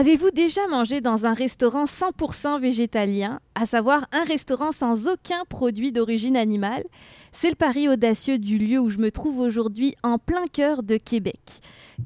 Avez-vous 0.00 0.30
déjà 0.30 0.66
mangé 0.66 1.02
dans 1.02 1.26
un 1.26 1.34
restaurant 1.34 1.84
100% 1.84 2.58
végétalien, 2.58 3.38
à 3.54 3.66
savoir 3.66 4.06
un 4.12 4.24
restaurant 4.24 4.72
sans 4.72 5.08
aucun 5.08 5.44
produit 5.46 5.92
d'origine 5.92 6.38
animale? 6.38 6.84
C'est 7.32 7.50
le 7.50 7.54
pari 7.54 7.86
audacieux 7.86 8.38
du 8.38 8.56
lieu 8.56 8.78
où 8.78 8.88
je 8.88 8.96
me 8.96 9.10
trouve 9.10 9.40
aujourd'hui 9.40 9.94
en 10.02 10.16
plein 10.16 10.46
cœur 10.50 10.82
de 10.82 10.96
Québec. 10.96 11.42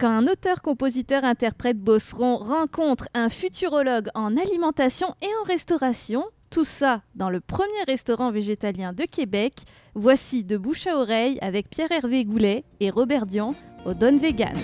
Quand 0.00 0.10
un 0.10 0.26
auteur-compositeur-interprète 0.26 1.78
bosseron 1.78 2.36
rencontre 2.36 3.06
un 3.14 3.28
futurologue 3.28 4.08
en 4.16 4.36
alimentation 4.36 5.14
et 5.22 5.30
en 5.40 5.46
restauration, 5.46 6.24
tout 6.50 6.64
ça 6.64 7.00
dans 7.14 7.30
le 7.30 7.38
premier 7.38 7.84
restaurant 7.86 8.32
végétalien 8.32 8.92
de 8.92 9.04
Québec, 9.04 9.60
voici 9.94 10.42
de 10.42 10.56
bouche 10.56 10.88
à 10.88 10.98
oreille 10.98 11.38
avec 11.40 11.70
Pierre-Hervé 11.70 12.24
Goulet 12.24 12.64
et 12.80 12.90
Robert 12.90 13.26
Dion 13.26 13.54
au 13.86 13.94
Don 13.94 14.18
Vegan. 14.18 14.56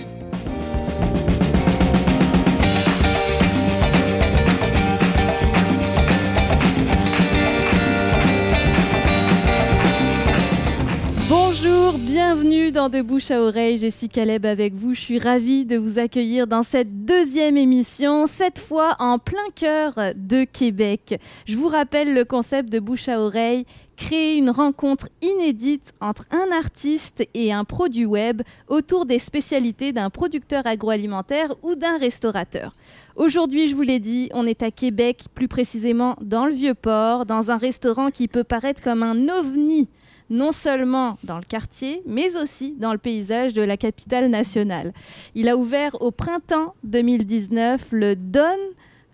Bienvenue 11.99 12.71
dans 12.71 12.87
De 12.87 13.01
Bouche 13.01 13.31
à 13.31 13.41
Oreille. 13.41 13.77
Jessica 13.77 14.23
Leb 14.23 14.45
avec 14.45 14.73
vous. 14.73 14.93
Je 14.93 15.01
suis 15.01 15.19
ravie 15.19 15.65
de 15.65 15.77
vous 15.77 15.99
accueillir 15.99 16.47
dans 16.47 16.63
cette 16.63 17.05
deuxième 17.05 17.57
émission, 17.57 18.27
cette 18.27 18.59
fois 18.59 18.95
en 18.99 19.19
plein 19.19 19.49
cœur 19.55 19.93
de 20.15 20.45
Québec. 20.45 21.19
Je 21.45 21.57
vous 21.57 21.67
rappelle 21.67 22.13
le 22.13 22.23
concept 22.23 22.69
de 22.69 22.79
Bouche 22.79 23.09
à 23.09 23.19
Oreille 23.19 23.65
créer 23.97 24.37
une 24.37 24.49
rencontre 24.49 25.09
inédite 25.21 25.93
entre 25.99 26.25
un 26.31 26.55
artiste 26.55 27.27
et 27.33 27.51
un 27.51 27.65
produit 27.65 28.05
web 28.05 28.41
autour 28.67 29.05
des 29.05 29.19
spécialités 29.19 29.91
d'un 29.91 30.09
producteur 30.09 30.65
agroalimentaire 30.65 31.53
ou 31.61 31.75
d'un 31.75 31.97
restaurateur. 31.97 32.75
Aujourd'hui, 33.15 33.67
je 33.67 33.75
vous 33.75 33.83
l'ai 33.83 33.99
dit, 33.99 34.29
on 34.33 34.47
est 34.47 34.63
à 34.63 34.71
Québec, 34.71 35.25
plus 35.35 35.47
précisément 35.47 36.15
dans 36.21 36.47
le 36.47 36.53
Vieux-Port, 36.53 37.25
dans 37.25 37.51
un 37.51 37.57
restaurant 37.57 38.09
qui 38.09 38.27
peut 38.27 38.45
paraître 38.45 38.81
comme 38.81 39.03
un 39.03 39.27
ovni 39.27 39.89
non 40.31 40.51
seulement 40.51 41.19
dans 41.23 41.37
le 41.37 41.43
quartier, 41.43 42.01
mais 42.07 42.35
aussi 42.37 42.73
dans 42.79 42.93
le 42.93 42.97
paysage 42.97 43.53
de 43.53 43.61
la 43.61 43.77
capitale 43.77 44.29
nationale. 44.29 44.93
Il 45.35 45.49
a 45.49 45.57
ouvert 45.57 46.01
au 46.01 46.09
printemps 46.09 46.73
2019 46.83 47.87
le 47.91 48.15
Don 48.15 48.57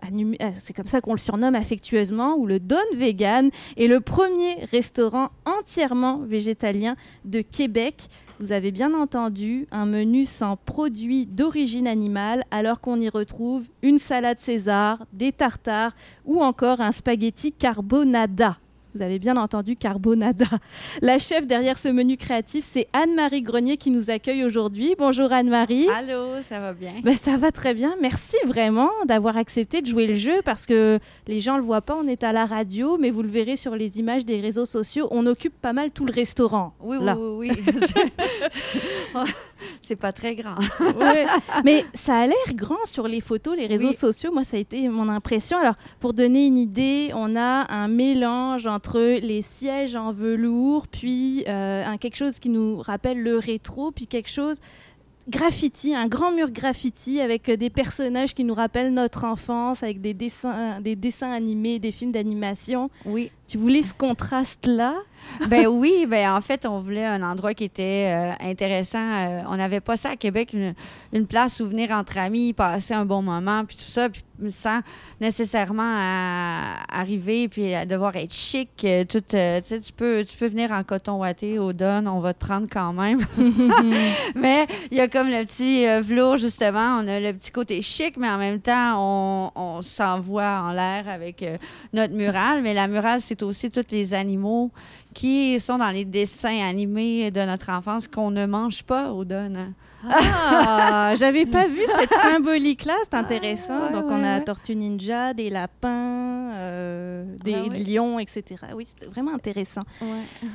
euh, 0.03 0.51
c'est 0.61 0.73
comme 0.73 0.85
ça 0.85 1.01
qu'on 1.01 1.13
le 1.13 1.17
surnomme 1.17 1.55
affectueusement, 1.55 2.35
ou 2.35 2.45
le 2.45 2.59
Don 2.59 2.77
Vegan, 2.95 3.49
est 3.77 3.87
le 3.87 3.99
premier 3.99 4.65
restaurant 4.71 5.29
entièrement 5.45 6.19
végétalien 6.19 6.95
de 7.25 7.41
Québec. 7.41 8.07
Vous 8.39 8.51
avez 8.51 8.71
bien 8.71 8.93
entendu 8.93 9.67
un 9.71 9.85
menu 9.85 10.25
sans 10.25 10.55
produits 10.55 11.25
d'origine 11.25 11.87
animale, 11.87 12.43
alors 12.51 12.79
qu'on 12.79 13.01
y 13.01 13.09
retrouve 13.09 13.67
une 13.81 13.97
salade 13.97 14.39
César, 14.39 15.03
des 15.13 15.31
tartares 15.31 15.95
ou 16.25 16.41
encore 16.41 16.79
un 16.79 16.91
spaghetti 16.91 17.51
carbonada. 17.51 18.57
Vous 18.95 19.01
avez 19.01 19.19
bien 19.19 19.37
entendu 19.37 19.75
Carbonada. 19.75 20.45
La 21.01 21.19
chef 21.19 21.45
derrière 21.45 21.77
ce 21.77 21.89
menu 21.89 22.17
créatif, 22.17 22.67
c'est 22.71 22.87
Anne-Marie 22.93 23.41
Grenier 23.41 23.77
qui 23.77 23.91
nous 23.91 24.09
accueille 24.09 24.43
aujourd'hui. 24.43 24.95
Bonjour 24.97 25.31
Anne-Marie. 25.31 25.87
Allô, 25.89 26.41
ça 26.47 26.59
va 26.59 26.73
bien? 26.73 26.93
Ben, 27.03 27.15
ça 27.15 27.37
va 27.37 27.51
très 27.51 27.73
bien. 27.73 27.95
Merci 28.01 28.37
vraiment 28.45 28.89
d'avoir 29.05 29.37
accepté 29.37 29.81
de 29.81 29.87
jouer 29.87 30.07
le 30.07 30.15
jeu 30.15 30.41
parce 30.43 30.65
que 30.65 30.99
les 31.27 31.41
gens 31.41 31.53
ne 31.53 31.59
le 31.59 31.65
voient 31.65 31.81
pas, 31.81 31.95
on 31.95 32.07
est 32.07 32.23
à 32.23 32.31
la 32.31 32.45
radio, 32.45 32.97
mais 32.97 33.11
vous 33.11 33.21
le 33.21 33.29
verrez 33.29 33.55
sur 33.55 33.75
les 33.75 33.99
images 33.99 34.25
des 34.25 34.39
réseaux 34.39 34.65
sociaux. 34.65 35.07
On 35.11 35.25
occupe 35.25 35.59
pas 35.61 35.73
mal 35.73 35.91
tout 35.91 36.05
le 36.05 36.13
restaurant. 36.13 36.73
Oui, 36.79 36.97
là. 37.01 37.17
oui, 37.17 37.49
oui. 37.49 37.63
c'est 39.81 39.95
pas 39.95 40.11
très 40.11 40.35
grand. 40.35 40.55
Mais 41.65 41.85
ça 41.93 42.19
a 42.19 42.27
l'air 42.27 42.53
grand 42.53 42.85
sur 42.85 43.07
les 43.07 43.21
photos, 43.21 43.55
les 43.57 43.67
réseaux 43.67 43.91
sociaux. 43.91 44.31
Moi, 44.31 44.43
ça 44.43 44.57
a 44.57 44.59
été 44.59 44.87
mon 44.89 45.09
impression. 45.09 45.57
Alors, 45.57 45.75
pour 45.99 46.13
donner 46.13 46.47
une 46.47 46.57
idée, 46.57 47.11
on 47.13 47.35
a 47.35 47.71
un 47.71 47.87
mélange 47.87 48.67
entre 48.67 48.99
les 48.99 49.41
sièges 49.41 49.95
en 49.95 50.11
velours, 50.11 50.87
puis 50.87 51.43
euh, 51.47 51.85
un, 51.85 51.97
quelque 51.97 52.17
chose 52.17 52.39
qui 52.39 52.49
nous 52.49 52.77
rappelle 52.81 53.21
le 53.21 53.37
rétro, 53.37 53.91
puis 53.91 54.07
quelque 54.07 54.29
chose 54.29 54.59
graffiti, 55.29 55.93
un 55.93 56.07
grand 56.07 56.31
mur 56.31 56.49
graffiti 56.51 57.19
avec 57.19 57.51
des 57.51 57.69
personnages 57.69 58.33
qui 58.33 58.43
nous 58.43 58.53
rappellent 58.53 58.93
notre 58.93 59.25
enfance, 59.25 59.83
avec 59.83 60.01
des 60.01 60.13
dessins, 60.13 60.79
des 60.81 60.95
dessins 60.95 61.31
animés, 61.31 61.79
des 61.79 61.91
films 61.91 62.11
d'animation. 62.11 62.89
Oui. 63.05 63.31
Tu 63.47 63.57
voulais 63.57 63.83
ce 63.83 63.93
contraste-là? 63.93 64.95
ben 65.49 65.67
oui, 65.67 66.05
ben 66.07 66.31
en 66.31 66.41
fait, 66.41 66.65
on 66.65 66.79
voulait 66.79 67.05
un 67.05 67.23
endroit 67.23 67.53
qui 67.53 67.63
était 67.63 68.13
euh, 68.15 68.31
intéressant. 68.39 68.99
Euh, 68.99 69.41
on 69.47 69.57
n'avait 69.57 69.79
pas 69.79 69.97
ça 69.97 70.11
à 70.11 70.15
Québec, 70.15 70.55
une, 71.13 71.27
place 71.27 71.59
où 71.59 71.67
venir 71.67 71.91
entre 71.91 72.17
amis, 72.17 72.53
passer 72.53 72.93
un 72.93 73.05
bon 73.05 73.21
moment, 73.21 73.65
puis 73.65 73.75
tout 73.75 73.83
ça, 73.83 74.09
puis 74.09 74.23
sans 74.49 74.81
nécessairement 75.19 75.97
arriver 76.89 77.47
puis 77.47 77.73
devoir 77.85 78.15
être 78.15 78.33
chic. 78.33 78.69
Euh, 78.83 79.03
tout, 79.05 79.21
tu 79.21 79.93
peux, 79.93 80.23
tu 80.27 80.37
peux 80.37 80.47
venir 80.47 80.71
en 80.71 80.83
coton 80.83 81.19
ouaté 81.19 81.59
au 81.59 81.71
on 81.71 82.19
va 82.19 82.33
te 82.33 82.39
prendre 82.39 82.67
quand 82.71 82.93
même. 82.93 83.25
mais 84.35 84.67
il 84.91 84.97
y 84.97 85.01
a 85.01 85.07
comme 85.07 85.27
le 85.27 85.45
petit 85.45 85.85
velours, 86.01 86.37
justement, 86.37 86.99
on 87.01 87.07
a 87.07 87.19
le 87.19 87.33
petit 87.33 87.51
côté 87.51 87.81
chic, 87.81 88.17
mais 88.17 88.29
en 88.29 88.37
même 88.37 88.59
temps, 88.59 89.51
on, 89.55 89.81
s'envoie 89.81 90.61
en 90.63 90.71
l'air 90.71 91.07
avec 91.07 91.45
notre 91.93 92.13
mural. 92.13 92.61
Mais 92.61 92.73
la 92.73 92.87
murale, 92.87 93.21
c'est 93.21 93.43
aussi 93.43 93.69
tous 93.69 93.85
les 93.91 94.13
animaux 94.13 94.71
qui 95.13 95.59
sont 95.59 95.77
dans 95.77 95.89
les 95.89 96.05
dessins 96.05 96.63
animés 96.63 97.31
de 97.31 97.41
notre 97.41 97.69
enfance 97.69 98.07
qu'on 98.07 98.31
ne 98.31 98.45
mange 98.45 98.83
pas 98.83 99.11
au 99.11 99.25
Don. 99.25 99.73
Ah, 100.07 101.13
j'avais 101.17 101.45
pas 101.45 101.67
vu 101.67 101.81
cette 101.85 102.13
symbolique-là, 102.13 102.95
c'est 103.03 103.15
intéressant. 103.15 103.91
Donc, 103.91 104.05
on 104.09 104.23
a 104.23 104.39
Tortue 104.41 104.75
Ninja, 104.75 105.33
des 105.33 105.49
lapins, 105.49 106.51
euh, 106.51 107.25
des 107.43 107.69
lions, 107.69 108.19
etc. 108.19 108.43
Oui, 108.75 108.85
c'était 108.87 109.09
vraiment 109.09 109.33
intéressant. 109.33 109.83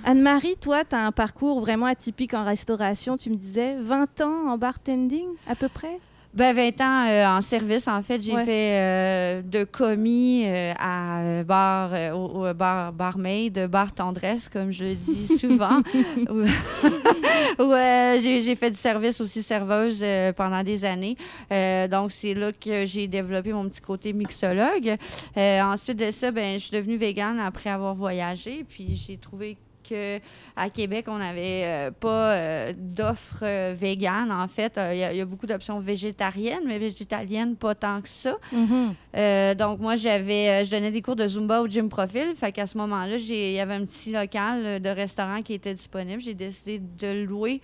Anne-Marie, 0.05 0.57
toi, 0.61 0.85
tu 0.85 0.95
as 0.95 1.07
un 1.07 1.13
parcours 1.13 1.61
vraiment 1.61 1.87
atypique 1.87 2.35
en 2.35 2.45
restauration. 2.45 3.17
Tu 3.17 3.31
me 3.31 3.37
disais 3.37 3.77
20 3.81 4.21
ans 4.21 4.49
en 4.49 4.59
bartending, 4.59 5.29
à 5.49 5.55
peu 5.55 5.69
près? 5.69 5.99
Ben, 6.35 6.57
20 6.57 6.81
ans 6.81 7.07
euh, 7.09 7.27
en 7.27 7.43
service, 7.43 7.87
en 7.89 8.03
fait. 8.03 8.23
J'ai 8.23 8.37
fait 8.45 8.79
euh, 8.81 9.43
de 9.43 9.65
commis 9.65 10.45
euh, 10.47 10.73
à 10.79 11.43
bar, 11.45 11.93
au, 12.15 12.53
bar, 12.55 12.93
barmaid, 12.93 13.67
bar 13.67 13.93
tendresse, 13.93 14.49
comme 14.49 14.71
je 14.71 14.85
le 14.85 14.95
dis 14.95 15.29
souvent. 15.39 15.83
ouais, 17.59 18.19
j'ai 18.23 18.55
fait 18.55 18.71
du 18.71 18.77
service 18.77 19.21
aussi 19.21 19.43
serveuse 19.43 20.03
pendant 20.37 20.63
des 20.63 20.85
années. 20.85 21.17
donc, 21.91 22.13
c'est 22.13 22.35
là 22.35 22.53
que 22.53 22.87
j'ai 22.87 23.09
développé 23.09 23.53
mon 23.53 23.69
petit 23.69 23.81
côté 23.81 24.13
mixologue. 24.15 24.97
ensuite 25.37 25.99
de 25.99 26.11
ça, 26.11 26.31
ben, 26.31 26.55
je 26.55 26.65
suis 26.67 26.77
devenue 26.77 26.97
végane 26.97 27.39
après 27.41 27.69
avoir 27.69 27.95
voyagé. 27.95 28.65
Puis, 28.67 28.95
j'ai 29.07 29.19
trouvé 29.19 29.59
à 30.57 30.71
Québec, 30.71 31.07
on 31.09 31.19
n'avait 31.19 31.65
euh, 31.65 31.91
pas 31.91 32.33
euh, 32.33 32.73
d'offres 32.77 33.43
euh, 33.43 33.75
véganes. 33.79 34.31
En 34.31 34.49
fait, 34.49 34.79
il 34.93 34.99
y, 34.99 35.21
a 35.21 35.25
beaucoup 35.25 35.47
d'options 35.47 35.81
végétariennes, 35.81 36.63
mais 36.67 36.79
végétaliennes, 36.79 37.57
pas 37.57 37.75
tant 37.75 38.01
que 38.01 38.09
ça. 38.09 38.37
Mm-hmm. 38.55 39.55
donc, 39.57 39.81
moi, 39.81 39.97
j'avais, 39.97 40.65
je 40.65 40.71
donnais 40.71 40.91
des 40.91 41.03
cours 41.03 41.17
de 41.17 41.27
Zumba 41.27 41.63
au 41.63 41.69
Gym 41.69 41.89
Profil. 41.89 42.35
Fait 42.37 42.53
qu'à 42.53 42.67
ce 42.67 42.77
moment-là, 42.79 43.17
il 43.17 43.53
y 43.53 43.61
avait 43.61 43.75
un 43.75 43.85
petit 43.85 44.13
local 44.13 44.81
de 44.81 44.89
restaurant 44.89 45.43
qui 45.43 45.55
était 45.55 45.75
disponible. 45.75 46.21
J'ai 46.21 46.35
décidé 46.35 46.79
de 46.79 47.07
le 47.07 47.25
louer 47.25 47.61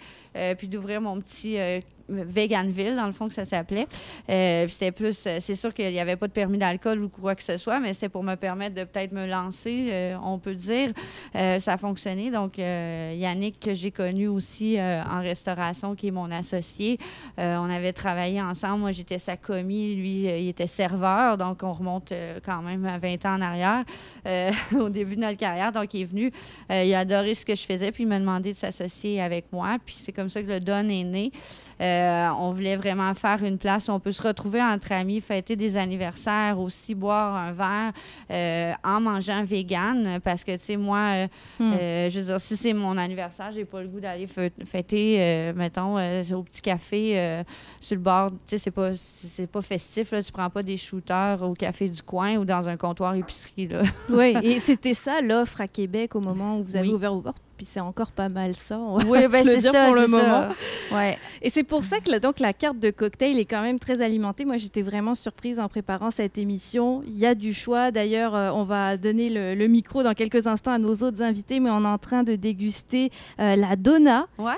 puis 0.56 0.68
d'ouvrir 0.68 1.00
mon 1.00 1.20
petit 1.20 1.58
Veganville, 2.08 2.96
dans 2.96 3.06
le 3.06 3.12
fond, 3.12 3.28
que 3.28 3.34
ça 3.34 3.44
s'appelait. 3.44 3.86
Euh, 4.30 4.66
c'était 4.68 4.92
plus, 4.92 5.26
euh, 5.26 5.38
c'est 5.40 5.54
sûr 5.54 5.74
qu'il 5.74 5.90
n'y 5.90 6.00
avait 6.00 6.16
pas 6.16 6.26
de 6.26 6.32
permis 6.32 6.58
d'alcool 6.58 7.02
ou 7.02 7.08
quoi 7.08 7.34
que 7.34 7.42
ce 7.42 7.58
soit, 7.58 7.80
mais 7.80 7.94
c'était 7.94 8.08
pour 8.08 8.22
me 8.22 8.34
permettre 8.34 8.74
de 8.74 8.84
peut-être 8.84 9.12
me 9.12 9.26
lancer, 9.26 9.88
euh, 9.90 10.16
on 10.22 10.38
peut 10.38 10.54
dire. 10.54 10.92
ça 11.34 11.74
a 11.74 11.76
fonctionné. 11.76 12.30
Donc, 12.30 12.58
Yannick, 12.58 13.60
que 13.60 13.74
j'ai 13.74 13.90
connu 13.90 14.28
aussi 14.28 14.78
en 14.80 15.20
restauration, 15.20 15.94
qui 15.94 16.08
est 16.08 16.12
mon 16.12 16.30
associé, 16.30 16.98
on 17.36 17.70
avait 17.70 17.92
travaillé 17.92 18.40
ensemble. 18.40 18.80
Moi, 18.80 18.92
j'étais 18.92 19.18
sa 19.18 19.36
commis, 19.36 19.94
lui, 19.94 20.22
il 20.24 20.48
était 20.48 20.66
serveur. 20.66 21.38
Donc, 21.38 21.62
on 21.62 21.72
remonte 21.72 22.12
quand 22.44 22.62
même 22.62 22.84
à 22.86 22.98
20 22.98 23.26
ans 23.26 23.34
en 23.36 23.40
arrière, 23.40 23.84
au 24.78 24.88
début 24.88 25.16
de 25.16 25.20
notre 25.20 25.38
carrière. 25.38 25.72
Donc, 25.72 25.94
il 25.94 26.02
est 26.02 26.04
venu, 26.04 26.32
il 26.70 26.94
a 26.94 27.00
adoré 27.00 27.34
ce 27.34 27.44
que 27.44 27.54
je 27.54 27.64
faisais, 27.64 27.92
puis 27.92 28.04
il 28.04 28.08
m'a 28.08 28.18
demandé 28.18 28.52
de 28.52 28.58
s'associer 28.58 29.20
avec 29.20 29.52
moi. 29.52 29.76
Puis, 29.84 29.96
c'est 29.98 30.12
comme 30.12 30.30
ça 30.30 30.42
que 30.42 30.48
le 30.48 30.60
Don 30.60 30.88
est 30.88 31.04
né. 31.04 31.32
Euh, 31.80 32.28
on 32.38 32.52
voulait 32.52 32.76
vraiment 32.76 33.12
faire 33.14 33.42
une 33.44 33.58
place 33.58 33.88
où 33.88 33.92
on 33.92 34.00
peut 34.00 34.12
se 34.12 34.22
retrouver 34.22 34.60
entre 34.60 34.92
amis, 34.92 35.20
fêter 35.20 35.56
des 35.56 35.76
anniversaires, 35.76 36.58
aussi 36.58 36.94
boire 36.94 37.36
un 37.36 37.52
verre 37.52 37.92
euh, 38.30 38.72
en 38.84 39.00
mangeant 39.00 39.44
vegan. 39.44 40.18
Parce 40.22 40.44
que, 40.44 40.56
tu 40.56 40.64
sais, 40.64 40.76
moi, 40.76 40.98
euh, 40.98 41.26
hmm. 41.60 42.10
je 42.10 42.18
veux 42.18 42.26
dire, 42.26 42.40
si 42.40 42.56
c'est 42.56 42.72
mon 42.72 42.96
anniversaire, 42.96 43.52
j'ai 43.52 43.64
pas 43.64 43.82
le 43.82 43.88
goût 43.88 44.00
d'aller 44.00 44.26
fêter, 44.26 45.52
mettons, 45.54 45.96
au 45.96 46.42
petit 46.42 46.62
café 46.62 47.42
sur 47.80 47.96
le 47.96 48.02
bord. 48.02 48.30
Tu 48.30 48.36
sais, 48.46 48.58
c'est 48.58 48.70
pas, 48.70 48.90
c'est 48.94 49.46
pas 49.46 49.62
festif. 49.62 50.10
Là. 50.12 50.22
Tu 50.22 50.32
prends 50.32 50.50
pas 50.50 50.62
des 50.62 50.76
shooters 50.76 51.42
au 51.42 51.54
café 51.54 51.88
du 51.88 52.02
coin 52.02 52.36
ou 52.36 52.44
dans 52.44 52.68
un 52.68 52.76
comptoir 52.76 53.14
épicerie. 53.14 53.68
Là. 53.68 53.82
oui, 54.08 54.36
et 54.42 54.58
c'était 54.60 54.94
ça 54.94 55.20
l'offre 55.20 55.60
à 55.60 55.68
Québec 55.68 56.14
au 56.14 56.20
moment 56.20 56.58
où 56.58 56.64
vous 56.64 56.76
avez 56.76 56.92
ouvert 56.92 57.14
vos 57.14 57.22
portes? 57.22 57.47
Puis 57.58 57.66
c'est 57.66 57.80
encore 57.80 58.12
pas 58.12 58.28
mal 58.28 58.54
ça. 58.54 58.78
On 58.78 58.96
va 58.96 59.04
oui, 59.04 59.28
ben 59.30 59.44
le 59.44 59.56
dire 59.56 59.72
ça, 59.72 59.86
pour 59.86 59.96
le 59.96 60.06
moment. 60.06 60.48
Ouais. 60.92 61.18
Et 61.42 61.50
c'est 61.50 61.64
pour 61.64 61.84
ça 61.84 61.98
que 61.98 62.18
donc 62.18 62.40
la 62.40 62.52
carte 62.52 62.78
de 62.78 62.90
cocktail 62.90 63.38
est 63.38 63.44
quand 63.44 63.60
même 63.60 63.78
très 63.78 64.00
alimentée. 64.00 64.44
Moi, 64.44 64.56
j'étais 64.56 64.82
vraiment 64.82 65.14
surprise 65.14 65.58
en 65.58 65.68
préparant 65.68 66.10
cette 66.10 66.38
émission. 66.38 67.02
Il 67.06 67.18
y 67.18 67.26
a 67.26 67.34
du 67.34 67.52
choix. 67.52 67.90
D'ailleurs, 67.90 68.34
euh, 68.34 68.50
on 68.50 68.64
va 68.64 68.96
donner 68.96 69.28
le, 69.28 69.68
micro 69.68 70.02
dans 70.02 70.14
quelques 70.14 70.46
instants 70.46 70.72
à 70.72 70.78
nos 70.78 70.94
autres 70.94 71.20
invités, 71.20 71.60
mais 71.60 71.70
on 71.70 71.84
est 71.84 71.88
en 71.88 71.98
train 71.98 72.22
de 72.22 72.36
déguster 72.36 73.10
euh, 73.38 73.56
la 73.56 73.76
Donna. 73.76 74.26
Ouais. 74.38 74.54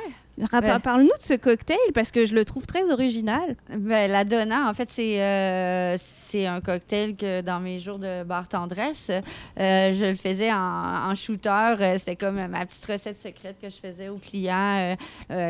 Parle-nous 0.83 1.09
de 1.09 1.23
ce 1.23 1.35
cocktail 1.35 1.79
parce 1.95 2.11
que 2.11 2.25
je 2.25 2.35
le 2.35 2.45
trouve 2.45 2.67
très 2.67 2.91
original. 2.93 3.57
Ben, 3.75 4.11
la 4.11 4.25
Donna, 4.25 4.69
en 4.69 4.75
fait, 4.75 4.89
c'est 4.91 5.21
euh, 5.21 5.97
c'est 6.31 6.47
un 6.47 6.61
cocktail 6.61 7.17
que 7.17 7.41
dans 7.41 7.61
mes 7.61 7.79
jours 7.79 7.99
de 7.99 8.23
bar 8.23 8.47
tendresse, 8.47 9.11
euh, 9.11 9.93
je 9.93 10.05
le 10.05 10.15
faisais 10.15 10.53
en, 10.53 11.15
shooter. 11.15 11.77
Euh, 11.81 11.99
c'était 11.99 12.17
comme 12.17 12.47
ma 12.47 12.65
petite 12.67 12.85
recette 12.87 13.21
secrète 13.21 13.57
que 13.61 13.69
je 13.69 13.77
faisais 13.77 14.09
aux 14.09 14.19
clients, 14.19 14.97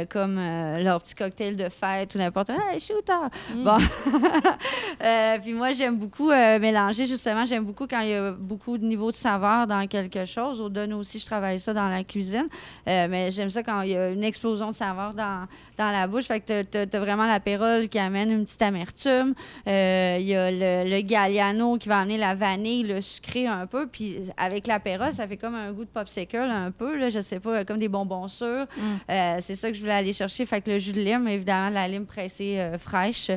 comme 0.09 0.37
leur 0.37 1.03
petit 1.03 1.15
cocktail 1.15 1.57
de 1.57 1.69
fête 1.69 2.15
ou 2.15 2.19
n'importe 2.19 2.49
quoi. 2.49 2.73
Hey, 2.73 2.81
shooter! 2.81 3.13
Mm. 3.55 3.65
Bon. 3.65 3.79
puis 5.43 5.53
moi, 5.53 5.73
j'aime 5.73 5.97
beaucoup 5.97 6.31
mélanger, 6.31 7.07
justement, 7.07 7.45
j'aime 7.45 7.65
beaucoup 7.65 7.87
quand 7.87 8.01
il 8.01 8.11
y 8.11 8.15
a 8.15 8.33
beaucoup 8.33 8.79
de 8.79 8.85
niveaux 8.85 9.11
de 9.11 9.17
saveur 9.17 9.67
dans 9.67 9.87
quelque 9.87 10.25
chose. 10.25 10.61
Au 10.61 10.69
Donne 10.69 10.95
aussi, 10.95 11.19
je 11.19 11.27
travaille 11.27 11.61
ça 11.61 11.75
dans 11.75 11.89
la 11.89 12.05
cuisine. 12.05 12.49
mais 12.87 13.31
j'aime 13.31 13.51
ça 13.51 13.63
quand 13.63 13.83
il 13.83 13.91
y 13.91 13.97
a 13.97 14.11
une 14.11 14.25
explosion 14.25 14.71
de 14.71 14.77
saveur 14.77 15.15
dans, 15.15 15.47
dans 15.77 15.91
la 15.91 16.07
bouche. 16.07 16.25
Fait 16.25 16.41
que 16.41 16.63
tu 16.63 16.97
as, 16.97 17.01
vraiment 17.01 17.27
l'apérole 17.27 17.89
qui 17.89 17.99
amène 17.99 18.31
une 18.31 18.45
petite 18.45 18.63
amertume. 18.63 19.35
Euh, 19.67 20.19
il 20.21 20.27
y 20.27 20.35
a 20.35 20.51
le, 20.51 20.59
le, 20.85 21.01
Galliano 21.03 21.79
qui 21.79 21.89
va 21.89 22.01
amener 22.01 22.19
la 22.19 22.35
vanille, 22.35 22.85
le 22.85 23.01
sucré 23.01 23.47
un 23.47 23.67
peu. 23.67 23.87
Puis 23.87 24.19
avec 24.37 24.67
l'apérole, 24.67 25.13
ça 25.13 25.27
fait 25.27 25.37
comme 25.37 25.55
un 25.55 25.73
goût 25.73 25.85
de 25.85 25.91
popsicle 25.91 26.37
un 26.37 26.71
peu. 26.71 26.97
Là, 26.99 27.11
je 27.11 27.21
sais 27.21 27.41
pas, 27.41 27.65
comme 27.65 27.79
des 27.79 27.89
bonbons 27.89 28.29
sûrs. 28.29 28.67
Mm. 28.77 28.83
Euh, 29.11 29.37
c'est 29.41 29.57
ça 29.57 29.69
que 29.69 29.75
je 29.75 29.81
voulais 29.81 29.95
aller 29.95 30.13
chercher. 30.13 30.47
Fait 30.47 30.61
que 30.61 30.71
le 30.71 30.79
jus 30.79 30.93
de 30.93 31.01
lime, 31.01 31.27
évidemment, 31.29 31.71
de 31.71 31.75
la 31.75 31.89
lime 31.89 32.07
pressée 32.07 32.59
euh, 32.59 32.79
fraîche. 32.79 33.31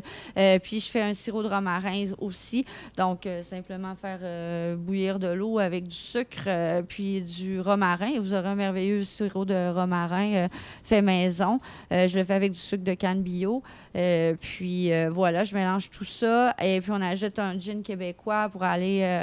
puis 0.64 0.80
je 0.80 0.90
fais 0.90 1.02
un 1.02 1.14
sirop 1.14 1.44
de 1.44 1.50
romarin 1.50 2.06
aussi. 2.20 2.66
Donc, 2.98 3.28
simplement 3.44 3.96
faire 3.96 4.78
bouillir 4.78 5.20
de 5.20 5.28
l'eau 5.28 5.60
avec 5.60 5.88
du 5.88 5.96
sucre 5.96 6.82
puis 6.88 7.22
du 7.22 7.60
romarin. 7.60 8.12
Et 8.16 8.20
vous 8.20 8.34
aurez 8.34 8.50
un 8.50 8.56
merveilleux 8.56 9.04
sirop 9.04 9.46
de 9.46 9.72
romarin 9.74 10.48
fait 10.84 11.02
maison 11.02 11.60
euh, 11.92 12.08
je 12.08 12.18
le 12.18 12.24
fais 12.24 12.34
avec 12.34 12.52
du 12.52 12.60
sucre 12.60 12.84
de 12.84 12.94
canne 12.94 13.22
bio. 13.22 13.64
Euh, 13.96 14.36
puis 14.40 14.92
euh, 14.92 15.10
voilà, 15.12 15.44
je 15.44 15.54
mélange 15.54 15.90
tout 15.90 16.04
ça. 16.04 16.56
Et 16.62 16.82
puis 16.82 16.92
on 16.92 17.02
ajoute 17.02 17.23
un 17.38 17.58
gin 17.58 17.82
québécois 17.84 18.50
pour 18.50 18.64
aller 18.64 19.22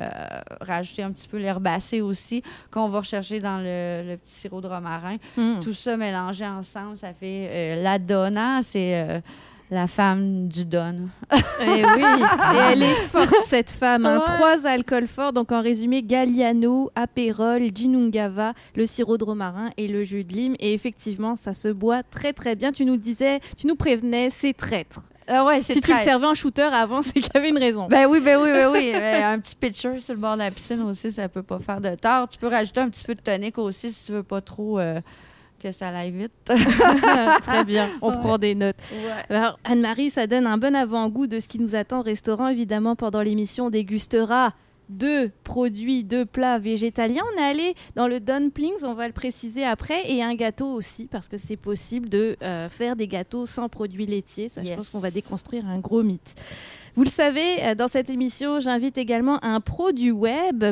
rajouter 0.61 1.03
un 1.03 1.13
petit 1.13 1.29
peu 1.29 1.39
l'herbacée 1.39 2.01
aussi, 2.01 2.43
qu'on 2.71 2.89
va 2.89 3.01
rechercher 3.01 3.41
dans 3.41 3.59
le, 3.59 4.17
petit 4.17 4.35
sirop 4.35 4.61
de 4.61 4.69
romarin. 4.69 5.17
Hmm. 5.37 5.61
Tout 5.61 5.75
ça 5.75 5.97
mélangé 5.97 6.47
ensemble, 6.47 6.97
ça 6.97 7.13
fait 7.13 7.81
la 7.83 7.99
donna. 7.99 8.63
C'est 8.63 9.23
la 9.71 9.87
femme 9.87 10.49
du 10.49 10.65
Don. 10.65 11.09
Eh 11.33 11.65
oui, 11.65 12.03
et 12.03 12.57
elle 12.73 12.83
est 12.83 12.95
forte 12.95 13.35
cette 13.47 13.71
femme. 13.71 14.05
Hein. 14.05 14.23
Trois 14.27 14.67
alcools 14.67 15.07
forts, 15.07 15.33
donc 15.33 15.53
en 15.53 15.63
résumé 15.63 16.03
Galliano, 16.03 16.91
Aperol, 16.97 17.71
Ginungava, 17.75 18.53
le 18.75 18.87
sirop 18.87 19.17
de 19.17 19.25
romarin 19.25 19.71
et 19.77 19.87
le 19.87 20.03
jus 20.03 20.25
de 20.25 20.33
lime. 20.33 20.57
Et 20.59 20.75
effectivement, 20.75 21.37
ça 21.37 21.53
se 21.53 21.69
boit 21.69 22.03
très 22.03 22.33
très 22.33 22.57
bien. 22.57 22.73
Tu 22.73 22.85
nous 22.85 22.97
disais, 22.97 23.41
tu 23.57 23.67
nous 23.69 23.77
prévenais, 23.77 24.29
c'est 24.31 24.53
traître. 24.53 25.10
Ah 25.33 25.45
ouais, 25.45 25.63
si 25.63 25.81
tu 25.81 25.93
le 25.93 25.99
servais 25.99 26.27
en 26.27 26.35
shooter 26.35 26.63
avant, 26.63 27.03
c'est 27.03 27.13
qu'il 27.13 27.31
y 27.33 27.37
avait 27.39 27.51
une 27.51 27.59
raison. 27.59 27.87
Ben 27.87 28.07
oui, 28.09 28.21
ben 28.21 28.39
oui, 28.43 28.51
ben 28.53 28.69
oui. 28.73 28.93
Un 28.95 29.39
petit 29.39 29.55
pitcher 29.55 30.01
sur 30.01 30.15
le 30.15 30.21
bord 30.21 30.35
de 30.35 30.41
la 30.41 30.51
piscine 30.51 30.83
aussi, 30.83 31.13
ça 31.13 31.29
peut 31.29 31.45
pas 31.45 31.61
faire 31.61 31.81
de 31.81 31.95
tort. 31.95 32.29
Tu 32.29 32.39
peux 32.39 32.49
rajouter 32.49 32.81
un 32.81 32.89
petit 32.89 33.05
peu 33.05 33.15
de 33.15 33.21
tonic 33.21 33.57
aussi 33.59 33.93
si 33.93 34.07
tu 34.07 34.13
veux 34.13 34.23
pas 34.23 34.41
trop. 34.41 34.79
Euh, 34.79 35.01
que 35.63 35.73
ça 35.73 35.89
aille 35.89 36.11
vite. 36.11 36.33
Très 37.43 37.65
bien, 37.65 37.91
on 38.01 38.13
prend 38.13 38.39
des 38.39 38.55
notes. 38.55 38.77
Alors, 39.29 39.59
Anne-Marie, 39.65 40.09
ça 40.09 40.27
donne 40.27 40.47
un 40.47 40.57
bon 40.57 40.75
avant-goût 40.75 41.27
de 41.27 41.39
ce 41.39 41.49
qui 41.49 41.59
nous 41.59 41.75
attend 41.75 42.01
au 42.01 42.03
restaurant. 42.03 42.49
Évidemment, 42.49 42.97
pendant 42.97 43.21
l'émission, 43.21 43.67
on 43.67 43.71
dégustera 43.71 44.55
deux 44.91 45.31
produits, 45.45 46.05
deux 46.05 46.27
plats 46.27 46.59
végétaliens. 46.59 47.23
On 47.35 47.41
est 47.41 47.45
allé 47.45 47.75
dans 47.97 48.09
le 48.09 48.21
dumplings, 48.21 48.85
on 48.85 48.95
va 48.95 49.07
le 49.07 49.13
préciser 49.13 49.65
après, 49.65 50.11
et 50.11 50.23
un 50.23 50.35
gâteau 50.35 50.73
aussi, 50.73 51.07
parce 51.07 51.29
que 51.29 51.39
c'est 51.39 51.57
possible 51.57 52.09
de 52.09 52.37
euh, 52.43 52.69
faire 52.69 52.97
des 52.97 53.09
gâteaux 53.09 53.47
sans 53.47 53.69
produits 53.69 54.07
laitiers. 54.07 54.49
Ça, 54.49 54.63
je 54.63 54.75
pense 54.75 54.89
qu'on 54.89 54.99
va 54.99 55.11
déconstruire 55.11 55.67
un 55.67 55.79
gros 55.79 56.03
mythe. 56.03 56.35
Vous 56.97 57.05
le 57.05 57.11
savez, 57.11 57.63
euh, 57.63 57.75
dans 57.75 57.89
cette 57.89 58.11
émission, 58.11 58.61
j'invite 58.61 58.99
également 58.99 59.43
un 59.45 59.61
pro 59.61 59.93
du 59.93 60.11
web 60.11 60.65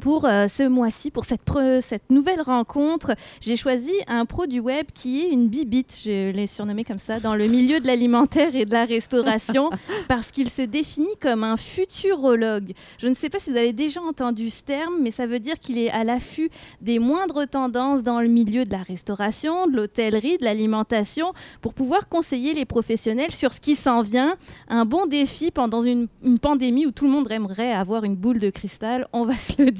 pour 0.00 0.26
euh, 0.26 0.46
ce 0.48 0.62
mois-ci, 0.62 1.10
pour 1.10 1.24
cette, 1.24 1.42
cette 1.80 2.10
nouvelle 2.10 2.40
rencontre, 2.40 3.14
j'ai 3.40 3.56
choisi 3.56 3.92
un 4.06 4.26
pro 4.26 4.46
du 4.46 4.60
web 4.60 4.86
qui 4.94 5.22
est 5.22 5.30
une 5.30 5.48
bibite, 5.48 5.98
je 6.04 6.30
l'ai 6.30 6.46
surnommé 6.46 6.84
comme 6.84 6.98
ça, 6.98 7.20
dans 7.20 7.34
le 7.34 7.46
milieu 7.46 7.80
de 7.80 7.86
l'alimentaire 7.86 8.54
et 8.54 8.64
de 8.64 8.72
la 8.72 8.84
restauration, 8.84 9.70
parce 10.08 10.30
qu'il 10.30 10.50
se 10.50 10.62
définit 10.62 11.16
comme 11.20 11.42
un 11.42 11.56
futurologue. 11.56 12.72
Je 12.98 13.08
ne 13.08 13.14
sais 13.14 13.28
pas 13.28 13.38
si 13.38 13.50
vous 13.50 13.56
avez 13.56 13.72
déjà 13.72 14.00
entendu 14.00 14.50
ce 14.50 14.62
terme, 14.62 14.94
mais 15.00 15.10
ça 15.10 15.26
veut 15.26 15.40
dire 15.40 15.58
qu'il 15.58 15.78
est 15.78 15.90
à 15.90 16.04
l'affût 16.04 16.50
des 16.80 16.98
moindres 16.98 17.48
tendances 17.48 18.02
dans 18.02 18.20
le 18.20 18.28
milieu 18.28 18.64
de 18.64 18.72
la 18.72 18.82
restauration, 18.82 19.66
de 19.66 19.76
l'hôtellerie, 19.76 20.38
de 20.38 20.44
l'alimentation, 20.44 21.32
pour 21.60 21.74
pouvoir 21.74 22.08
conseiller 22.08 22.54
les 22.54 22.64
professionnels 22.64 23.32
sur 23.32 23.52
ce 23.52 23.60
qui 23.60 23.74
s'en 23.74 24.02
vient. 24.02 24.36
Un 24.68 24.84
bon 24.84 25.06
défi 25.06 25.50
pendant 25.50 25.82
une, 25.82 26.06
une 26.22 26.38
pandémie 26.38 26.86
où 26.86 26.92
tout 26.92 27.04
le 27.04 27.10
monde 27.10 27.30
aimerait 27.30 27.72
avoir 27.72 28.04
une 28.04 28.16
boule 28.16 28.38
de 28.38 28.50
cristal, 28.50 29.08
on 29.12 29.24
va 29.24 29.36
se 29.36 29.60
le 29.60 29.70
dire. 29.70 29.77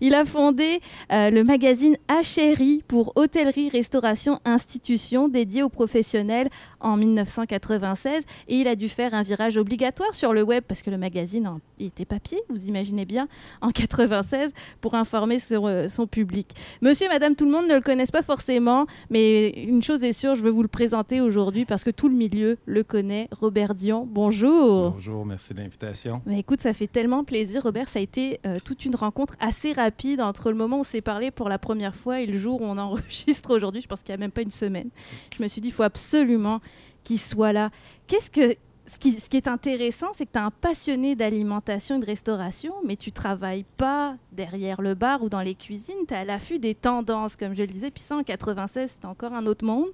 Il 0.00 0.14
a 0.14 0.24
fondé 0.24 0.80
euh, 1.12 1.30
le 1.30 1.44
magazine 1.44 1.96
HRI 2.08 2.82
pour 2.86 3.12
hôtellerie, 3.16 3.68
restauration, 3.70 4.38
institution 4.44 5.28
dédié 5.28 5.62
aux 5.62 5.68
professionnels 5.68 6.48
en 6.80 6.96
1996 6.96 8.24
et 8.48 8.56
il 8.56 8.68
a 8.68 8.76
dû 8.76 8.88
faire 8.88 9.14
un 9.14 9.22
virage 9.22 9.56
obligatoire 9.56 10.14
sur 10.14 10.32
le 10.32 10.42
web 10.42 10.64
parce 10.66 10.82
que 10.82 10.90
le 10.90 10.98
magazine 10.98 11.48
était 11.78 12.04
papier, 12.04 12.38
vous 12.48 12.66
imaginez 12.66 13.04
bien, 13.04 13.28
en 13.60 13.70
96 13.70 14.50
pour 14.80 14.94
informer 14.94 15.38
sur, 15.38 15.66
euh, 15.66 15.88
son 15.88 16.06
public. 16.06 16.54
Monsieur 16.82 17.06
et 17.06 17.08
madame 17.08 17.34
tout 17.34 17.44
le 17.44 17.50
monde 17.50 17.68
ne 17.68 17.74
le 17.74 17.80
connaissent 17.80 18.10
pas 18.10 18.22
forcément, 18.22 18.86
mais 19.10 19.48
une 19.48 19.82
chose 19.82 20.02
est 20.04 20.12
sûre, 20.12 20.34
je 20.34 20.42
veux 20.42 20.50
vous 20.50 20.62
le 20.62 20.68
présenter 20.68 21.20
aujourd'hui 21.20 21.64
parce 21.64 21.84
que 21.84 21.90
tout 21.90 22.08
le 22.08 22.14
milieu 22.14 22.58
le 22.66 22.84
connaît. 22.84 23.28
Robert 23.32 23.74
Dion, 23.74 24.06
bonjour. 24.08 24.92
Bonjour, 24.92 25.24
merci 25.26 25.54
de 25.54 25.58
l'invitation. 25.58 26.22
écoute, 26.30 26.60
ça 26.60 26.72
fait 26.72 26.86
tellement 26.86 27.24
plaisir 27.24 27.62
Robert, 27.62 27.88
ça 27.88 27.98
a 27.98 28.02
été 28.02 28.40
euh, 28.46 28.56
toute 28.64 28.84
une 28.84 28.94
rencontre 28.94 29.17
assez 29.40 29.72
rapide 29.72 30.20
entre 30.20 30.50
le 30.50 30.56
moment 30.56 30.78
où 30.78 30.80
on 30.80 30.84
s'est 30.84 31.00
parlé 31.00 31.30
pour 31.30 31.48
la 31.48 31.58
première 31.58 31.94
fois 31.94 32.20
et 32.20 32.26
le 32.26 32.38
jour 32.38 32.60
où 32.60 32.64
on 32.64 32.78
enregistre 32.78 33.54
aujourd'hui. 33.54 33.82
Je 33.82 33.88
pense 33.88 34.02
qu'il 34.02 34.12
n'y 34.12 34.18
a 34.18 34.20
même 34.20 34.30
pas 34.30 34.42
une 34.42 34.50
semaine. 34.50 34.90
Je 35.36 35.42
me 35.42 35.48
suis 35.48 35.60
dit, 35.60 35.68
il 35.68 35.74
faut 35.74 35.82
absolument 35.82 36.60
qu'il 37.04 37.18
soit 37.18 37.52
là. 37.52 37.70
Qu'est-ce 38.06 38.30
que 38.30 38.56
ce 38.88 38.96
qui, 38.96 39.36
est 39.36 39.48
intéressant, 39.48 40.08
c'est 40.14 40.24
que 40.24 40.32
tu 40.32 40.38
es 40.38 40.42
un 40.42 40.50
passionné 40.50 41.14
d'alimentation 41.14 41.96
et 41.96 42.00
de 42.00 42.06
restauration, 42.06 42.72
mais 42.86 42.96
tu 42.96 43.12
travailles 43.12 43.66
pas 43.76 44.16
derrière 44.32 44.80
le 44.80 44.94
bar 44.94 45.22
ou 45.22 45.28
dans 45.28 45.42
les 45.42 45.54
cuisines, 45.54 46.06
tu 46.06 46.14
es 46.14 46.16
à 46.16 46.24
l'affût 46.24 46.58
des 46.58 46.74
tendances, 46.74 47.36
comme 47.36 47.54
je 47.54 47.62
le 47.62 47.68
disais. 47.68 47.90
Puis 47.90 48.02
ça, 48.02 48.16
en 48.16 48.22
96, 48.22 48.92
c'était 48.92 49.06
encore 49.06 49.34
un 49.34 49.46
autre 49.46 49.64
monde. 49.64 49.88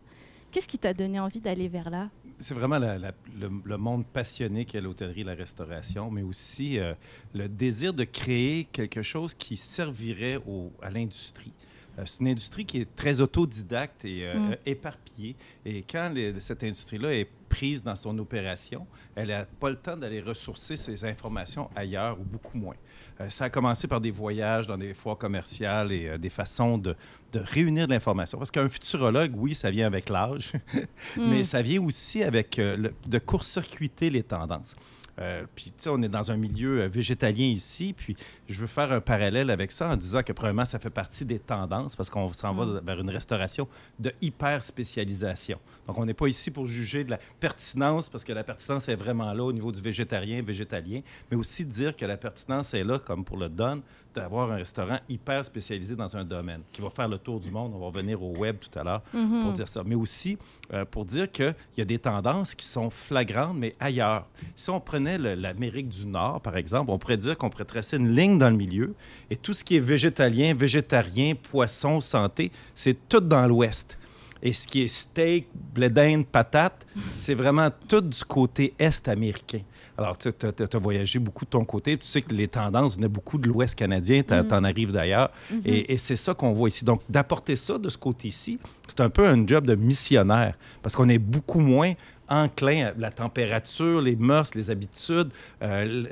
Qu'est-ce 0.52 0.68
qui 0.68 0.78
t'a 0.78 0.94
donné 0.94 1.18
envie 1.18 1.40
d'aller 1.40 1.66
vers 1.66 1.90
là? 1.90 2.08
C'est 2.38 2.54
vraiment 2.54 2.78
le, 2.78 3.76
monde 3.76 4.04
passionné 4.06 4.64
qu'est 4.64 4.80
l'hôtellerie 4.80 5.22
et 5.22 5.24
la 5.24 5.34
restauration, 5.34 6.10
mais 6.10 6.22
aussi 6.22 6.78
euh, 6.78 6.94
le 7.34 7.48
désir 7.48 7.92
de 7.92 8.04
créer 8.04 8.64
quelque 8.64 9.02
chose 9.02 9.34
qui 9.34 9.56
servirait 9.56 10.40
à 10.82 10.90
l'industrie. 10.90 11.52
Euh, 11.98 12.02
c'est 12.06 12.20
une 12.20 12.28
industrie 12.28 12.64
qui 12.64 12.80
est 12.80 12.94
très 12.94 13.20
autodidacte 13.20 14.04
et 14.04 14.26
euh, 14.26 14.34
mm. 14.34 14.56
éparpillée. 14.66 15.36
Et 15.64 15.82
quand 15.82 16.12
cette 16.38 16.64
industrie-là 16.64 17.14
est 17.14 17.28
prise 17.48 17.82
dans 17.82 17.96
son 17.96 18.18
opération, 18.18 18.86
elle 19.14 19.28
n'a 19.28 19.44
pas 19.44 19.70
le 19.70 19.76
temps 19.76 19.96
d'aller 19.96 20.20
ressourcer 20.20 20.76
ses 20.76 21.04
informations 21.04 21.70
ailleurs 21.76 22.18
ou 22.20 22.24
beaucoup 22.24 22.58
moins. 22.58 22.76
Euh, 23.20 23.30
ça 23.30 23.44
a 23.44 23.50
commencé 23.50 23.86
par 23.86 24.00
des 24.00 24.10
voyages 24.10 24.66
dans 24.66 24.76
des 24.76 24.94
foires 24.94 25.18
commerciales 25.18 25.92
et 25.92 26.08
euh, 26.08 26.18
des 26.18 26.30
façons 26.30 26.78
de, 26.78 26.96
réunir 27.34 27.86
de 27.86 27.92
l'information. 27.92 28.38
Parce 28.38 28.50
qu'un 28.50 28.68
futurologue, 28.68 29.32
oui, 29.36 29.54
ça 29.54 29.70
vient 29.70 29.86
avec 29.86 30.08
l'âge, 30.08 30.52
mais 31.16 31.40
mm. 31.40 31.44
ça 31.44 31.62
vient 31.62 31.82
aussi 31.82 32.22
avec 32.22 32.58
euh, 32.58 32.90
de 33.06 33.18
court-circuiter 33.18 34.10
les 34.10 34.22
tendances. 34.22 34.76
Euh, 35.20 35.44
puis, 35.54 35.66
tu 35.66 35.84
sais, 35.84 35.90
on 35.90 36.02
est 36.02 36.08
dans 36.08 36.30
un 36.30 36.36
milieu 36.36 36.82
euh, 36.82 36.88
végétalien 36.88 37.46
ici, 37.46 37.94
puis 37.96 38.16
je 38.48 38.60
veux 38.60 38.66
faire 38.66 38.90
un 38.92 39.00
parallèle 39.00 39.50
avec 39.50 39.70
ça 39.70 39.88
en 39.88 39.96
disant 39.96 40.22
que, 40.22 40.32
premièrement, 40.32 40.64
ça 40.64 40.78
fait 40.78 40.90
partie 40.90 41.24
des 41.24 41.38
tendances 41.38 41.94
parce 41.94 42.10
qu'on 42.10 42.32
s'en 42.32 42.54
va 42.54 42.64
mm. 42.64 42.84
vers 42.84 43.00
une 43.00 43.10
restauration 43.10 43.68
de 43.98 44.12
hyper-spécialisation. 44.20 45.58
Donc, 45.86 45.98
on 45.98 46.04
n'est 46.04 46.14
pas 46.14 46.26
ici 46.26 46.50
pour 46.50 46.66
juger 46.66 47.04
de 47.04 47.10
la 47.10 47.18
pertinence 47.38 48.08
parce 48.08 48.24
que 48.24 48.32
la 48.32 48.44
pertinence 48.44 48.88
est 48.88 48.96
vraiment 48.96 49.32
là 49.32 49.44
au 49.44 49.52
niveau 49.52 49.70
du 49.70 49.80
végétarien, 49.80 50.42
végétalien, 50.42 51.00
mais 51.30 51.36
aussi 51.36 51.64
dire 51.64 51.96
que 51.96 52.06
la 52.06 52.16
pertinence 52.16 52.74
est 52.74 52.84
là, 52.84 52.98
comme 52.98 53.24
pour 53.24 53.36
le 53.36 53.48
Don, 53.48 53.82
d'avoir 54.14 54.52
un 54.52 54.56
restaurant 54.56 54.98
hyper 55.08 55.44
spécialisé 55.44 55.96
dans 55.96 56.16
un 56.16 56.24
domaine, 56.24 56.60
qui 56.72 56.80
va 56.80 56.90
faire 56.90 57.08
le 57.08 57.18
tour 57.18 57.40
du 57.40 57.50
monde. 57.50 57.72
On 57.74 57.78
va 57.78 57.86
revenir 57.86 58.22
au 58.22 58.34
web 58.36 58.56
tout 58.58 58.78
à 58.78 58.82
l'heure 58.84 59.02
Mhm. 59.12 59.42
pour 59.42 59.52
dire 59.52 59.68
ça. 59.68 59.82
Mais 59.84 59.94
aussi 59.94 60.38
euh, 60.72 60.84
pour 60.84 61.04
dire 61.04 61.30
qu'il 61.30 61.54
y 61.76 61.80
a 61.80 61.84
des 61.84 61.98
tendances 61.98 62.54
qui 62.54 62.64
sont 62.66 62.90
flagrantes, 62.90 63.56
mais 63.56 63.74
ailleurs. 63.80 64.26
Si 64.56 64.70
on 64.70 64.80
prenait 64.80 65.18
l'Amérique 65.18 65.88
du 65.88 66.06
Nord, 66.06 66.40
par 66.40 66.56
exemple, 66.56 66.90
on 66.90 66.98
pourrait 66.98 67.16
dire 67.18 67.36
qu'on 67.36 67.50
pourrait 67.50 67.64
tracer 67.64 67.96
une 67.96 68.14
ligne 68.14 68.38
dans 68.38 68.50
le 68.50 68.56
milieu 68.56 68.94
et 69.30 69.36
tout 69.36 69.52
ce 69.52 69.62
qui 69.64 69.76
est 69.76 69.80
végétalien, 69.80 70.54
végétarien, 70.54 71.34
poisson, 71.34 72.00
santé, 72.00 72.50
c'est 72.74 73.08
tout 73.08 73.20
dans 73.20 73.46
l'Ouest. 73.46 73.98
Et 74.42 74.52
ce 74.52 74.68
qui 74.68 74.82
est 74.82 74.88
steak, 74.88 75.46
blé 75.54 75.88
d'Inde, 75.88 76.26
patate, 76.26 76.86
c'est 77.14 77.34
vraiment 77.34 77.68
tout 77.88 78.02
du 78.02 78.24
côté 78.24 78.74
est 78.78 79.08
américain. 79.08 79.60
Alors, 79.96 80.18
tu 80.18 80.28
as, 80.28 80.78
voyagé 80.78 81.18
beaucoup 81.18 81.44
de 81.44 81.50
ton 81.50 81.64
côté, 81.64 81.96
tu 81.96 82.06
sais 82.06 82.20
que 82.22 82.34
les 82.34 82.48
tendances 82.48 82.96
venaient 82.96 83.08
beaucoup 83.08 83.38
de 83.38 83.48
l'Ouest 83.48 83.76
canadien, 83.76 84.22
tu 84.22 84.34
en 84.34 84.64
arrives 84.64 84.92
d'ailleurs. 84.92 85.30
Et, 85.64 85.92
et 85.92 85.98
c'est 85.98 86.16
ça 86.16 86.34
qu'on 86.34 86.52
voit 86.52 86.68
ici. 86.68 86.84
Donc, 86.84 87.00
d'apporter 87.08 87.54
ça 87.54 87.78
de 87.78 87.88
ce 87.88 87.96
côté-ci, 87.98 88.58
c'est 88.88 89.00
un 89.00 89.10
peu 89.10 89.26
un 89.26 89.46
job 89.46 89.66
de 89.66 89.74
missionnaire, 89.74 90.56
parce 90.82 90.96
qu'on 90.96 91.08
est 91.08 91.18
beaucoup 91.18 91.60
moins 91.60 91.92
enclin 92.28 92.86
à 92.86 92.92
la 92.98 93.10
température, 93.10 94.00
les 94.00 94.16
mœurs, 94.16 94.54
les 94.54 94.70
habitudes, 94.70 95.28
euh, 95.62 96.04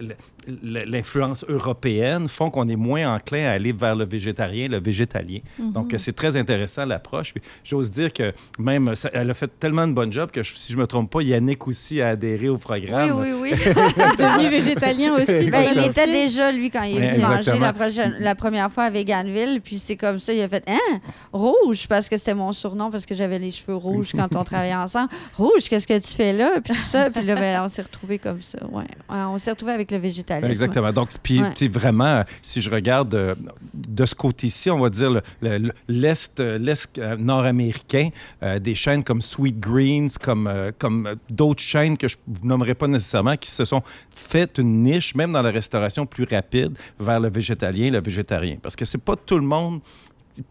l'influence 0.62 1.44
européenne 1.48 2.28
font 2.28 2.50
qu'on 2.50 2.66
est 2.68 2.76
moins 2.76 3.14
enclin 3.14 3.46
à 3.46 3.52
aller 3.52 3.72
vers 3.72 3.94
le 3.94 4.04
végétarien, 4.04 4.68
le 4.68 4.80
végétalien. 4.80 5.38
Donc, 5.58 5.94
euh, 5.94 5.98
c'est 5.98 6.12
très 6.14 6.36
intéressant 6.36 6.84
l'approche. 6.84 7.32
Puis, 7.32 7.42
J'ose 7.64 7.90
dire 7.90 8.12
que 8.12 8.32
même, 8.58 8.94
ça- 8.94 9.10
elle 9.12 9.30
a 9.30 9.34
fait 9.34 9.50
tellement 9.58 9.86
de 9.86 9.92
bonne 9.92 10.12
job 10.12 10.30
que 10.30 10.42
je- 10.42 10.54
si 10.56 10.72
je 10.72 10.78
me 10.78 10.86
trompe 10.86 11.10
pas, 11.10 11.22
Yannick 11.22 11.66
aussi 11.68 12.00
a 12.02 12.08
adhéré 12.10 12.48
au 12.48 12.54
Oui, 12.54 12.58
programme. 12.58 13.18
oui, 13.20 13.28
oui. 13.32 13.50
Devenu 14.18 14.48
végétalien 14.50 15.14
aussi. 15.14 15.50
Ben, 15.50 15.64
il 15.72 15.78
était 15.86 16.02
aussi. 16.02 16.12
déjà, 16.12 16.52
lui, 16.52 16.70
quand 16.70 16.82
il 16.82 16.96
est 16.96 17.10
venu 17.12 17.22
manger 17.22 17.38
exactement. 17.38 17.60
la, 17.66 17.72
prochaine- 17.72 18.16
la 18.18 18.34
première 18.34 18.70
fois 18.72 18.84
à 18.84 18.90
Veganville. 18.90 19.60
Puis 19.62 19.78
c'est 19.78 19.96
comme 19.96 20.18
ça, 20.18 20.32
il 20.32 20.40
a 20.42 20.48
fait 20.48 20.64
Hein, 20.66 21.00
Rouge, 21.32 21.86
parce 21.88 22.08
que 22.08 22.16
c'était 22.16 22.34
mon 22.34 22.52
surnom, 22.52 22.90
parce 22.90 23.06
que 23.06 23.14
j'avais 23.14 23.38
les 23.38 23.50
cheveux 23.50 23.74
rouges 23.76 24.12
quand 24.12 24.34
on 24.36 24.44
travaillait 24.44 24.74
ensemble. 24.74 25.08
Rouge, 25.36 25.68
qu'est-ce 25.68 25.86
que 25.86 25.98
tu 26.02 26.12
fais 26.14 26.32
là? 26.32 26.60
Puis 26.62 26.74
ça. 26.76 27.10
Puis 27.14 27.24
là, 27.24 27.34
ben, 27.34 27.62
on 27.64 27.68
s'est 27.68 27.82
retrouvés 27.82 28.18
comme 28.18 28.42
ça. 28.42 28.58
Ouais. 28.70 28.84
On 29.08 29.38
s'est 29.38 29.50
retrouvés 29.50 29.72
avec 29.72 29.90
le 29.90 29.98
végétalisme. 29.98 30.50
Exactement. 30.50 30.92
Donc, 30.92 31.10
puis, 31.22 31.40
Ouais. 31.40 31.68
vraiment, 31.68 32.24
si 32.42 32.60
je 32.60 32.70
regarde 32.70 33.14
euh, 33.14 33.34
de 33.74 34.04
ce 34.04 34.14
côté-ci, 34.14 34.70
on 34.70 34.78
va 34.80 34.90
dire 34.90 35.10
le- 35.10 35.22
le- 35.40 35.58
le- 35.58 35.72
l'Est 35.88 36.40
euh, 36.40 36.58
l'Est, 36.58 36.98
euh, 36.98 37.16
nord-américain, 37.16 38.08
euh, 38.42 38.58
des 38.58 38.74
chaînes 38.74 39.04
comme 39.04 39.22
Sweet 39.22 39.58
Greens, 39.60 40.08
comme, 40.20 40.46
euh, 40.46 40.70
comme 40.78 41.14
d'autres 41.30 41.62
chaînes 41.62 41.96
que 41.96 42.08
je 42.08 42.16
nommerai 42.42 42.74
pas 42.74 42.88
nécessairement, 42.88 43.36
qui 43.36 43.50
se 43.50 43.64
sont 43.64 43.82
fait 44.14 44.58
une 44.58 44.82
niche, 44.82 45.14
même 45.14 45.32
dans 45.32 45.42
la 45.42 45.50
restauration 45.50 46.06
plus 46.06 46.24
rapide, 46.30 46.76
vers 46.98 47.20
le 47.20 47.30
végétalien, 47.30 47.90
le 47.90 48.00
végétarien. 48.00 48.56
Parce 48.62 48.76
que 48.76 48.84
c'est 48.84 48.98
pas 48.98 49.16
tout 49.16 49.36
le 49.38 49.44
monde 49.46 49.80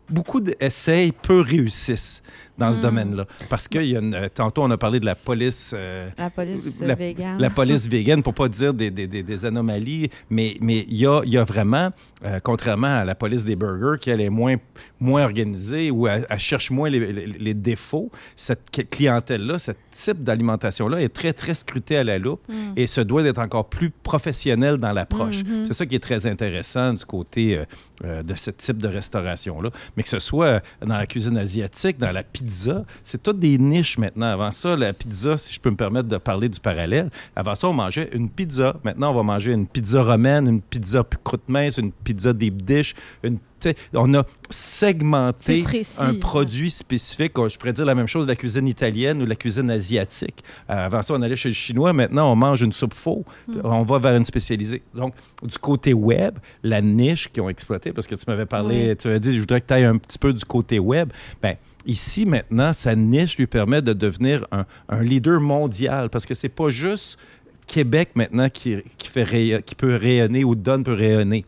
beaucoup 0.09 0.39
d'essais, 0.39 1.11
peu 1.23 1.39
réussissent 1.41 2.21
dans 2.57 2.71
ce 2.73 2.79
Mm. 2.79 2.81
domaine-là. 2.81 3.25
Parce 3.49 3.67
que 3.67 3.79
y 3.79 3.95
a 3.95 3.99
une- 3.99 4.13
euh, 4.13 4.27
tantôt, 4.33 4.63
on 4.63 4.71
a 4.71 4.77
parlé 4.77 4.99
de 4.99 5.05
la 5.05 5.15
police 5.15 5.73
euh, 5.75 6.09
La 6.17 6.29
police 6.29 6.79
La- 6.81 6.95
végane. 6.95 7.39
la 7.39 7.49
police 7.49 7.87
végane, 7.87 8.21
pour 8.23 8.33
pas 8.33 8.47
dire 8.49 8.73
des, 8.73 8.91
des- 8.91 9.07
des- 9.07 9.23
des 9.23 9.45
anomalies, 9.45 10.09
mais 10.29 10.55
mais 10.61 10.85
il 10.87 10.97
y 10.97 11.05
a, 11.07 11.21
y 11.25 11.37
a 11.37 11.43
vraiment, 11.43 11.89
euh, 12.25 12.39
contrairement 12.43 12.87
à 12.99 13.05
la 13.05 13.15
police 13.15 13.43
des 13.43 13.55
burgers, 13.55 13.97
qui 13.99 14.09
elle 14.09 14.21
est 14.21 14.29
moins, 14.29 14.55
moins 14.99 15.23
organisée 15.23 15.91
ou 15.91 16.07
elle, 16.07 16.25
elle 16.29 16.39
cherche 16.39 16.71
moins 16.71 16.89
les, 16.89 16.99
les- 17.13 17.25
les 17.27 17.53
défauts, 17.53 18.11
cette 18.35 18.69
cl- 18.71 18.87
clientèle-là, 18.87 19.57
ce 19.59 19.71
type 19.91 20.23
d'alimentation-là 20.23 21.01
est 21.01 21.09
très, 21.09 21.33
très 21.33 21.53
scrutée 21.53 21.97
à 21.97 22.03
la 22.03 22.17
loupe 22.17 22.41
Mm. 22.49 22.53
et 22.75 22.87
se 22.87 23.01
doit 23.01 23.23
d'être 23.23 23.39
encore 23.39 23.69
plus 23.69 23.89
professionnel 23.89 24.77
dans 24.77 24.93
l'approche. 24.93 25.43
Mhm. 25.43 25.65
C'est 25.65 25.73
ça 25.73 25.85
qui 25.85 25.95
est 25.95 25.99
très 25.99 26.25
intéressant 26.27 26.93
du 26.93 27.05
côté 27.05 27.61
euh, 28.03 28.23
de 28.23 28.33
ce 28.35 28.49
type 28.49 28.77
de 28.77 28.87
restauration-là. 28.87 29.69
Mais 29.95 30.03
que 30.03 30.09
ce 30.09 30.17
soit 30.19 30.61
dans 30.85 30.97
la 30.97 31.05
cuisine 31.05 31.37
asiatique, 31.37 31.97
dans 31.99 32.11
la 32.11 32.23
pizza, 32.23 32.40
c'est 33.03 33.21
toutes 33.21 33.39
des 33.39 33.57
niches 33.57 33.97
maintenant. 33.97 34.27
Avant 34.27 34.51
ça, 34.51 34.75
la 34.75 34.93
pizza, 34.93 35.37
si 35.37 35.53
je 35.53 35.59
peux 35.59 35.69
me 35.69 35.75
permettre 35.75 36.07
de 36.07 36.17
parler 36.17 36.49
du 36.49 36.59
parallèle, 36.59 37.09
avant 37.35 37.55
ça, 37.55 37.67
on 37.67 37.73
mangeait 37.73 38.09
une 38.13 38.29
pizza. 38.29 38.75
Maintenant, 38.83 39.11
on 39.11 39.15
va 39.15 39.23
manger 39.23 39.53
une 39.53 39.67
pizza 39.67 40.01
romaine, 40.01 40.47
une 40.47 40.61
pizza 40.61 41.03
croûte 41.23 41.47
mince, 41.47 41.77
une 41.77 41.91
pizza 41.91 42.33
deep 42.33 42.61
dish, 42.63 42.93
une 43.23 43.37
on 43.93 44.13
a 44.13 44.23
segmenté 44.49 45.63
précis, 45.63 45.95
un 45.99 46.13
ouais. 46.13 46.19
produit 46.19 46.69
spécifique. 46.69 47.33
Je 47.47 47.57
pourrais 47.57 47.73
dire 47.73 47.85
la 47.85 47.95
même 47.95 48.07
chose 48.07 48.25
de 48.25 48.31
la 48.31 48.35
cuisine 48.35 48.67
italienne 48.67 49.21
ou 49.21 49.25
de 49.25 49.29
la 49.29 49.35
cuisine 49.35 49.69
asiatique. 49.69 50.43
Euh, 50.69 50.85
avant 50.85 51.01
ça, 51.01 51.13
on 51.13 51.21
allait 51.21 51.35
chez 51.35 51.49
le 51.49 51.55
chinois. 51.55 51.93
Maintenant, 51.93 52.31
on 52.31 52.35
mange 52.35 52.61
une 52.61 52.71
soupe 52.71 52.93
faux. 52.93 53.25
Hmm. 53.47 53.59
On 53.63 53.83
va 53.83 53.99
vers 53.99 54.15
une 54.15 54.25
spécialisée. 54.25 54.83
Donc, 54.93 55.13
du 55.43 55.57
côté 55.57 55.93
web, 55.93 56.37
la 56.63 56.81
niche 56.81 57.29
qu'ils 57.29 57.43
ont 57.43 57.49
exploitée, 57.49 57.91
parce 57.91 58.07
que 58.07 58.15
tu 58.15 58.25
m'avais 58.27 58.45
parlé, 58.45 58.89
Oui. 58.89 58.97
tu 58.97 59.07
m'avais 59.07 59.19
dit, 59.19 59.33
je 59.33 59.39
voudrais 59.39 59.61
que 59.61 59.67
tu 59.67 59.73
ailles 59.73 59.85
un 59.85 59.97
petit 59.97 60.19
peu 60.19 60.33
du 60.33 60.45
côté 60.45 60.79
web. 60.79 61.11
Ben, 61.41 61.55
ici, 61.85 62.25
maintenant, 62.25 62.73
sa 62.73 62.95
niche 62.95 63.37
lui 63.37 63.47
permet 63.47 63.81
de 63.81 63.93
devenir 63.93 64.45
un, 64.51 65.03
leader 65.03 65.39
mondial 65.39 66.09
parce 66.09 66.25
que 66.25 66.33
c'est 66.33 66.49
pas 66.49 66.69
juste 66.69 67.17
Québec 67.67 68.11
maintenant 68.15 68.49
qui 68.49 68.83
peut 69.11 69.95
rayonner 69.95 70.43
ou 70.43 70.55
donne 70.55 70.83
peut 70.83 70.93
rayonner. 70.93 71.45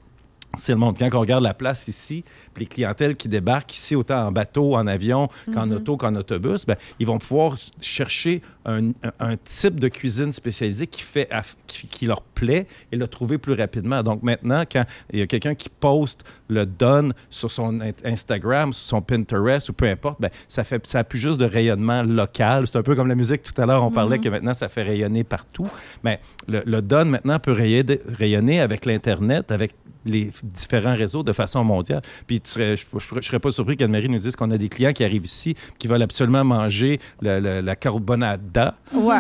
C'est 0.56 0.74
le 0.74 0.78
monde. 0.78 0.98
Quand 1.00 1.10
on 1.14 1.20
regarde 1.20 1.44
la 1.44 1.56
place 1.56 1.88
ici, 1.88 2.24
puis 2.54 2.66
les 2.66 2.68
clientèles 2.70 3.16
qui 3.16 3.28
débarquent 3.28 3.74
ici, 3.74 3.96
autant 3.96 4.26
en 4.28 4.32
bateau, 4.32 4.76
en 4.76 4.88
avion, 4.88 5.28
qu'en 5.54 5.70
auto, 5.72 5.98
qu'en 5.98 6.16
autobus, 6.16 6.66
ben, 6.66 6.76
ils 7.00 7.08
vont 7.08 7.18
pouvoir 7.18 7.56
chercher 7.82 8.42
un, 8.66 8.92
un- 9.20 9.36
type 9.44 9.80
de 9.80 9.88
cuisine 9.90 10.32
spécialisée 10.32 10.88
qui, 10.88 11.02
fait, 11.02 11.30
qui, 11.68 11.88
qui 11.88 12.06
leur 12.06 12.22
plaît 12.22 12.68
et 12.92 12.96
le 12.96 13.08
trouver 13.08 13.38
plus 13.38 13.54
rapidement. 13.54 14.04
Donc 14.04 14.24
maintenant, 14.24 14.64
quand 14.72 14.86
il 15.12 15.20
y 15.20 15.22
a 15.22 15.28
quelqu'un 15.28 15.56
qui 15.56 15.70
poste, 15.70 16.24
le 16.48 16.66
donne 16.66 17.14
sur 17.30 17.52
son 17.52 17.82
in- 17.82 17.92
Instagram, 18.06 18.72
sur 18.72 18.88
son 18.88 19.02
Pinterest 19.02 19.70
ou 19.70 19.74
peu 19.74 19.90
importe, 19.90 20.22
ben, 20.22 20.30
ça 20.48 20.64
fait 20.64 20.86
ça 20.88 21.00
a 21.00 21.04
plus 21.04 21.20
juste 21.20 21.40
de 21.40 21.46
rayonnement 21.46 22.04
local. 22.04 22.68
C'est 22.68 22.78
un 22.78 22.84
peu 22.84 22.96
comme 22.96 23.08
la 23.08 23.16
musique 23.16 23.44
tout 23.44 23.60
à 23.62 23.66
l'heure, 23.66 23.84
on 23.84 23.92
parlait 23.92 24.20
que 24.20 24.30
maintenant 24.30 24.54
ça 24.54 24.70
fait 24.70 24.84
rayonner 24.84 25.24
partout. 25.24 25.68
Mais 26.04 26.20
le, 26.48 26.62
le 26.66 26.82
donne 26.82 27.10
maintenant 27.10 27.40
peut 27.40 27.52
rayonner, 27.52 28.00
rayonner 28.18 28.60
avec 28.62 28.86
l'Internet, 28.86 29.52
avec 29.52 29.74
les 30.06 30.32
différents 30.44 30.96
réseaux 30.96 31.24
de 31.24 31.32
façon 31.32 31.64
mondiale. 31.64 32.02
Puis 32.28 32.42
tu 32.44 32.52
serais, 32.52 32.76
je 32.76 32.86
ne 33.16 33.22
serais 33.22 33.40
pas 33.40 33.52
surpris 33.52 33.78
qu'Anne-Marie 33.78 34.10
nous 34.10 34.20
dise 34.20 34.36
qu'on 34.36 34.52
a 34.52 34.58
des 34.58 34.70
clients 34.70 34.92
qui 34.94 35.04
arrivent 35.04 35.26
ici 35.26 35.56
qui 35.80 35.88
veulent 35.88 36.02
absolument 36.02 36.44
manger 36.44 37.00
le- 37.22 37.40
le- 37.40 37.62
la 37.62 37.76
carbonada 37.76 38.76
Ouais, 38.94 39.16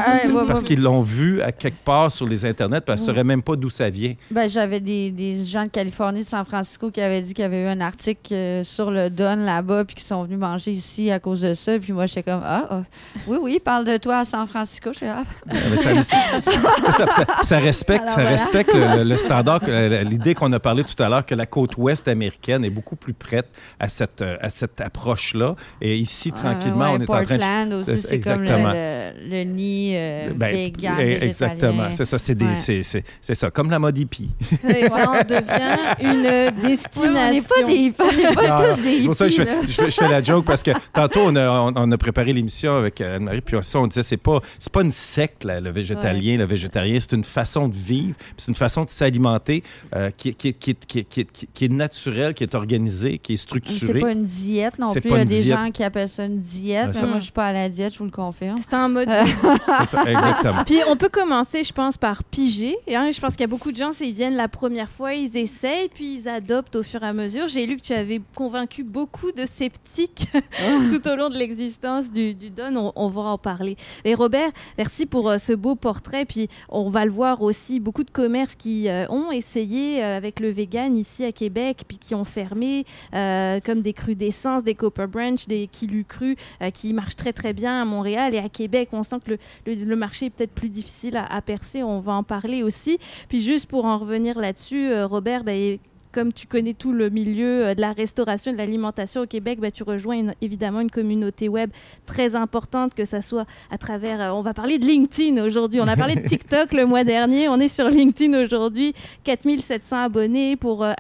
parce 0.47 0.59
ouais. 0.61 0.65
qu'ils 0.67 0.81
l'ont 0.81 1.01
vu 1.01 1.41
à 1.41 1.51
quelque 1.51 1.83
part 1.83 2.11
sur 2.11 2.27
les 2.27 2.45
internets 2.45 2.81
parce 2.81 3.01
qu'ils 3.01 3.09
ne 3.09 3.13
sauraient 3.15 3.23
même 3.23 3.41
pas 3.41 3.55
d'où 3.55 3.69
ça 3.69 3.89
vient. 3.89 4.13
Ben, 4.31 4.47
j'avais 4.49 4.79
des, 4.79 5.11
des 5.11 5.45
gens 5.45 5.63
de 5.63 5.69
Californie, 5.69 6.23
de 6.23 6.27
San 6.27 6.45
Francisco, 6.45 6.91
qui 6.91 7.01
avaient 7.01 7.21
dit 7.21 7.33
qu'il 7.33 7.41
y 7.43 7.45
avait 7.45 7.63
eu 7.63 7.67
un 7.67 7.81
article 7.81 8.33
euh, 8.33 8.63
sur 8.63 8.91
le 8.91 9.09
Don 9.09 9.37
là-bas, 9.37 9.85
puis 9.85 9.95
qui 9.95 10.03
sont 10.03 10.23
venus 10.23 10.37
manger 10.39 10.71
ici 10.71 11.09
à 11.11 11.19
cause 11.19 11.41
de 11.41 11.53
ça. 11.53 11.77
Puis 11.79 11.93
moi, 11.93 12.05
j'étais 12.05 12.23
comme, 12.23 12.41
ah, 12.43 12.67
ah, 12.69 12.83
oui, 13.27 13.37
oui, 13.41 13.59
parle 13.63 13.85
de 13.85 13.97
toi 13.97 14.19
à 14.19 14.25
San 14.25 14.47
Francisco. 14.47 14.91
J'étais, 14.93 15.07
ah, 15.07 15.23
Mais 15.47 15.75
ça, 15.77 16.03
ça, 16.03 17.07
ça- 17.07 17.25
ça 17.41 17.57
respecte, 17.57 18.01
Alors 18.03 18.15
ça 18.15 18.21
voilà. 18.21 18.29
respecte 18.37 18.73
le, 18.73 19.03
le- 19.03 19.17
standard, 19.17 19.61
euh, 19.67 20.03
l'idée 20.03 20.33
qu'on 20.35 20.51
a 20.51 20.59
parlé 20.59 20.83
tout 20.83 21.01
à 21.01 21.09
l'heure 21.09 21.25
que 21.25 21.35
la 21.35 21.45
côte 21.45 21.77
ouest 21.77 22.07
américaine 22.07 22.63
est 22.65 22.69
beaucoup 22.69 22.95
plus 22.95 23.12
prête 23.13 23.47
à 23.79 23.89
cette, 23.89 24.21
euh, 24.21 24.37
à 24.41 24.49
cette 24.49 24.81
approche-là. 24.81 25.55
Et 25.81 25.97
ici, 25.97 26.31
tranquillement, 26.31 26.91
ouais, 26.93 26.97
on 26.97 26.99
est 26.99 27.09
en 27.09 27.23
train 27.23 27.23
de 27.23 27.27
Portland 27.27 27.73
aussi, 27.73 27.97
c'est 27.97 28.19
comme 28.19 28.41
le, 28.41 28.47
Exactement. 28.47 28.73
le, 28.73 29.29
le 29.29 29.43
nid 29.43 29.93
euh, 29.95 30.29
Ben, 30.35 30.53
vegan, 30.55 30.95
eh, 30.99 31.23
exactement. 31.25 31.91
C'est 31.91 32.05
ça, 32.05 32.17
c'est 32.17 32.35
des- 32.35 32.45
Ouais. 32.45 32.55
c'est- 32.55 32.83
c'est- 32.83 33.03
c'est 33.21 33.35
ça, 33.35 33.49
comme 33.51 33.69
la 33.69 33.79
mode 33.79 33.97
hippie. 33.97 34.29
Ça 34.93 35.09
en 35.09 35.23
devient 35.23 36.01
une 36.01 36.23
Ouais, 36.25 36.51
destination. 36.51 37.03
on 37.27 37.31
n'est 37.33 37.41
pas 37.41 37.63
des, 37.63 37.93
on 37.99 38.11
n'est 38.29 38.35
pas 38.35 38.47
Non, 38.69 38.75
tous 38.75 38.81
des 38.81 38.97
C'est 38.99 39.05
pour 39.05 39.15
ça 39.15 39.25
que 39.25 39.31
je 39.31 39.41
hippies, 39.41 39.51
fais, 39.51 39.67
je 39.67 39.71
fais- 39.73 39.89
je 39.91 39.95
fais 39.95 40.07
la 40.09 40.23
joke 40.23 40.45
parce 40.45 40.63
que 40.63 40.71
tantôt, 40.93 41.21
on 41.25 41.35
a, 41.35 41.49
on, 41.49 41.73
on 41.75 41.91
a 41.91 41.97
préparé 41.97 42.33
l'émission 42.33 42.75
avec 42.77 43.01
euh, 43.01 43.17
Anne-Marie, 43.17 43.41
puis 43.41 43.57
ça, 43.61 43.79
on 43.79 43.87
disait 43.87 44.03
c'est 44.03 44.17
pas, 44.17 44.39
c'est 44.59 44.71
pas 44.71 44.81
une 44.81 44.91
secte, 44.91 45.43
là, 45.45 45.59
le 45.59 45.71
végétalien, 45.71 46.37
le 46.37 46.45
végétarien, 46.45 46.99
c'est 46.99 47.13
une 47.13 47.23
façon 47.23 47.67
de 47.67 47.75
vivre, 47.75 48.15
c'est 48.37 48.47
une 48.49 48.55
façon 48.55 48.83
de 48.83 48.89
s'alimenter 48.89 49.63
euh, 49.95 50.09
qui, 50.15 50.33
qui, 50.35 50.53
qui, 50.53 50.75
qui, 50.75 51.05
qui, 51.05 51.25
qui- 51.25 51.47
qui 51.53 51.65
est 51.65 51.71
naturelle, 51.71 52.33
qui 52.33 52.43
est 52.43 52.55
organisée, 52.55 53.02
qui 53.21 53.33
est 53.33 53.37
C'est 53.37 53.41
structurée. 53.43 53.99
pas 54.01 54.11
une 54.11 54.25
diète 54.25 54.79
non 54.79 54.87
C'est 54.87 55.01
plus. 55.01 55.11
Il 55.11 55.17
y 55.17 55.19
a 55.19 55.25
des 55.25 55.41
diète. 55.43 55.57
gens 55.57 55.71
qui 55.71 55.83
appellent 55.83 56.09
ça 56.09 56.25
une 56.25 56.41
diète, 56.41 56.89
mais 57.01 57.07
moi, 57.07 57.17
je 57.19 57.23
suis 57.23 57.31
pas 57.31 57.47
à 57.47 57.53
la 57.53 57.69
diète, 57.69 57.93
je 57.93 57.99
vous 57.99 58.05
le 58.05 58.11
confirme. 58.11 58.55
C'est 58.57 58.73
un 58.73 58.87
mode. 58.87 59.07
Euh, 59.09 59.23
C'est 59.81 59.85
ça, 59.87 60.03
exactement. 60.11 60.63
Puis 60.65 60.77
on 60.89 60.95
peut 60.95 61.09
commencer, 61.09 61.63
je 61.63 61.73
pense, 61.73 61.97
par 61.97 62.23
piger. 62.23 62.75
hein. 62.93 63.09
Je 63.11 63.19
pense 63.19 63.33
qu'il 63.33 63.41
y 63.41 63.43
a 63.43 63.47
beaucoup 63.47 63.71
de 63.71 63.77
gens, 63.77 63.91
c'est 63.93 64.07
ils 64.07 64.13
viennent 64.13 64.35
la 64.35 64.47
première 64.47 64.89
fois, 64.89 65.13
ils 65.13 65.35
essayent, 65.37 65.89
puis 65.93 66.19
ils 66.21 66.29
adoptent 66.29 66.75
au 66.75 66.83
fur 66.83 67.03
et 67.03 67.07
à 67.07 67.13
mesure. 67.13 67.47
J'ai 67.47 67.65
lu 67.65 67.77
que 67.77 67.81
tu 67.83 67.93
avais 67.93 68.21
convaincu 68.35 68.83
beaucoup 68.83 69.31
de 69.31 69.45
sceptiques 69.45 70.27
tout 70.91 71.07
au 71.07 71.15
long 71.15 71.29
de 71.29 71.37
l'existence 71.37 72.11
du, 72.11 72.33
du 72.33 72.49
Don. 72.49 72.75
On, 72.75 72.91
on 72.95 73.07
va 73.09 73.21
en 73.21 73.37
parler. 73.37 73.75
Et 74.05 74.15
Robert, 74.15 74.49
merci 74.77 75.05
pour 75.05 75.29
euh, 75.29 75.37
ce 75.37 75.53
beau 75.53 75.75
portrait. 75.75 76.25
Puis 76.25 76.47
on 76.69 76.89
va 76.89 77.05
le 77.05 77.11
voir 77.11 77.41
aussi, 77.41 77.79
beaucoup 77.79 78.03
de 78.03 78.11
commerces 78.11 78.55
qui 78.55 78.87
euh, 78.89 79.05
ont 79.09 79.31
essayé 79.31 80.03
euh, 80.03 80.17
avec 80.17 80.39
le 80.39 80.49
vegan 80.49 80.95
ici 80.97 81.23
à 81.25 81.31
Québec, 81.31 81.83
puis 81.87 81.97
qui 81.97 82.15
ont 82.15 82.23
fermé, 82.25 82.85
euh, 83.13 83.59
comme 83.59 83.81
des 83.81 83.93
crudescences, 83.93 84.63
des 84.63 84.75
Copper 84.75 85.07
Branch, 85.07 85.47
des 85.47 85.67
Kilu 85.67 86.05
Cru, 86.05 86.35
euh, 86.61 86.69
qui 86.71 86.93
marchent 86.93 87.15
très 87.15 87.33
très 87.33 87.53
bien 87.53 87.81
à 87.81 87.85
Montréal 87.85 88.33
et 88.33 88.39
à 88.39 88.49
Québec. 88.49 88.89
On 88.91 89.03
sent 89.03 89.17
que 89.25 89.31
le, 89.31 89.73
le, 89.73 89.95
marché 89.95 90.27
est 90.27 90.29
peut-être 90.29 90.53
plus 90.53 90.69
difficile 90.69 91.17
à, 91.17 91.25
à 91.25 91.41
percer. 91.41 91.83
On 91.83 91.99
va 91.99 92.13
en 92.13 92.23
parler 92.23 92.63
aussi. 92.63 92.97
Puis 93.29 93.41
juste 93.41 93.67
pour 93.67 93.85
en 93.85 93.97
revenir 93.97 94.37
là-dessus, 94.39 94.89
euh, 94.89 95.07
Robert, 95.07 95.43
ben, 95.43 95.77
comme 96.13 96.31
tu 96.31 96.47
connais 96.47 96.73
tout 96.73 96.93
le 96.93 97.09
milieu 97.09 97.65
euh, 97.65 97.75
de 97.75 97.81
la 97.81 97.91
restauration 97.91 98.51
et 98.51 98.53
de 98.53 98.59
l'alimentation 98.59 99.21
au 99.21 99.25
Québec, 99.25 99.59
bah, 99.59 99.71
tu 99.71 99.83
rejoins 99.83 100.27
évidemment 100.41 100.79
une 100.79 100.91
communauté 100.91 101.49
web 101.49 101.71
très 102.05 102.35
importante, 102.35 102.93
que 102.93 103.03
ça 103.03 103.21
soit 103.21 103.45
à 103.71 103.77
travers. 103.77 104.21
Euh, 104.21 104.29
on 104.29 104.41
va 104.41 104.53
parler 104.53 104.77
de 104.77 104.85
LinkedIn 104.85 105.43
aujourd'hui. 105.43 105.81
On 105.81 105.87
a 105.87 105.97
parlé 105.97 106.15
de 106.15 106.21
TikTok 106.27 106.73
le 106.73 106.85
mois 106.85 107.03
dernier. 107.03 107.49
On 107.49 107.59
est 107.59 107.67
sur 107.67 107.89
LinkedIn 107.89 108.41
aujourd'hui. 108.41 108.93
4700 109.23 110.03
abonnés 110.03 110.55
pour 110.55 110.83
euh, 110.83 110.93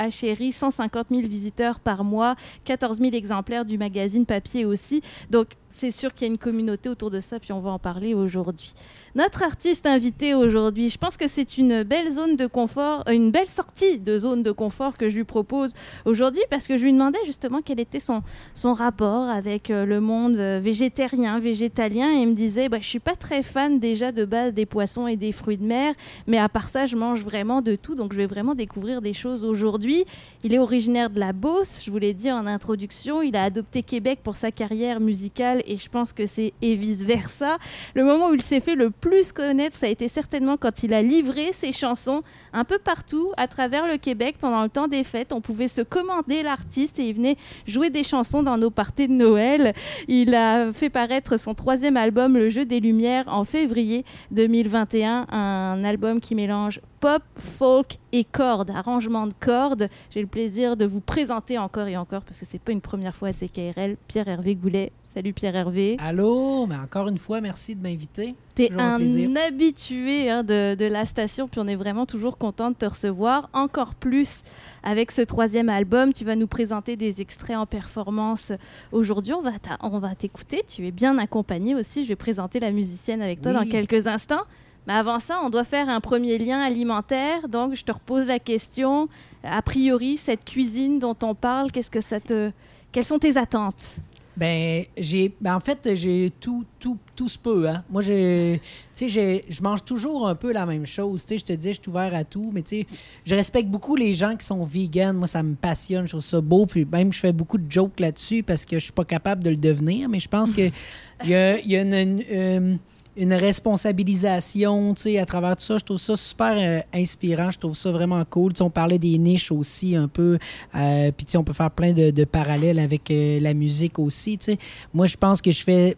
150 0.51 1.07
000 1.11 1.21
visiteurs 1.27 1.79
par 1.79 2.03
mois, 2.03 2.35
14 2.65 2.97
000 2.99 3.11
exemplaires 3.13 3.65
du 3.65 3.77
magazine 3.77 4.25
papier 4.25 4.65
aussi. 4.65 5.01
Donc, 5.29 5.47
c'est 5.73 5.91
sûr 5.91 6.13
qu'il 6.13 6.27
y 6.27 6.29
a 6.29 6.31
une 6.31 6.37
communauté 6.37 6.87
autour 6.87 7.09
de 7.09 7.19
ça, 7.19 7.39
puis 7.39 7.51
on 7.51 7.59
va 7.59 7.71
en 7.71 7.79
parler 7.79 8.13
aujourd'hui. 8.13 8.73
Notre 9.15 9.43
artiste 9.43 9.85
invité 9.85 10.33
aujourd'hui, 10.33 10.89
je 10.89 10.97
pense 10.97 11.17
que 11.17 11.27
c'est 11.27 11.57
une 11.57 11.83
belle 11.83 12.09
zone 12.11 12.35
de 12.35 12.47
confort, 12.47 13.03
euh, 13.07 13.11
une 13.11 13.31
belle 13.31 13.47
sortie 13.47 13.99
de 13.99 14.17
zone 14.17 14.43
de 14.43 14.51
confort 14.51 14.97
que 14.97 15.09
je 15.09 15.15
lui 15.15 15.23
propose 15.23 15.73
aujourd'hui, 16.05 16.43
parce 16.49 16.67
que 16.67 16.77
je 16.77 16.83
lui 16.83 16.93
demandais 16.93 17.19
justement 17.25 17.61
quel 17.63 17.79
était 17.79 17.99
son, 17.99 18.21
son 18.53 18.73
rapport 18.73 19.27
avec 19.29 19.69
euh, 19.71 19.85
le 19.85 19.99
monde 19.99 20.37
euh, 20.37 20.59
végétarien, 20.63 21.39
végétalien, 21.39 22.11
et 22.11 22.21
il 22.21 22.27
me 22.27 22.33
disait, 22.33 22.69
bah, 22.69 22.77
je 22.79 22.87
suis 22.87 22.99
pas 22.99 23.15
très 23.15 23.41
fan 23.41 23.79
déjà 23.79 24.11
de 24.11 24.25
base 24.25 24.53
des 24.53 24.65
poissons 24.65 25.07
et 25.07 25.17
des 25.17 25.31
fruits 25.31 25.57
de 25.57 25.65
mer, 25.65 25.95
mais 26.27 26.37
à 26.37 26.49
part 26.49 26.69
ça, 26.69 26.85
je 26.85 26.95
mange 26.95 27.23
vraiment 27.23 27.61
de 27.61 27.75
tout, 27.75 27.95
donc 27.95 28.13
je 28.13 28.17
vais 28.17 28.27
vraiment 28.27 28.53
découvrir 28.53 29.01
des 29.01 29.13
choses 29.13 29.43
aujourd'hui. 29.43 30.05
Il 30.43 30.53
est 30.53 30.59
originaire 30.59 31.09
de 31.09 31.19
la 31.19 31.33
Beauce, 31.33 31.81
je 31.83 31.89
vous 31.89 31.97
l'ai 31.97 32.13
dit 32.13 32.31
en 32.31 32.45
introduction, 32.45 33.21
il 33.21 33.35
a 33.35 33.43
adopté 33.43 33.81
Québec 33.81 34.19
pour 34.23 34.35
sa 34.35 34.51
carrière 34.51 34.99
musicale, 34.99 35.62
et 35.65 35.77
je 35.77 35.89
pense 35.89 36.13
que 36.13 36.25
c'est 36.25 36.53
et 36.61 36.75
vice-versa. 36.75 37.57
Le 37.93 38.03
moment 38.03 38.29
où 38.29 38.33
il 38.33 38.41
s'est 38.41 38.59
fait 38.59 38.75
le 38.75 38.89
plus 38.89 39.31
connaître, 39.31 39.77
ça 39.77 39.85
a 39.85 39.89
été 39.89 40.07
certainement 40.07 40.57
quand 40.57 40.83
il 40.83 40.93
a 40.93 41.01
livré 41.01 41.51
ses 41.51 41.71
chansons 41.71 42.21
un 42.53 42.63
peu 42.63 42.79
partout 42.79 43.31
à 43.37 43.47
travers 43.47 43.87
le 43.87 43.97
Québec 43.97 44.35
pendant 44.39 44.63
le 44.63 44.69
temps 44.69 44.87
des 44.87 45.03
fêtes. 45.03 45.33
On 45.33 45.41
pouvait 45.41 45.67
se 45.67 45.81
commander 45.81 46.43
l'artiste 46.43 46.99
et 46.99 47.07
il 47.09 47.15
venait 47.15 47.37
jouer 47.67 47.89
des 47.89 48.03
chansons 48.03 48.43
dans 48.43 48.57
nos 48.57 48.69
parties 48.69 49.07
de 49.07 49.13
Noël. 49.13 49.73
Il 50.07 50.35
a 50.35 50.71
fait 50.73 50.89
paraître 50.89 51.37
son 51.37 51.53
troisième 51.53 51.97
album, 51.97 52.37
Le 52.37 52.49
Jeu 52.49 52.65
des 52.65 52.79
Lumières, 52.79 53.25
en 53.27 53.45
février 53.45 54.05
2021, 54.31 55.27
un 55.29 55.83
album 55.83 56.19
qui 56.19 56.35
mélange 56.35 56.81
pop, 57.03 57.21
folk 57.35 57.97
et 58.13 58.23
cordes, 58.23 58.69
arrangement 58.69 59.27
de 59.27 59.33
cordes. 59.37 59.89
J'ai 60.09 60.21
le 60.21 60.27
plaisir 60.27 60.77
de 60.77 60.85
vous 60.85 61.01
présenter 61.01 61.57
encore 61.57 61.87
et 61.87 61.97
encore, 61.97 62.21
parce 62.21 62.39
que 62.39 62.45
c'est 62.45 62.59
pas 62.59 62.71
une 62.71 62.79
première 62.79 63.13
fois 63.13 63.27
à 63.27 63.33
CKRL, 63.33 63.97
Pierre-Hervé 64.07 64.55
Goulet. 64.55 64.93
Salut 65.13 65.33
Pierre-Hervé. 65.33 65.95
Allô, 65.99 66.65
mais 66.65 66.75
encore 66.75 67.07
une 67.07 67.19
fois, 67.19 67.39
merci 67.39 67.75
de 67.75 67.83
m'inviter. 67.83 68.33
Tu 68.55 68.63
es 68.63 68.71
un, 68.71 68.99
un 68.99 69.35
habitué 69.35 70.27
hein, 70.27 70.41
de, 70.41 70.73
de, 70.73 70.85
la 70.85 71.05
station, 71.05 71.47
puis 71.47 71.59
on 71.59 71.67
est 71.67 71.75
vraiment 71.75 72.07
toujours 72.07 72.39
content 72.39 72.71
de 72.71 72.75
te 72.75 72.85
recevoir. 72.85 73.47
Encore 73.53 73.93
plus 73.93 74.41
avec 74.81 75.11
ce 75.11 75.21
troisième 75.21 75.69
album. 75.69 76.13
Tu 76.13 76.25
vas 76.25 76.35
nous 76.35 76.47
présenter 76.47 76.95
des 76.95 77.21
extraits 77.21 77.57
en 77.57 77.67
performance 77.67 78.53
aujourd'hui. 78.91 79.33
On 79.33 79.99
va 79.99 80.15
t'écouter. 80.15 80.63
Tu 80.67 80.87
es 80.87 80.91
bien 80.91 81.19
accompagné 81.19 81.75
aussi. 81.75 82.03
Je 82.03 82.09
vais 82.09 82.15
présenter 82.15 82.59
la 82.59 82.71
musicienne 82.71 83.21
avec 83.21 83.39
toi 83.39 83.51
oui. 83.51 83.57
dans 83.59 83.69
quelques 83.69 84.07
instants. 84.07 84.45
Mais 84.87 84.93
avant 84.93 85.19
ça, 85.19 85.41
on 85.43 85.51
doit 85.51 85.63
faire 85.63 85.89
un 85.89 85.99
premier 85.99 86.39
lien 86.39 86.59
alimentaire. 86.59 87.47
Donc, 87.49 87.75
je 87.75 87.83
te 87.83 87.91
repose 87.91 88.25
la 88.25 88.39
question. 88.39 89.07
A 89.43 89.61
priori, 89.61 90.17
cette 90.17 90.43
cuisine 90.43 90.97
dont 90.97 91.17
on 91.21 91.35
parle, 91.35 91.71
qu'est-ce 91.71 91.91
que 91.91 92.01
ça 92.01 92.19
te... 92.19 92.49
Quelles 92.91 93.05
sont 93.05 93.19
tes 93.19 93.37
attentes? 93.37 94.01
Ben, 94.35 94.85
j'ai, 94.97 95.31
ben 95.39 95.55
en 95.55 95.59
fait, 95.59 95.95
j'ai 95.95 96.31
tout, 96.39 96.65
tout, 96.79 96.97
tout 97.15 97.29
se 97.29 97.37
peut. 97.37 97.69
Hein. 97.69 97.83
Moi, 97.89 98.01
j'ai, 98.01 98.61
tu 98.95 99.09
sais, 99.09 99.45
je 99.47 99.61
mange 99.61 99.85
toujours 99.85 100.27
un 100.27 100.35
peu 100.35 100.51
la 100.51 100.65
même 100.65 100.85
chose. 100.85 101.21
Tu 101.21 101.29
sais, 101.29 101.37
je 101.37 101.45
te 101.45 101.53
dis, 101.53 101.73
je 101.73 101.79
suis 101.81 101.89
ouvert 101.89 102.15
à 102.15 102.23
tout, 102.23 102.49
mais 102.51 102.63
tu 102.63 102.81
sais, 102.81 102.87
je 103.25 103.35
respecte 103.35 103.69
beaucoup 103.69 103.95
les 103.95 104.13
gens 104.13 104.35
qui 104.35 104.45
sont 104.45 104.63
vegan. 104.65 105.15
Moi, 105.15 105.27
ça 105.27 105.43
me 105.43 105.55
passionne, 105.55 106.05
je 106.05 106.11
trouve 106.11 106.23
ça 106.23 106.41
beau. 106.41 106.65
Puis 106.65 106.85
même, 106.85 107.13
je 107.13 107.19
fais 107.19 107.31
beaucoup 107.31 107.57
de 107.57 107.71
jokes 107.71 107.99
là-dessus 107.99 108.41
parce 108.41 108.65
que 108.65 108.79
je 108.79 108.85
suis 108.85 108.91
pas 108.91 109.05
capable 109.05 109.43
de 109.43 109.51
le 109.51 109.57
devenir. 109.57 110.09
Mais 110.09 110.19
je 110.19 110.27
pense 110.27 110.51
que 110.51 110.69
il 111.23 111.29
y 111.29 111.35
a, 111.35 111.59
y 111.59 111.75
a 111.75 111.81
une, 111.81 111.93
une, 111.93 112.23
une 112.31 112.79
une 113.15 113.33
responsabilisation, 113.33 114.93
tu 114.93 115.01
sais, 115.03 115.19
à 115.19 115.25
travers 115.25 115.55
tout 115.55 115.63
ça. 115.63 115.77
Je 115.77 115.83
trouve 115.83 115.97
ça 115.97 116.15
super 116.15 116.55
euh, 116.57 116.79
inspirant. 116.93 117.51
Je 117.51 117.59
trouve 117.59 117.77
ça 117.77 117.91
vraiment 117.91 118.23
cool. 118.25 118.53
Tu 118.53 118.57
sais, 118.57 118.63
on 118.63 118.69
parlait 118.69 118.97
des 118.97 119.17
niches 119.17 119.51
aussi 119.51 119.95
un 119.95 120.07
peu. 120.07 120.39
Euh, 120.75 121.11
Puis, 121.15 121.25
tu 121.25 121.31
sais, 121.31 121.37
on 121.37 121.43
peut 121.43 121.53
faire 121.53 121.71
plein 121.71 121.93
de, 121.93 122.23
parallèles 122.23 122.79
avec 122.79 123.11
euh, 123.11 123.39
la 123.39 123.53
musique 123.53 123.99
aussi, 123.99 124.37
tu 124.37 124.53
sais. 124.53 124.57
Moi, 124.93 125.05
je 125.05 125.17
pense 125.17 125.41
que 125.41 125.51
je 125.51 125.63
fais... 125.63 125.97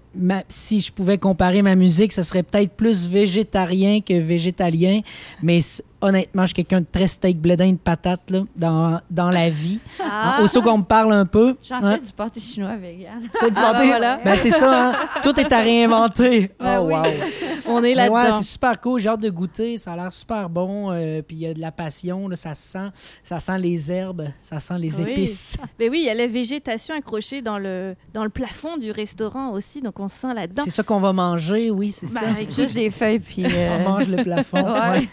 Si 0.49 0.81
je 0.81 0.91
pouvais 0.91 1.17
comparer 1.17 1.61
ma 1.61 1.75
musique, 1.75 2.11
ça 2.11 2.23
serait 2.23 2.43
peut-être 2.43 2.73
plus 2.73 3.07
végétarien 3.07 4.01
que 4.01 4.13
végétalien. 4.13 5.01
Mais 5.41 5.59
honnêtement, 6.01 6.43
je 6.43 6.47
suis 6.47 6.55
quelqu'un 6.55 6.81
de 6.81 6.87
très 6.91 7.07
steak, 7.07 7.39
bledin 7.39 7.71
de 7.71 7.77
patate 7.77 8.29
là, 8.29 8.41
dans, 8.55 9.01
dans 9.09 9.29
la 9.29 9.49
vie. 9.49 9.79
Ah. 10.01 10.39
Qu'on 10.63 10.79
me 10.79 10.83
parle 10.83 11.13
un 11.13 11.25
peu. 11.25 11.55
J'en 11.61 11.75
hein? 11.83 11.95
fais 11.95 12.07
du 12.07 12.13
pâté 12.13 12.39
chinois 12.39 12.75
vegan. 12.77 13.21
Tu 13.21 13.39
fais 13.39 13.51
du 13.51 13.55
pâté? 13.55 13.83
Ah, 13.83 13.85
voilà. 13.85 14.19
ben, 14.23 14.35
c'est 14.35 14.51
ça, 14.51 14.89
hein? 14.89 14.95
Tout 15.21 15.39
est 15.39 15.51
à 15.51 15.59
réinventer. 15.59 16.49
Ben 16.59 16.79
oh, 16.79 16.85
oui. 16.87 16.93
wow. 16.93 17.03
On 17.67 17.83
est 17.83 17.93
là-dedans. 17.93 18.15
Ouais, 18.15 18.31
c'est 18.39 18.51
super 18.51 18.79
cool. 18.79 18.99
J'ai 18.99 19.09
hâte 19.09 19.19
de 19.19 19.29
goûter. 19.29 19.77
Ça 19.77 19.93
a 19.93 19.95
l'air 19.95 20.11
super 20.13 20.49
bon. 20.49 20.91
Euh, 20.91 21.21
puis 21.21 21.35
il 21.37 21.41
y 21.41 21.47
a 21.47 21.53
de 21.53 21.59
la 21.59 21.71
passion. 21.71 22.27
Là, 22.27 22.35
ça 22.35 22.55
sent. 22.55 22.89
Ça 23.23 23.39
sent 23.39 23.57
les 23.59 23.91
herbes. 23.91 24.27
Ça 24.41 24.59
sent 24.59 24.77
les 24.77 24.95
oui. 24.95 25.11
épices. 25.11 25.57
Mais 25.79 25.89
oui, 25.89 25.99
il 26.01 26.05
y 26.05 26.09
a 26.09 26.13
la 26.13 26.27
végétation 26.27 26.95
accrochée 26.95 27.41
dans 27.41 27.59
le, 27.59 27.95
dans 28.13 28.23
le 28.23 28.29
plafond 28.29 28.77
du 28.77 28.91
restaurant 28.91 29.51
aussi. 29.51 29.81
Donc 29.81 29.99
on 29.99 30.07
se 30.07 30.17
sent 30.17 30.33
là-dedans. 30.33 30.63
C'est 30.65 30.71
ça 30.71 30.83
qu'on 30.83 30.99
va 30.99 31.13
manger, 31.13 31.71
oui, 31.71 31.91
c'est 31.91 32.11
ben, 32.13 32.21
ça. 32.21 32.29
Avec 32.29 32.53
juste 32.53 32.73
des 32.73 32.89
feuilles. 32.89 33.19
Puis 33.19 33.45
euh... 33.45 33.77
On 33.79 33.89
mange 33.89 34.07
le 34.07 34.23
plafond. 34.23 34.63
Ouais. 34.63 35.07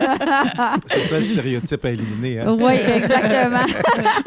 C'est 0.87 1.01
ça 1.03 1.19
le 1.19 1.27
stéréotype 1.27 1.85
à 1.85 1.91
éliminer. 1.91 2.41
Hein? 2.41 2.57
Oui, 2.59 2.73
exactement. 2.73 3.67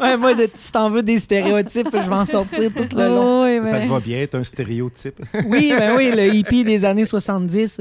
ouais, 0.00 0.16
moi, 0.16 0.34
de, 0.34 0.48
si 0.54 0.72
t'en 0.72 0.90
veux 0.90 1.02
des 1.02 1.18
stéréotypes, 1.18 1.88
je 1.92 2.08
vais 2.08 2.14
en 2.14 2.24
sortir 2.24 2.70
tout 2.74 2.96
le 2.96 3.06
long. 3.08 3.44
Oui, 3.44 3.60
Ça 3.64 3.80
te 3.80 3.86
va 3.86 4.00
bien, 4.00 4.18
être 4.18 4.34
un 4.34 4.44
stéréotype? 4.44 5.20
oui, 5.46 5.72
ben 5.76 5.96
oui, 5.96 6.12
le 6.14 6.26
hippie 6.34 6.64
des 6.64 6.84
années 6.84 7.04
70. 7.04 7.80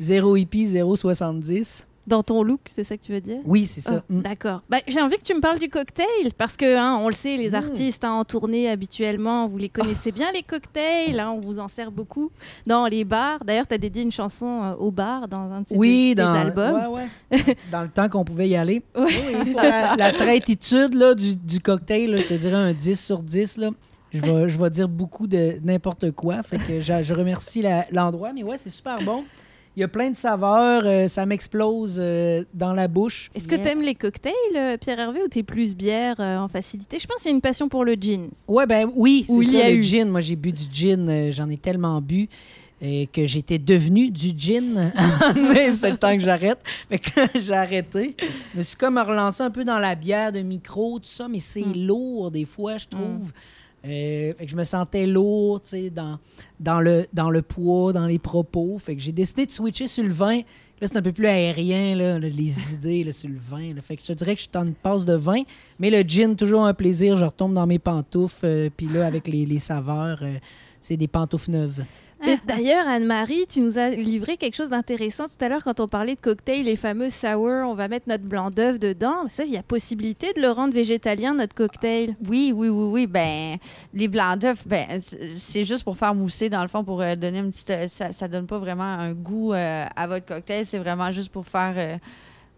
Zéro 0.00 0.36
hippie, 0.36 0.66
zéro 0.66 0.96
70. 0.96 1.86
Dans 2.06 2.22
ton 2.22 2.42
look, 2.42 2.60
c'est 2.68 2.84
ça 2.84 2.96
que 2.96 3.02
tu 3.02 3.12
veux 3.12 3.20
dire? 3.20 3.38
Oui, 3.44 3.66
c'est 3.66 3.80
ça. 3.80 4.02
Oh, 4.10 4.14
D'accord. 4.20 4.62
Ben, 4.68 4.80
J'ai 4.86 5.00
envie 5.00 5.16
que 5.16 5.22
tu 5.22 5.34
me 5.34 5.40
parles 5.40 5.58
du 5.58 5.68
cocktail, 5.68 6.32
parce 6.36 6.56
que, 6.56 6.76
hein, 6.76 6.98
on 7.00 7.08
le 7.08 7.14
sait, 7.14 7.36
les 7.36 7.54
artistes 7.54 8.04
hein, 8.04 8.12
en 8.12 8.24
tournée 8.24 8.68
habituellement, 8.68 9.46
vous 9.46 9.56
les 9.58 9.68
connaissez 9.70 10.12
bien, 10.12 10.30
les 10.32 10.42
cocktails. 10.42 11.18
Hein, 11.18 11.30
on 11.30 11.40
vous 11.40 11.58
en 11.58 11.68
sert 11.68 11.90
beaucoup 11.90 12.30
dans 12.66 12.86
les 12.86 13.04
bars. 13.04 13.44
D'ailleurs, 13.44 13.66
tu 13.66 13.74
as 13.74 13.78
dédié 13.78 14.02
une 14.02 14.12
chanson 14.12 14.62
euh, 14.62 14.74
au 14.74 14.90
bar 14.90 15.28
dans 15.28 15.50
un 15.50 15.60
de 15.62 15.66
tes 15.66 15.76
oui, 15.76 16.14
des, 16.14 16.22
dans, 16.22 16.32
des 16.34 16.38
albums. 16.40 16.92
Ouais, 16.92 17.06
ouais. 17.32 17.56
dans 17.72 17.82
le 17.82 17.88
temps 17.88 18.08
qu'on 18.08 18.24
pouvait 18.24 18.48
y 18.48 18.56
aller. 18.56 18.82
Ouais. 18.94 19.06
Oui, 19.44 19.54
la, 19.54 19.96
la 19.96 20.12
traititude 20.12 20.94
là, 20.94 21.14
du, 21.14 21.36
du 21.36 21.60
cocktail, 21.60 22.10
là, 22.10 22.18
je 22.18 22.26
te 22.28 22.34
dirais 22.34 22.54
un 22.56 22.72
10 22.72 23.00
sur 23.02 23.22
10. 23.22 23.56
Là. 23.58 23.70
Je 24.12 24.20
vais, 24.20 24.48
je 24.48 24.60
vais 24.60 24.70
dire 24.70 24.88
beaucoup 24.88 25.26
de 25.26 25.58
n'importe 25.64 26.12
quoi. 26.12 26.42
Fait 26.42 26.58
que 26.58 26.80
je, 26.80 27.02
je 27.02 27.14
remercie 27.14 27.64
l'endroit. 27.90 28.32
Mais 28.32 28.42
ouais, 28.42 28.56
c'est 28.58 28.70
super 28.70 28.98
bon. 29.02 29.24
Il 29.76 29.80
y 29.80 29.82
a 29.82 29.88
plein 29.88 30.10
de 30.10 30.16
saveurs, 30.16 30.82
euh, 30.84 31.08
ça 31.08 31.26
m'explose 31.26 31.96
euh, 31.98 32.44
dans 32.54 32.72
la 32.74 32.86
bouche. 32.86 33.28
Est-ce 33.34 33.48
que 33.48 33.56
yeah. 33.56 33.64
tu 33.64 33.70
aimes 33.70 33.82
les 33.82 33.96
cocktails, 33.96 34.32
euh, 34.54 34.76
Pierre-Hervé, 34.76 35.20
ou 35.24 35.28
tu 35.28 35.40
es 35.40 35.42
plus 35.42 35.74
bière 35.74 36.20
en 36.20 36.46
facilité? 36.46 36.98
Je 37.00 37.06
pense 37.08 37.18
qu'il 37.18 37.30
y 37.30 37.32
a 37.32 37.34
une 37.34 37.40
passion 37.40 37.68
pour 37.68 37.84
le 37.84 37.94
gin. 37.94 38.28
Ouais, 38.46 38.66
ben 38.66 38.88
oui, 38.94 39.24
c'est 39.26 39.42
ça, 39.42 39.68
le 39.70 39.76
eu. 39.76 39.82
gin. 39.82 40.08
Moi, 40.08 40.20
j'ai 40.20 40.36
bu 40.36 40.52
du 40.52 40.62
gin, 40.70 41.32
j'en 41.32 41.50
ai 41.50 41.56
tellement 41.56 42.00
bu. 42.00 42.28
Que 42.80 43.24
j'étais 43.24 43.58
devenu 43.58 44.10
du 44.10 44.32
gin. 44.36 44.92
c'est 45.72 45.90
le 45.90 45.96
temps 45.96 46.14
que 46.14 46.20
j'arrête. 46.20 46.58
Fait 46.90 46.98
que 46.98 47.40
j'ai 47.40 47.54
arrêté. 47.54 48.14
Je 48.52 48.58
me 48.58 48.62
suis 48.62 48.76
comme 48.76 48.98
relancé 48.98 49.42
un 49.42 49.50
peu 49.50 49.64
dans 49.64 49.78
la 49.78 49.94
bière 49.94 50.32
de 50.32 50.40
micro, 50.40 50.98
tout 50.98 51.08
ça, 51.08 51.26
mais 51.26 51.40
c'est 51.40 51.64
mm. 51.64 51.86
lourd 51.86 52.30
des 52.30 52.44
fois, 52.44 52.76
je 52.76 52.86
trouve. 52.86 53.32
Euh, 53.84 54.32
fait 54.34 54.46
que 54.46 54.50
je 54.50 54.56
me 54.56 54.64
sentais 54.64 55.06
lourd, 55.06 55.60
tu 55.62 55.70
sais, 55.70 55.90
dans, 55.90 56.18
dans, 56.58 56.80
le, 56.80 57.06
dans 57.12 57.30
le 57.30 57.42
poids, 57.42 57.92
dans 57.92 58.06
les 58.06 58.18
propos. 58.18 58.78
Fait 58.78 58.96
que 58.96 59.02
j'ai 59.02 59.12
décidé 59.12 59.46
de 59.46 59.50
switcher 59.50 59.86
sur 59.86 60.04
le 60.04 60.12
vin. 60.12 60.38
Là, 60.80 60.88
c'est 60.88 60.96
un 60.96 61.02
peu 61.02 61.12
plus 61.12 61.26
aérien, 61.26 61.94
là, 61.94 62.18
les 62.18 62.72
idées 62.74 63.04
là, 63.04 63.12
sur 63.12 63.28
le 63.28 63.38
vin. 63.38 63.74
Là. 63.74 63.82
Fait 63.82 63.96
que 63.96 64.02
je 64.02 64.08
te 64.08 64.12
dirais 64.12 64.34
que 64.34 64.40
je 64.40 64.48
suis 64.48 64.58
en 64.58 64.66
une 64.66 64.74
passe 64.74 65.04
de 65.04 65.14
vin. 65.14 65.42
Mais 65.78 65.90
le 65.90 66.02
gin, 66.02 66.34
toujours 66.34 66.64
un 66.64 66.74
plaisir. 66.74 67.16
Je 67.16 67.24
retombe 67.24 67.54
dans 67.54 67.66
mes 67.66 67.78
pantoufles. 67.78 68.44
Euh, 68.44 68.70
Puis 68.74 68.88
là, 68.88 69.06
avec 69.06 69.28
les, 69.28 69.44
les 69.44 69.58
saveurs, 69.58 70.18
euh, 70.22 70.38
c'est 70.80 70.96
des 70.96 71.08
pantoufles 71.08 71.50
neuves. 71.50 71.84
D'ailleurs, 72.46 72.86
Anne-Marie, 72.88 73.46
tu 73.48 73.60
nous 73.60 73.78
as 73.78 73.90
livré 73.90 74.36
quelque 74.36 74.54
chose 74.54 74.70
d'intéressant 74.70 75.24
tout 75.26 75.42
à 75.44 75.48
l'heure 75.48 75.64
quand 75.64 75.80
on 75.80 75.88
parlait 75.88 76.14
de 76.14 76.20
cocktails, 76.20 76.64
les 76.64 76.76
fameux 76.76 77.10
sour, 77.10 77.68
on 77.68 77.74
va 77.74 77.88
mettre 77.88 78.08
notre 78.08 78.24
blanc 78.24 78.50
d'œuf 78.50 78.78
dedans. 78.78 79.28
Ça, 79.28 79.44
il 79.44 79.52
y 79.52 79.56
a 79.56 79.62
possibilité 79.62 80.32
de 80.32 80.40
le 80.40 80.50
rendre 80.50 80.74
végétalien, 80.74 81.34
notre 81.34 81.54
cocktail? 81.54 82.16
Oui, 82.26 82.52
oui, 82.54 82.68
oui, 82.68 82.84
oui. 82.90 83.06
Ben, 83.06 83.56
les 83.92 84.08
blancs 84.08 84.38
d'œuf, 84.38 84.66
ben, 84.66 85.00
c'est 85.36 85.64
juste 85.64 85.84
pour 85.84 85.96
faire 85.96 86.14
mousser, 86.14 86.48
dans 86.48 86.62
le 86.62 86.68
fond, 86.68 86.84
pour 86.84 87.02
euh, 87.02 87.16
donner 87.16 87.38
une 87.38 87.50
petite. 87.50 87.70
Euh, 87.70 87.88
ça, 87.88 88.12
ça 88.12 88.28
donne 88.28 88.46
pas 88.46 88.58
vraiment 88.58 88.84
un 88.84 89.12
goût 89.12 89.52
euh, 89.52 89.84
à 89.94 90.06
votre 90.06 90.26
cocktail. 90.26 90.66
C'est 90.66 90.78
vraiment 90.78 91.10
juste 91.10 91.30
pour 91.30 91.46
faire 91.46 91.98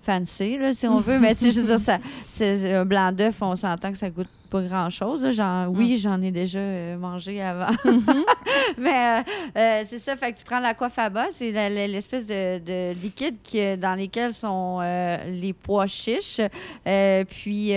fancy, 0.07 0.59
là, 0.59 0.73
si 0.73 0.87
on 0.87 1.01
veut. 1.01 1.19
Mais 1.19 1.35
tu 1.35 1.47
sais, 1.47 1.53
je 1.53 1.61
veux 1.61 1.67
dire, 1.67 1.81
ça, 1.81 1.99
c'est 2.29 2.75
un 2.75 2.85
blanc 2.85 3.13
d'œuf, 3.13 3.43
on 3.43 3.57
s'entend 3.57 3.91
que 3.91 3.99
ça 3.99 4.09
goûte 4.09 4.29
pas 4.49 4.63
grand 4.63 4.91
chose. 4.91 5.33
Genre, 5.33 5.69
oui, 5.71 5.99
j'en 5.99 6.23
ai 6.23 6.31
déjà 6.31 6.59
euh, 6.59 6.97
mangé 6.97 7.43
avant. 7.43 7.75
Mais 8.79 9.25
euh, 9.57 9.83
c'est 9.87 9.99
ça, 9.99 10.17
fait 10.17 10.33
que 10.33 10.39
tu 10.39 10.45
prends 10.45 10.61
la 10.61 10.75
coiffe 10.75 10.99
à 10.99 11.11
bas, 11.11 11.27
c'est 11.33 11.51
l'espèce 11.89 12.27
de, 12.27 12.59
de, 12.59 12.95
liquide 13.03 13.37
qui, 13.43 13.77
dans 13.77 13.95
lesquels 13.95 14.33
sont 14.33 14.79
euh, 14.81 15.17
les 15.31 15.53
pois 15.53 15.87
chiches. 15.87 16.41
puis 16.85 17.73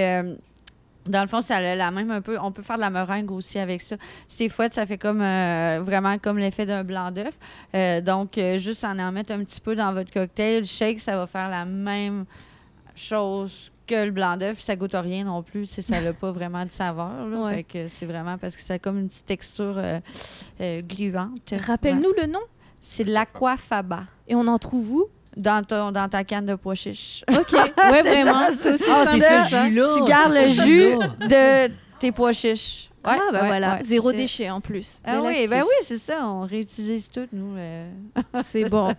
Dans 1.09 1.21
le 1.21 1.27
fond, 1.27 1.41
ça 1.41 1.57
a 1.57 1.75
la 1.75 1.91
même 1.91 2.11
un 2.11 2.21
peu. 2.21 2.37
On 2.39 2.51
peut 2.51 2.61
faire 2.61 2.75
de 2.75 2.81
la 2.81 2.91
meringue 2.91 3.31
aussi 3.31 3.57
avec 3.57 3.81
ça. 3.81 3.95
C'est 4.27 4.47
fouette, 4.47 4.75
ça 4.75 4.85
fait 4.85 4.99
comme 4.99 5.21
euh, 5.21 5.79
vraiment 5.83 6.17
comme 6.19 6.37
l'effet 6.37 6.65
d'un 6.65 6.83
blanc 6.83 7.11
d'œuf. 7.11 7.37
Euh, 7.75 7.99
donc, 7.99 8.37
euh, 8.37 8.59
juste 8.59 8.83
en 8.83 8.97
en 8.99 9.11
mettre 9.11 9.33
un 9.33 9.43
petit 9.43 9.59
peu 9.59 9.75
dans 9.75 9.91
votre 9.91 10.11
cocktail, 10.11 10.65
shake, 10.65 10.99
ça 10.99 11.17
va 11.17 11.25
faire 11.25 11.49
la 11.49 11.65
même 11.65 12.25
chose 12.95 13.71
que 13.87 14.05
le 14.05 14.11
blanc 14.11 14.37
d'œuf. 14.37 14.59
Ça 14.59 14.75
goûte 14.75 14.93
rien 14.93 15.23
non 15.23 15.41
plus. 15.41 15.65
Ça 15.67 15.99
n'a 15.99 16.13
pas 16.13 16.31
vraiment 16.31 16.63
de 16.63 16.71
saveur. 16.71 17.27
Là, 17.27 17.37
Ouais. 17.39 17.55
Fait 17.55 17.63
que 17.63 17.87
c'est 17.87 18.05
vraiment 18.05 18.37
parce 18.37 18.55
que 18.55 18.61
ça 18.61 18.75
a 18.75 18.79
comme 18.79 18.99
une 18.99 19.09
petite 19.09 19.25
texture 19.25 19.81
gluante. 20.59 21.51
Ouais. 21.51 21.57
Rappelle-nous 21.57 22.13
le 22.21 22.27
nom. 22.27 22.39
C'est 22.79 23.03
l'aquafaba. 23.03 24.03
Et 24.27 24.35
on 24.35 24.45
en 24.47 24.59
trouve 24.59 24.91
où? 24.91 25.07
Dans, 25.39 25.63
ton, 25.63 25.91
dans 25.93 26.09
ta 26.09 26.25
canne 26.25 26.45
de 26.45 26.55
pois 26.55 26.75
chiche. 26.75 27.23
OK. 27.31 27.53
Ouais, 27.53 28.01
vraiment. 28.01 28.49
C'est 28.53 28.73
aussi 28.73 28.83
Ah, 28.91 29.05
ça. 29.05 29.65
jus-là. 29.67 29.87
tu 29.97 30.03
gardes 30.03 30.33
le 30.33 30.49
jus 30.49 30.95
de 31.27 31.71
tes 31.97 32.11
pois 32.11 32.33
chiches. 32.33 32.88
Ouais, 33.05 33.13
ah, 33.15 33.31
bah 33.31 33.41
ouais, 33.41 33.47
voilà. 33.47 33.75
ouais, 33.77 33.83
Zéro 33.83 34.11
déchet 34.11 34.49
en 34.49 34.59
plus. 34.61 35.01
Ah 35.05 35.21
oui, 35.21 35.27
astuce. 35.29 35.51
oui, 35.51 35.85
c'est 35.85 35.97
ça. 35.97 36.27
On 36.27 36.41
réutilise 36.41 37.07
tout, 37.07 37.27
nous. 37.31 37.55
euh. 37.57 37.89
C'est 38.43 38.69
bon. 38.69 38.93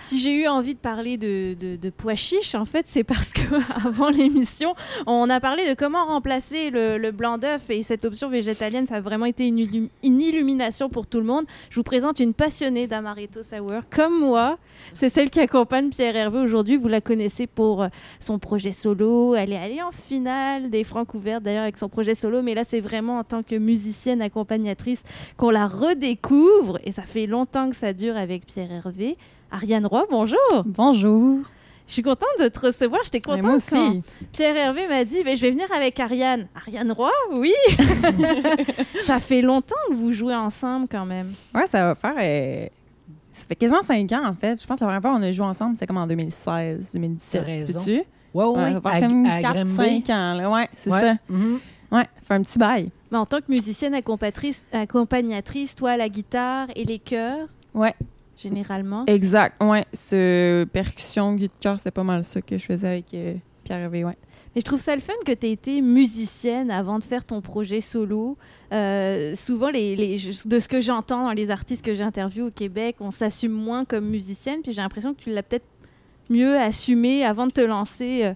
Si 0.00 0.20
j'ai 0.20 0.32
eu 0.32 0.46
envie 0.46 0.74
de 0.74 0.78
parler 0.78 1.16
de, 1.16 1.54
de, 1.58 1.76
de 1.76 1.90
pois 1.90 2.14
chiches, 2.14 2.54
en 2.54 2.64
fait, 2.66 2.84
c'est 2.88 3.04
parce 3.04 3.32
que 3.32 3.40
avant 3.86 4.10
l'émission, 4.10 4.74
on 5.06 5.30
a 5.30 5.40
parlé 5.40 5.68
de 5.68 5.74
comment 5.74 6.04
remplacer 6.06 6.70
le, 6.70 6.98
le 6.98 7.10
blanc 7.12 7.38
d'œuf 7.38 7.70
et 7.70 7.82
cette 7.82 8.04
option 8.04 8.28
végétalienne, 8.28 8.86
ça 8.86 8.96
a 8.96 9.00
vraiment 9.00 9.24
été 9.26 9.46
une, 9.46 9.58
illum- 9.58 9.88
une 10.04 10.20
illumination 10.20 10.88
pour 10.88 11.06
tout 11.06 11.18
le 11.18 11.24
monde. 11.26 11.46
Je 11.70 11.76
vous 11.76 11.82
présente 11.82 12.20
une 12.20 12.34
passionnée 12.34 12.86
d'amaretto 12.86 13.42
sour, 13.42 13.72
comme 13.90 14.18
moi. 14.20 14.58
C'est 14.94 15.08
celle 15.08 15.30
qui 15.30 15.40
accompagne 15.40 15.88
Pierre 15.88 16.14
Hervé 16.16 16.40
aujourd'hui. 16.40 16.76
Vous 16.76 16.88
la 16.88 17.00
connaissez 17.00 17.46
pour 17.46 17.82
euh, 17.84 17.88
son 18.20 18.38
projet 18.38 18.72
solo. 18.72 19.34
Elle 19.34 19.52
est 19.52 19.56
allée 19.58 19.82
en 19.82 19.90
finale 19.92 20.68
des 20.70 20.84
Francs 20.84 21.14
ouvertes 21.14 21.42
d'ailleurs 21.42 21.62
avec 21.62 21.78
son 21.78 21.88
projet 21.88 22.14
solo, 22.14 22.42
mais 22.42 22.54
là, 22.54 22.62
c'est 22.64 22.80
vraiment 22.80 23.18
en 23.18 23.24
tant 23.24 23.42
que 23.46 23.56
musicienne 23.56 24.20
accompagnatrice 24.22 25.02
qu'on 25.36 25.50
la 25.50 25.66
redécouvre 25.66 26.78
et 26.84 26.92
ça 26.92 27.02
fait 27.02 27.26
longtemps 27.26 27.70
que 27.70 27.76
ça 27.76 27.92
dure 27.92 28.16
avec 28.16 28.46
Pierre 28.46 28.70
Hervé. 28.72 29.16
Ariane 29.50 29.86
Roy, 29.86 30.04
bonjour. 30.10 30.38
Bonjour. 30.64 31.38
Je 31.88 31.92
suis 31.92 32.02
contente 32.02 32.28
de 32.40 32.48
te 32.48 32.58
recevoir. 32.66 33.00
J'étais 33.04 33.20
contente 33.20 33.42
moi 33.42 33.52
quand 33.70 33.88
aussi. 33.90 34.02
Pierre 34.32 34.56
Hervé 34.56 34.88
m'a 34.88 35.04
dit 35.04 35.22
ben, 35.22 35.36
je 35.36 35.42
vais 35.42 35.52
venir 35.52 35.66
avec 35.72 35.98
Ariane. 36.00 36.48
Ariane 36.56 36.90
Roy, 36.90 37.10
oui. 37.34 37.52
ça 39.02 39.20
fait 39.20 39.42
longtemps 39.42 39.74
que 39.88 39.94
vous 39.94 40.12
jouez 40.12 40.34
ensemble 40.34 40.86
quand 40.90 41.06
même. 41.06 41.32
Ouais, 41.54 41.66
ça 41.66 41.84
va 41.86 41.94
faire. 41.94 42.14
euh, 42.20 42.66
ça 43.32 43.44
fait 43.46 43.54
quasiment 43.54 43.82
cinq 43.82 44.10
ans, 44.12 44.26
en 44.26 44.34
fait. 44.34 44.60
Je 44.60 44.66
pense 44.66 44.78
que 44.78 44.84
la 44.84 44.88
première 44.90 45.02
fois 45.02 45.12
qu'on 45.12 45.22
a 45.22 45.30
joué 45.32 45.44
ensemble, 45.46 45.76
c'est 45.76 45.86
comme 45.86 45.98
en 45.98 46.06
2016, 46.06 46.92
2017. 46.94 47.40
T'as 47.40 47.46
raison. 47.46 47.78
Peux-tu? 47.78 48.02
Ouais, 48.34 48.44
ouais, 48.44 48.46
Ouais, 48.46 48.72
ça 48.72 48.80
va 48.80 48.90
à- 48.90 48.98
faire 48.98 49.08
comme 49.08 49.26
à 49.26 49.40
4, 49.40 49.54
Granby. 49.54 49.70
5 50.04 50.10
ans. 50.10 50.34
Là. 50.34 50.50
Ouais, 50.50 50.68
c'est 50.74 50.90
Ouais. 50.90 51.00
ça. 51.00 51.14
Mhm. 51.28 51.60
Ouais, 51.92 52.04
fait 52.26 52.34
un 52.34 52.42
petit 52.42 52.58
bail. 52.58 52.90
Mais 53.16 53.20
en 53.20 53.24
tant 53.24 53.38
que 53.40 53.50
musicienne 53.50 53.94
accompagnatrice, 53.94 55.74
toi 55.74 55.96
la 55.96 56.10
guitare 56.10 56.68
et 56.76 56.84
les 56.84 56.98
chœurs, 56.98 57.48
Ouais, 57.72 57.94
généralement? 58.36 59.04
exact. 59.06 59.62
Ouais, 59.62 59.86
ce 59.94 60.64
percussion, 60.64 61.34
guitare, 61.34 61.78
c'était 61.78 61.90
pas 61.92 62.02
mal 62.02 62.24
ça 62.24 62.42
que 62.42 62.58
je 62.58 62.64
faisais 62.66 62.88
avec 62.88 63.14
euh, 63.14 63.34
Pierre 63.64 63.78
Hervé, 63.78 64.04
ouais. 64.04 64.18
Mais 64.54 64.60
je 64.60 64.66
trouve 64.66 64.80
ça 64.80 64.94
le 64.94 65.00
fun 65.00 65.14
que 65.24 65.32
tu 65.32 65.46
aies 65.46 65.52
été 65.52 65.80
musicienne 65.80 66.70
avant 66.70 66.98
de 66.98 67.04
faire 67.04 67.24
ton 67.24 67.40
projet 67.40 67.80
solo. 67.80 68.36
Euh, 68.72 69.34
souvent, 69.34 69.70
les, 69.70 69.96
les- 69.96 70.18
de 70.44 70.58
ce 70.58 70.68
que 70.68 70.80
j'entends 70.82 71.24
dans 71.24 71.32
les 71.32 71.50
artistes 71.50 71.84
que 71.84 71.94
j'interviewe 71.94 72.48
au 72.48 72.50
Québec, 72.50 72.96
on 73.00 73.10
s'assume 73.10 73.52
moins 73.52 73.86
comme 73.86 74.04
musicienne. 74.10 74.60
Puis 74.62 74.72
j'ai 74.74 74.82
l'impression 74.82 75.14
que 75.14 75.20
tu 75.22 75.30
l'as 75.32 75.42
peut-être 75.42 75.64
mieux 76.28 76.54
assumé 76.58 77.24
avant 77.24 77.46
de 77.46 77.52
te 77.52 77.60
lancer 77.62 78.24
euh, 78.24 78.34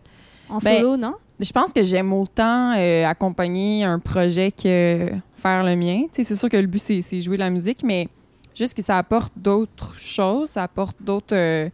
en 0.48 0.56
Ben, 0.58 0.76
solo, 0.78 0.96
non? 0.96 1.14
Je 1.40 1.52
pense 1.52 1.72
que 1.72 1.82
j'aime 1.82 2.12
autant 2.12 2.74
euh, 2.76 3.06
accompagner 3.06 3.82
un 3.84 3.98
projet 3.98 4.52
que 4.52 5.10
faire 5.36 5.64
le 5.64 5.74
mien. 5.74 6.02
C'est 6.12 6.36
sûr 6.36 6.50
que 6.50 6.56
le 6.56 6.66
but, 6.66 6.78
c'est 6.78 7.20
jouer 7.20 7.38
la 7.38 7.48
musique, 7.48 7.82
mais 7.82 8.08
juste 8.54 8.74
que 8.74 8.82
ça 8.82 8.98
apporte 8.98 9.32
d'autres 9.36 9.98
choses, 9.98 10.50
ça 10.50 10.64
apporte 10.64 10.96
d'autres 11.00 11.34
euh, 11.34 11.70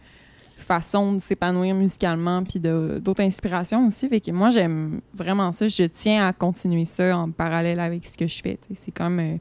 façons 0.57 1.15
de 1.15 1.19
s'épanouir 1.19 1.75
musicalement, 1.75 2.45
puis 2.45 2.61
d'autres 2.61 3.23
inspirations 3.23 3.87
aussi. 3.89 4.09
Fait 4.09 4.21
que 4.21 4.31
moi, 4.31 4.51
j'aime 4.51 5.01
vraiment 5.13 5.51
ça. 5.51 5.67
Je 5.67 5.85
tiens 5.85 6.29
à 6.29 6.33
continuer 6.33 6.85
ça 6.85 7.17
en 7.17 7.31
parallèle 7.31 7.81
avec 7.81 8.07
ce 8.07 8.17
que 8.17 8.29
je 8.29 8.41
fais. 8.41 8.59
C'est 8.73 8.93
comme... 8.93 9.19
euh, 9.19 9.37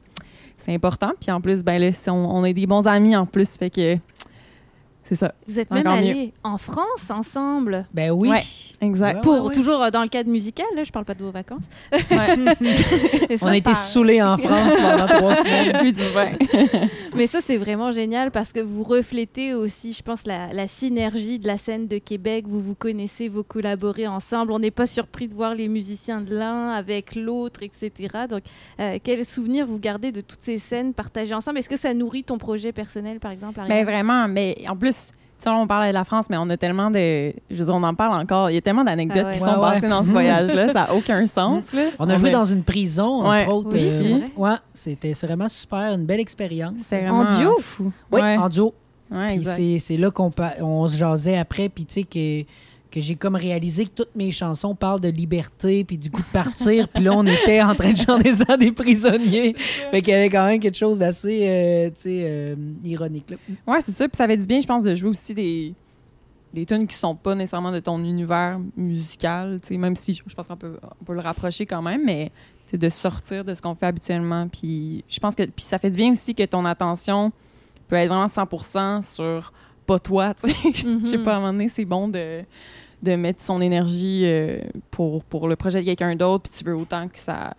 c'est 0.56 0.74
important. 0.74 1.12
Puis 1.20 1.30
en 1.30 1.40
plus, 1.40 1.62
ben 1.62 1.78
là, 1.78 1.90
on, 2.08 2.12
on 2.12 2.44
est 2.44 2.54
des 2.54 2.66
bons 2.66 2.86
amis 2.86 3.14
en 3.14 3.26
plus, 3.26 3.56
fait 3.56 3.70
que 3.70 3.96
c'est 5.08 5.14
ça. 5.14 5.34
Vous 5.46 5.58
êtes 5.58 5.70
même 5.70 5.86
allés 5.86 6.32
en 6.42 6.58
France 6.58 7.10
ensemble. 7.10 7.86
Ben 7.94 8.10
oui. 8.10 8.28
Ouais. 8.28 8.42
Exact. 8.80 9.22
Pour 9.22 9.44
ouais. 9.44 9.54
toujours 9.54 9.82
euh, 9.82 9.90
dans 9.90 10.02
le 10.02 10.08
cadre 10.08 10.28
musical, 10.30 10.66
là, 10.74 10.84
je 10.84 10.92
parle 10.92 11.04
pas 11.04 11.14
de 11.14 11.22
vos 11.22 11.30
vacances. 11.30 11.68
On 13.40 13.46
a 13.46 13.56
été 13.56 13.72
saoulés 13.72 14.20
en 14.20 14.36
France 14.36 14.72
pendant 14.76 15.06
trois 15.06 15.34
semaines. 15.36 16.88
Mais 17.16 17.26
ça, 17.26 17.38
c'est 17.42 17.56
vraiment 17.56 17.92
génial 17.92 18.30
parce 18.30 18.52
que 18.52 18.60
vous 18.60 18.82
reflétez 18.82 19.54
aussi, 19.54 19.94
je 19.94 20.02
pense, 20.02 20.26
la, 20.26 20.52
la 20.52 20.66
synergie 20.66 21.38
de 21.38 21.46
la 21.46 21.56
scène 21.56 21.86
de 21.86 21.98
Québec. 21.98 22.44
Vous 22.46 22.60
vous 22.60 22.74
connaissez, 22.74 23.28
vous 23.28 23.42
collaborez 23.42 24.06
ensemble. 24.06 24.52
On 24.52 24.58
n'est 24.58 24.70
pas 24.70 24.86
surpris 24.86 25.28
de 25.28 25.34
voir 25.34 25.54
les 25.54 25.68
musiciens 25.68 26.20
de 26.20 26.36
l'un 26.36 26.70
avec 26.70 27.14
l'autre, 27.14 27.62
etc. 27.62 27.92
Donc, 28.28 28.42
euh, 28.80 28.98
quel 29.02 29.24
souvenir 29.24 29.66
vous 29.66 29.78
gardez 29.78 30.12
de 30.12 30.20
toutes 30.20 30.42
ces 30.42 30.58
scènes 30.58 30.92
partagées 30.92 31.34
ensemble? 31.34 31.58
Est-ce 31.58 31.70
que 31.70 31.78
ça 31.78 31.94
nourrit 31.94 32.24
ton 32.24 32.36
projet 32.36 32.72
personnel, 32.72 33.20
par 33.20 33.32
exemple 33.32 33.60
Ben 33.68 33.84
vraiment, 33.84 34.28
mais 34.28 34.58
en 34.68 34.76
plus, 34.76 34.95
sais, 35.44 35.50
on 35.50 35.66
parle 35.66 35.88
de 35.88 35.92
la 35.92 36.04
France, 36.04 36.26
mais 36.30 36.36
on 36.38 36.48
a 36.50 36.56
tellement 36.56 36.90
de. 36.90 37.32
Je 37.50 37.56
veux 37.56 37.64
dire, 37.64 37.74
on 37.74 37.82
en 37.82 37.94
parle 37.94 38.20
encore. 38.20 38.50
Il 38.50 38.54
y 38.54 38.56
a 38.56 38.60
tellement 38.60 38.84
d'anecdotes 38.84 39.18
Ah 39.24 39.28
ouais. 39.28 39.34
qui 39.36 39.42
Ouais, 39.42 39.48
sont 39.50 39.60
ouais. 39.60 39.72
passées 39.72 39.88
dans 39.88 40.02
ce 40.02 40.10
voyage-là. 40.10 40.66
Ça 40.68 40.72
n'a 40.86 40.94
aucun 40.94 41.24
sens. 41.26 41.72
là. 41.72 41.82
On 41.98 42.08
a 42.08 42.16
joué 42.16 42.30
dans 42.30 42.44
une 42.44 42.62
prison, 42.62 43.20
entre 43.22 43.30
Ouais. 43.30 43.46
autres. 43.46 43.68
Oui, 43.72 43.80
euh, 43.82 44.00
c'est 44.02 44.08
vrai. 44.12 44.30
ouais, 44.36 44.56
c'était 44.72 45.14
c'est 45.14 45.26
vraiment 45.26 45.48
super, 45.48 45.92
une 45.94 46.06
belle 46.06 46.20
expérience. 46.20 46.74
C'est 46.78 47.08
En 47.08 47.22
vraiment 47.24 47.38
duo? 47.38 47.56
fou. 47.60 47.92
Oui, 48.12 48.20
ouais. 48.22 48.36
en 48.36 48.48
duo. 48.48 48.74
Ouais, 49.10 49.36
Puis 49.36 49.44
c'est- 49.44 49.78
c'est 49.78 49.96
là 49.96 50.10
qu'on 50.10 50.32
on 50.60 50.88
se 50.88 50.96
jasait 50.96 51.38
après, 51.38 51.68
puis 51.68 51.84
tu 51.84 51.94
sais 51.94 52.02
que, 52.02 52.44
que 52.90 53.00
j'ai 53.00 53.14
comme 53.14 53.34
réalisé 53.34 53.84
que 53.84 53.90
toutes 53.90 54.14
mes 54.14 54.30
chansons 54.30 54.74
parlent 54.74 55.00
de 55.00 55.08
liberté, 55.08 55.84
puis 55.84 55.98
du 55.98 56.10
coup 56.10 56.22
de 56.22 56.32
partir, 56.32 56.88
puis 56.88 57.02
là 57.02 57.12
on 57.12 57.24
était 57.26 57.62
en 57.62 57.74
train 57.74 57.92
de 57.92 57.98
chanter 57.98 58.32
ça 58.32 58.56
des 58.56 58.72
prisonniers. 58.72 59.54
Fait 59.90 60.02
qu'il 60.02 60.12
y 60.12 60.16
avait 60.16 60.30
quand 60.30 60.46
même 60.46 60.60
quelque 60.60 60.76
chose 60.76 60.98
d'assez, 60.98 61.46
euh, 61.48 61.90
euh, 62.06 62.56
ironique 62.84 63.30
là. 63.30 63.36
Ouais, 63.66 63.80
c'est 63.80 63.92
ça. 63.92 64.08
Puis 64.08 64.16
ça 64.16 64.26
fait 64.26 64.36
du 64.36 64.46
bien, 64.46 64.60
je 64.60 64.66
pense, 64.66 64.84
de 64.84 64.94
jouer 64.94 65.10
aussi 65.10 65.34
des 65.34 65.74
des 66.52 66.64
tunes 66.64 66.86
qui 66.86 66.96
sont 66.96 67.14
pas 67.14 67.34
nécessairement 67.34 67.72
de 67.72 67.80
ton 67.80 68.02
univers 68.02 68.58
musical, 68.76 69.58
tu 69.60 69.68
sais, 69.68 69.76
même 69.76 69.94
si 69.94 70.14
je 70.14 70.22
je 70.26 70.34
pense 70.34 70.48
qu'on 70.48 70.56
peut, 70.56 70.78
on 71.00 71.04
peut 71.04 71.12
le 71.12 71.20
rapprocher 71.20 71.66
quand 71.66 71.82
même, 71.82 72.02
mais 72.04 72.30
c'est 72.66 72.78
de 72.78 72.88
sortir 72.88 73.44
de 73.44 73.52
ce 73.52 73.60
qu'on 73.60 73.74
fait 73.74 73.86
habituellement. 73.86 74.48
Puis 74.48 75.04
je 75.08 75.18
pense 75.20 75.34
que 75.34 75.42
puis 75.44 75.64
ça 75.64 75.78
fait 75.78 75.90
du 75.90 75.96
bien 75.96 76.12
aussi 76.12 76.34
que 76.34 76.44
ton 76.44 76.64
attention 76.64 77.32
peut 77.88 77.96
être 77.96 78.08
vraiment 78.08 78.26
100% 78.26 79.02
sur 79.02 79.52
pas 79.86 79.98
toi, 79.98 80.34
tu 80.34 80.48
sais. 80.50 80.72
Je 80.74 81.08
sais 81.08 81.16
Mhm. 81.18 81.22
pas, 81.24 81.34
à 81.34 81.36
un 81.36 81.40
moment 81.40 81.52
donné, 81.52 81.68
c'est 81.68 81.84
bon 81.84 82.08
de, 82.08 82.42
de 83.02 83.14
mettre 83.16 83.42
son 83.42 83.60
énergie 83.60 84.22
euh, 84.24 84.58
pour, 84.90 85.24
pour 85.24 85.48
le 85.48 85.56
projet 85.56 85.80
de 85.80 85.84
quelqu'un 85.86 86.14
d'autre, 86.16 86.50
puis 86.50 86.58
tu 86.58 86.64
veux 86.64 86.76
autant 86.76 87.08
que 87.08 87.18
ça 87.18 87.54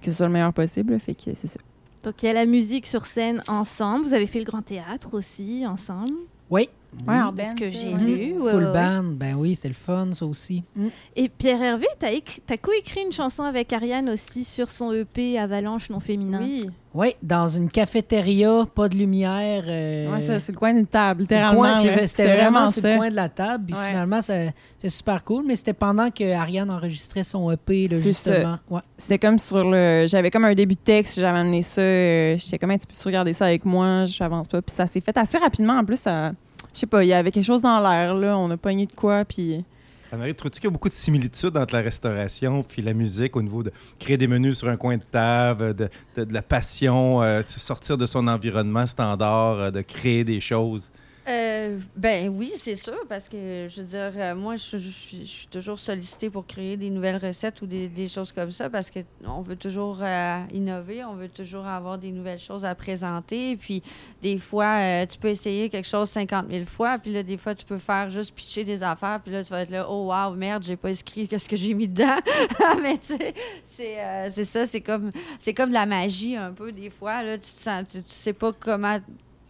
que 0.00 0.06
ce 0.10 0.12
soit 0.16 0.26
le 0.26 0.32
meilleur 0.32 0.52
possible. 0.54 0.98
Fait 0.98 1.14
que 1.14 1.34
c'est 1.34 1.46
ça. 1.46 1.60
Donc, 2.02 2.22
il 2.22 2.26
y 2.26 2.28
a 2.30 2.32
la 2.32 2.46
musique 2.46 2.86
sur 2.86 3.04
scène 3.04 3.42
ensemble. 3.48 4.06
Vous 4.06 4.14
avez 4.14 4.24
fait 4.24 4.38
le 4.38 4.46
grand 4.46 4.62
théâtre 4.62 5.10
aussi 5.12 5.66
ensemble? 5.66 6.14
Oui. 6.48 6.70
Ouais, 7.06 7.14
Oui. 7.14 7.22
en 7.22 7.32
de 7.32 7.42
ce 7.42 7.54
que 7.54 7.70
j'ai 7.70 7.94
ouais. 7.94 8.00
lu. 8.00 8.40
Ouais, 8.40 8.50
Full 8.52 8.60
ouais, 8.62 8.66
ouais. 8.66 8.72
band, 8.72 9.04
ben 9.04 9.34
oui, 9.36 9.54
c'était 9.54 9.68
le 9.68 9.74
fun, 9.74 10.08
ça 10.12 10.26
aussi. 10.26 10.62
Mm. 10.74 10.86
Et 11.16 11.28
Pierre 11.28 11.62
Hervé, 11.62 11.86
tu 11.98 12.06
as, 12.06 12.56
coécrit 12.58 13.02
une 13.06 13.12
chanson 13.12 13.44
avec 13.44 13.72
Ariane 13.72 14.08
aussi 14.10 14.44
sur 14.44 14.70
son 14.70 14.92
EP 14.92 15.38
Avalanche 15.38 15.88
non 15.90 16.00
féminin. 16.00 16.40
Oui. 16.42 16.68
Oui, 16.92 17.14
dans 17.22 17.46
une 17.46 17.70
cafétéria, 17.70 18.66
pas 18.74 18.88
de 18.88 18.96
lumière. 18.96 19.62
euh, 19.68 20.12
Ouais, 20.12 20.20
ça, 20.20 20.40
sur 20.40 20.52
le 20.52 20.58
coin 20.58 20.74
d'une 20.74 20.88
table, 20.88 21.20
littéralement. 21.22 21.60
coin, 21.60 21.80
c'est-. 21.82 22.08
C'était 22.08 22.36
vraiment, 22.36 22.68
sur 22.68 22.82
ça. 22.82 22.90
le 22.90 22.96
coin 22.98 23.10
de 23.10 23.14
la 23.14 23.28
table. 23.28 23.66
Puis 23.66 23.74
Ouais. 23.76 23.86
finalement, 23.90 24.20
c'est 24.20 24.52
super 24.88 25.22
cool. 25.22 25.44
Mais 25.46 25.54
c'était 25.54 25.72
pendant 25.72 26.10
que 26.10 26.32
Ariane 26.32 26.68
enregistrait 26.68 27.22
son 27.22 27.48
EP, 27.52 27.86
là, 27.86 27.96
C'est 27.96 28.02
justement. 28.02 28.58
Ouais. 28.68 28.80
C'était 28.96 29.20
comme 29.20 29.38
sur 29.38 29.62
le. 29.70 30.06
J'avais 30.08 30.32
comme 30.32 30.44
un 30.46 30.54
début 30.54 30.74
de 30.74 30.80
texte, 30.80 31.20
j'avais 31.20 31.38
amené 31.38 31.62
ça. 31.62 31.80
euh, 31.80 32.36
J'étais 32.38 32.58
comme, 32.58 32.76
tu 32.76 32.86
peux 32.88 32.94
regarder 33.06 33.34
ça 33.34 33.46
avec 33.46 33.64
moi, 33.64 34.06
je 34.06 34.20
n'avance 34.20 34.48
pas. 34.48 34.60
Puis 34.60 34.74
ça 34.74 34.88
s'est 34.88 35.00
fait 35.00 35.16
assez 35.16 35.38
rapidement. 35.38 35.74
En 35.78 35.84
plus, 35.84 36.00
ça. 36.00 36.32
Je 36.74 36.80
sais 36.80 36.86
pas, 36.86 37.04
il 37.04 37.08
y 37.08 37.12
avait 37.12 37.30
quelque 37.30 37.44
chose 37.44 37.62
dans 37.62 37.80
l'air, 37.80 38.14
là. 38.14 38.36
On 38.38 38.50
a 38.50 38.56
pogné 38.56 38.86
de 38.86 38.92
quoi, 38.92 39.24
puis. 39.24 39.64
Anne-Marie, 40.12 40.34
trouves-tu 40.34 40.60
qu'il 40.60 40.68
y 40.68 40.72
a 40.72 40.72
beaucoup 40.72 40.88
de 40.88 40.94
similitudes 40.94 41.56
entre 41.56 41.74
la 41.74 41.82
restauration 41.82 42.64
puis 42.64 42.82
la 42.82 42.94
musique 42.94 43.36
au 43.36 43.42
niveau 43.42 43.62
de 43.62 43.72
créer 43.98 44.16
des 44.16 44.26
menus 44.26 44.58
sur 44.58 44.68
un 44.68 44.76
coin 44.76 44.96
de 44.96 45.04
table, 45.08 45.74
de, 45.74 45.88
la 46.16 46.42
passion, 46.42 47.22
euh, 47.22 47.42
sortir 47.46 47.96
de 47.96 48.06
son 48.06 48.26
environnement 48.26 48.86
standard, 48.88 49.58
euh, 49.58 49.70
de 49.70 49.82
créer 49.82 50.24
des 50.24 50.40
choses? 50.40 50.90
Euh, 51.30 51.78
ben 51.96 52.28
oui, 52.28 52.52
c'est 52.56 52.74
sûr, 52.74 53.06
parce 53.08 53.28
que 53.28 53.68
je 53.68 53.80
veux 53.80 53.86
dire, 53.86 54.12
euh, 54.16 54.34
moi, 54.34 54.56
je, 54.56 54.78
suis- 54.78 55.46
toujours 55.50 55.78
sollicitée 55.78 56.28
pour 56.28 56.44
créer 56.44 56.76
des 56.76 56.90
nouvelles 56.90 57.18
recettes 57.18 57.62
ou 57.62 57.66
des, 57.66 58.08
choses 58.08 58.32
comme 58.32 58.50
ça, 58.50 58.68
parce 58.68 58.90
qu'on 58.90 59.40
veut 59.40 59.54
toujours 59.54 59.98
euh, 60.02 60.40
innover, 60.52 61.04
on 61.04 61.14
veut 61.14 61.28
toujours 61.28 61.66
avoir 61.66 61.98
des 61.98 62.10
nouvelles 62.10 62.40
choses 62.40 62.64
à 62.64 62.74
présenter. 62.74 63.56
Puis 63.56 63.82
des 64.22 64.38
fois, 64.38 65.06
tu 65.06 65.18
peux 65.18 65.28
essayer 65.28 65.70
quelque 65.70 65.86
chose 65.86 66.10
50 66.10 66.46
000 66.50 66.64
fois, 66.64 66.96
puis 66.98 67.12
là, 67.12 67.22
des 67.22 67.36
fois, 67.36 67.54
tu 67.54 67.64
peux 67.64 67.78
faire 67.78 68.10
juste 68.10 68.34
pitcher 68.34 68.64
des 68.64 68.82
affaires, 68.82 69.20
puis 69.22 69.32
là, 69.32 69.44
tu 69.44 69.50
vas 69.50 69.62
être 69.62 69.70
là, 69.70 69.86
oh 69.88 70.12
wow, 70.12 70.34
merde, 70.34 70.64
j'ai 70.64 70.76
pas 70.76 70.90
écrit 70.90 71.28
qu'est-ce 71.28 71.48
que 71.48 71.56
j'ai 71.56 71.74
mis 71.74 71.86
dedans. 71.86 72.18
Mais 72.82 72.98
tu 72.98 73.16
sais, 73.64 73.96
c'est 74.32 74.44
ça, 74.44 74.66
c'est 74.66 74.80
comme, 74.80 75.12
c'est 75.38 75.54
comme 75.54 75.68
de 75.68 75.74
la 75.74 75.86
magie 75.86 76.34
un 76.34 76.50
peu, 76.50 76.72
des 76.72 76.90
fois. 76.90 77.22
Là, 77.22 77.38
tu, 77.38 77.50
tu 77.84 78.02
sais 78.08 78.32
pas 78.32 78.52
comment 78.52 78.98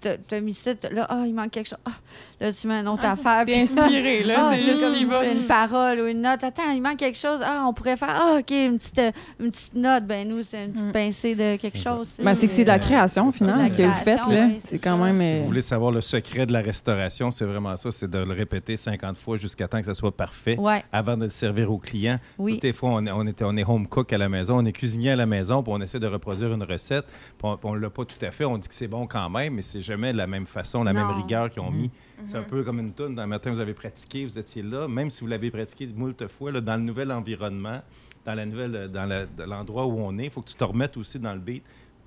t'as 0.01 0.41
mis 0.41 0.55
ça, 0.55 0.73
là, 0.91 1.07
ah, 1.09 1.23
il 1.27 1.35
manque 1.35 1.51
quelque 1.51 1.69
chose. 1.69 1.79
Ah, 1.85 1.91
là, 2.41 2.53
tu 2.53 2.67
mets 2.67 2.81
une 2.81 2.89
autre 2.89 3.05
affaire. 3.05 3.45
T'es 3.47 3.53
puis- 3.53 3.61
inspiré, 3.63 4.23
là. 4.25 4.35
Ah, 4.39 4.53
c'est 4.55 4.61
juste, 4.65 5.05
va. 5.07 5.25
une 5.27 5.47
parole 5.47 6.01
ou 6.01 6.07
une 6.07 6.23
note. 6.23 6.43
Attends, 6.43 6.71
il 6.75 6.81
manque 6.83 6.97
quelque 6.99 7.19
chose. 7.19 7.41
Ah, 7.45 7.65
on 7.69 7.73
pourrait 7.73 7.97
faire. 7.97 8.09
Ah, 8.13 8.37
OK, 8.39 8.51
une 8.51 8.79
petite, 8.79 8.99
euh, 8.99 9.11
une 9.41 9.51
petite 9.51 9.75
note. 9.75 10.05
Ben, 10.07 10.29
nous, 10.29 10.43
c'est 10.43 10.65
une 10.65 10.73
petite 10.73 10.87
Mm. 10.87 10.93
pincée 10.93 11.35
de 11.35 11.57
quelque 11.57 11.79
chose. 11.79 12.11
Ben, 12.23 12.35
c'est 12.35 12.47
que 12.47 12.53
c'est 12.53 12.65
de 12.65 12.69
la 12.69 12.79
création, 12.79 13.29
au 13.29 13.33
final, 13.33 13.69
ce 13.69 13.77
que 13.77 13.83
vous 13.83 13.93
faites, 13.93 14.27
là. 14.27 14.47
oui, 14.47 14.61
C'est 14.65 14.79
quand 14.79 14.99
même. 14.99 15.17
Si 15.19 15.33
euh, 15.33 15.39
vous 15.41 15.47
voulez 15.47 15.63
savoir 15.63 15.91
le 15.93 16.01
secret 16.01 16.47
de 16.47 16.53
la 16.53 16.61
restauration, 16.61 17.31
c'est 17.31 17.45
vraiment 17.45 17.77
ça, 17.77 17.91
c'est 17.91 18.09
de 18.11 18.19
le 18.19 18.33
répéter 18.33 18.77
50 18.77 19.17
fois 19.19 19.37
jusqu'à 19.37 19.69
temps 19.69 19.81
que 19.81 19.87
ça 19.87 19.95
soit 19.95 20.17
parfait 20.17 20.57
Ouais, 20.59 20.83
avant 20.93 21.17
de 21.17 21.25
le 21.25 21.29
servir 21.31 21.71
aux 21.71 21.79
clients. 21.79 22.19
oui. 22.39 22.55
Toutes 22.55 22.65
les 22.65 22.73
fois, 22.73 22.91
on 22.91 23.07
est, 23.07 23.11
on, 23.11 23.27
est, 23.27 23.43
on 23.43 23.57
est 23.57 23.65
home 23.69 23.87
cook 23.87 24.13
à 24.13 24.19
la 24.19 24.29
maison, 24.29 24.59
on 24.59 24.65
est 24.65 24.73
cuisinier 24.73 25.11
à 25.13 25.17
la 25.17 25.27
maison, 25.27 25.63
puis 25.63 25.73
on 25.75 25.81
essaie 25.81 26.01
de 26.01 26.07
reproduire 26.07 26.53
une 26.53 26.63
recette, 26.63 27.05
puis 27.39 27.53
on 27.65 27.75
ne 27.75 27.79
l'a 27.81 27.91
pas 27.91 28.05
tout 28.05 28.25
à 28.25 28.31
fait. 28.31 28.45
On 28.45 28.59
dit 28.59 28.69
que 28.69 28.75
c'est 28.75 28.89
bon 28.89 29.07
quand 29.07 29.29
même, 29.31 29.55
mais 29.55 29.63
c'est 29.63 29.81
jamais 29.91 30.13
de 30.13 30.19
la 30.19 30.27
même 30.27 30.47
façon, 30.47 30.85
la 30.85 30.93
même 30.93 31.11
rigueur 31.11 31.51
qu'ils 31.51 31.63
ont 31.63 31.71
mis. 31.71 31.91
Mhm. 31.91 32.27
C'est 32.27 32.37
un 32.37 32.43
peu 32.43 32.63
comme 32.63 32.79
une 32.79 32.93
toune. 32.93 33.15
Dans 33.15 33.23
le 33.23 33.29
matin, 33.29 33.51
vous 33.51 33.61
avez 33.61 33.75
pratiqué, 33.75 34.25
vous 34.25 34.39
étiez 34.39 34.63
là, 34.63 34.87
même 34.87 35.11
si 35.11 35.21
vous 35.21 35.27
l'avez 35.27 35.51
pratiqué 35.51 35.87
moult 35.87 36.27
fois, 36.29 36.53
là, 36.53 36.61
dans 36.61 36.77
le 36.77 36.83
nouvel 36.83 37.11
environnement, 37.11 37.81
dans 38.25 38.35
la 38.35 38.47
nouvelle, 38.47 38.91
dans 38.93 39.27
l'endroit 39.47 39.87
où 39.87 39.99
on 39.99 40.17
est, 40.19 40.27
il 40.27 40.31
faut 40.31 40.43
que 40.43 40.51
tu 40.51 40.55
te 40.55 40.65
remettes 40.65 40.97
aussi 40.97 41.19
dans 41.19 41.33
le 41.33 41.41
beat 41.41 41.65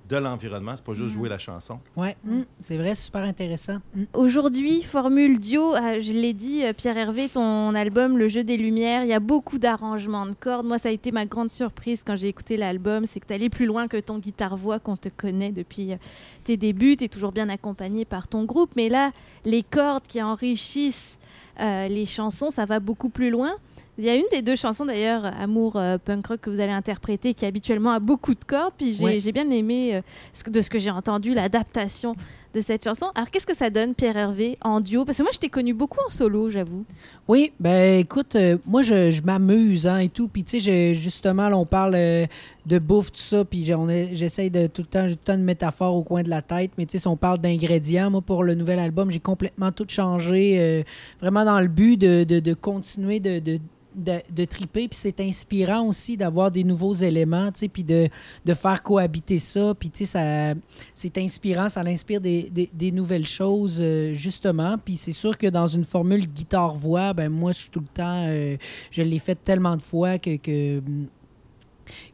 de 0.08 0.16
l'environnement. 0.16 0.72
C'est 0.76 0.84
pas 0.84 0.94
juste 0.94 1.12
jouer 1.12 1.28
la 1.28 1.38
chanson. 1.38 1.78
Ouais, 1.96 2.16
mm, 2.24 2.42
c'est 2.60 2.76
vrai, 2.76 2.94
super 2.94 3.22
intéressant. 3.22 3.78
Mm. 3.94 4.04
Aujourd'hui, 4.12 4.82
formule 4.82 5.40
duo, 5.40 5.74
euh, 5.74 6.00
je 6.00 6.12
l'ai 6.12 6.32
dit, 6.32 6.64
euh, 6.64 6.72
Pierre 6.72 6.96
Hervé, 6.96 7.28
ton 7.28 7.74
album 7.74 8.18
Le 8.18 8.28
Jeu 8.28 8.44
des 8.44 8.56
Lumières, 8.56 9.04
il 9.04 9.08
y 9.08 9.14
a 9.14 9.20
beaucoup 9.20 9.58
d'arrangements 9.58 10.26
de 10.26 10.34
cordes. 10.34 10.66
Moi, 10.66 10.78
ça 10.78 10.88
a 10.90 10.92
été 10.92 11.10
ma 11.12 11.26
grande 11.26 11.50
surprise 11.50 12.02
quand 12.04 12.16
j'ai 12.16 12.28
écouté 12.28 12.56
l'album, 12.56 13.06
c'est 13.06 13.20
que 13.20 13.26
tu 13.26 13.32
allé 13.32 13.48
plus 13.48 13.66
loin 13.66 13.88
que 13.88 13.98
ton 13.98 14.18
guitare-voix 14.18 14.78
qu'on 14.78 14.96
te 14.96 15.08
connaît 15.08 15.52
depuis 15.52 15.92
euh, 15.92 15.96
tes 16.44 16.56
débuts. 16.56 16.96
Tu 16.96 17.04
es 17.04 17.08
toujours 17.08 17.32
bien 17.32 17.48
accompagné 17.48 18.04
par 18.04 18.28
ton 18.28 18.44
groupe, 18.44 18.70
mais 18.76 18.88
là, 18.88 19.10
les 19.44 19.62
cordes 19.62 20.04
qui 20.06 20.22
enrichissent 20.22 21.18
euh, 21.60 21.88
les 21.88 22.06
chansons, 22.06 22.50
ça 22.50 22.64
va 22.64 22.80
beaucoup 22.80 23.08
plus 23.08 23.30
loin. 23.30 23.52
Il 23.96 24.04
y 24.04 24.10
a 24.10 24.16
une 24.16 24.24
des 24.32 24.42
deux 24.42 24.56
chansons 24.56 24.84
d'ailleurs, 24.86 25.24
Amour 25.40 25.76
euh, 25.76 25.98
punk 25.98 26.26
rock, 26.26 26.40
que 26.40 26.50
vous 26.50 26.58
allez 26.58 26.72
interpréter, 26.72 27.32
qui 27.32 27.46
habituellement 27.46 27.92
a 27.92 28.00
beaucoup 28.00 28.34
de 28.34 28.42
cordes. 28.44 28.74
Puis 28.76 28.94
j'ai 28.94 29.04
Ouais. 29.04 29.32
bien 29.32 29.48
aimé, 29.50 29.94
euh, 29.96 30.00
ce 30.32 30.42
que- 30.42 30.50
de 30.50 30.60
ce 30.62 30.68
que 30.68 30.80
j'ai 30.80 30.90
entendu, 30.90 31.32
l'adaptation 31.32 32.16
de 32.54 32.60
cette 32.60 32.84
chanson. 32.84 33.06
Alors 33.14 33.30
qu'est-ce 33.30 33.46
que 33.46 33.56
ça 33.56 33.70
donne, 33.70 33.94
Pierre 33.94 34.16
Hervé, 34.16 34.56
en 34.62 34.80
duo? 34.80 35.04
Parce 35.04 35.18
que 35.18 35.22
moi, 35.22 35.30
je 35.32 35.38
t'ai 35.38 35.48
connu 35.48 35.74
beaucoup 35.74 35.98
en 36.04 36.08
solo, 36.10 36.50
j'avoue. 36.50 36.84
Oui, 37.28 37.52
ben 37.58 37.98
écoute, 38.00 38.34
euh, 38.36 38.58
moi 38.66 38.82
je, 38.82 39.10
je 39.10 39.22
m'amuse 39.22 39.86
hein, 39.86 39.98
et 39.98 40.08
tout. 40.08 40.28
Puis 40.28 40.44
tu 40.44 40.60
sais, 40.60 40.94
justement, 40.94 41.48
là, 41.48 41.56
on 41.56 41.64
parle 41.66 41.94
euh, 41.96 42.26
de 42.66 42.78
bouffe, 42.78 43.10
tout 43.12 43.20
ça. 43.20 43.44
Puis 43.44 43.64
j'essaye 44.12 44.50
de 44.50 44.66
tout 44.66 44.82
le 44.82 44.88
temps, 44.88 45.06
j'ai 45.08 45.14
tout 45.14 45.20
le 45.26 45.32
temps 45.32 45.38
une 45.38 45.44
métaphore 45.44 45.94
au 45.96 46.02
coin 46.02 46.22
de 46.22 46.30
la 46.30 46.42
tête. 46.42 46.72
Mais 46.78 46.86
tu 46.86 46.92
sais, 46.92 46.98
si 46.98 47.06
on 47.08 47.16
parle 47.16 47.38
d'ingrédients, 47.38 48.10
moi 48.10 48.20
pour 48.22 48.42
le 48.44 48.54
nouvel 48.56 48.78
album, 48.80 49.10
j'ai 49.12 49.20
complètement 49.20 49.70
tout 49.72 49.86
changé. 49.88 50.56
euh, 50.58 50.82
vraiment 51.20 51.44
dans 51.44 51.60
le 51.60 51.68
but 51.68 51.96
de, 51.96 52.24
de- 52.24 52.40
de 52.40 52.54
continuer 52.54 53.20
de. 53.20 53.38
de 53.38 53.58
de, 53.94 54.20
de 54.30 54.44
triper, 54.44 54.88
puis 54.88 54.98
c'est 54.98 55.20
inspirant 55.20 55.86
aussi 55.86 56.16
d'avoir 56.16 56.50
des 56.50 56.64
nouveaux 56.64 56.92
éléments, 56.92 57.50
puis 57.72 57.84
de, 57.84 58.08
faire 58.54 58.82
cohabiter 58.82 59.38
ça, 59.38 59.74
puis 59.78 59.90
tu 59.90 60.04
sais, 60.04 60.54
c'est 60.94 61.18
inspirant, 61.18 61.68
ça 61.68 61.82
l'inspire 61.82 62.20
des, 62.20 62.92
nouvelles 62.92 63.26
choses, 63.26 63.78
euh, 63.80 64.14
justement. 64.14 64.76
Puis 64.78 64.96
c'est 64.96 65.12
sûr 65.12 65.36
que 65.36 65.46
dans 65.46 65.66
une 65.66 65.84
formule 65.84 66.26
guitare-voix, 66.26 67.12
ben 67.12 67.28
moi, 67.28 67.52
je 67.52 67.58
suis 67.58 67.70
tout 67.70 67.80
le 67.80 67.86
temps. 67.86 68.24
euh, 68.28 68.56
je 68.90 69.02
l'ai 69.02 69.18
fait 69.18 69.34
tellement 69.34 69.76
de 69.76 69.82
fois 69.82 70.18
que 70.18 70.80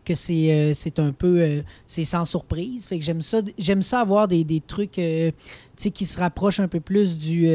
que 0.05 0.15
c'est 0.15 0.53
euh, 0.53 0.75
c'est 0.75 0.99
un 0.99 1.13
peu 1.13 1.41
euh, 1.41 1.63
c'est 1.87 2.05
sans 2.05 2.25
surprise. 2.25 2.87
Fait 2.87 2.99
que 2.99 3.05
j'aime 3.05 3.23
ça 3.23 3.41
j'aime 3.59 3.83
ça 3.83 4.01
avoir 4.01 4.29
des, 4.29 4.45
des 4.45 4.61
trucs 4.61 4.99
euh, 4.99 5.31
qui 5.95 6.05
se 6.05 6.19
rapprochent 6.19 6.61
un 6.61 6.69
peu 6.69 6.81
plus 6.81 7.17
du 7.17 7.49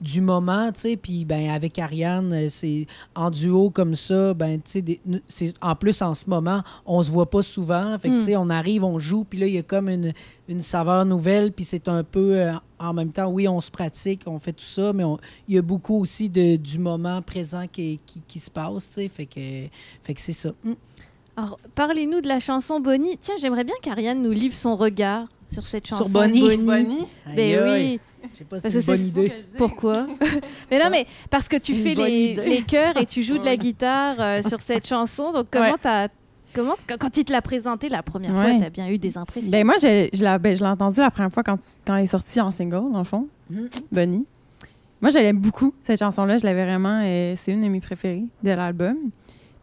du 0.00 0.20
moment 0.20 0.70
puis 1.02 1.24
ben 1.24 1.50
avec 1.50 1.76
Ariane 1.78 2.48
c'est 2.48 2.86
en 3.16 3.30
duo 3.32 3.70
comme 3.70 3.94
ça 3.96 4.32
ben 4.32 4.60
des- 4.74 5.00
en 5.60 5.74
plus 5.74 6.02
en 6.02 6.14
ce 6.14 6.30
moment 6.30 6.62
on 6.84 7.02
se 7.02 7.10
voit 7.10 7.28
pas 7.28 7.42
souvent. 7.42 7.98
Fait 7.98 8.08
que 8.10 8.14
Mm. 8.18 8.22
sais 8.22 8.36
on 8.36 8.48
arrive 8.48 8.84
on 8.84 8.98
joue 9.00 9.24
puis 9.24 9.40
là 9.40 9.46
il 9.48 9.54
y 9.54 9.58
a 9.58 9.62
comme 9.64 9.88
une 9.88 10.12
une 10.48 10.62
saveur 10.62 11.04
nouvelle 11.04 11.50
puis 11.52 11.64
c'est 11.64 11.88
un 11.88 12.04
peu 12.04 12.48
en 12.78 12.92
même 12.94 13.10
temps 13.10 13.28
oui 13.28 13.48
on 13.48 13.60
se 13.60 13.70
pratique 13.72 14.22
on 14.26 14.38
fait 14.38 14.52
tout 14.52 14.64
ça 14.64 14.92
mais 14.92 15.02
il 15.48 15.56
y 15.56 15.58
a 15.58 15.62
beaucoup 15.62 15.98
aussi 15.98 16.28
de, 16.28 16.54
du 16.56 16.78
moment 16.78 17.22
présent 17.22 17.66
qui, 17.66 17.98
qui, 18.06 18.22
qui 18.28 18.38
se 18.38 18.50
passe 18.50 19.00
fait 19.10 19.26
que 19.26 19.66
fait 20.04 20.14
que 20.14 20.20
c'est 20.20 20.32
ça. 20.32 20.50
Mm. 20.62 20.72
Alors, 21.36 21.58
parlez-nous 21.74 22.20
de 22.20 22.28
la 22.28 22.40
chanson 22.40 22.80
Bonnie. 22.80 23.18
Tiens, 23.20 23.34
j'aimerais 23.38 23.64
bien 23.64 23.74
qu'Ariane 23.82 24.22
nous 24.22 24.32
livre 24.32 24.54
son 24.54 24.76
regard 24.76 25.26
sur 25.52 25.62
cette 25.62 25.86
Sur 25.86 25.98
chanson. 25.98 26.12
Bonnie. 26.12 26.56
Bonnie. 26.56 27.06
Ben 27.34 27.60
oui. 27.64 28.00
Je 28.32 28.38
sais 28.38 28.44
pas 28.44 28.56
si 28.58 28.62
Parce 28.62 28.74
c'est 28.74 28.80
que 28.84 28.96
une 28.96 29.10
bonne 29.12 29.24
idée. 29.24 29.32
Pourquoi 29.58 30.06
Mais 30.70 30.78
non, 30.78 30.86
mais 30.90 31.06
parce 31.30 31.46
que 31.48 31.56
tu 31.56 31.72
Une 31.72 31.82
fais 31.82 31.94
les, 31.94 32.34
les 32.34 32.62
chœurs 32.62 32.96
et 32.96 33.06
tu 33.06 33.22
joues 33.22 33.38
de 33.38 33.44
la 33.44 33.56
guitare 33.56 34.16
euh, 34.18 34.42
sur 34.42 34.60
cette 34.60 34.86
chanson. 34.88 35.32
Donc, 35.32 35.46
comment 35.50 35.72
Ouais. 35.72 35.78
t'as. 35.80 36.08
Comment, 36.54 36.74
quand- 36.98 37.14
il 37.18 37.24
te 37.24 37.32
l'a 37.32 37.42
présenté 37.42 37.90
la 37.90 38.02
première 38.02 38.32
fois, 38.32 38.44
Ouais. 38.44 38.58
t'as 38.58 38.70
bien 38.70 38.88
eu 38.88 38.96
des 38.96 39.18
impressions? 39.18 39.50
Ben 39.50 39.64
moi, 39.66 39.74
je, 39.76 40.08
je 40.12 40.24
l'ai 40.24 40.38
ben, 40.38 40.56
je 40.56 40.62
l'ai 40.64 40.70
entendu 40.70 41.00
la 41.00 41.10
première 41.10 41.30
fois 41.30 41.42
quand, 41.42 41.58
quand 41.86 41.96
elle 41.96 42.04
est 42.04 42.06
sortie 42.06 42.40
en 42.40 42.50
single, 42.50 42.90
dans 42.92 42.98
le 43.00 43.04
fond. 43.04 43.28
Mhm. 43.50 43.68
Bonnie. 43.92 44.24
Moi, 45.02 45.10
je 45.10 45.18
l'aime 45.18 45.38
beaucoup, 45.38 45.74
cette 45.82 45.98
chanson-là. 45.98 46.38
Je 46.38 46.46
l'avais 46.46 46.64
vraiment... 46.64 47.02
euh, 47.04 47.34
c'est 47.36 47.52
une 47.52 47.60
de 47.62 47.68
mes 47.68 47.80
préférées 47.80 48.24
de 48.42 48.50
l'album. 48.50 48.96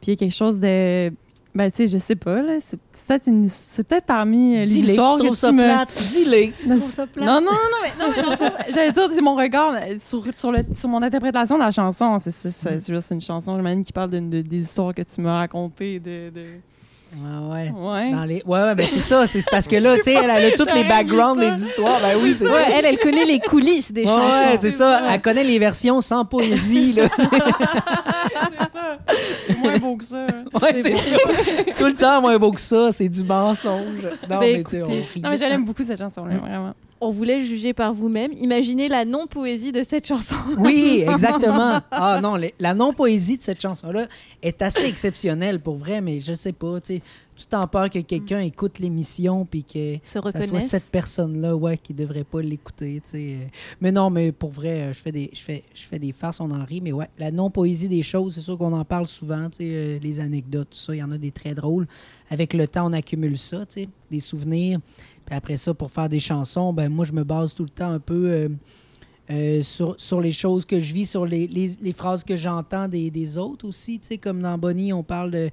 Puis 0.01 0.07
il 0.07 0.09
y 0.11 0.13
a 0.13 0.15
quelque 0.17 0.35
chose 0.35 0.59
de... 0.59 1.11
Ben, 1.55 1.69
tu 1.69 1.77
sais, 1.77 1.87
je 1.87 1.97
sais 1.99 2.15
pas, 2.15 2.41
là. 2.41 2.53
C'est 2.61 2.79
peut-être 2.79 3.27
une- 3.27 3.47
c'est 3.47 3.87
peut-être 3.87 4.05
parmi 4.05 4.55
euh, 4.57 4.65
les 4.65 4.81
que 4.81 4.87
histoires 4.89 5.17
tu 5.19 5.29
que 5.29 5.35
ça 5.35 5.49
tu 5.49 5.53
me... 5.53 5.63
plate. 5.63 5.89
Dis-le 6.09 6.51
que 6.51 6.57
tu 6.57 6.67
Non, 6.69 6.75
trouves 6.77 6.89
ça 6.89 7.05
plate. 7.07 7.25
Non, 7.27 7.41
non, 7.41 7.51
non, 7.51 7.77
mais, 7.83 8.05
non, 8.05 8.11
mais 8.39 8.71
j'allais 8.73 8.91
dire, 8.91 9.09
c'est 9.11 9.21
mon 9.21 9.35
regard 9.35 9.73
euh, 9.75 9.95
sur, 9.99 10.23
sur, 10.33 10.51
le, 10.51 10.63
sur 10.73 10.89
mon 10.89 11.01
interprétation 11.03 11.55
de 11.55 11.61
la 11.63 11.69
chanson. 11.69 12.17
C'est 12.19 12.31
c'est- 12.31 12.49
c'est- 12.79 13.13
une 13.13 13.21
chanson, 13.21 13.55
j'imagine, 13.55 13.83
qui 13.83 13.93
parle 13.93 14.09
de, 14.09 14.19
de- 14.19 14.41
des 14.41 14.63
histoires 14.63 14.95
que 14.95 15.03
tu 15.03 15.21
m'as 15.21 15.37
racontées. 15.39 15.99
De, 15.99 16.31
de... 16.31 16.43
Ouais, 17.15 17.51
ouais. 17.51 17.71
Ouais. 17.71 18.11
Dans 18.11 18.23
les... 18.23 18.41
Ouais, 18.45 18.61
ouais, 18.63 18.75
ben 18.75 18.87
c'est 18.91 19.01
ça. 19.01 19.27
C'est 19.27 19.43
parce 19.49 19.67
que 19.67 19.75
là, 19.75 19.95
tu 19.97 20.03
sais, 20.03 20.13
elle, 20.13 20.29
a 20.29 20.51
tous 20.51 20.73
les 20.73 20.83
backgrounds 20.83 21.41
ça. 21.41 21.51
des 21.51 21.63
histoires. 21.63 21.99
Ben 22.01 22.17
oui, 22.21 22.33
c'est 22.33 22.45
ça. 22.45 22.53
Ouais, 22.53 22.65
elle, 22.73 22.85
elle 22.85 22.97
connaît 22.97 23.25
les 23.25 23.39
coulisses 23.39 23.91
des 23.91 24.05
chansons. 24.05 24.21
ouais, 24.21 24.57
c'est 24.59 24.69
ça. 24.69 24.99
ça. 24.99 25.13
Elle 25.13 25.21
connaît 25.21 25.43
les 25.43 25.59
versions 25.59 26.01
sans 26.01 26.25
poésie. 26.25 26.93
Là. 26.93 27.07
c'est 27.17 28.73
ça. 28.73 29.57
Moins 29.59 29.77
beau 29.77 29.97
que 29.97 30.03
ça. 30.03 30.25
Ouais, 30.61 30.81
c'est 30.81 30.95
ça. 30.95 31.77
Tout 31.77 31.85
le 31.85 31.95
temps 31.95 32.21
moins 32.21 32.37
beau 32.37 32.51
que 32.51 32.61
ça. 32.61 32.91
C'est 32.91 33.09
du 33.09 33.23
mensonge. 33.23 34.07
Non, 34.29 34.39
Ben, 34.39 34.57
mais 34.57 34.63
tu 34.63 34.71
sais, 34.71 34.83
on 34.83 34.87
rit. 34.87 35.21
Non, 35.21 35.29
mais 35.29 35.37
j'aime 35.37 35.65
beaucoup 35.65 35.83
cette 35.83 35.99
chanson-là, 35.99 36.37
vraiment. 36.37 36.73
On 37.03 37.09
voulait 37.09 37.41
juger 37.41 37.73
par 37.73 37.93
vous-même. 37.93 38.31
Imaginez 38.33 38.87
la 38.87 39.05
non-poésie 39.05 39.71
de 39.71 39.83
cette 39.83 40.07
chanson. 40.07 40.35
Oui, 40.57 41.03
exactement. 41.11 41.79
Ah 41.91 42.19
non, 42.21 42.35
les- 42.35 42.53
la 42.59 42.73
non-poésie 42.73 43.37
de 43.37 43.43
cette 43.43 43.61
chanson-là 43.61 44.07
est 44.41 44.61
assez 44.61 44.85
exceptionnelle 44.85 45.59
pour 45.59 45.75
vrai, 45.77 46.01
mais 46.01 46.19
je 46.19 46.33
sais 46.33 46.53
pas, 46.53 46.79
tu 46.81 46.95
sais, 46.95 47.01
tout 47.35 47.55
en 47.55 47.65
peur 47.67 47.89
que 47.89 47.97
quelqu'un 47.99 48.39
écoute 48.41 48.77
l'émission 48.77 49.43
puis 49.43 49.63
que 49.63 49.95
Se 50.03 50.19
ça 50.21 50.21
soit 50.47 50.59
cette 50.59 50.91
personne-là, 50.91 51.55
ouais, 51.55 51.77
qui 51.79 51.93
devrait 51.93 52.23
pas 52.23 52.41
l'écouter, 52.43 53.01
tu 53.03 53.11
sais. 53.11 53.17
euh. 53.41 53.45
Mais 53.81 53.91
non, 53.91 54.11
mais 54.11 54.31
pour 54.31 54.51
vrai, 54.51 54.81
euh, 54.81 54.93
je 54.93 54.99
fais 54.99 55.11
des, 55.11 55.31
je 55.33 55.39
fais, 55.41 55.63
je 55.73 55.81
fais 55.83 55.97
des 55.97 56.11
farces, 56.11 56.39
on 56.39 56.51
en 56.51 56.63
rit, 56.63 56.79
mais 56.81 56.91
ouais, 56.91 57.09
la 57.17 57.31
non-poésie 57.31 57.87
des 57.89 58.03
choses, 58.03 58.35
c'est 58.35 58.41
sûr 58.41 58.55
qu'on 58.57 58.71
en 58.73 58.85
parle 58.85 59.07
souvent, 59.07 59.49
tu 59.49 59.57
sais, 59.57 59.63
euh, 59.65 59.99
les 60.01 60.19
anecdotes, 60.19 60.69
tout 60.71 60.77
ça, 60.77 60.93
il 60.95 60.99
y 60.99 61.03
en 61.03 61.11
a 61.11 61.17
des 61.17 61.31
très 61.31 61.55
drôles. 61.55 61.87
Avec 62.29 62.53
le 62.53 62.67
temps, 62.67 62.87
on 62.89 62.93
accumule 62.93 63.37
ça, 63.37 63.65
tu 63.65 63.81
sais, 63.81 63.89
des 64.11 64.19
souvenirs. 64.19 64.79
Puis 65.25 65.35
après 65.35 65.57
ça, 65.57 65.73
pour 65.73 65.91
faire 65.91 66.09
des 66.09 66.19
chansons, 66.19 66.73
ben 66.73 66.89
moi, 66.89 67.05
je 67.05 67.13
me 67.13 67.23
base 67.23 67.53
tout 67.53 67.63
le 67.63 67.69
temps 67.69 67.91
un 67.91 67.99
peu 67.99 68.29
euh, 68.31 68.49
euh, 69.29 69.63
sur, 69.63 69.95
sur 69.97 70.19
les 70.19 70.31
choses 70.31 70.65
que 70.65 70.79
je 70.79 70.93
vis, 70.93 71.05
sur 71.05 71.25
les, 71.25 71.47
les, 71.47 71.71
les 71.81 71.93
phrases 71.93 72.23
que 72.23 72.35
j'entends 72.37 72.87
des, 72.87 73.09
des 73.09 73.37
autres 73.37 73.67
aussi. 73.67 73.99
Tu 73.99 74.07
sais, 74.07 74.17
comme 74.17 74.41
dans 74.41 74.57
Bonnie, 74.57 74.91
on 74.93 75.03
parle 75.03 75.31
de 75.31 75.49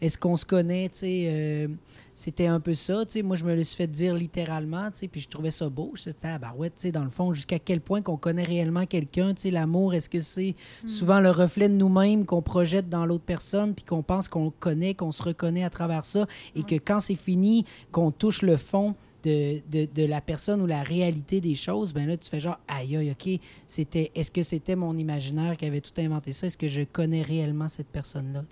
est-ce 0.00 0.18
qu'on 0.18 0.36
se 0.36 0.44
connaît, 0.44 0.88
tu 0.90 0.98
sais. 0.98 1.24
euh, 1.28 1.68
c'était 2.16 2.46
un 2.46 2.60
peu 2.60 2.74
ça, 2.74 3.04
tu 3.04 3.12
sais. 3.12 3.22
Moi, 3.22 3.34
je 3.34 3.44
me 3.44 3.56
le 3.56 3.64
suis 3.64 3.76
fait 3.76 3.88
dire 3.88 4.14
littéralement, 4.14 4.88
tu 4.92 4.98
sais, 5.00 5.08
puis 5.08 5.20
je 5.20 5.28
trouvais 5.28 5.50
ça 5.50 5.68
beau. 5.68 5.92
Je 5.94 6.10
ah, 6.22 6.38
bah 6.38 6.54
ouais, 6.56 6.68
tu 6.68 6.76
sais, 6.76 6.92
dans 6.92 7.02
le 7.02 7.10
fond, 7.10 7.32
jusqu'à 7.32 7.58
quel 7.58 7.80
point 7.80 8.02
qu'on 8.02 8.16
connaît 8.16 8.44
réellement 8.44 8.86
quelqu'un, 8.86 9.34
tu 9.34 9.42
sais, 9.42 9.50
l'amour, 9.50 9.94
est-ce 9.94 10.08
que 10.08 10.20
c'est 10.20 10.54
souvent 10.86 11.18
le 11.18 11.30
reflet 11.30 11.68
de 11.68 11.74
nous-mêmes 11.74 12.24
qu'on 12.24 12.42
projette 12.42 12.88
dans 12.88 13.04
l'autre 13.04 13.24
personne, 13.24 13.74
puis 13.74 13.84
qu'on 13.84 14.02
pense 14.02 14.28
qu'on 14.28 14.52
connaît, 14.60 14.94
qu'on 14.94 15.10
se 15.10 15.24
reconnaît 15.24 15.64
à 15.64 15.70
travers 15.70 16.04
ça, 16.04 16.26
et 16.54 16.62
que 16.62 16.76
quand 16.76 17.00
c'est 17.00 17.16
fini, 17.16 17.64
qu'on 17.90 18.12
touche 18.12 18.42
le 18.42 18.58
fond, 18.58 18.94
de, 19.24 19.60
de, 19.70 19.88
de 19.92 20.04
la 20.04 20.20
personne 20.20 20.60
ou 20.60 20.66
la 20.66 20.82
réalité 20.82 21.40
des 21.40 21.54
choses, 21.54 21.92
ben 21.92 22.06
là, 22.06 22.16
tu 22.16 22.28
fais 22.30 22.40
genre, 22.40 22.58
aïe, 22.68 22.96
aïe, 22.96 23.10
OK, 23.10 23.40
c'était, 23.66 24.10
est-ce 24.14 24.30
que 24.30 24.42
c'était 24.42 24.76
mon 24.76 24.96
imaginaire 24.96 25.56
qui 25.56 25.64
avait 25.66 25.80
tout 25.80 25.98
inventé 25.98 26.32
ça? 26.32 26.46
Est-ce 26.46 26.58
que 26.58 26.68
je 26.68 26.82
connais 26.82 27.22
réellement 27.22 27.68
cette 27.68 27.88
personne-là? 27.88 28.44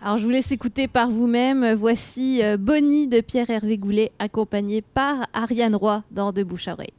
Alors, 0.00 0.16
je 0.16 0.22
vous 0.22 0.30
laisse 0.30 0.52
écouter 0.52 0.86
par 0.86 1.10
vous-même. 1.10 1.74
Voici 1.74 2.40
euh, 2.42 2.56
Bonnie 2.56 3.08
de 3.08 3.20
Pierre-Hervé 3.20 3.78
Goulet, 3.78 4.12
accompagné 4.20 4.80
par 4.80 5.26
Ariane 5.32 5.74
Roy 5.74 6.04
dans 6.12 6.32
De 6.32 6.44
Bouche 6.44 6.68
à 6.68 6.74
Oreille. 6.74 6.92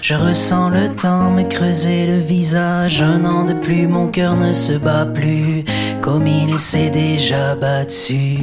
Je 0.00 0.14
ressens 0.14 0.68
le 0.68 0.88
temps 0.88 1.30
me 1.30 1.42
creuser 1.42 2.06
le 2.06 2.18
visage. 2.18 3.02
Un 3.02 3.24
an 3.24 3.44
de 3.44 3.54
plus, 3.54 3.88
mon 3.88 4.06
cœur 4.06 4.36
ne 4.36 4.52
se 4.52 4.72
bat 4.72 5.04
plus 5.04 5.64
comme 6.00 6.26
il 6.26 6.58
s'est 6.58 6.90
déjà 6.90 7.56
battu. 7.56 8.38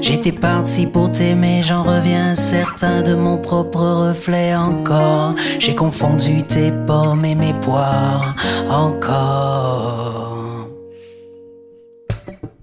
J'étais 0.00 0.32
parti 0.32 0.86
pour 0.86 1.10
t'aimer, 1.10 1.62
j'en 1.64 1.82
reviens 1.82 2.36
certain 2.36 3.02
de 3.02 3.14
mon 3.14 3.36
propre 3.36 3.80
reflet 3.80 4.54
encore. 4.54 5.34
J'ai 5.58 5.74
confondu 5.74 6.44
tes 6.44 6.70
pommes 6.86 7.24
et 7.24 7.34
mes 7.34 7.54
poires 7.54 8.36
encore. 8.70 10.68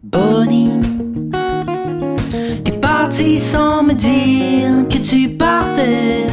Bonnie, 0.02 0.80
t'es 2.64 2.72
parti 2.72 3.38
sans 3.38 3.84
me 3.84 3.94
dire 3.94 4.88
que 4.90 4.98
tu 4.98 5.28
partais. 5.30 6.28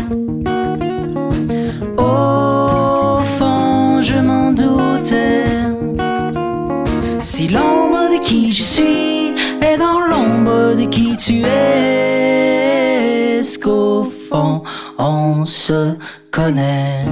Je 8.51 8.63
suis 8.63 9.33
est 9.63 9.79
dans 9.79 10.01
l'ombre 10.01 10.75
de 10.75 10.85
qui 10.87 11.17
tu 11.17 11.43
es, 11.43 13.39
est-ce 13.39 13.59
qu'au 13.59 14.03
fond, 14.03 14.63
on 14.99 15.45
se 15.45 15.95
connaît? 16.31 17.05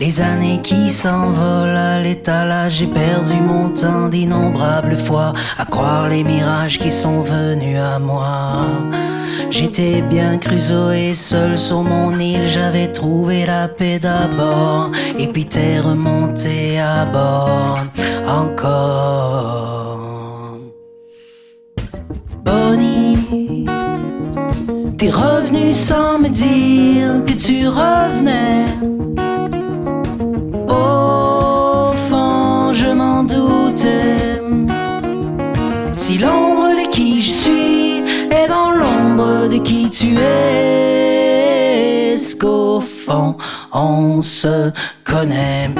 Les 0.00 0.20
années 0.20 0.60
qui 0.62 0.90
s'envolent 0.90 1.76
à 1.76 2.00
l'étalage, 2.00 2.74
j'ai 2.78 2.86
perdu 2.86 3.34
mon 3.40 3.70
temps 3.70 4.08
d'innombrables 4.08 4.96
fois 4.96 5.32
à 5.58 5.64
croire 5.64 6.08
les 6.08 6.22
mirages 6.24 6.78
qui 6.78 6.90
sont 6.90 7.22
venus 7.22 7.78
à 7.78 7.98
moi. 7.98 8.66
J'étais 9.50 10.02
bien 10.02 10.38
Crusoe 10.38 11.14
seul 11.14 11.56
sur 11.56 11.82
mon 11.82 12.18
île, 12.18 12.46
j'avais 12.46 12.90
trouvé 12.92 13.46
la 13.46 13.68
paix 13.68 13.98
d'abord, 13.98 14.90
et 15.18 15.28
puis 15.28 15.44
t'es 15.44 15.80
remonté 15.80 16.80
à 16.80 17.04
bord 17.04 17.78
encore. 18.26 20.00
Bonnie, 22.44 23.66
T'es 24.98 25.10
revenu 25.10 25.74
sans 25.74 26.18
me 26.18 26.28
dire 26.28 27.22
que 27.26 27.34
tu 27.34 27.68
revenais. 27.68 28.64
Au 30.68 31.92
fond, 32.08 32.72
je 32.72 32.86
m'en 32.86 33.22
doutais. 33.22 34.42
Si 35.94 36.18
l'ombre 36.18 36.70
de 36.80 36.88
qui 36.90 37.20
je 37.20 37.30
suis 37.30 38.02
est 38.30 38.48
dans 38.48 38.70
l'ombre 38.70 39.48
de 39.48 39.58
qui 39.58 39.90
tu 39.90 40.18
es, 40.18 42.12
est-ce 42.14 42.36
qu'au 42.36 42.80
fond, 42.80 43.36
on 43.72 44.22
se 44.22 44.70
connaît? 45.04 45.70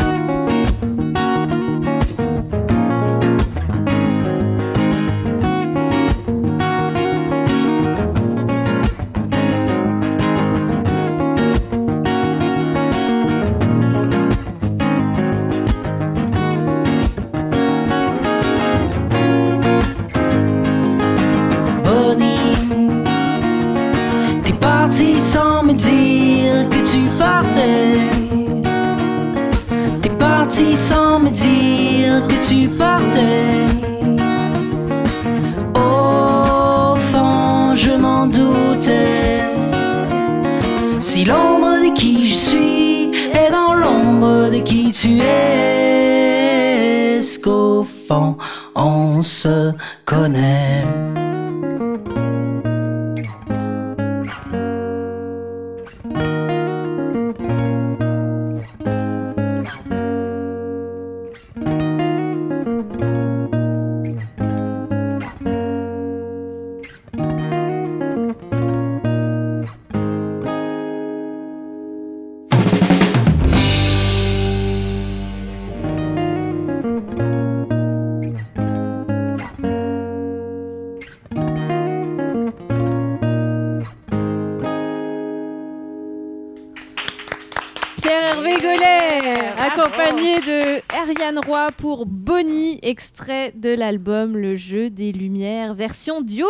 De 93.57 93.71
l'album 93.71 94.37
Le 94.37 94.57
Jeu 94.57 94.90
des 94.90 95.12
Lumières, 95.12 95.75
version 95.75 96.23
duo. 96.23 96.47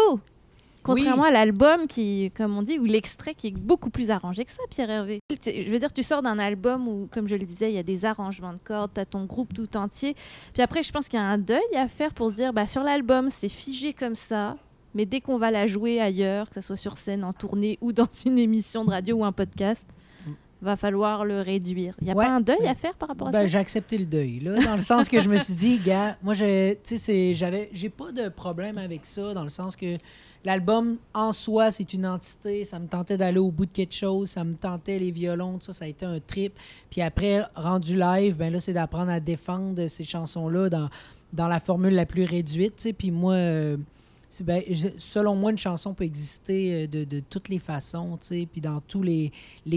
Contrairement 0.83 1.25
à 1.25 1.31
l'album 1.33 1.88
qui, 1.88 2.31
comme 2.37 2.57
on 2.57 2.62
dit, 2.62 2.79
ou 2.79 2.85
l'extrait 2.85 3.35
qui 3.35 3.49
est 3.49 3.59
beaucoup 3.59 3.90
plus 3.90 4.11
arrangé 4.11 4.45
que 4.45 4.53
ça, 4.53 4.62
Pierre-Hervé. 4.71 5.19
Je 5.45 5.69
veux 5.71 5.81
dire, 5.81 5.92
tu 5.92 6.05
sors 6.05 6.23
d'un 6.23 6.38
album 6.38 6.87
où, 6.87 7.09
comme 7.11 7.27
je 7.29 7.35
le 7.35 7.45
disais, 7.45 7.71
il 7.71 7.75
y 7.75 7.79
a 7.79 7.83
des 7.83 8.05
arrangements 8.05 8.53
de 8.53 8.59
cordes, 8.62 8.92
tu 8.95 9.01
as 9.01 9.05
ton 9.05 9.25
groupe 9.25 9.53
tout 9.53 9.77
entier. 9.77 10.14
Puis 10.55 10.62
après, 10.62 10.85
je 10.85 10.92
pense 10.92 11.09
qu'il 11.09 11.19
y 11.19 11.23
a 11.23 11.27
un 11.27 11.38
deuil 11.38 11.59
à 11.75 11.88
faire 11.88 12.14
pour 12.14 12.31
se 12.31 12.37
dire, 12.37 12.53
bah, 12.53 12.69
sur 12.69 12.83
l'album, 12.83 13.31
c'est 13.31 13.49
figé 13.49 13.95
comme 13.95 14.14
ça. 14.14 14.55
Mais 14.95 15.07
dès 15.07 15.21
qu'on 15.21 15.38
va 15.38 15.51
la 15.51 15.66
jouer 15.66 16.01
ailleurs, 16.01 16.49
que 16.49 16.55
ce 16.55 16.61
soit 16.61 16.77
sur 16.77 16.97
scène, 16.97 17.25
en 17.25 17.33
tournée 17.33 17.79
ou 17.81 17.92
dans 17.92 18.09
une 18.25 18.38
émission 18.38 18.85
de 18.85 18.90
radio 18.90 19.16
ou 19.16 19.25
un 19.25 19.33
podcast, 19.33 19.87
va 20.62 20.77
falloir 20.77 21.25
le 21.25 21.40
réduire. 21.42 21.95
Il 22.01 22.05
n'y 22.05 22.11
a 22.11 22.14
Ouais. 22.14 22.25
pas 22.25 22.33
un 22.33 22.40
deuil 22.40 22.66
à 22.66 22.75
faire 22.75 22.95
par 22.95 23.09
rapport 23.11 23.29
à 23.29 23.31
Ben, 23.31 23.40
ça? 23.42 23.47
j'ai 23.47 23.59
accepté 23.59 23.99
le 23.99 24.07
deuil, 24.07 24.40
là, 24.40 24.62
dans 24.64 24.75
le 24.77 24.81
sens 24.83 25.09
que 25.09 25.21
je 25.21 25.29
me 25.29 25.37
suis 25.38 25.55
dit, 25.55 25.79
gars, 25.85 26.16
moi, 26.23 26.35
j'avais, 26.35 27.71
j'ai 27.73 27.88
pas 27.90 28.12
de 28.12 28.29
problème 28.29 28.79
avec 28.79 29.05
ça, 29.07 29.35
dans 29.35 29.42
le 29.45 29.49
sens 29.51 29.77
que 29.77 29.97
l'album 30.45 30.97
en 31.12 31.33
soi, 31.33 31.71
c'est 31.73 31.92
une 31.92 32.07
entité. 32.07 32.64
Ça 32.64 32.79
me 32.79 32.87
tentait 32.87 33.16
d'aller 33.16 33.38
au 33.38 33.51
bout 33.51 33.66
de 33.66 33.71
quelque 33.73 33.95
chose, 33.95 34.31
ça 34.31 34.45
me 34.45 34.55
tentait 34.55 34.99
les 34.99 35.11
violons, 35.11 35.55
tout 35.59 35.66
ça, 35.66 35.73
ça 35.73 35.85
a 35.85 35.88
été 35.88 36.07
un 36.07 36.21
trip. 36.21 36.53
Puis 36.90 37.03
après, 37.03 37.42
rendu 37.55 37.97
live, 37.97 38.37
ben 38.37 38.53
là, 38.53 38.61
c'est 38.61 38.73
d'apprendre 38.73 39.11
à 39.11 39.21
défendre 39.21 39.87
ces 39.88 40.05
chansons-là 40.05 40.69
dans, 40.71 40.88
dans 41.33 41.49
la 41.49 41.61
formule 41.61 41.95
la 41.95 42.07
plus 42.07 42.25
réduite, 42.25 42.77
tu 42.77 42.83
sais. 42.85 42.92
Puis 42.92 43.11
moi, 43.11 43.35
euh, 43.35 43.77
ben, 44.44 44.62
selon 44.99 45.35
moi, 45.37 45.51
une 45.51 45.59
chanson 45.59 45.94
peut 45.94 46.05
exister 46.05 46.85
euh, 46.85 47.05
de, 47.05 47.20
toutes 47.20 47.49
les 47.49 47.59
façons, 47.59 48.18
puis 48.53 48.61
dans 48.61 48.81
tous 48.81 49.03
les, 49.03 49.33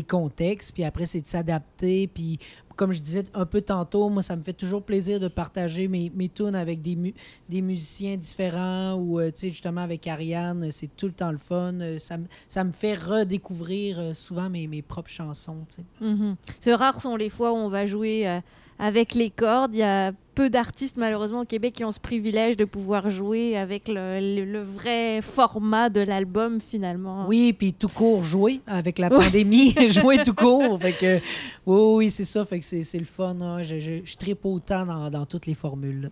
contextes. 0.07 0.73
Puis 0.73 0.83
après, 0.83 1.05
c'est 1.05 1.21
de 1.21 1.27
s'adapter. 1.27 2.07
Puis 2.07 2.39
comme 2.75 2.93
je 2.93 3.01
disais 3.01 3.25
un 3.33 3.45
peu 3.45 3.61
tantôt, 3.61 4.07
moi, 4.07 4.21
ça 4.21 4.37
me 4.37 4.43
fait 4.43 4.53
toujours 4.53 4.81
plaisir 4.83 5.19
de 5.19 5.27
partager 5.27 5.89
mes, 5.89 6.09
mes 6.15 6.29
tunes 6.29 6.55
avec 6.55 6.81
des, 6.81 7.13
des 7.49 7.61
musiciens 7.61 8.15
différents 8.15 8.93
ou, 8.93 9.19
euh, 9.19 9.31
tu 9.31 9.39
sais, 9.41 9.49
justement, 9.49 9.81
avec 9.81 10.07
Ariane, 10.07 10.71
c'est 10.71 10.95
tout 10.95 11.07
le 11.07 11.11
temps 11.11 11.31
le 11.31 11.37
fun. 11.37 11.73
Euh, 11.81 11.99
Ça, 11.99 12.17
me- 12.17 12.27
ça 12.47 12.63
me 12.63 12.71
fait 12.71 12.95
redécouvrir 12.95 14.15
souvent 14.15 14.49
mes, 14.49 14.67
mes 14.67 14.81
propres 14.81 15.09
chansons, 15.09 15.65
tu 15.67 15.75
sais. 15.75 15.83
Mhm. 16.05 16.35
C'est 16.61 16.73
rare 16.73 17.01
sont 17.01 17.15
les 17.17 17.29
fois 17.29 17.51
où 17.51 17.55
on 17.55 17.69
va 17.69 17.85
jouer 17.85 18.39
avec 18.79 19.13
les 19.13 19.29
cordes. 19.29 19.75
Il 19.75 19.79
y 19.79 19.83
a 19.83 20.11
peu 20.35 20.49
d'artistes 20.49 20.95
malheureusement 20.95 21.41
au 21.41 21.45
Québec 21.45 21.73
qui 21.75 21.83
ont 21.83 21.91
ce 21.91 21.99
privilège 21.99 22.55
de 22.55 22.63
pouvoir 22.63 23.09
jouer 23.09 23.57
avec 23.57 23.89
le, 23.89 24.19
le- 24.21 24.45
le 24.45 24.61
vrai 24.61 25.21
format 25.21 25.89
de 25.89 25.99
l'album 25.99 26.59
finalement. 26.61 27.25
Oui, 27.27 27.51
puis 27.51 27.73
tout 27.73 27.89
court 27.89 28.23
jouer 28.23 28.61
avec 28.65 28.97
la 28.99 29.09
pandémie, 29.09 29.75
jouer 29.89 30.19
tout 30.23 30.33
court. 30.33 30.79
Fait 30.81 30.93
que, 30.93 31.17
oui, 31.65 31.95
oui, 32.05 32.09
c'est 32.09 32.23
ça. 32.23 32.45
Fait 32.45 32.59
que 32.59 32.65
c'est 32.65 32.83
c'est 32.83 32.99
le 32.99 33.05
fun. 33.05 33.35
hein. 33.41 33.61
Je, 33.63 33.79
je, 33.79 33.91
je 34.05 34.15
tripe 34.15 34.45
autant 34.45 34.85
dans, 34.85 35.09
dans 35.09 35.25
toutes 35.25 35.45
les 35.45 35.55
formules. 35.55 36.09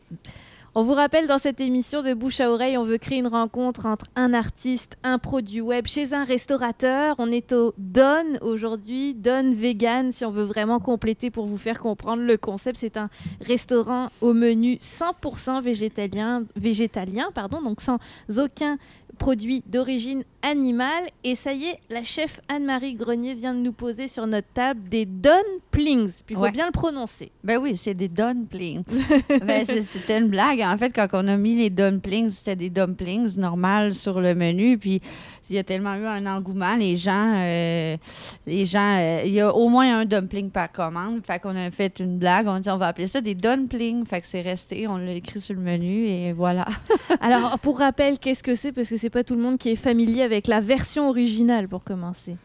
On 0.79 0.83
vous 0.83 0.93
rappelle 0.93 1.25
dans 1.25 1.39
cette 1.39 1.59
émission 1.59 2.03
de 2.03 2.13
bouche 2.13 2.39
à 2.39 2.51
oreille, 2.51 2.77
on 2.77 2.83
veut 2.83 2.99
créer 2.99 3.17
une 3.17 3.25
rencontre 3.25 3.87
entre 3.87 4.05
un 4.15 4.31
artiste, 4.31 4.95
un 5.01 5.17
produit 5.17 5.59
web 5.59 5.87
chez 5.87 6.13
un 6.13 6.23
restaurateur. 6.23 7.15
On 7.17 7.31
est 7.31 7.51
au 7.51 7.73
Don 7.79 8.37
aujourd'hui, 8.41 9.15
Don 9.15 9.51
Vegan, 9.51 10.11
si 10.11 10.23
on 10.23 10.29
veut 10.29 10.43
vraiment 10.43 10.79
compléter 10.79 11.31
pour 11.31 11.47
vous 11.47 11.57
faire 11.57 11.79
comprendre 11.79 12.21
le 12.21 12.37
concept. 12.37 12.77
C'est 12.77 12.95
un 12.95 13.09
restaurant 13.41 14.09
au 14.21 14.33
menu 14.33 14.75
100% 14.75 15.63
végétalien, 15.63 16.43
végétalien 16.55 17.31
pardon, 17.33 17.59
donc 17.59 17.81
sans 17.81 17.97
aucun 18.37 18.77
produit 19.17 19.63
d'origine 19.67 20.23
animale. 20.41 21.03
Et 21.23 21.35
ça 21.35 21.53
y 21.53 21.65
est, 21.65 21.79
la 21.89 22.03
chef 22.03 22.39
Anne-Marie 22.47 22.93
Grenier 22.95 23.33
vient 23.33 23.53
de 23.53 23.59
nous 23.59 23.73
poser 23.73 24.07
sur 24.07 24.25
notre 24.27 24.47
table 24.53 24.87
des 24.87 25.05
dumplings. 25.05 26.11
Puis 26.25 26.33
il 26.33 26.35
faut 26.35 26.41
Ouais. 26.43 26.51
bien 26.51 26.65
le 26.67 26.71
prononcer. 26.71 27.31
Ben 27.43 27.57
oui, 27.61 27.75
c'est 27.77 27.93
des 27.93 28.07
dumplings. 28.07 28.83
ben, 29.45 29.65
c'était 29.65 30.19
une 30.19 30.27
blague. 30.29 30.61
En 30.61 30.77
fait, 30.77 30.91
quand 30.91 31.07
on 31.13 31.27
a 31.27 31.37
mis 31.37 31.55
les 31.55 31.69
dumplings, 31.69 32.29
c'était 32.31 32.55
des 32.55 32.69
dumplings 32.69 33.37
normales 33.37 33.93
sur 33.93 34.19
le 34.21 34.35
menu. 34.35 34.77
Puis 34.77 35.01
il 35.49 35.55
y 35.55 35.59
a 35.59 35.63
tellement 35.63 35.95
eu 35.95 36.05
un 36.05 36.25
engouement. 36.25 36.75
Les 36.75 36.95
gens, 36.97 37.33
euh, 37.37 37.97
les 38.45 38.65
gens, 38.65 38.97
euh, 38.99 39.21
il 39.25 39.31
y 39.33 39.41
a 39.41 39.53
au 39.53 39.69
moins 39.69 39.99
un 39.99 40.05
dumpling 40.05 40.49
par 40.49 40.71
commande. 40.71 41.21
Fait 41.25 41.39
qu'on 41.39 41.55
a 41.55 41.71
fait 41.71 41.99
une 41.99 42.17
blague. 42.17 42.47
On 42.47 42.53
a 42.55 42.59
dit 42.59 42.69
on 42.69 42.77
va 42.77 42.87
appeler 42.87 43.07
ça 43.07 43.21
des 43.21 43.35
dumplings. 43.35 44.05
Fait 44.05 44.21
que 44.21 44.27
c'est 44.27 44.41
resté. 44.41 44.87
On 44.87 44.97
l'a 44.97 45.13
écrit 45.13 45.39
sur 45.41 45.55
le 45.55 45.61
menu 45.61 46.05
et 46.05 46.33
voilà. 46.33 46.65
Alors, 47.21 47.59
pour 47.59 47.79
rappel, 47.79 48.19
qu'est-ce 48.19 48.43
que 48.43 48.55
c'est? 48.55 48.71
Parce 48.71 48.89
que 48.89 48.97
c'est 48.97 49.09
pas 49.09 49.23
tout 49.23 49.35
le 49.35 49.41
monde 49.41 49.57
qui 49.57 49.69
est 49.69 49.75
familier 49.75 50.21
avec 50.23 50.47
la 50.47 50.59
version 50.59 51.09
originale 51.09 51.67
pour 51.67 51.83
commencer. 51.83 52.35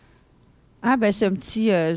Ah 0.83 0.97
ben 0.97 1.13
c'est 1.13 1.27
un 1.27 1.33
petit. 1.35 1.71
euh, 1.71 1.97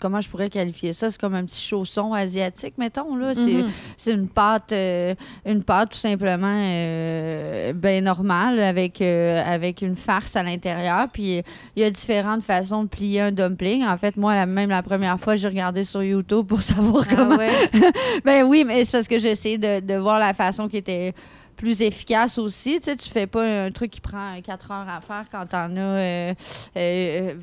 comment 0.00 0.20
je 0.20 0.28
pourrais 0.28 0.48
qualifier 0.48 0.92
ça? 0.92 1.10
C'est 1.10 1.20
comme 1.20 1.34
un 1.34 1.44
petit 1.44 1.60
chausson 1.64 2.12
asiatique, 2.12 2.74
mettons 2.78 3.16
là. 3.16 3.34
C'est 3.34 3.40
Mhm. 3.62 3.70
C'est 3.96 4.12
une 4.14 4.28
pâte, 4.28 4.72
euh, 4.72 5.14
une 5.46 5.62
pâte 5.62 5.90
tout 5.90 5.98
simplement 5.98 6.46
euh, 6.62 7.72
ben 7.72 8.04
normale 8.04 8.60
avec 8.60 9.00
euh, 9.00 9.42
avec 9.44 9.82
une 9.82 9.96
farce 9.96 10.36
à 10.36 10.42
l'intérieur. 10.42 11.08
Puis 11.12 11.42
il 11.76 11.82
y 11.82 11.84
a 11.84 11.90
différentes 11.90 12.42
façons 12.42 12.84
de 12.84 12.88
plier 12.88 13.20
un 13.22 13.32
dumpling. 13.32 13.84
En 13.84 13.96
fait, 13.98 14.16
moi, 14.16 14.34
la, 14.34 14.46
même 14.46 14.70
la 14.70 14.82
première 14.82 15.18
fois, 15.18 15.36
j'ai 15.36 15.48
regardé 15.48 15.84
sur 15.84 16.02
YouTube 16.02 16.46
pour 16.46 16.62
savoir 16.72 17.06
comment. 17.08 17.36
ouais? 17.36 17.50
Ben 18.24 18.44
oui, 18.44 18.64
mais 18.66 18.84
c'est 18.84 18.92
parce 18.92 19.08
que 19.08 19.18
j'essaie 19.18 19.58
de, 19.58 19.80
de 19.80 19.94
voir 19.94 20.18
la 20.18 20.34
façon 20.34 20.68
qui 20.68 20.76
était 20.78 21.12
plus 21.56 21.82
efficace 21.82 22.38
aussi. 22.38 22.78
Tu 22.78 22.84
sais, 22.84 22.96
tu 22.96 23.08
fais 23.08 23.26
pas 23.26 23.64
un 23.64 23.70
truc 23.72 23.90
qui 23.90 24.00
prend 24.00 24.40
4 24.40 24.70
heures 24.70 24.86
à 24.88 25.00
faire 25.00 25.24
quand 25.30 25.44
t'en 25.46 25.74
as. 25.76 25.80
euh, 25.80 26.34
euh, 26.76 27.34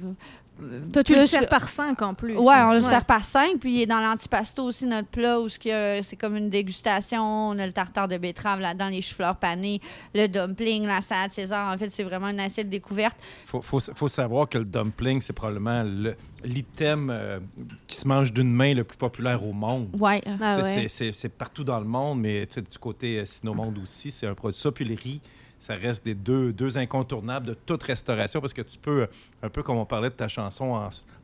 Toi, 0.94 1.04
tu 1.04 1.16
le 1.16 1.26
sers 1.28 1.48
par 1.50 1.68
5 1.68 2.02
en 2.02 2.14
plus. 2.14 2.36
Ouais, 2.38 2.56
on 2.64 2.74
le 2.74 2.82
sert 2.82 3.06
par 3.06 3.26
cinq. 3.26 3.60
Puis 3.60 3.76
il 3.76 3.82
est 3.82 3.86
dans 3.86 4.00
l'antipasto 4.00 4.64
aussi, 4.64 4.86
notre 4.86 5.08
plat, 5.10 5.40
où 5.40 5.46
a- 5.48 6.02
c'est 6.04 6.16
comme 6.16 6.36
une 6.38 6.50
dégustation. 6.50 7.24
On 7.50 7.60
a 7.60 7.66
le 7.66 7.74
tartare 7.74 8.08
de 8.08 8.18
betterave 8.18 8.60
là-dedans, 8.60 8.90
les 8.90 9.02
choux-fleurs 9.02 9.36
panés, 9.36 9.82
le 10.14 10.28
dumpling, 10.28 10.86
la 10.86 11.02
salade 11.02 11.32
César. 11.34 11.74
En 11.74 11.78
fait, 11.78 11.90
c'est 11.92 12.04
vraiment 12.04 12.30
une 12.30 12.40
assiette 12.40 12.70
découverte. 12.70 13.18
faut, 13.46 13.62
faut, 13.62 13.80
faut 13.80 14.08
savoir 14.08 14.48
que 14.48 14.58
le 14.58 14.66
dumpling, 14.66 15.22
c'est 15.22 15.34
probablement 15.34 15.84
le- 15.84 16.16
l'item 16.44 17.10
euh, 17.10 17.40
qui 17.88 17.98
se 17.98 18.08
mange 18.08 18.32
d'une 18.32 18.52
main 18.52 18.74
le 18.74 18.84
plus 18.84 18.98
populaire 18.98 19.44
au 19.46 19.52
monde. 19.54 19.90
Ouais. 20.00 20.22
Ah 20.42 20.60
C'est- 20.62 21.00
ouais. 21.26 21.30
partout 21.30 21.64
dans 21.64 21.80
le 21.80 21.86
monde, 21.86 22.22
mais 22.22 22.46
tu 22.48 22.54
sais, 22.56 22.62
du 22.62 22.78
côté 22.78 23.20
euh, 23.20 23.26
Sinomonde 23.26 23.78
aussi, 23.80 24.12
c'est 24.12 24.28
un 24.28 24.36
produit. 24.36 24.60
Ça, 24.60 24.72
puis 24.72 24.86
les 24.86 24.96
riz, 24.96 25.22
ça 25.66 25.74
reste 25.74 26.06
des 26.06 26.14
deux, 26.14 26.54
deux 26.54 26.78
incontournables 26.78 27.48
de 27.48 27.54
toute 27.56 27.82
restauration 27.82 28.40
parce 28.40 28.54
que 28.54 28.62
tu 28.62 28.78
peux, 28.78 29.02
euh, 29.02 29.08
un 29.42 29.50
peu 29.50 29.64
comme 29.64 29.78
on 29.78 29.86
parlait 29.86 30.12
de 30.12 30.16
ta 30.16 30.28
chanson 30.28 30.76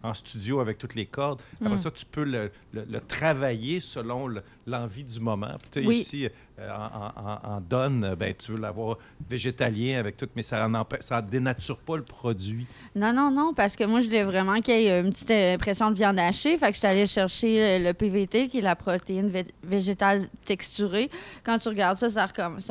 en 0.03 0.13
studio 0.13 0.59
avec 0.59 0.77
toutes 0.77 0.95
les 0.95 1.05
cordes, 1.05 1.41
après 1.61 1.75
Mm. 1.75 1.77
ça, 1.77 1.91
tu 1.91 2.05
peux 2.05 2.23
le, 2.23 2.51
le- 2.73 2.85
le 2.89 3.01
travailler 3.01 3.79
selon 3.79 4.27
le- 4.27 4.41
l'envie 4.65 5.03
du 5.03 5.19
moment. 5.19 5.55
Puis, 5.71 5.85
Oui. 5.87 5.97
Ici, 5.99 6.27
euh, 6.59 6.69
en, 6.71 7.49
en- 7.49 7.55
en 7.55 7.61
donne, 7.61 8.03
euh, 8.03 8.15
ben, 8.15 8.33
tu 8.33 8.51
veux 8.53 8.57
l'avoir 8.59 8.97
végétalien 9.29 9.99
avec 9.99 10.17
tout, 10.17 10.27
mais 10.35 10.41
ça 10.43 10.67
ne 10.67 11.21
dénature 11.29 11.77
pas 11.77 11.97
le 11.97 12.03
produit. 12.03 12.65
Non, 12.95 13.13
non, 13.13 13.31
non, 13.31 13.53
parce 13.53 13.75
que 13.75 13.83
moi, 13.83 13.99
je 14.01 14.05
voulais 14.07 14.23
vraiment 14.23 14.59
qu'il 14.61 14.81
y 14.81 14.87
ait 14.87 14.99
une 15.01 15.11
petite 15.11 15.31
impression 15.31 15.89
de 15.91 15.95
viande 15.95 16.19
hachée. 16.19 16.57
Fait 16.57 16.67
que 16.67 16.73
je 16.73 16.79
suis 16.79 16.87
allée 16.87 17.05
chercher 17.07 17.79
le, 17.79 17.93
PVT, 17.93 18.47
qui 18.47 18.59
est 18.59 18.61
la 18.61 18.75
protéine 18.75 19.29
vé- 19.29 19.51
végétale 19.63 20.27
texturée. 20.45 21.09
Quand 21.43 21.57
tu 21.59 21.69
regardes 21.69 21.97
ça, 21.97 22.09
ça, 22.09 22.27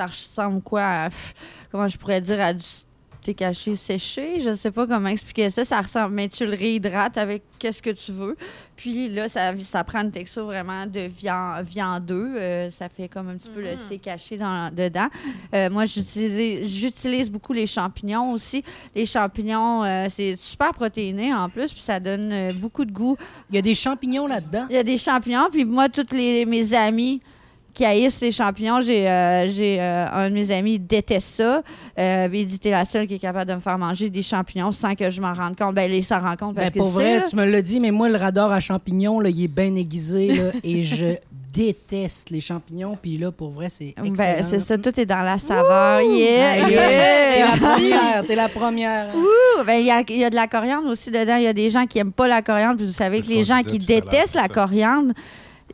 ressemble 0.07 0.63
quoi 0.63 0.83
à, 0.83 1.09
comment 1.71 1.89
je 1.89 1.97
pourrais 1.97 2.21
dire, 2.21 2.41
à 2.41 2.53
du 2.55 2.65
steak 3.21 3.39
caché 3.39 3.77
séché. 3.77 4.41
Je 4.41 4.55
sais 4.55 4.71
pas 4.71 4.87
comment 4.87 5.09
expliquer 5.09 5.51
ça. 5.51 5.65
Ça 5.65 5.81
ressemble, 5.81 6.15
mais 6.15 6.29
tu 6.29 6.47
le 6.47 6.55
réhydrates 6.55 7.19
avec 7.19 7.43
qu'est-ce 7.59 7.83
que 7.83 7.91
tu 7.91 8.13
veux. 8.13 8.37
Puis 8.77 9.11
là, 9.11 9.29
ça, 9.29 9.53
ça 9.63 9.85
prend 9.85 10.01
une 10.01 10.11
texture 10.11 10.47
vraiment 10.47 10.87
de 10.87 11.01
viande, 11.01 11.65
viandeux. 11.65 12.33
Euh, 12.37 12.71
ça 12.71 12.89
fait 12.89 13.09
comme 13.09 13.29
un 13.29 13.37
petit 13.37 13.51
peu 13.51 13.61
le 13.61 13.77
steak 13.77 14.03
caché 14.03 14.39
dans, 14.39 14.75
dedans. 14.75 15.09
Euh, 15.55 15.69
moi, 15.69 15.85
j'utilise 15.85 16.67
j'utilise 16.67 17.31
beaucoup 17.31 17.53
les 17.53 17.67
champignons 17.67 18.33
aussi. 18.33 18.65
Les 18.95 19.05
champignons, 19.05 19.85
euh, 19.85 20.07
c'est 20.09 20.37
super 20.37 20.73
protéiné 20.73 21.35
en 21.35 21.49
plus, 21.49 21.73
puis 21.73 21.83
ça 21.83 22.01
donne 22.01 22.33
euh, 22.33 22.53
beaucoup 22.55 22.85
de 22.85 22.93
goût. 22.93 23.17
Il 23.51 23.57
y 23.57 23.59
a 23.59 23.63
des 23.63 23.75
champignons 23.75 24.27
là-dedans? 24.27 24.67
Il 24.71 24.77
y 24.77 24.79
a 24.79 24.85
des 24.85 24.99
champignons, 24.99 25.49
puis 25.51 25.65
moi, 25.65 25.89
tous 25.89 26.15
les, 26.15 26.47
mes 26.47 26.73
amis 26.73 27.21
qui 27.73 27.85
haïssent 27.85 28.21
les 28.21 28.33
champignons, 28.33 28.81
j'ai 28.81 29.09
euh, 29.09 29.49
j'ai, 29.49 29.81
euh, 29.81 30.07
un 30.13 30.29
de 30.29 30.35
mes 30.35 30.51
amis 30.51 30.79
déteste 30.79 31.35
ça. 31.35 31.63
Euh, 31.99 32.29
il 32.33 32.47
dit 32.47 32.59
T'es 32.59 32.71
la 32.71 32.85
seule 32.85 33.07
qui 33.07 33.15
est 33.15 33.19
capable 33.19 33.51
de 33.51 33.55
me 33.55 33.61
faire 33.61 33.79
manger 33.79 34.11
des 34.11 34.23
champignons 34.23 34.73
sans 34.73 34.95
que 34.95 35.11
je 35.11 35.21
m'en 35.21 35.35
rende 35.35 35.57
compte. 35.57 35.75
Ben, 35.75 35.91
il 35.91 36.05
s'en 36.05 36.21
rend 36.21 36.37
compte 36.37 36.55
parce 36.57 36.67
Ben, 36.67 36.73
que 36.73 36.79
pour 36.79 36.89
vrai, 36.89 37.21
là. 37.21 37.27
tu 37.29 37.37
me 37.37 37.45
l'as 37.45 37.63
dit, 37.63 37.81
mais 37.81 37.91
moi, 37.91 38.09
le 38.09 38.17
radar 38.17 38.53
à 38.53 38.61
champignons, 38.61 39.21
là, 39.21 39.31
il 39.31 39.45
est 39.45 39.49
bien 39.49 39.75
aiguisé 39.75 40.35
là, 40.35 40.51
et 40.65 40.85
je 40.85 41.17
déteste 41.53 42.31
les 42.31 42.41
champignons. 42.41 42.97
Puis 43.01 43.19
là, 43.19 43.31
pour 43.31 43.51
vrai, 43.51 43.69
c'est 43.71 43.89
excellent. 43.89 44.13
Ben, 44.15 44.43
c'est 44.43 44.61
ça, 44.61 44.79
tout 44.79 44.99
est 44.99 45.07
dans 45.07 45.23
la 45.23 45.39
saveur. 45.39 46.01
Yeah, 46.03 46.53
Aïe, 46.53 46.63
aïe, 46.63 46.73
yeah. 46.73 47.31
T'es 47.33 47.39
la 47.41 47.57
première, 47.57 48.25
t'es 48.27 48.35
la 48.37 48.49
première. 48.49 49.15
Ouh, 49.17 49.65
ben, 49.65 49.75
Il 49.81 49.87
y, 49.87 49.91
a, 49.91 50.03
il 50.09 50.17
y 50.17 50.25
a 50.25 50.31
de 50.31 50.35
la 50.37 50.47
coriandre 50.47 50.89
aussi 50.89 51.11
dedans. 51.11 51.37
Il 51.37 51.45
y 51.45 51.49
a 51.49 51.53
des 51.53 51.71
gens 51.71 51.87
qui 51.87 51.99
n'aiment 51.99 52.13
pas 52.13 52.29
la 52.29 52.43
coriandre. 52.43 52.77
Puis 52.77 52.87
vous 52.87 52.93
savez 52.93 53.21
que 53.21 53.27
les 53.27 53.45
gens 53.45 53.63
qui 53.63 53.79
détestent 53.79 54.37
la 54.37 54.49
coriandre, 54.49 55.13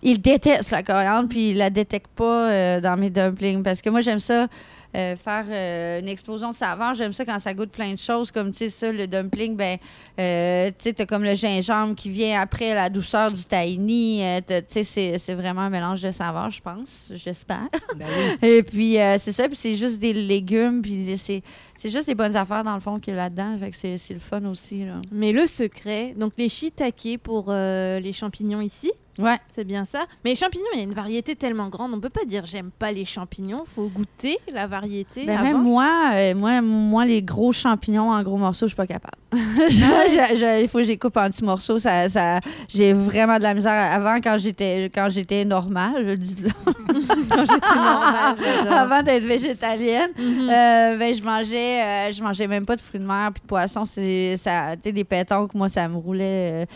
ils 0.02 0.20
détestent 0.20 0.70
la 0.70 0.82
coriandre, 0.82 1.28
puis 1.28 1.50
ils 1.50 1.56
la 1.56 1.70
détectent 1.70 2.06
pas 2.14 2.50
euh, 2.50 2.80
dans 2.80 2.96
mes 2.96 3.10
dumplings. 3.10 3.62
Parce 3.62 3.80
que 3.82 3.90
moi, 3.90 4.00
j'aime 4.00 4.18
ça. 4.20 4.46
euh, 4.94 5.14
faire 5.16 5.44
euh, 5.50 6.00
une 6.00 6.08
explosion 6.08 6.52
de 6.52 6.56
saveur. 6.56 6.94
J'aime 6.94 7.12
ça 7.12 7.26
quand 7.26 7.38
ça 7.38 7.52
goûte 7.52 7.70
plein 7.70 7.92
de 7.92 7.98
choses, 7.98 8.30
comme, 8.30 8.50
tu 8.52 8.58
sais, 8.58 8.70
ça, 8.70 8.90
le 8.92 9.06
dumpling, 9.06 9.54
ben, 9.54 9.76
euh, 10.18 10.68
tu 10.68 10.74
sais, 10.84 10.92
t'as 10.94 11.04
comme 11.04 11.22
le 11.22 11.34
gingembre 11.34 11.94
qui 11.94 12.08
vient 12.08 12.40
après 12.40 12.74
la 12.74 12.88
douceur 12.88 13.30
du 13.30 13.44
tahini. 13.44 14.22
tu 14.46 14.54
sais, 14.68 14.84
c'est- 14.84 15.18
c'est 15.18 15.34
vraiment 15.34 15.62
un 15.62 15.70
mélange 15.70 16.00
de 16.00 16.12
saveurs, 16.12 16.50
je 16.50 16.62
pense, 16.62 17.12
j'espère. 17.14 17.68
Ben 17.96 18.06
oui. 18.42 18.48
Et 18.48 18.62
puis, 18.62 18.98
euh, 18.98 19.16
c'est 19.18 19.32
ça, 19.32 19.48
puis 19.48 19.56
c'est 19.56 19.74
juste 19.74 19.98
des 19.98 20.14
légumes, 20.14 20.80
puis 20.80 21.14
c'est 21.18 21.42
c'est 21.78 21.90
juste 21.90 22.06
des 22.06 22.14
bonnes 22.14 22.36
affaires, 22.36 22.64
dans 22.64 22.74
le 22.74 22.80
fond, 22.80 22.98
qu'il 22.98 23.14
y 23.14 23.16
a 23.16 23.20
là-dedans. 23.20 23.56
Fait 23.60 23.70
que 23.70 23.76
c'est 23.76 23.98
c'est 23.98 24.14
le 24.14 24.20
fun 24.20 24.44
aussi, 24.46 24.84
là. 24.84 24.94
Mais 25.12 25.32
le 25.32 25.46
secret, 25.46 26.14
donc 26.16 26.32
les 26.38 26.48
shiitake 26.48 27.18
pour 27.22 27.46
euh, 27.48 28.00
les 28.00 28.12
champignons 28.12 28.60
ici, 28.60 28.90
Ouais. 29.18 29.38
c'est 29.48 29.64
bien 29.64 29.86
ça. 29.86 30.00
Mais 30.24 30.30
les 30.32 30.36
champignons, 30.36 30.66
il 30.74 30.78
y 30.78 30.80
a 30.80 30.84
une 30.84 30.92
variété 30.92 31.34
tellement 31.36 31.68
grande, 31.70 31.92
on 31.94 32.00
peut 32.00 32.10
pas 32.10 32.26
dire 32.26 32.44
j'aime 32.44 32.70
pas 32.78 32.92
les 32.92 33.06
champignons, 33.06 33.64
faut 33.74 33.88
goûter 33.88 34.36
la 34.52 34.66
variété 34.66 35.24
Ben, 35.24 35.38
avant. 35.38 35.42
même 35.44 35.62
moi, 35.62 35.90
euh, 36.14 36.34
moi, 36.34 36.60
moi, 36.60 37.06
les 37.06 37.22
gros 37.22 37.50
champignons 37.52 38.10
en 38.12 38.22
gros 38.22 38.36
morceaux, 38.36 38.66
je 38.66 38.70
suis 38.74 38.76
pas 38.76 38.86
capable. 38.86 39.16
Je- 39.32 39.70
je- 39.70 40.36
je- 40.36 40.62
Il 40.62 40.68
faut 40.68 40.78
que 40.78 40.84
je 40.84 40.88
les 40.90 40.98
coupe 40.98 41.16
en 41.16 41.28
petits 41.30 41.44
morceaux. 41.44 41.78
Ça, 41.78 42.08
ça, 42.10 42.40
j'ai 42.68 42.92
vraiment 42.92 43.38
de 43.38 43.42
la 43.42 43.54
misère. 43.54 43.72
Avant, 43.72 44.16
quand 44.20 44.36
j'étais, 44.38 44.90
quand 44.94 45.08
j'étais 45.10 45.44
normale, 45.44 46.16
dis-le, 46.18 46.50
Quand 47.30 47.44
j'étais 47.44 47.74
normale, 47.74 48.36
avant 48.70 49.02
d'être 49.02 49.24
végétalienne, 49.24 50.10
Mhm. 50.18 50.48
euh, 50.50 50.96
ben, 50.96 51.14
je 51.14 51.22
mangeais, 51.22 51.65
euh, 51.82 52.12
je 52.12 52.22
mangeais 52.22 52.46
même 52.46 52.64
pas 52.66 52.76
de 52.76 52.80
fruits 52.80 53.00
de 53.00 53.06
mer 53.06 53.30
puis 53.32 53.42
de 53.42 53.46
poissons. 53.46 53.84
C'est, 53.84 54.36
ça, 54.36 54.76
des 54.76 55.04
pétanques, 55.04 55.54
moi, 55.54 55.68
ça 55.68 55.86
me 55.88 55.96
roulait 55.96 56.64
euh, 56.64 56.66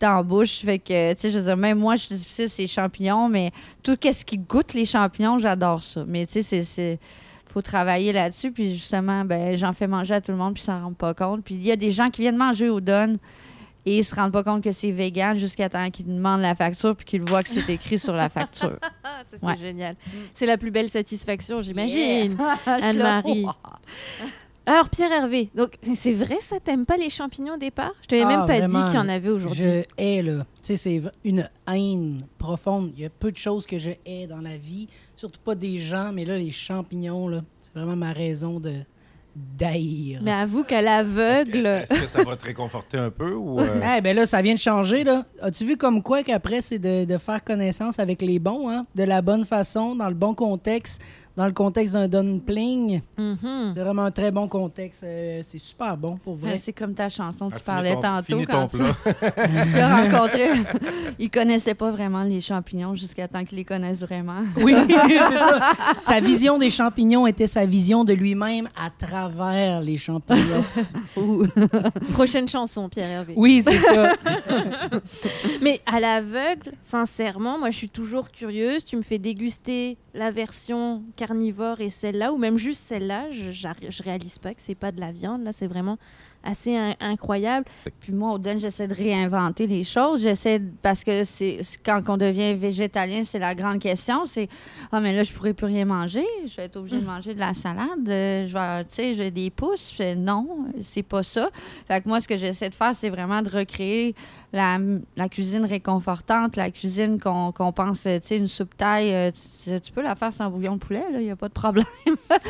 dans 0.00 0.16
la 0.16 0.22
bouche. 0.22 0.60
Fait 0.64 0.78
que, 0.78 1.12
tu 1.14 1.20
sais, 1.20 1.30
je 1.30 1.38
veux 1.38 1.44
dire, 1.44 1.56
même 1.56 1.78
moi, 1.78 1.96
je 1.96 2.02
suis 2.06 2.14
difficile, 2.14 2.50
c'est 2.50 2.66
champignons, 2.66 3.28
mais 3.28 3.50
tout 3.82 3.96
ce 4.02 4.24
qui 4.24 4.38
goûte 4.38 4.74
les 4.74 4.84
champignons, 4.84 5.38
j'adore 5.38 5.82
ça. 5.84 6.04
Mais, 6.06 6.26
tu 6.26 6.42
sais, 6.42 6.64
c'est, 6.64 6.98
faut 7.52 7.62
travailler 7.62 8.12
là-dessus. 8.12 8.52
Puis 8.52 8.74
justement, 8.74 9.24
ben, 9.24 9.56
j'en 9.56 9.72
fais 9.72 9.86
manger 9.86 10.14
à 10.14 10.20
tout 10.20 10.32
le 10.32 10.38
monde, 10.38 10.54
puis 10.54 10.62
ça 10.62 10.74
s'en 10.78 10.84
rend 10.84 10.92
pas 10.92 11.14
compte. 11.14 11.42
Puis 11.44 11.54
il 11.54 11.62
y 11.66 11.72
a 11.72 11.76
des 11.76 11.92
gens 11.92 12.10
qui 12.10 12.20
viennent 12.22 12.36
manger 12.36 12.68
au 12.68 12.80
Don 12.80 13.16
et 13.86 13.98
ils 13.98 14.04
se 14.04 14.14
rendent 14.14 14.30
pas 14.32 14.42
compte 14.44 14.62
que 14.62 14.72
c'est 14.72 14.90
vegan 14.90 15.36
jusqu'à 15.38 15.70
temps 15.70 15.90
qu'ils 15.90 16.06
demandent 16.06 16.42
la 16.42 16.54
facture 16.54 16.94
puis 16.94 17.06
qu'ils 17.06 17.22
voient 17.22 17.42
que 17.42 17.48
c'est 17.48 17.66
écrit 17.72 17.98
sur 17.98 18.12
la 18.12 18.28
facture. 18.28 18.78
C'est 19.30 19.42
Ouais. 19.42 19.56
génial. 19.56 19.96
C'est 20.34 20.44
la 20.46 20.58
plus 20.58 20.70
belle 20.70 20.88
satisfaction, 20.88 21.62
j'imagine. 21.62 22.36
Yeah. 22.38 22.56
Anne-Marie. 22.66 23.46
Alors, 24.70 24.88
Pierre 24.88 25.10
Hervé, 25.10 25.50
donc 25.56 25.72
c'est 25.96 26.12
vrai 26.12 26.36
ça, 26.40 26.60
t'aimes 26.60 26.86
pas 26.86 26.96
les 26.96 27.10
champignons 27.10 27.54
au 27.54 27.58
départ? 27.58 27.90
Je 28.02 28.06
t'avais 28.06 28.22
Ah, 28.22 28.28
même 28.28 28.46
pas 28.46 28.58
vraiment. 28.58 28.78
dit 28.78 28.84
qu'il 28.84 28.94
y 29.00 29.02
en 29.02 29.08
avait 29.08 29.28
aujourd'hui. 29.30 29.58
Je 29.64 29.82
hais, 29.98 30.22
là. 30.22 30.46
Tu 30.62 30.76
sais, 30.76 30.76
c'est 30.76 31.02
une 31.24 31.50
haine 31.66 32.24
profonde. 32.38 32.92
Il 32.96 33.02
y 33.02 33.04
a 33.06 33.10
peu 33.10 33.32
de 33.32 33.36
choses 33.36 33.66
que 33.66 33.78
je 33.78 33.90
hais 34.06 34.28
dans 34.28 34.40
la 34.40 34.56
vie, 34.56 34.86
surtout 35.16 35.40
pas 35.44 35.56
des 35.56 35.78
gens, 35.80 36.12
mais 36.12 36.24
là, 36.24 36.36
les 36.38 36.52
champignons, 36.52 37.26
là, 37.26 37.42
c'est 37.60 37.74
vraiment 37.74 37.96
ma 37.96 38.12
raison 38.12 38.60
de 38.60 38.74
d'haïr. 39.36 40.20
Mais 40.22 40.32
avoue 40.32 40.64
qu'à 40.64 40.78
Est-ce 40.80 40.82
que, 41.46 41.56
l'aveugle. 41.56 41.66
est-ce 41.66 41.94
que 42.00 42.06
ça 42.06 42.24
va 42.24 42.34
te 42.36 42.44
réconforter 42.44 42.98
un 42.98 43.10
peu 43.10 43.32
ou 43.32 43.60
euh, 43.60 43.80
Eh 43.96 44.00
ben 44.00 44.14
là, 44.14 44.26
ça 44.26 44.42
vient 44.42 44.54
de 44.54 44.58
changer, 44.58 45.04
là. 45.04 45.24
As-tu 45.40 45.64
vu 45.64 45.76
comme 45.76 46.02
quoi 46.02 46.24
qu'après, 46.24 46.62
c'est 46.62 46.80
de, 46.80 47.04
de 47.04 47.18
faire 47.18 47.42
connaissance 47.44 47.98
avec 48.00 48.22
les 48.22 48.38
bons, 48.40 48.68
hein? 48.68 48.86
De 48.96 49.04
la 49.04 49.22
bonne 49.22 49.44
façon, 49.44 49.94
dans 49.94 50.08
le 50.08 50.14
bon 50.16 50.34
contexte, 50.34 51.00
dans 51.40 51.46
le 51.46 51.52
contexte 51.52 51.94
d'un 51.94 52.06
dumpling. 52.06 53.00
Mhm. 53.16 53.72
C'est 53.74 53.80
vraiment 53.82 54.04
un 54.04 54.10
très 54.10 54.30
bon 54.30 54.46
contexte. 54.46 55.04
Euh, 55.04 55.40
c'est 55.42 55.56
super 55.56 55.96
bon, 55.96 56.18
pour 56.22 56.34
Ouais, 56.34 56.50
vrai. 56.50 56.60
C'est 56.62 56.74
comme 56.74 56.94
ta 56.94 57.08
chanson 57.08 57.48
que 57.48 57.54
ah, 57.54 57.58
tu 57.58 57.64
parlais 57.64 57.94
ton- 57.94 58.02
tantôt 58.02 58.40
quand 58.46 58.66
tu 58.68 58.78
l'as 59.74 60.02
rencontré. 60.02 60.50
Il 61.18 61.30
connaissait 61.30 61.72
pas 61.74 61.90
vraiment 61.90 62.24
les 62.24 62.42
champignons 62.42 62.94
jusqu'à 62.94 63.26
temps 63.26 63.42
qu'il 63.46 63.56
les 63.56 63.64
connaisse 63.64 64.00
vraiment. 64.00 64.42
Oui, 64.58 64.74
c'est 64.88 65.16
ça. 65.18 65.72
Sa 65.98 66.20
vision 66.20 66.58
des 66.58 66.68
champignons 66.68 67.26
était 67.26 67.46
sa 67.46 67.64
vision 67.64 68.04
de 68.04 68.12
lui-même 68.12 68.68
à 68.76 68.90
travers 68.90 69.80
les 69.80 69.96
champignons. 69.96 70.64
Prochaine 72.12 72.48
chanson, 72.48 72.88
Pierre 72.90 73.08
Hervé. 73.08 73.32
Oui, 73.36 73.62
c'est 73.64 73.78
ça. 73.78 74.12
Mais 75.62 75.80
à 75.86 76.00
l'aveugle, 76.00 76.72
sincèrement, 76.82 77.58
moi 77.58 77.70
je 77.70 77.76
suis 77.76 77.88
toujours 77.88 78.30
curieuse. 78.30 78.84
Tu 78.84 78.96
me 78.96 79.02
fais 79.02 79.18
déguster 79.18 79.96
la 80.14 80.30
version 80.30 81.02
carnivore 81.30 81.80
et 81.80 81.90
celle-là, 81.90 82.32
ou 82.32 82.38
même 82.38 82.58
juste 82.58 82.82
celle-là. 82.82 83.30
Je, 83.30 83.52
je 83.52 84.02
réalise 84.02 84.38
pas 84.38 84.52
que 84.52 84.60
c'est 84.60 84.74
pas 84.74 84.90
de 84.90 84.98
la 84.98 85.12
viande. 85.12 85.44
Là, 85.44 85.52
c'est 85.52 85.68
vraiment 85.68 85.96
assez 86.44 86.76
in- 86.76 86.94
incroyable. 87.00 87.66
Puis 88.00 88.12
moi, 88.12 88.32
au 88.32 88.38
Don, 88.38 88.58
j'essaie 88.58 88.88
de 88.88 88.94
réinventer 88.94 89.66
les 89.66 89.84
choses. 89.84 90.22
J'essaie, 90.22 90.60
parce 90.82 91.04
que 91.04 91.24
c'est 91.24 91.60
quand 91.84 92.02
on 92.08 92.16
devient 92.16 92.54
végétalien, 92.54 93.22
c'est 93.24 93.38
la 93.38 93.54
grande 93.54 93.78
question. 93.78 94.24
C'est 94.24 94.48
Ah, 94.92 95.00
mais 95.00 95.14
là, 95.14 95.22
je 95.24 95.32
pourrais 95.32 95.52
plus 95.54 95.66
rien 95.66 95.84
manger. 95.84 96.24
Je 96.46 96.56
vais 96.56 96.64
être 96.64 96.76
obligée 96.76 96.98
de 97.00 97.06
manger 97.06 97.34
de 97.34 97.40
la 97.40 97.54
salade. 97.54 98.08
Euh, 98.08 98.46
je 98.46 98.52
vais, 98.52 98.84
tu 98.84 98.94
sais, 98.94 99.14
j'ai 99.14 99.30
des 99.30 99.50
pouces. 99.50 99.90
Je 99.90 99.96
fais, 99.96 100.14
non, 100.14 100.66
c'est 100.82 101.02
pas 101.02 101.22
ça. 101.22 101.50
Fait 101.86 102.00
que 102.00 102.08
moi, 102.08 102.20
ce 102.20 102.28
que 102.28 102.36
j'essaie 102.36 102.68
de 102.70 102.74
faire, 102.74 102.94
c'est 102.94 103.10
vraiment 103.10 103.42
de 103.42 103.50
recréer 103.50 104.14
la, 104.52 104.78
la 105.16 105.28
cuisine 105.28 105.64
réconfortante, 105.64 106.56
la 106.56 106.70
cuisine 106.70 107.20
qu'on 107.20 107.52
pense, 107.72 108.00
tu 108.02 108.08
sais, 108.22 108.36
une 108.36 108.48
soupe 108.48 108.76
taille. 108.76 109.14
euh, 109.14 109.30
tu, 109.64 109.80
tu 109.80 109.92
peux 109.92 110.02
la 110.02 110.14
faire 110.16 110.32
sans 110.32 110.50
bouillon 110.50 110.74
de 110.74 110.80
poulet, 110.80 111.04
là, 111.12 111.20
il 111.20 111.24
n'y 111.24 111.30
a 111.30 111.36
pas 111.36 111.48
de 111.48 111.52
problème. 111.52 111.84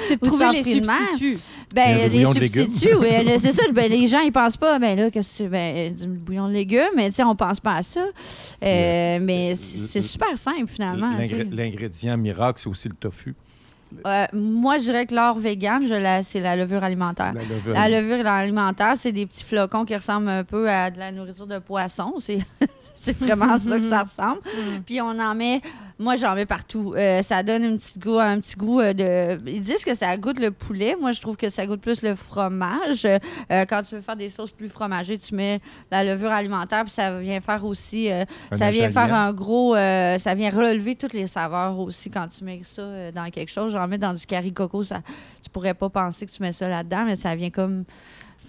C'est 0.09 0.14
de 0.20 0.20
Ou 0.26 0.26
trouver 0.28 0.45
les 0.53 0.62
substituts. 0.62 1.38
Ben, 1.74 1.91
Il 1.91 1.99
y 1.99 2.03
a 2.05 2.09
des 2.09 2.18
les 2.18 2.24
substituts, 2.64 2.95
oui. 2.95 3.09
le- 3.24 3.38
C'est 3.38 3.53
ça. 3.53 3.62
Ben, 3.83 3.91
les 3.91 4.07
gens, 4.07 4.20
ils 4.20 4.33
pensent 4.33 4.57
pas, 4.57 4.78
ben 4.78 4.99
là, 4.99 5.11
qu'est-ce 5.11 5.39
que 5.39 5.43
tu- 5.45 5.49
ben, 5.49 5.95
du 5.95 6.07
bouillon 6.07 6.49
de 6.49 6.53
légumes, 6.53 6.91
mais 6.97 7.09
tu 7.11 7.16
sais, 7.16 7.24
on 7.24 7.35
pense 7.35 7.61
pas 7.61 7.76
à 7.76 7.83
ça. 7.83 8.01
Euh, 8.62 9.18
mais 9.22 9.55
c'est 9.55 10.03
super 10.03 10.37
simple, 10.37 10.66
finalement. 10.68 11.12
L'ingrédient 11.53 12.16
miracle, 12.16 12.61
c'est 12.61 12.68
aussi 12.68 12.89
le 12.89 12.95
tofu. 12.95 13.35
Euh, 14.07 14.26
moi, 14.33 14.78
je 14.78 14.83
dirais 14.85 15.05
que 15.05 15.14
l'or 15.14 15.39
vegan, 15.39 15.83
c'est 16.22 16.41
la 16.41 16.55
levure 16.57 16.85
alimentaire. 16.85 17.33
La 17.35 17.43
levure. 17.43 17.72
La 17.74 17.89
levure 17.89 18.26
alimentaire, 18.26 18.95
c'est 18.97 19.11
des 19.12 19.26
petits 19.26 19.45
flocons 19.45 19.85
qui 19.85 19.97
ressemblent 19.97 20.28
un 20.28 20.45
peu 20.45 20.70
à 20.70 20.91
de 20.93 20.99
la 20.99 21.11
nourriture 21.11 21.47
de 21.49 21.59
poisson. 21.59 22.14
C'est 22.18 22.39
c'est 22.97 23.18
vraiment 23.18 23.59
ça 23.59 23.78
que 23.78 23.89
ça 23.89 24.03
ressemble. 24.05 24.43
Puis 24.87 25.01
on 25.01 25.18
en 25.18 25.35
met, 25.35 25.61
moi 26.01 26.16
j'en 26.16 26.34
mets 26.34 26.46
partout. 26.46 26.94
Euh, 26.96 27.22
ça 27.22 27.42
donne 27.42 27.62
un 27.62 27.76
petit 27.76 27.98
goût, 27.98 28.18
un 28.18 28.40
petit 28.40 28.57
goût 28.57 28.80
euh, 28.80 28.94
de. 28.94 29.48
Ils 29.48 29.61
disent 29.61 29.84
que 29.84 29.94
ça 29.94 30.16
goûte 30.16 30.40
le 30.40 30.51
poulet. 30.51 30.96
Moi 30.98 31.12
je 31.12 31.20
trouve 31.20 31.36
que 31.36 31.51
ça 31.51 31.66
goûte 31.66 31.82
plus 31.82 32.01
le 32.03 32.14
fromage. 32.14 33.05
Euh, 33.05 33.18
quand 33.68 33.82
tu 33.82 33.96
veux 33.96 34.01
faire 34.01 34.16
des 34.16 34.30
sauces 34.30 34.51
plus 34.51 34.70
fromagées, 34.70 35.18
tu 35.18 35.34
mets 35.34 35.61
la 35.90 36.03
levure 36.03 36.30
alimentaire, 36.30 36.84
puis 36.84 36.92
ça 36.92 37.20
vient 37.20 37.40
faire 37.40 37.64
aussi, 37.66 38.09
ça 38.53 38.70
vient 38.70 38.88
faire 38.90 39.12
un 39.14 39.32
gros, 39.32 39.74
ça 39.74 40.34
vient 40.34 40.51
relever 40.51 40.96
toutes 40.96 41.12
les 41.12 41.26
saveurs 41.26 41.78
aussi 41.78 42.09
quand 42.11 42.28
tu 42.28 42.44
mets 42.44 42.62
ça 42.64 43.12
dans 43.12 43.28
quelque 43.30 43.51
chose. 43.51 43.72
J'en 43.72 43.86
mets 43.86 43.98
dans 43.98 44.14
du 44.14 44.24
curry 44.24 44.53
coco, 44.53 44.82
ça, 44.82 45.01
tu 45.42 45.51
pourrais 45.51 45.74
pas 45.74 45.90
penser 45.90 46.26
que 46.26 46.32
tu 46.32 46.42
mets 46.42 46.55
ça 46.55 46.68
là-dedans, 46.68 47.05
mais 47.05 47.16
ça 47.16 47.34
vient 47.36 47.51
comme 47.51 47.84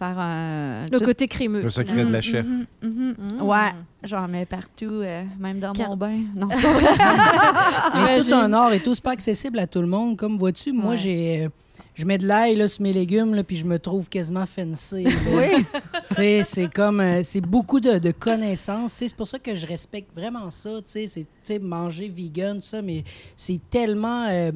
faire 0.05 0.19
un. 0.19 0.85
Le 0.91 0.97
tout- 0.99 1.05
côté 1.05 1.27
crémeux. 1.27 1.61
Le 1.61 1.69
secret 1.69 2.03
de 2.05 2.11
la 2.11 2.21
chef. 2.21 2.45
Mhm, 2.45 2.65
mhm. 2.81 3.15
Mhm. 3.39 3.45
Ouais, 3.45 3.69
j'en 4.03 4.27
mets 4.27 4.45
partout, 4.47 4.85
euh, 5.03 5.23
même 5.39 5.59
dans 5.59 5.73
Car- 5.73 5.89
mon 5.89 5.97
bain. 5.97 6.21
Non, 6.35 6.47
c'est 6.51 6.61
pas 6.61 6.73
vrai. 6.79 6.91
Mais 8.13 8.21
c'est 8.21 8.29
tout 8.29 8.35
un 8.35 8.51
art 8.53 8.73
et 8.73 8.79
tout, 8.79 8.95
c'est 8.95 9.03
pas 9.03 9.11
accessible 9.11 9.59
à 9.59 9.67
tout 9.67 9.81
le 9.81 9.87
monde. 9.87 10.17
Comme 10.17 10.37
vois-tu, 10.37 10.71
moi, 10.71 10.91
Ouais. 10.91 10.97
j'ai. 10.97 11.43
euh, 11.45 11.49
je 11.93 12.05
mets 12.05 12.17
de 12.17 12.25
l'ail 12.25 12.55
là, 12.55 12.67
sur 12.67 12.81
mes 12.81 12.93
légumes, 12.93 13.35
là, 13.35 13.43
puis 13.43 13.57
je 13.57 13.65
me 13.65 13.77
trouve 13.77 14.07
quasiment 14.09 14.45
fancy. 14.45 15.03
là. 15.03 15.11
oui. 15.33 15.65
Tu 16.07 16.15
sais, 16.15 16.41
c'est 16.43 16.73
comme 16.73 16.99
euh, 16.99 17.21
c'est 17.21 17.41
beaucoup 17.41 17.79
de, 17.79 17.99
de 17.99 18.11
connaissances. 18.11 18.93
Tu 18.93 18.97
sais, 18.99 19.07
C'est 19.09 19.15
pour 19.15 19.27
ça 19.27 19.37
que 19.39 19.53
je 19.55 19.67
respecte 19.67 20.09
vraiment 20.15 20.49
ça. 20.49 20.69
tu 20.77 20.83
sais, 20.91 21.05
C'est 21.05 21.21
tu 21.23 21.27
sais, 21.43 21.59
manger 21.59 22.09
vegan, 22.09 22.57
tout 22.57 22.65
ça, 22.67 22.81
mais 22.81 23.03
c'est 23.37 23.59
tellement 23.69 24.25
euh, 24.29 24.51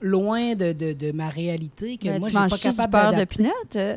loin 0.00 0.54
de, 0.54 0.72
de- 0.72 0.92
de 0.94 1.12
ma 1.12 1.28
réalité 1.28 1.98
que 1.98 2.08
Ben, 2.08 2.18
moi, 2.20 2.30
je 2.30 2.38
suis 2.38 2.48
pas 2.48 2.58
capable 2.58 2.92
de 2.92 3.10
d'adapter. 3.12 3.96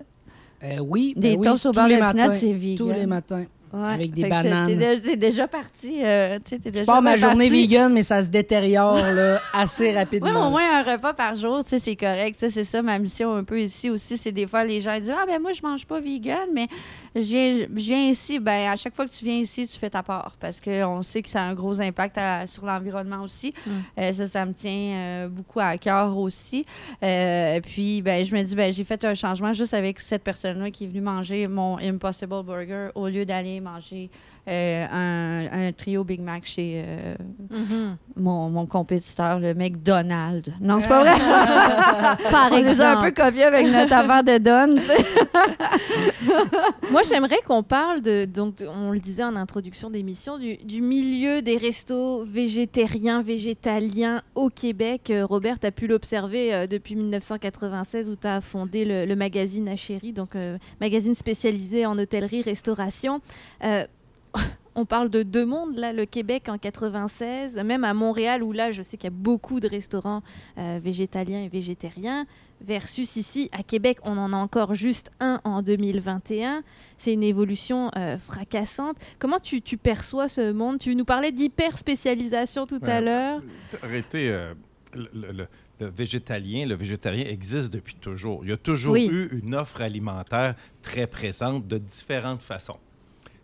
Euh, 0.63 0.77
oui, 0.79 1.13
Des 1.15 1.35
ben 1.35 1.39
oui, 1.39 1.45
toasts 1.47 1.65
au 1.65 1.69
tous 1.71 1.75
beurre 1.75 1.87
les 1.87 1.95
de 1.97 2.01
pinot, 2.11 2.33
c'est 2.39 2.53
vegan. 2.53 2.75
Tous 2.77 2.91
les 2.91 3.05
matins. 3.05 3.45
Ouais. 3.73 3.87
Avec 3.93 4.13
des 4.13 4.23
Fait 4.23 4.29
bananes. 4.29 4.67
T'es, 4.67 4.75
déjà- 4.75 4.99
t'es 5.01 5.15
déjà 5.15 5.47
parti. 5.47 6.01
euh, 6.03 6.37
t'es 6.43 6.59
Je 6.65 6.69
déjà 6.71 6.83
pars 6.85 7.01
ma 7.01 7.15
journée 7.15 7.45
parti. 7.47 7.61
vegan, 7.67 7.93
mais 7.93 8.03
ça 8.03 8.21
se 8.21 8.27
détériore 8.27 8.97
là, 8.97 9.39
assez 9.53 9.93
rapidement. 9.93 10.27
Oui, 10.27 10.33
mais 10.35 10.45
au 10.45 10.49
moins 10.49 10.79
un 10.79 10.83
repas 10.83 11.13
par 11.13 11.37
jour, 11.37 11.61
c'est 11.65 11.95
correct. 11.95 12.45
C'est 12.53 12.65
ça 12.65 12.81
ma 12.81 12.99
mission 12.99 13.33
un 13.33 13.45
peu 13.45 13.61
ici 13.61 13.89
aussi. 13.89 14.17
C'est 14.17 14.33
des 14.33 14.45
fois, 14.45 14.65
les 14.65 14.81
gens 14.81 14.99
disent 14.99 15.13
Ah, 15.17 15.23
ben 15.25 15.41
moi, 15.41 15.53
je 15.53 15.61
mange 15.65 15.85
pas 15.85 16.01
vegan, 16.01 16.49
mais 16.53 16.67
je 17.15 17.19
viens, 17.21 17.53
je 17.59 17.85
viens 17.85 18.09
ici. 18.09 18.39
Ben, 18.39 18.69
à 18.71 18.75
chaque 18.75 18.95
fois 18.95 19.05
que 19.05 19.11
tu 19.11 19.25
viens 19.25 19.37
ici, 19.37 19.67
tu 19.67 19.77
fais 19.77 19.89
ta 19.89 20.01
part 20.03 20.35
parce 20.39 20.61
qu'on 20.61 21.01
sait 21.01 21.21
que 21.21 21.29
ça 21.29 21.41
a 21.43 21.45
un 21.45 21.53
gros 21.53 21.79
impact 21.81 22.17
à- 22.17 22.47
sur 22.47 22.65
l'environnement 22.65 23.21
aussi. 23.23 23.53
Mm. 23.65 23.71
Euh, 23.99 24.13
ça, 24.13 24.27
ça 24.27 24.45
me 24.45 24.53
tient 24.53 24.71
euh, 24.95 25.27
beaucoup 25.27 25.59
à 25.59 25.77
cœur 25.77 26.17
aussi. 26.17 26.65
Euh, 27.03 27.59
puis, 27.61 28.01
ben, 28.01 28.23
je 28.23 28.33
me 28.35 28.41
dis, 28.43 28.55
ben, 28.55 28.71
j'ai 28.73 28.83
fait 28.83 29.03
un 29.05 29.13
changement 29.13 29.51
juste 29.53 29.73
avec 29.73 29.99
cette 29.99 30.23
personne-là 30.23 30.71
qui 30.71 30.85
est 30.85 30.87
venue 30.87 31.01
manger 31.01 31.47
mon 31.47 31.77
Impossible 31.79 32.43
Burger 32.43 32.89
au 32.95 33.07
lieu 33.07 33.25
d'aller 33.25 33.59
manger 33.59 34.09
euh, 34.47 34.85
un, 34.91 35.67
un 35.67 35.71
trio 35.71 36.03
Big 36.03 36.21
Mac 36.21 36.45
chez. 36.45 36.83
euh, 36.85 37.15
Mhm. 37.49 37.97
mon, 38.15 38.49
mon 38.49 38.65
compétiteur, 38.65 39.39
le 39.39 39.53
McDonald's. 39.53 40.49
Non, 40.61 40.79
c'est 40.79 40.87
pas 40.87 41.01
vrai. 41.03 41.11
Par 42.31 42.49
On 42.51 42.55
les 42.55 42.81
a 42.81 42.97
un 42.97 43.01
peu 43.01 43.07
exemple. 43.07 43.13
copiés 43.13 43.43
avec 43.43 43.67
notre 43.67 43.93
affaire 43.93 44.23
de 44.23 44.37
Don. 44.37 44.81
Moi, 46.91 47.01
j'aimerais 47.07 47.39
qu'on 47.45 47.63
parle 47.63 48.01
de, 48.01 48.25
donc, 48.25 48.55
de- 48.57 48.67
on 48.67 48.91
le 48.91 48.99
disait 48.99 49.23
en 49.23 49.35
introduction 49.35 49.89
d'émission, 49.89 50.37
du, 50.37 50.57
du 50.57 50.81
milieu 50.81 51.41
des 51.41 51.57
restos 51.57 52.23
végétariens, 52.25 53.21
végétaliens 53.21 54.21
au 54.35 54.49
Québec. 54.49 55.09
Euh, 55.09 55.25
Robert, 55.25 55.59
tu 55.59 55.67
as 55.67 55.71
pu 55.71 55.87
l'observer 55.87 56.67
depuis 56.67 56.95
1996 56.95 58.09
où 58.09 58.15
tu 58.15 58.27
as 58.27 58.41
fondé 58.41 58.85
le, 58.85 59.05
le 59.05 59.15
magazine 59.15 59.67
Achérie, 59.69 60.13
donc 60.13 60.31
magazine 60.79 61.15
spécialisé 61.15 61.85
en 61.85 61.97
hôtellerie-restauration. 61.97 63.21
Euh, 63.63 63.85
on 64.75 64.85
parle 64.85 65.09
de 65.09 65.23
deux 65.23 65.45
mondes, 65.45 65.75
là, 65.77 65.91
le 65.93 66.05
Québec 66.05 66.47
en 66.49 66.57
96, 66.57 67.57
même 67.63 67.83
à 67.83 67.93
Montréal, 67.93 68.43
où 68.43 68.51
là, 68.51 68.71
je 68.71 68.81
sais 68.81 68.97
qu'il 68.97 69.09
y 69.09 69.13
a 69.13 69.15
beaucoup 69.15 69.59
de 69.59 69.67
restaurants 69.67 70.21
euh, 70.57 70.79
végétaliens 70.81 71.43
et 71.43 71.49
végétariens, 71.49 72.25
versus 72.61 73.15
ici, 73.15 73.49
à 73.53 73.63
Québec, 73.63 73.97
on 74.03 74.17
en 74.17 74.33
a 74.33 74.37
encore 74.37 74.73
juste 74.75 75.11
un 75.19 75.41
en 75.43 75.61
2021. 75.63 76.61
C'est 76.97 77.11
une 77.13 77.23
évolution 77.23 77.89
euh, 77.97 78.17
fracassante. 78.19 78.97
Comment 79.19 79.39
tu, 79.39 79.61
tu 79.63 79.77
perçois 79.77 80.29
ce 80.29 80.51
monde? 80.51 80.77
Tu 80.79 80.95
nous 80.95 81.05
parlais 81.05 81.31
d'hyper-spécialisation 81.31 82.67
tout 82.67 82.79
à 82.83 83.01
l'heure. 83.01 83.41
Arrêtez. 83.81 84.29
euh, 84.29 84.53
le, 84.93 85.09
le- 85.13 85.31
le- 85.31 85.47
le 85.79 85.89
végétalien, 85.89 86.67
le 86.67 86.75
végétarien 86.75 87.25
existe 87.25 87.73
depuis 87.73 87.95
toujours. 87.95 88.41
Il 88.45 88.51
y 88.51 88.53
a 88.53 88.57
toujours 88.57 88.93
Oui. 88.93 89.09
eu 89.11 89.39
une 89.41 89.55
offre 89.55 89.81
alimentaire 89.81 90.53
très 90.83 91.07
présente 91.07 91.67
de 91.67 91.79
différentes 91.79 92.43
façons. 92.43 92.77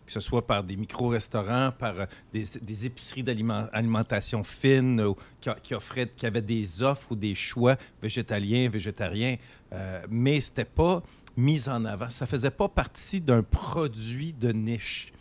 Que 0.08 0.14
ce 0.14 0.20
soit 0.20 0.46
par 0.46 0.64
des 0.64 0.74
micro-restaurants, 0.74 1.70
par 1.78 2.00
euh, 2.00 2.06
des, 2.32 2.86
épiceries 2.86 3.22
d'alimentation 3.22 4.42
fine 4.42 5.00
euh, 5.00 5.12
qui, 5.38 5.50
qui 5.62 5.74
qui 6.16 6.26
avaient 6.26 6.40
des 6.40 6.82
offres 6.82 7.12
ou 7.12 7.14
des 7.14 7.34
choix 7.34 7.76
végétaliens, 8.00 8.70
végétariens, 8.70 9.36
euh, 9.74 10.02
mais 10.08 10.40
c'était 10.40 10.64
pas 10.64 11.02
mis 11.36 11.68
en 11.68 11.84
avant. 11.84 12.08
Ça 12.08 12.24
faisait 12.24 12.50
pas 12.50 12.68
partie 12.68 13.20
d'un 13.20 13.42
produit 13.42 14.32
de 14.32 14.50
niche. 14.50 15.12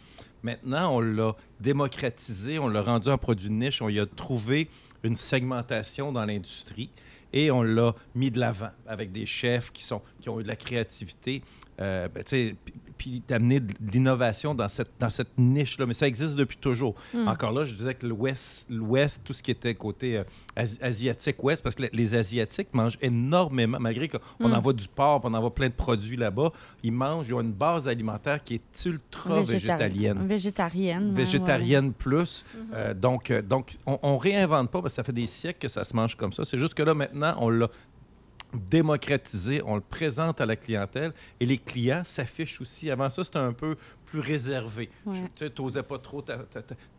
Maintenant, 0.42 0.96
on 0.96 1.02
l'a 1.02 1.36
démocratisé, 1.60 2.58
on 2.58 2.70
l'a 2.70 2.82
rendu 2.82 3.10
un 3.10 3.18
produit 3.18 3.50
de 3.50 3.56
niche, 3.56 3.82
on 3.82 3.90
y 3.90 4.00
a 4.00 4.06
trouvé 4.06 4.70
une 5.04 5.18
segmentation 5.18 6.14
dans 6.14 6.24
l'industrie 6.24 6.92
et 7.34 7.52
on 7.52 7.62
l'a 7.62 7.94
mis 8.16 8.32
de 8.32 8.40
l'avant 8.40 8.72
avec 8.88 9.12
des 9.12 9.26
chefs 9.26 9.72
qui, 9.72 9.84
sont, 9.84 10.02
qui 10.22 10.30
ont 10.30 10.40
eu 10.40 10.44
de 10.44 10.48
la 10.48 10.56
créativité. 10.56 11.42
Euh, 11.80 12.08
ben, 12.08 12.24
puis- 12.98 13.22
d'amener 13.28 13.60
de 13.60 13.74
l'innovation 13.92 14.56
dans 14.56 14.68
cette, 14.70 14.92
dans 15.00 15.10
cette 15.10 15.38
niche-là. 15.38 15.86
Mais 15.86 15.94
ça 15.94 16.08
existe 16.08 16.36
depuis 16.36 16.58
toujours. 16.58 16.96
Mm. 17.14 17.28
Encore 17.28 17.52
là, 17.52 17.66
je 17.66 17.74
disais 17.74 17.94
que 17.94 18.06
l'Ouest, 18.08 18.66
l'Ouest 18.70 19.22
tout 19.24 19.34
ce 19.34 19.44
qui 19.44 19.52
était 19.52 19.76
côté 19.76 20.18
euh, 20.18 20.24
asi- 20.56 20.78
asiatique 20.82 21.42
Ouest, 21.44 21.64
parce 21.64 21.76
que 21.76 21.84
les, 21.92 22.16
Asiatiques 22.16 22.74
mangent 22.74 22.98
énormément, 23.02 23.78
malgré 23.80 24.08
qu'on 24.08 24.20
Mm. 24.48 24.54
envoie 24.54 24.74
du 24.74 24.88
porc, 24.88 25.22
on 25.24 25.34
envoie 25.34 25.54
plein 25.54 25.68
de 25.68 25.74
produits 25.74 26.18
là-bas, 26.18 26.52
ils 26.84 26.92
mangent, 26.92 27.28
ils 27.28 27.34
ont 27.34 27.42
une 27.42 27.52
base 27.52 27.88
alimentaire 27.88 28.44
qui 28.44 28.56
est 28.56 28.86
ultra. 28.86 29.42
Végétarienne. 29.44 31.10
ouais, 31.12 31.16
Végétarienne 31.16 31.94
plus. 31.94 32.44
Mm-hmm. 32.44 32.60
Euh, 32.74 32.94
donc, 32.94 33.32
euh, 33.32 33.42
donc, 33.42 33.78
on, 33.86 34.00
on 34.02 34.18
réinvente 34.18 34.72
pas 34.72 34.82
parce 34.82 34.94
que 34.94 34.96
ça 34.96 35.04
fait 35.04 35.12
des 35.14 35.28
siècles 35.28 35.60
que 35.60 35.68
ça 35.68 35.84
se 35.84 35.96
mange 35.96 36.16
comme 36.16 36.34
ça. 36.34 36.44
C'est 36.46 36.58
juste 36.58 36.74
que 36.74 36.84
là, 36.84 36.94
maintenant, 36.94 37.36
on 37.40 37.50
l'a 37.50 37.68
démocratisé, 38.54 39.62
on 39.66 39.76
le 39.76 39.82
présente 39.82 40.40
à 40.42 40.46
la 40.46 40.56
clientèle 40.56 41.14
et 41.40 41.46
les 41.46 41.58
clients 41.58 42.04
s'affichent 42.06 42.62
aussi. 42.62 42.90
Avant 42.90 43.10
ça, 43.10 43.24
c'était 43.24 43.38
un 43.40 43.54
peu 43.54 43.76
plus 44.06 44.20
réservé. 44.22 44.90
Ouais. 45.06 45.24
Tu 45.36 45.50
n'osais 45.62 45.84
pas 45.84 45.98
trop 45.98 46.24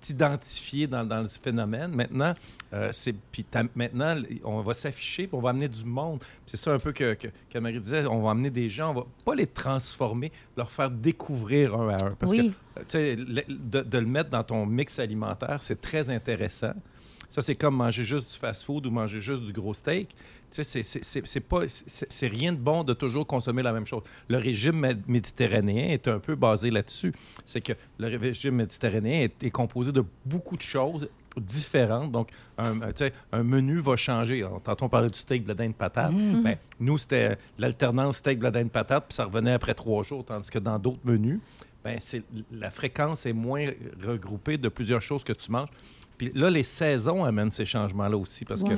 t'identifier 0.01 0.87
dans, 0.87 1.05
dans 1.05 1.23
le 1.23 1.29
phénomène. 1.29 1.91
Maintenant, 1.93 2.35
euh, 2.75 2.91
c'est 2.93 3.15
puis 3.33 3.47
maintenant, 3.75 4.17
on 4.45 4.61
va 4.61 4.75
s'afficher, 4.75 5.29
on 5.33 5.41
va 5.41 5.51
amener 5.51 5.69
du 5.69 5.85
monde. 5.85 6.23
C'est 6.47 6.59
ça 6.59 6.73
un 6.75 6.79
peu 6.79 6.93
que, 6.93 7.15
que, 7.15 7.29
que 7.51 7.59
Marie 7.59 7.81
disait, 7.81 8.05
on 8.07 8.23
va 8.23 8.33
amener 8.33 8.51
des 8.51 8.69
gens, 8.69 8.91
on 8.91 8.95
va 8.95 9.07
pas 9.25 9.35
les 9.35 9.47
transformer, 9.47 10.31
leur 10.57 10.71
faire 10.71 10.91
découvrir 10.91 11.75
un 11.77 11.89
à 11.89 12.05
un. 12.05 12.11
Parce 12.11 12.33
Oui. 12.33 12.53
que, 12.91 12.97
euh, 12.99 13.17
le- 13.17 13.83
de 13.85 13.99
le 13.99 14.07
mettre 14.07 14.29
dans 14.31 14.45
ton 14.45 14.67
mix 14.67 14.99
alimentaire, 14.99 15.63
c'est 15.63 15.81
très 15.81 16.11
intéressant. 16.11 16.75
Ça, 17.29 17.43
c'est 17.43 17.55
comme 17.57 17.77
manger 17.77 18.05
juste 18.05 18.31
du 18.33 18.39
fast-food 18.39 18.87
ou 18.87 18.91
manger 18.91 19.21
juste 19.21 19.43
du 19.43 19.53
gros 19.53 19.75
steak. 19.75 20.09
Tu 20.51 20.65
sais, 20.65 20.83
c'est- 20.83 21.41
pas, 21.41 21.61
c'est 21.69 22.27
rien 22.27 22.53
de 22.55 22.59
bon 22.59 22.83
de 22.85 22.95
toujours 22.95 23.27
consommer 23.27 23.63
la 23.63 23.73
même 23.73 23.85
chose. 23.87 24.03
Le 24.29 24.39
régime 24.39 24.81
mé- 24.87 24.97
méditerranéen 25.07 25.91
est 25.91 26.09
un 26.09 26.19
peu 26.21 26.35
basé 26.37 26.71
là-dessus. 26.71 27.13
C'est 27.45 27.61
que 27.61 27.75
le 27.99 28.17
régime 28.17 28.55
méditerranéen 28.57 29.23
est, 29.25 29.43
est 29.43 29.51
composé 29.51 29.93
de 29.93 30.03
beaucoup 30.25 30.57
de 30.57 30.63
choses 30.63 31.09
différentes. 31.37 32.11
Donc, 32.11 32.31
un, 32.57 32.79
tu 32.79 32.87
sais, 32.97 33.13
un 33.31 33.43
menu 33.43 33.79
va 33.79 33.97
changer. 33.97 34.45
Tantôt, 34.65 34.87
on 34.87 34.89
parlait 34.89 35.11
du 35.11 35.19
steak, 35.19 35.45
bledin 35.45 35.69
de 35.69 35.75
patate. 35.75 36.13
Mhm. 36.13 36.43
Ben, 36.43 36.57
nous, 36.81 36.97
c'était 36.99 37.37
l'alternance 37.59 38.17
steak, 38.17 38.39
bledin 38.39 38.65
de 38.65 38.69
patate, 38.71 39.05
puis 39.09 39.15
ça 39.15 39.25
revenait 39.27 39.53
après 39.53 39.75
trois 39.75 40.03
jours. 40.03 40.25
Tandis 40.25 40.51
que 40.51 40.59
dans 40.59 40.79
d'autres 40.79 40.99
menus, 41.05 41.41
ben, 41.85 41.99
la 42.51 42.71
fréquence 42.71 43.27
est 43.27 43.33
moins 43.35 43.67
regroupée 44.03 44.57
de 44.59 44.69
plusieurs 44.69 45.03
choses 45.03 45.23
que 45.25 45.33
tu 45.35 45.51
manges. 45.53 45.69
Puis 46.19 46.33
là, 46.35 46.51
les 46.51 46.65
saisons 46.65 47.25
amènent 47.25 47.51
ces 47.51 47.65
changements-là 47.65 48.17
aussi, 48.17 48.45
parce 48.45 48.63
que 48.65 48.75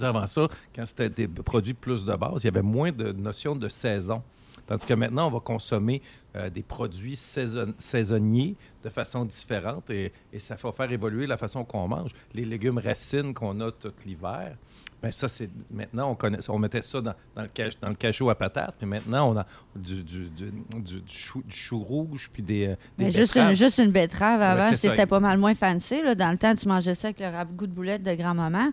avant 0.00 0.26
ça, 0.26 0.48
quand 0.74 0.86
c'était 0.86 1.10
des 1.10 1.28
produits 1.28 1.74
plus 1.74 2.04
de 2.04 2.14
base, 2.14 2.42
il 2.42 2.46
y 2.46 2.48
avait 2.48 2.62
moins 2.62 2.90
de 2.90 3.12
notion 3.12 3.54
de 3.54 3.68
saison. 3.68 4.22
Tandis 4.66 4.86
que 4.86 4.94
maintenant, 4.94 5.26
on 5.26 5.30
va 5.30 5.40
consommer 5.40 6.00
euh, 6.36 6.48
des 6.50 6.62
produits 6.62 7.16
saison- 7.16 7.74
saisonniers 7.78 8.56
de 8.84 8.88
façon 8.88 9.24
différente 9.24 9.90
et, 9.90 10.12
et 10.32 10.38
ça 10.38 10.54
va 10.54 10.72
faire 10.72 10.90
évoluer 10.90 11.26
la 11.26 11.36
façon 11.36 11.64
qu'on 11.64 11.86
mange. 11.88 12.12
Les 12.34 12.44
légumes 12.44 12.78
racines 12.78 13.34
qu'on 13.34 13.60
a 13.60 13.70
tout 13.72 13.92
l'hiver, 14.06 14.56
ben 15.02 15.10
ça, 15.10 15.28
c'est 15.28 15.50
maintenant, 15.70 16.10
on, 16.10 16.14
connaît, 16.14 16.38
on 16.48 16.58
mettait 16.58 16.80
ça 16.82 17.00
dans, 17.00 17.14
dans 17.34 17.42
le, 17.42 17.48
cach- 17.48 17.76
dans 17.80 17.88
le 17.88 17.94
cachot 17.96 18.30
à 18.30 18.36
patates, 18.36 18.76
mais 18.82 18.86
maintenant, 18.86 19.32
on 19.32 19.36
a 19.36 19.46
du, 19.74 20.02
du, 20.04 20.30
du, 20.30 20.50
du- 20.76 21.00
du 21.00 21.54
chou, 21.56 21.80
rouge 21.80 22.30
puis 22.32 22.42
des, 22.42 22.68
euh, 22.68 22.76
des 22.98 23.06
Mais 23.06 23.10
juste, 23.10 23.36
une, 23.36 23.54
juste 23.54 23.78
une 23.78 23.90
betterave 23.90 24.40
avant, 24.42 24.68
c'était 24.76 25.06
pas 25.06 25.20
mal 25.20 25.38
moins 25.38 25.54
fancy. 25.56 26.02
Là. 26.02 26.14
Dans 26.14 26.30
le 26.30 26.38
temps, 26.38 26.54
tu 26.54 26.68
mangeais 26.68 26.94
ça 26.94 27.08
avec 27.08 27.18
le 27.20 27.26
ragoût 27.26 27.66
de 27.66 27.72
boulettes 27.72 28.04
de 28.04 28.14
grand-maman. 28.14 28.70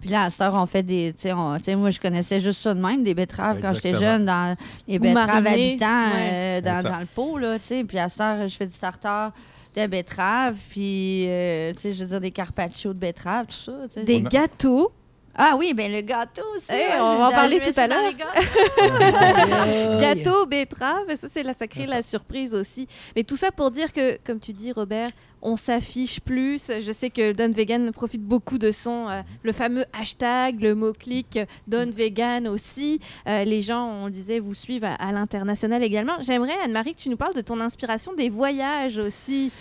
Puis 0.00 0.10
là, 0.10 0.24
à 0.24 0.30
cette 0.30 0.40
heure, 0.42 0.54
on 0.54 0.66
fait 0.66 0.82
des. 0.82 1.12
Tu 1.14 1.22
sais, 1.22 1.32
on- 1.32 1.56
tu 1.58 1.64
sais, 1.64 1.74
moi, 1.76 1.90
je 1.90 1.98
connaissais 2.00 2.38
juste 2.40 2.60
ça 2.60 2.72
de 2.74 2.80
même, 2.80 3.02
des 3.02 3.14
betteraves 3.14 3.58
quand 3.60 3.74
j'étais 3.74 3.94
jeune, 3.94 4.24
dans 4.24 4.56
les 4.86 4.98
betteraves 4.98 5.46
habitants 5.46 5.86
ouais. 6.14 6.30
euh, 6.32 6.60
dans, 6.60 7.00
le 7.00 7.06
pot. 7.06 7.36
Là, 7.38 7.58
tu 7.58 7.66
sais. 7.66 7.84
Puis 7.84 7.98
à 7.98 8.08
cette 8.08 8.20
heure, 8.20 8.46
je 8.46 8.56
fais 8.56 8.66
du 8.66 8.76
tartare 8.78 9.32
de 9.76 9.86
betteraves, 9.86 10.56
puis, 10.70 11.24
euh, 11.28 11.72
tu 11.74 11.80
sais, 11.82 11.92
je 11.94 12.00
veux 12.02 12.08
dire, 12.10 12.20
des 12.20 12.30
carpaccio 12.30 12.92
de 12.92 12.98
betteraves, 12.98 13.46
tout 13.46 13.70
ça. 13.92 14.02
Des 14.02 14.20
On 14.22 14.26
a- 14.26 14.28
gâteaux. 14.28 14.92
Ah 15.40 15.54
oui, 15.56 15.72
ben 15.72 15.92
le 15.92 16.00
gâteau 16.00 16.42
aussi. 16.56 16.64
Eh, 16.70 16.72
ouais, 16.74 17.00
on 17.00 17.12
je- 17.12 17.18
va 17.18 17.26
en 17.28 17.30
parler 17.30 17.60
tout 17.60 17.78
à 17.80 17.86
l'heure. 17.86 18.02
Gâteau, 20.00 20.46
betterave, 20.46 21.14
ça 21.16 21.28
c'est 21.32 21.42
la 21.44 21.52
sacrée, 21.54 21.86
la 21.86 22.02
surprise 22.02 22.54
aussi. 22.54 22.88
Mais 23.14 23.22
tout 23.24 23.36
ça 23.36 23.50
pour 23.52 23.70
dire 23.70 23.92
que, 23.92 24.18
comme 24.24 24.40
tu 24.40 24.52
dis 24.52 24.72
Robert, 24.72 25.08
on 25.42 25.56
s'affiche 25.56 26.20
plus. 26.20 26.70
Je 26.80 26.92
sais 26.92 27.10
que 27.10 27.32
Don 27.32 27.50
Vegan 27.50 27.90
profite 27.92 28.22
beaucoup 28.22 28.58
de 28.58 28.70
son, 28.70 29.08
euh, 29.08 29.22
le 29.42 29.52
fameux 29.52 29.84
hashtag, 29.92 30.60
le 30.60 30.74
mot-clic 30.74 31.36
euh, 31.36 31.46
Don 31.66 31.90
Vegan 31.90 32.48
aussi. 32.48 33.00
Euh, 33.26 33.44
les 33.44 33.62
gens, 33.62 33.86
on 34.04 34.08
disait, 34.08 34.38
vous 34.38 34.54
suivent 34.54 34.84
à, 34.84 34.94
à 34.94 35.12
l'international 35.12 35.82
également. 35.82 36.20
J'aimerais, 36.20 36.56
Anne-Marie, 36.64 36.94
que 36.94 37.00
tu 37.00 37.08
nous 37.08 37.16
parles 37.16 37.34
de 37.34 37.40
ton 37.40 37.60
inspiration 37.60 38.14
des 38.14 38.28
voyages 38.28 38.98
aussi. 38.98 39.52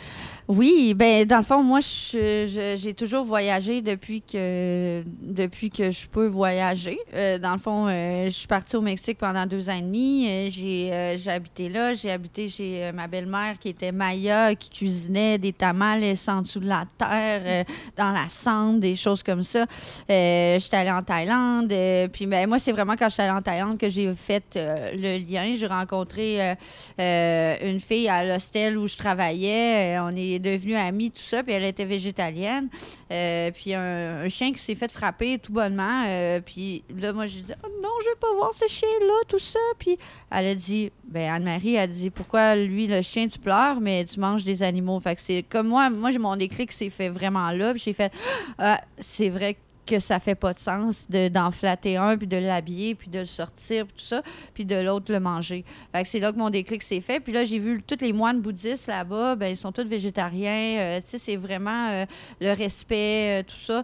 Oui, 0.48 0.94
ben 0.94 1.26
dans 1.26 1.40
le 1.40 1.44
fond, 1.44 1.62
moi, 1.62 1.82
j'ai 1.82 2.94
toujours 2.96 3.26
voyagé 3.26 3.82
depuis 3.82 4.22
que 4.22 5.04
depuis 5.22 5.70
que 5.70 5.92
je 5.92 6.08
peux 6.08 6.28
voyager. 6.28 6.98
Euh, 7.14 7.38
dans 7.38 7.52
le 7.52 7.60
fond, 7.60 7.88
euh, 7.90 8.28
je 8.28 8.30
suis 8.30 8.48
partie 8.48 8.78
au 8.78 8.82
Mexique 8.82 9.18
pendant 9.18 9.46
deux 9.46 9.70
ans 9.70 9.78
et 9.78 9.82
demi. 9.82 10.26
Euh, 10.26 10.50
j'ai 10.50 10.90
euh, 10.94 11.18
habité 11.28 11.68
là. 11.68 11.96
J'ai 11.96 12.12
habité 12.12 12.48
chez 12.48 12.86
euh, 12.86 12.92
ma 12.94 13.08
belle-mère 13.08 13.60
qui 13.60 13.68
était 13.68 13.92
Maya, 13.92 14.56
qui 14.56 14.70
cuisinait 14.70 15.38
des 15.38 15.52
tamales 15.52 16.16
en 16.30 16.42
dessous 16.42 16.62
de 16.62 16.68
la 16.68 16.86
terre, 16.98 17.42
euh, 17.46 17.64
dans 17.98 18.12
la 18.12 18.30
cendre, 18.30 18.80
des 18.80 18.96
choses 18.96 19.24
comme 19.24 19.44
ça. 19.44 19.66
J'étais 20.08 20.78
allée 20.78 20.92
en 20.92 21.04
Thaïlande. 21.04 21.74
puis 22.14 22.26
ben, 22.26 22.48
moi, 22.48 22.60
c'est 22.60 22.72
vraiment 22.72 22.96
quand 22.98 23.10
je 23.10 23.16
suis 23.16 23.22
allée 23.22 23.38
en 23.38 23.42
Thaïlande 23.42 23.78
que 23.78 23.90
j'ai 23.90 24.14
fait 24.14 24.46
le 24.56 25.30
lien. 25.30 25.56
J'ai 25.58 25.68
rencontré 25.68 26.56
une 26.98 27.82
fille 27.82 28.08
à 28.08 28.24
l'hostel 28.24 28.78
où 28.78 28.88
je 28.88 28.96
travaillais. 28.96 30.00
On 30.00 30.16
est 30.16 30.37
devenus 30.40 30.76
amis, 30.76 31.12
tout 31.12 31.22
ça. 31.22 31.44
Puis 31.44 31.54
elle 31.54 31.66
était 31.66 31.86
végétalienne. 31.86 32.70
Euh, 33.12 33.52
puis 33.52 33.74
un, 33.74 34.28
chien 34.30 34.52
qui 34.52 34.60
s'est 34.60 34.76
fait 34.76 34.92
frapper 34.92 35.40
tout 35.40 35.52
bonnement. 35.52 36.04
Euh, 36.08 36.42
puis 36.42 36.84
là, 37.00 37.14
moi, 37.14 37.28
je 37.28 37.40
dis 37.40 37.54
oh, 37.64 37.68
non, 37.82 37.90
je 38.04 38.10
veux 38.10 38.16
pas 38.20 38.34
voir 38.36 38.54
ce 38.54 38.68
chien-là, 38.68 39.24
tout 39.28 39.40
ça. 39.40 39.60
Puis 39.80 39.98
elle 40.32 40.48
a 40.48 40.56
dit 40.56 40.92
ben 41.06 41.32
Anne-Marie 41.34 41.78
a 41.78 41.88
dit 41.88 42.10
pourquoi 42.10 42.56
lui, 42.56 42.88
le 42.88 43.02
chien, 43.02 43.28
tu 43.28 43.40
pleures, 43.40 43.80
mais 43.80 44.06
tu 44.06 44.20
manges 44.20 44.44
des 44.44 44.64
animaux. 44.64 45.00
Fait 45.00 45.16
que 45.16 45.22
c'est 45.22 45.44
comme 45.48 45.68
moi, 45.68 45.90
moi, 45.90 46.12
j'ai 46.12 46.20
mon 46.20 46.36
déclic 46.36 46.72
s'est 46.72 46.90
fait 46.90 47.10
vraiment 47.10 47.52
là. 47.52 47.74
Puis 47.74 47.84
j'ai 47.86 47.94
fait 47.94 48.12
ah, 48.58 48.82
c'est 49.00 49.30
vrai 49.30 49.56
que 49.56 49.60
que 49.88 50.00
ça 50.00 50.20
fait 50.20 50.36
pas 50.36 50.54
de 50.54 50.60
sens 50.60 51.08
de, 51.10 51.30
d'en 51.30 51.50
flatter 51.50 51.98
un, 51.98 52.18
puis 52.18 52.28
de 52.28 52.38
l'habiller, 52.38 52.94
puis 52.94 53.10
de 53.10 53.20
le 53.20 53.26
sortir, 53.26 53.86
puis 53.86 53.96
tout 53.98 54.06
ça, 54.06 54.22
puis 54.54 54.66
de 54.66 54.76
l'autre 54.76 55.12
le 55.12 55.20
manger. 55.20 55.64
Fait 55.96 56.06
c'est 56.06 56.20
là 56.20 56.32
que 56.32 56.38
mon 56.38 56.50
déclic 56.50 56.84
s'est 56.84 57.02
fait. 57.02 57.20
Puis 57.20 57.34
là, 57.34 57.46
j'ai 57.46 57.58
vu 57.58 57.82
tous 57.82 57.98
les 58.02 58.14
moines 58.14 58.42
bouddhistes 58.42 58.88
là-bas, 58.88 59.36
ben 59.36 59.48
ils 59.48 59.58
sont 59.58 59.72
tous 59.72 59.88
végétariens. 59.88 60.78
Euh, 60.80 61.00
tu 61.02 61.12
sais, 61.12 61.18
c'est 61.18 61.36
vraiment 61.38 61.88
euh, 61.90 62.06
le 62.42 62.52
respect, 62.52 63.40
euh, 63.40 63.44
tout 63.44 63.56
ça. 63.58 63.84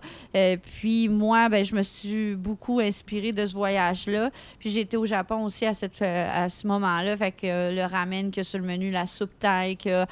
Puis 0.80 1.08
moi, 1.08 1.48
ben 1.50 1.64
je 1.64 1.74
me 1.74 1.82
suis 1.82 2.36
beaucoup 2.36 2.80
inspirée 2.80 3.32
de 3.32 3.46
ce 3.46 3.54
voyage-là. 3.54 4.30
Puis 4.60 4.78
été 4.78 4.98
au 4.98 5.06
Japon 5.06 5.44
aussi 5.46 5.66
à, 5.66 5.74
cette, 5.74 6.02
à 6.02 6.50
ce 6.50 6.68
moment-là. 6.68 7.16
Fait 7.16 7.32
que 7.32 7.74
le 7.74 7.84
ramen 7.84 8.32
que 8.32 8.44
sur 8.44 8.60
le 8.60 8.66
menu, 8.66 8.92
la 8.92 9.08
soupe 9.08 9.38
thaï 9.40 9.78
que 9.78 10.06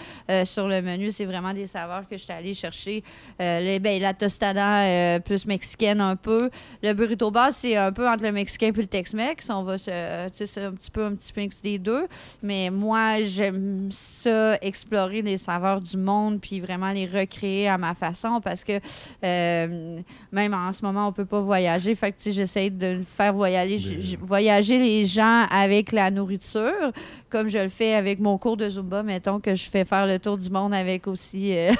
sur 0.46 0.68
le 0.68 0.82
menu, 0.82 1.12
c'est 1.12 1.26
vraiment 1.26 1.54
des 1.54 1.68
saveurs 1.68 2.08
que 2.08 2.18
j'étais 2.18 2.34
allée 2.34 2.54
chercher. 2.54 3.04
Les- 3.40 3.80
ben, 3.80 4.02
la 4.02 4.14
tostada 4.14 5.20
plus 5.20 5.46
mexicaine 5.46 5.81
un 5.90 6.16
peu. 6.16 6.50
Le 6.84 6.94
burrito 6.94 7.32
base, 7.32 7.56
c'est 7.58 7.76
un 7.76 7.92
peu 7.92 8.08
entre 8.08 8.24
le 8.24 8.32
mexicain 8.32 8.68
et 8.68 8.72
le 8.72 8.86
Tex-Mex. 8.88 9.50
On 9.50 9.64
va 9.64 9.78
se, 9.78 9.90
tu 10.30 10.38
sais, 10.38 10.48
c'est 10.48 10.64
un 10.64 10.72
petit 10.74 10.92
peu 10.92 11.04
un 11.06 11.16
petit 11.16 11.32
mix 11.36 11.62
des 11.62 11.80
deux. 11.80 12.08
Mais 12.44 12.70
moi, 12.70 13.22
j'aime 13.24 13.90
ça, 13.92 14.58
explorer 14.62 15.22
les 15.22 15.38
saveurs 15.38 15.82
du 15.82 15.98
monde, 15.98 16.40
puis 16.42 16.60
vraiment 16.60 16.92
les 16.92 17.06
recréer 17.06 17.68
à 17.68 17.78
ma 17.78 17.94
façon, 17.96 18.40
parce 18.42 18.64
que 18.64 18.80
euh, 19.24 20.00
même 20.32 20.54
en 20.54 20.72
ce 20.74 20.84
moment, 20.86 21.08
on 21.08 21.12
peut 21.12 21.26
pas 21.26 21.42
voyager. 21.42 21.96
Fait 21.96 22.12
que 22.12 22.18
tu 22.18 22.24
sais, 22.26 22.32
j'essaie 22.34 22.70
de 22.70 23.02
faire 23.06 23.34
voyager, 23.34 23.78
j- 23.78 24.18
voyager 24.22 24.78
les 24.80 25.06
gens 25.06 25.46
avec 25.50 25.92
la 25.92 26.12
nourriture, 26.12 26.92
comme 27.30 27.48
je 27.50 27.58
le 27.58 27.70
fais 27.70 27.94
avec 27.94 28.20
mon 28.20 28.38
cours 28.38 28.58
de 28.58 28.70
Zumba, 28.70 29.04
mettons 29.04 29.40
que 29.40 29.56
je 29.56 29.70
fais 29.70 29.86
faire 29.86 30.06
le 30.06 30.20
tour 30.20 30.38
du 30.38 30.50
monde 30.50 30.74
avec 30.74 31.08
aussi 31.08 31.56
euh, 31.58 31.72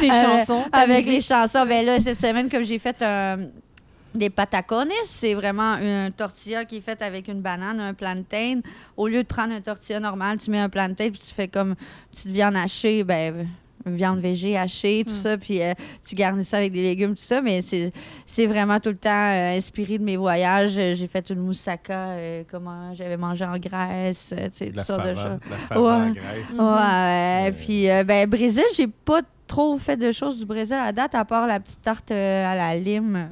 Tes 0.00 0.10
Euh, 0.16 0.22
chansons. 0.38 0.64
avec 0.72 1.04
musique. 1.06 1.10
les 1.12 1.20
chansons. 1.20 1.66
Ben 1.66 1.84
là, 1.84 2.00
cette 2.00 2.18
semaine, 2.18 2.48
comme 2.50 2.64
j'ai 2.64 2.78
fait 2.78 3.00
un- 3.02 3.35
des 4.14 4.30
patacones, 4.30 4.90
c'est 5.04 5.34
vraiment 5.34 5.74
une 5.76 6.10
tortilla 6.12 6.64
qui 6.64 6.78
est 6.78 6.80
faite 6.80 7.02
avec 7.02 7.28
une 7.28 7.40
banane, 7.40 7.80
un 7.80 7.94
plantain. 7.94 8.60
Au 8.96 9.08
lieu 9.08 9.22
de 9.22 9.28
prendre 9.28 9.54
un 9.54 9.60
tortilla 9.60 10.00
normal, 10.00 10.38
tu 10.38 10.50
mets 10.50 10.58
un 10.58 10.68
plantain 10.68 11.10
puis 11.10 11.20
tu 11.20 11.34
fais 11.34 11.48
comme 11.48 11.70
une 11.70 11.76
petite 12.12 12.32
viande 12.32 12.56
hachée, 12.56 13.04
ben 13.04 13.46
viande 13.94 14.20
végé 14.20 14.56
hachée, 14.56 15.04
tout 15.06 15.12
Mm. 15.12 15.14
ça, 15.14 15.38
puis 15.38 15.62
euh, 15.62 15.72
tu 16.08 16.14
garnis 16.14 16.44
ça 16.44 16.56
avec 16.58 16.72
des 16.72 16.82
légumes, 16.82 17.14
tout 17.14 17.22
ça, 17.22 17.40
mais 17.40 17.60
c'est 17.62 18.46
vraiment 18.46 18.80
tout 18.80 18.88
le 18.90 18.96
temps 18.96 19.10
euh, 19.10 19.56
inspiré 19.56 19.98
de 19.98 20.04
mes 20.04 20.16
voyages. 20.16 20.76
Euh, 20.78 20.94
J'ai 20.94 21.06
fait 21.06 21.30
une 21.30 21.40
moussaka, 21.40 22.08
euh, 22.10 22.42
comment 22.50 22.92
j'avais 22.94 23.16
mangé 23.16 23.44
en 23.44 23.58
Grèce, 23.58 24.32
tu 24.36 24.36
sais, 24.54 24.70
toutes 24.72 24.82
sortes 24.84 25.04
de 25.06 25.14
choses. 25.14 25.38
la 25.70 25.80
Ouais. 25.80 25.88
en 25.88 26.10
Grèce. 26.10 26.58
Ouais, 26.58 27.52
puis 27.52 27.86
ben 28.06 28.28
Brésil, 28.28 28.64
j'ai 28.76 28.86
pas 28.88 29.20
trop 29.46 29.78
fait 29.78 29.96
de 29.96 30.10
choses 30.12 30.38
du 30.38 30.44
Brésil 30.44 30.74
à 30.74 30.90
date, 30.92 31.14
à 31.14 31.24
part 31.24 31.46
la 31.46 31.60
petite 31.60 31.80
tarte 31.82 32.10
à 32.10 32.54
la 32.56 32.74
lime 32.76 33.28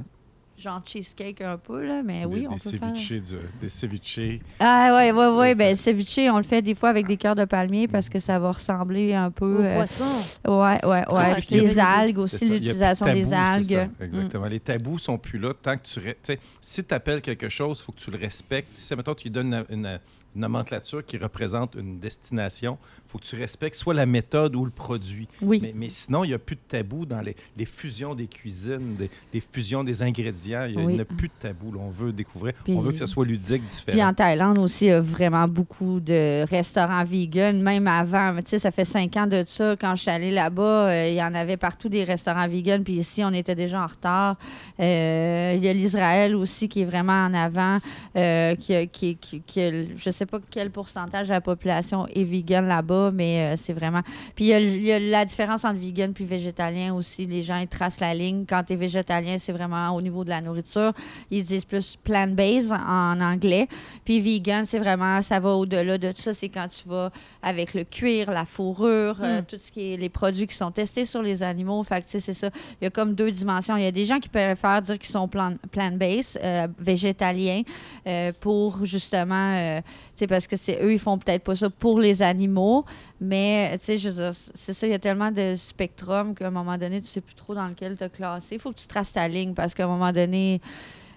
genre 0.65 0.81
cheesecake 0.85 1.41
un 1.41 1.57
peu, 1.57 1.85
là, 1.85 2.01
mais 2.03 2.25
oui, 2.25 2.41
Des- 2.41 2.47
on 2.47 2.55
des 2.55 2.57
peut 2.63 2.69
faire. 2.77 2.89
ceviches 2.89 3.11
du- 3.23 3.35
des 3.61 3.69
ceviches. 3.69 4.19
Ah 4.59 4.95
ouais, 4.95 5.11
ouais, 5.11 5.27
ouais. 5.27 5.35
Ouais, 5.37 5.55
Ben, 5.55 5.75
ceviche, 5.75 6.17
on 6.31 6.37
le 6.37 6.43
fait 6.43 6.61
des 6.61 6.73
fois 6.75 6.89
avec 6.89 7.05
des 7.07 7.17
cœurs 7.17 7.35
de 7.35 7.45
palmier 7.45 7.87
parce 7.87 8.09
que 8.09 8.19
ça 8.19 8.39
va 8.39 8.51
ressembler 8.51 9.13
un 9.13 9.29
peu. 9.31 9.59
Au 9.59 9.61
euh, 9.61 9.75
poisson. 9.75 10.03
Ouais, 10.47 10.83
ouais, 10.85 11.07
ouais. 11.07 11.35
Puis 11.35 11.45
quelle 11.45 11.59
bonne 11.61 11.67
les 11.69 11.79
algues 11.79 12.17
aussi, 12.17 12.49
l'utilisation 12.49 13.05
des 13.05 13.31
algues. 13.31 13.63
ça. 13.65 13.85
Mm. 13.85 13.91
Exactement. 14.01 14.45
Les 14.47 14.59
tabous 14.59 14.97
sont 14.99 15.17
plus 15.17 15.37
là 15.39 15.53
tant 15.53 15.77
que 15.77 15.83
tu. 15.83 15.99
re- 15.99 16.13
tu 16.23 16.33
sais, 16.33 16.39
Si 16.61 16.83
tu 16.83 16.93
appelles 16.93 17.21
quelque 17.21 17.47
chose, 17.49 17.79
il 17.81 17.83
faut 17.85 17.91
que 17.91 17.99
tu 17.99 18.11
le 18.11 18.17
respectes. 18.17 18.69
Si, 18.77 18.95
mettons, 18.95 19.13
tu 19.13 19.25
lui 19.25 19.31
donnes 19.31 19.53
une, 19.69 19.77
une- 19.85 19.99
une 20.35 20.41
nomenclature 20.41 21.05
qui 21.05 21.17
représente 21.17 21.75
une 21.75 21.97
destination, 21.97 22.77
il 23.07 23.09
faut 23.11 23.17
que 23.19 23.23
tu 23.23 23.37
respectes 23.37 23.77
soit 23.77 23.93
la 23.93 24.05
méthode 24.05 24.53
ou 24.57 24.65
le 24.65 24.71
produit. 24.71 25.29
Oui. 25.41 25.59
Mais, 25.61 25.71
mais 25.73 25.87
sinon, 25.89 26.25
il 26.25 26.27
n'y 26.27 26.33
a 26.33 26.39
plus 26.39 26.57
de 26.57 26.61
tabou 26.67 27.05
dans 27.05 27.21
les, 27.21 27.37
les 27.55 27.63
fusions 27.65 28.13
des 28.15 28.27
cuisines, 28.27 28.95
des, 28.97 29.09
les 29.33 29.39
fusions 29.39 29.85
des 29.85 30.01
ingrédients. 30.03 30.54
Il 30.67 30.77
n'y 30.77 30.85
Oui. 30.85 30.99
a 30.99 31.05
plus 31.05 31.27
de 31.27 31.33
tabou. 31.39 31.71
là. 31.71 31.79
On 31.81 31.89
veut 31.89 32.11
découvrir. 32.11 32.53
Puis- 32.63 32.73
on 32.75 32.81
veut 32.81 32.91
que 32.91 32.97
ce 32.97 33.05
soit 33.05 33.25
ludique, 33.25 33.61
Puis 33.67 33.75
différent. 33.93 34.09
en 34.09 34.13
Thaïlande 34.13 34.57
aussi, 34.59 34.85
il 34.85 34.89
y 34.89 34.91
a 34.91 35.01
vraiment 35.01 35.47
beaucoup 35.47 35.99
de 35.99 36.43
restaurants 36.49 37.03
vegan, 37.03 37.61
même 37.61 37.87
avant. 37.87 38.35
Tu 38.37 38.43
sais, 38.47 38.59
ça 38.59 38.71
fait 38.71 38.85
cinq 38.85 39.15
ans 39.17 39.27
de 39.27 39.43
ça. 39.47 39.75
Quand 39.79 39.95
je 39.95 40.01
suis 40.01 40.11
allée 40.11 40.31
là-bas, 40.31 40.89
euh, 40.89 41.09
il 41.09 41.15
y 41.15 41.23
en 41.23 41.33
avait 41.35 41.57
partout 41.57 41.89
des 41.89 42.03
restaurants 42.03 42.47
vegan. 42.47 42.83
Puis 42.83 42.93
ici, 42.93 43.23
on 43.23 43.33
était 43.33 43.55
déjà 43.55 43.83
en 43.83 43.87
retard. 43.87 44.35
Euh, 44.79 45.53
il 45.55 45.63
y 45.63 45.67
a 45.69 45.73
l'Israël 45.73 46.35
aussi 46.35 46.67
qui 46.69 46.81
est 46.81 46.85
vraiment 46.85 47.25
en 47.25 47.33
avant. 47.33 47.79
euh, 48.17 48.55
qui, 48.55 48.87
qui, 48.87 49.17
qui, 49.17 49.61
je 49.97 50.09
sais 50.09 50.25
pas 50.25 50.39
quel 50.49 50.69
pourcentage 50.69 51.27
de 51.27 51.33
la 51.33 51.41
population 51.41 52.07
est 52.07 52.23
vegan 52.23 52.65
là-bas, 52.65 53.11
mais 53.13 53.55
c'est 53.57 53.73
vraiment. 53.73 54.01
Puis 54.35 54.45
il 54.45 54.47
y, 54.47 54.53
a, 54.53 54.59
il 54.59 54.81
y 54.83 54.91
a 54.91 54.99
la 54.99 55.25
différence 55.25 55.65
entre 55.65 55.79
vegan 55.79 56.13
puis 56.13 56.25
végétalien 56.25 56.93
aussi. 56.93 57.25
Les 57.25 57.43
gens, 57.43 57.57
ils 57.57 57.67
tracent 57.67 57.99
la 57.99 58.13
ligne. 58.13 58.45
Quand 58.47 58.63
tu 58.63 58.73
es 58.73 58.75
végétalien, 58.75 59.37
c'est 59.39 59.51
vraiment 59.51 59.89
au 59.91 60.01
niveau 60.01 60.23
de 60.23 60.29
la 60.29 60.34
nourriture. 60.41 60.93
Ils 61.31 61.43
disent 61.43 61.65
plus 61.65 61.97
plant-based 62.03 62.71
en 62.71 63.19
anglais. 63.21 63.67
Puis 64.03 64.19
vegan, 64.19 64.65
c'est 64.65 64.79
vraiment, 64.79 65.21
ça 65.21 65.39
va 65.39 65.51
au-delà 65.55 65.97
de 65.97 66.11
tout 66.11 66.21
ça. 66.21 66.33
C'est 66.33 66.49
quand 66.49 66.67
tu 66.67 66.87
vas 66.87 67.11
avec 67.41 67.73
le 67.73 67.83
cuir, 67.83 68.31
la 68.31 68.45
fourrure, 68.45 69.17
euh, 69.21 69.41
tout 69.47 69.57
ce 69.59 69.71
qui 69.71 69.93
est 69.93 69.97
les 69.97 70.09
produits 70.09 70.47
qui 70.47 70.55
sont 70.55 70.71
testés 70.71 71.05
sur 71.05 71.21
les 71.21 71.43
animaux. 71.43 71.83
Fait 71.83 72.01
que, 72.01 72.05
tu 72.05 72.11
sais, 72.11 72.19
c'est 72.19 72.33
ça. 72.33 72.49
Il 72.81 72.85
y 72.85 72.87
a 72.87 72.89
comme 72.89 73.13
deux 73.15 73.31
dimensions. 73.31 73.75
Il 73.77 73.83
y 73.83 73.87
a 73.87 73.91
des 73.91 74.05
gens 74.05 74.19
qui 74.19 74.29
préfèrent 74.29 74.81
dire 74.81 74.97
qu'ils 74.99 75.11
sont 75.11 75.27
plan- 75.27 75.55
plant-based, 75.71 76.39
euh, 76.43 76.67
végétaliens, 76.79 77.61
euh, 78.07 78.31
pour 78.39 78.85
justement, 78.85 79.55
euh, 79.55 79.81
tu 79.81 80.19
sais, 80.19 80.27
parce 80.27 80.47
que 80.47 80.57
c'est 80.57 80.79
eux, 80.81 80.93
ils 80.93 80.99
font 80.99 81.17
peut-être 81.17 81.43
pas 81.43 81.55
ça 81.55 81.69
pour 81.69 81.99
les 81.99 82.21
animaux. 82.21 82.85
Mais, 83.21 83.77
tu 83.79 83.85
sais, 83.85 83.97
je 83.97 84.09
veux 84.09 84.15
dire, 84.23 84.31
c'est 84.53 84.73
ça, 84.73 84.85
il 84.87 84.91
y 84.91 84.93
a 84.93 84.99
tellement 84.99 85.31
de 85.31 85.55
spectrum 85.57 86.35
qu'à 86.35 86.47
un 86.47 86.51
moment 86.51 86.77
donné, 86.77 86.99
tu 87.01 87.07
sais 87.07 87.21
plus 87.21 87.35
trop 87.35 87.55
dans 87.55 87.67
lequel 87.67 87.95
te 87.95 88.07
classer. 88.07 88.55
Il 88.55 88.59
faut 88.59 88.71
que 88.71 88.79
tu 88.79 88.87
traces 88.87 89.13
ta 89.13 89.27
ligne 89.27 89.53
parce 89.53 89.73
qu'à 89.73 89.85
un 89.85 89.87
moment 89.87 90.11
donné. 90.11 90.59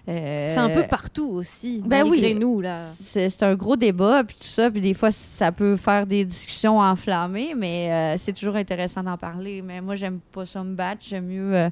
euh, 0.07 0.53
C'est 0.53 0.59
un 0.59 0.69
peu 0.69 0.87
partout 0.87 1.29
aussi. 1.33 1.81
ben 1.85 2.03
oui. 2.07 2.33
nous, 2.35 2.61
là. 2.61 2.85
c'est 2.99 3.29
c'est 3.29 3.43
un 3.43 3.53
gros 3.55 3.75
débat, 3.75 4.23
puis 4.23 4.37
tout 4.37 4.47
ça, 4.47 4.71
puis 4.71 4.79
des 4.81 4.93
fois, 4.93 5.11
ça 5.11 5.51
peut 5.51 5.75
faire 5.75 6.07
des 6.07 6.23
discussions 6.23 6.79
enflammées, 6.79 7.53
mais 7.55 7.91
euh, 7.91 8.17
c'est 8.17 8.33
toujours 8.33 8.55
intéressant 8.55 9.03
d'en 9.03 9.17
parler. 9.17 9.61
Mais 9.61 9.81
moi, 9.81 9.95
j'aime 9.97 10.19
pas 10.31 10.45
ça 10.45 10.63
me 10.63 10.75
battre, 10.75 11.03
j'aime 11.05 11.25
mieux 11.27 11.53
euh, 11.55 11.69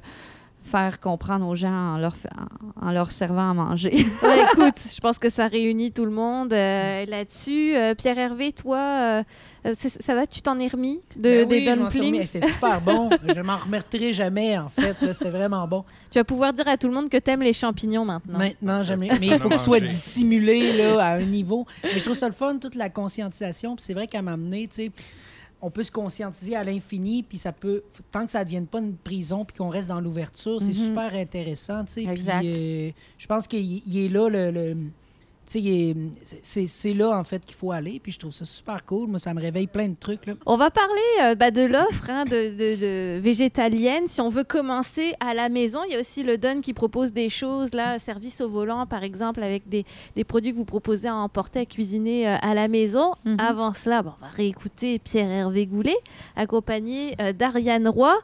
faire 0.68 1.00
comprendre 1.00 1.46
aux 1.48 1.56
gens 1.56 1.94
en 1.94 1.98
leur, 1.98 2.14
en, 2.80 3.10
servant 3.10 3.50
à 3.50 3.54
manger. 3.54 4.06
Ouais, 4.22 4.44
écoute, 4.52 4.74
je 4.94 5.00
pense 5.00 5.18
que 5.18 5.30
ça 5.30 5.46
réunit 5.46 5.90
tout 5.92 6.04
le 6.04 6.10
monde 6.10 6.52
euh, 6.52 7.06
là-dessus. 7.06 7.74
Euh, 7.74 7.94
Pierre 7.94 8.18
Hervé, 8.18 8.52
toi, 8.52 8.78
euh, 8.78 9.22
ça 9.74 10.14
va, 10.14 10.26
tu 10.26 10.40
t'en 10.42 10.58
es 10.58 10.68
remis 10.68 11.00
de, 11.16 11.44
Ben 11.44 11.48
des 11.48 11.56
oui, 11.60 11.70
remis. 11.70 11.82
dumplings 11.84 12.26
C'était 12.26 12.48
super 12.48 12.80
bon. 12.80 13.10
je 13.34 13.40
m'en 13.40 13.56
remettrai 13.56 14.12
jamais, 14.12 14.58
en 14.58 14.68
fait. 14.68 14.96
C'était 15.12 15.30
vraiment 15.30 15.66
bon. 15.66 15.84
Tu 16.10 16.18
vas 16.18 16.24
pouvoir 16.24 16.52
dire 16.52 16.68
à 16.68 16.76
tout 16.76 16.88
le 16.88 16.94
monde 16.94 17.08
que 17.08 17.16
t'aimes 17.18 17.42
les 17.42 17.52
champignons 17.52 18.04
maintenant. 18.04 18.38
Maintenant, 18.38 18.82
jamais. 18.82 19.08
Mais 19.20 19.28
On 19.30 19.32
il 19.32 19.32
a 19.34 19.38
faut 19.40 19.48
que 19.48 19.56
ce 19.58 19.64
soit 19.64 19.80
mangé. 19.80 19.88
dissimulé 19.92 20.76
là, 20.76 21.04
à 21.04 21.08
un 21.14 21.22
niveau. 21.22 21.66
Mais 21.82 21.98
je 21.98 22.04
trouve 22.04 22.16
ça 22.16 22.26
le 22.26 22.34
fun, 22.34 22.58
toute 22.58 22.74
la 22.74 22.90
conscientisation. 22.90 23.76
Puis 23.76 23.84
c'est 23.86 23.94
vrai 23.94 24.06
qu'à 24.06 24.22
m'amener, 24.22 24.68
tu 24.68 24.76
sais, 24.84 24.92
on 25.60 25.70
peut 25.70 25.82
se 25.82 25.90
conscientiser 25.90 26.54
à 26.54 26.62
l'infini, 26.64 27.22
puis 27.22 27.36
ça 27.38 27.50
peut, 27.52 27.82
tant 28.12 28.24
que 28.24 28.30
ça 28.30 28.40
ne 28.40 28.44
devienne 28.44 28.66
pas 28.66 28.78
une 28.78 28.94
prison, 28.96 29.44
puis 29.44 29.56
qu'on 29.56 29.68
reste 29.68 29.88
dans 29.88 30.00
l'ouverture, 30.00 30.60
c'est 30.60 30.68
Mhm. 30.68 30.72
super 30.74 31.14
intéressant, 31.14 31.84
tu 31.84 31.92
sais. 31.92 32.04
Puis, 32.04 32.24
euh, 32.88 32.90
je 33.18 33.26
pense 33.26 33.46
qu'il 33.48 33.82
il 33.86 33.98
est 34.04 34.08
là, 34.08 34.28
le... 34.28 34.50
le- 34.50 34.76
c'est- 35.50 36.92
là, 36.94 37.18
en 37.18 37.24
fait, 37.24 37.44
qu'il 37.44 37.56
faut 37.56 37.72
aller, 37.72 37.98
puis 38.00 38.12
je 38.12 38.18
trouve 38.18 38.32
ça 38.32 38.44
super 38.44 38.84
cool. 38.84 39.08
Moi, 39.08 39.18
ça 39.18 39.32
me 39.34 39.40
réveille 39.40 39.66
plein 39.66 39.88
de 39.88 39.96
trucs, 39.96 40.26
là. 40.26 40.34
On 40.46 40.56
va 40.56 40.70
parler 40.70 41.00
euh, 41.22 41.34
bah, 41.34 41.50
de 41.50 41.62
l'offre 41.62 42.08
hein, 42.10 42.24
de, 42.24 42.50
de- 42.50 42.80
de 42.80 43.18
végétalienne. 43.20 44.06
Si 44.08 44.20
on 44.20 44.28
veut 44.28 44.44
commencer 44.44 45.14
à 45.20 45.34
la 45.34 45.48
maison, 45.48 45.80
il 45.88 45.92
y 45.92 45.96
a 45.96 46.00
aussi 46.00 46.22
le 46.22 46.38
Don 46.38 46.60
qui 46.60 46.74
propose 46.74 47.12
des 47.12 47.28
choses, 47.28 47.72
là, 47.74 47.98
service 47.98 48.40
au 48.40 48.48
volant, 48.50 48.86
par 48.86 49.02
exemple, 49.04 49.42
avec 49.42 49.68
des, 49.68 49.84
des 50.16 50.24
produits 50.24 50.52
que 50.52 50.56
vous 50.56 50.64
proposez 50.64 51.08
à 51.08 51.16
emporter, 51.16 51.60
à 51.60 51.66
cuisiner 51.66 52.28
euh, 52.28 52.36
à 52.42 52.54
la 52.54 52.68
maison. 52.68 53.12
Mhm. 53.24 53.36
Avant 53.38 53.72
cela, 53.72 54.02
bon, 54.02 54.12
on 54.20 54.24
va 54.26 54.30
réécouter 54.30 54.98
Pierre-Hervé 54.98 55.66
Goulet, 55.66 55.96
accompagné 56.36 57.14
euh, 57.20 57.32
d'Ariane 57.32 57.88
Roy. 57.88 58.14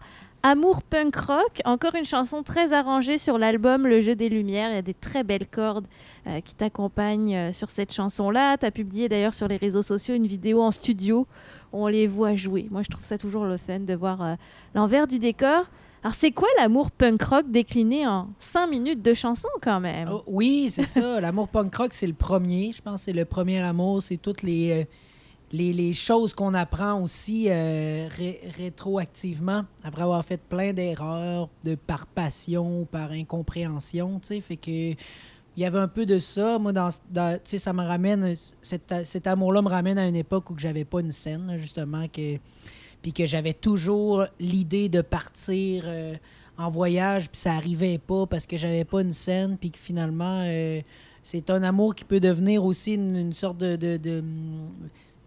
Amour 0.47 0.83
punk 0.83 1.17
rock, 1.17 1.63
encore 1.65 1.95
une 1.95 2.05
chanson 2.05 2.43
très 2.43 2.75
arrangée 2.75 3.17
sur 3.17 3.39
l'album 3.39 3.87
Le 3.87 4.03
jeu 4.03 4.15
des 4.15 4.29
lumières. 4.29 4.73
Il 4.73 4.75
y 4.75 4.79
a 4.79 4.83
des 4.83 4.93
très 4.93 5.25
belles 5.25 5.47
cordes 5.47 5.87
euh, 6.27 6.43
qui 6.43 6.55
t'accompagnent 6.55 7.35
euh, 7.35 7.53
sur 7.53 7.71
cette 7.71 7.95
chanson-là. 7.95 8.59
Tu 8.59 8.67
as 8.67 8.71
publié 8.71 9.09
d'ailleurs 9.09 9.33
sur 9.33 9.49
les 9.49 9.57
réseaux 9.57 9.81
sociaux 9.81 10.15
une 10.15 10.27
vidéo 10.27 10.61
en 10.61 10.71
studio 10.71 11.27
où 11.73 11.85
on 11.85 11.87
les 11.87 12.07
voit 12.07 12.35
jouer. 12.35 12.69
Moi, 12.71 12.83
je 12.83 12.91
trouve 12.91 13.07
ça 13.07 13.17
toujours 13.17 13.47
le 13.47 13.57
fun 13.57 13.81
de 13.81 13.95
voir 13.95 14.21
euh, 14.21 14.35
l'envers 14.75 15.07
du 15.07 15.19
décor. 15.19 15.65
Alors, 16.03 16.15
c'est 16.15 16.33
quoi 16.33 16.49
l'amour 16.59 16.91
punk 16.91 17.23
rock 17.23 17.49
décliné 17.49 18.07
en 18.07 18.29
5 18.37 18.67
minutes 18.67 19.01
de 19.01 19.15
chanson 19.15 19.49
quand 19.63 19.81
même? 19.81 20.11
Oh, 20.13 20.25
oui, 20.27 20.69
c'est 20.69 20.85
ça. 20.85 21.21
L'amour 21.23 21.49
punk 21.49 21.75
rock, 21.75 21.95
c'est 21.95 22.07
le 22.07 22.13
premier. 22.13 22.73
Je 22.77 22.83
pense 22.83 23.01
c'est 23.01 23.15
le 23.15 23.25
premier 23.25 23.61
amour. 23.61 24.03
C'est 24.03 24.19
toutes 24.19 24.43
les, 24.43 24.87
les, 25.55 25.73
les 25.73 25.95
choses 25.95 26.35
qu'on 26.35 26.53
apprend 26.53 27.01
aussi 27.01 27.47
euh, 27.49 28.09
ré- 28.11 28.41
rétroactivement 28.57 29.65
après 29.85 30.03
avoir 30.03 30.25
fait 30.25 30.41
plein 30.41 30.73
d'erreurs 30.73 31.49
de 31.63 31.77
par 31.77 32.09
passion 32.09 32.87
par 32.91 33.13
incompréhension. 33.13 34.19
tu 34.19 34.27
sais. 34.29 34.41
Fait 34.41 34.57
que 34.57 34.71
il 35.57 35.63
y 35.63 35.65
avait 35.65 35.79
un 35.79 35.87
peu 35.87 36.07
de 36.07 36.19
ça. 36.19 36.59
Moi, 36.59 36.73
dans, 36.73 36.89
dans- 37.09 37.39
ça 37.45 37.73
me 37.73 37.85
ramène, 37.85 38.35
cet, 38.63 39.27
amour-là 39.29 39.63
me 39.63 39.69
ramène 39.69 39.97
à 39.99 40.09
une 40.09 40.17
époque 40.17 40.51
où 40.51 40.59
j'avais 40.59 40.85
pas 40.85 41.01
une 41.01 41.13
scène, 41.13 41.55
justement, 41.57 42.09
que, 42.09 42.39
puis 43.01 43.13
que 43.13 43.25
j'avais 43.25 43.53
toujours 43.53 44.25
l'idée 44.41 44.89
de 44.89 45.03
partir 45.03 45.85
euh, 45.87 46.15
en 46.59 46.69
voyage, 46.69 47.31
puis 47.31 47.41
ça 47.41 47.53
arrivait 47.53 47.99
pas 47.99 48.27
parce 48.27 48.47
que 48.47 48.57
j'avais 48.57 48.85
pas 48.85 49.03
une 49.03 49.13
scène, 49.13 49.57
puis 49.57 49.71
que 49.71 49.79
finalement, 49.79 50.43
euh, 50.45 50.81
c'est 51.23 51.49
un 51.51 51.63
amour 51.63 51.95
qui 51.95 52.05
peut 52.05 52.19
devenir 52.19 52.65
aussi 52.65 52.95
une, 52.95 53.33
sorte 53.33 53.59
de- 53.59 54.25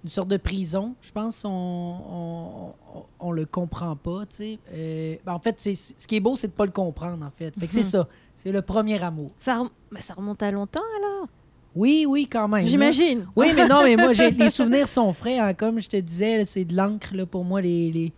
une 0.07 0.11
sorte 0.11 0.29
de 0.29 0.37
prison. 0.37 0.95
Je 1.01 1.11
pense 1.11 1.41
qu'on 1.43 1.49
on, 1.49 2.73
on, 2.95 3.03
on 3.19 3.31
le 3.31 3.45
comprend 3.45 3.95
pas, 3.97 4.25
tu 4.25 4.35
sais. 4.37 4.59
Euh, 4.73 5.15
ben, 5.25 5.33
en 5.33 5.39
fait, 5.39 5.55
c'est, 5.59 5.75
ce 5.75 6.07
qui 6.07 6.15
est 6.15 6.19
beau, 6.21 6.35
c'est 6.37 6.47
de 6.47 6.53
pas 6.53 6.65
le 6.65 6.71
comprendre, 6.71 7.25
en 7.25 7.29
fait. 7.29 7.53
Fait 7.59 7.67
que 7.67 7.73
c'est 7.73 7.83
ça. 7.83 8.07
C'est 8.35 8.51
le 8.51 8.61
premier 8.61 9.01
amour. 9.03 9.29
ça, 9.39 9.57
rem- 9.59 9.69
ça 9.99 10.13
remonte 10.13 10.41
à 10.43 10.49
longtemps 10.51 10.79
alors? 10.99 11.27
Oui, 11.75 12.05
oui, 12.07 12.27
quand 12.31 12.47
même. 12.47 12.63
là. 12.63 12.69
J'imagine. 12.71 13.27
Oui, 13.35 13.51
mais 13.55 13.67
non, 13.67 13.83
mais 13.83 13.95
moi, 13.97 14.13
j'ai, 14.13 14.31
les 14.45 14.49
souvenirs 14.49 14.87
sont 14.87 15.11
frais. 15.13 15.37
hein. 15.39 15.53
Comme 15.53 15.79
je 15.81 15.89
te 15.89 15.97
disais, 15.97 16.37
là, 16.39 16.45
c'est 16.45 16.63
de 16.65 16.75
l'encre 16.75 17.13
là, 17.15 17.25
pour 17.25 17.43
moi, 17.43 17.61
les, 17.61 17.91
les, 17.91 18.13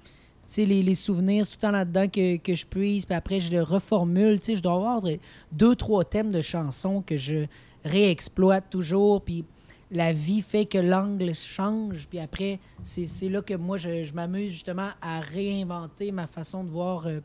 les, 0.66 0.84
les 0.84 0.96
souvenirs. 0.96 1.44
C'est 1.46 1.52
tout 1.52 1.58
le 1.58 1.62
temps 1.68 1.72
là-dedans 1.72 2.08
que, 2.08 2.38
que 2.38 2.56
je 2.56 2.66
puise. 2.66 3.06
Puis 3.06 3.16
après, 3.16 3.40
je 3.40 3.52
le 3.52 3.64
reformule. 3.64 4.40
Tu 4.40 4.46
sais, 4.46 4.56
Je 4.56 4.62
dois 4.62 4.76
avoir 4.76 5.02
de- 5.02 5.18
deux, 5.52 5.76
trois 5.76 6.04
thèmes 6.06 6.32
de 6.32 6.42
chansons 6.42 7.02
que 7.02 7.18
je 7.18 7.46
réexploite 7.84 8.70
toujours. 8.70 9.22
Puis 9.22 9.44
la 9.92 10.14
vie 10.14 10.42
fait 10.42 10.66
que 10.66 10.78
l'angle 10.78 11.34
change. 11.34 12.08
Puis 12.08 12.20
après, 12.20 12.60
c'est, 12.84 13.30
là 13.30 13.42
que 13.42 13.54
moi, 13.54 13.78
je, 13.78 14.04
je 14.04 14.14
m'amuse 14.14 14.52
justement 14.52 14.90
à 15.02 15.20
réinventer 15.20 16.12
ma 16.12 16.28
façon 16.28 16.64
de 16.64 16.70
voir 16.70 17.08
euh, 17.08 17.20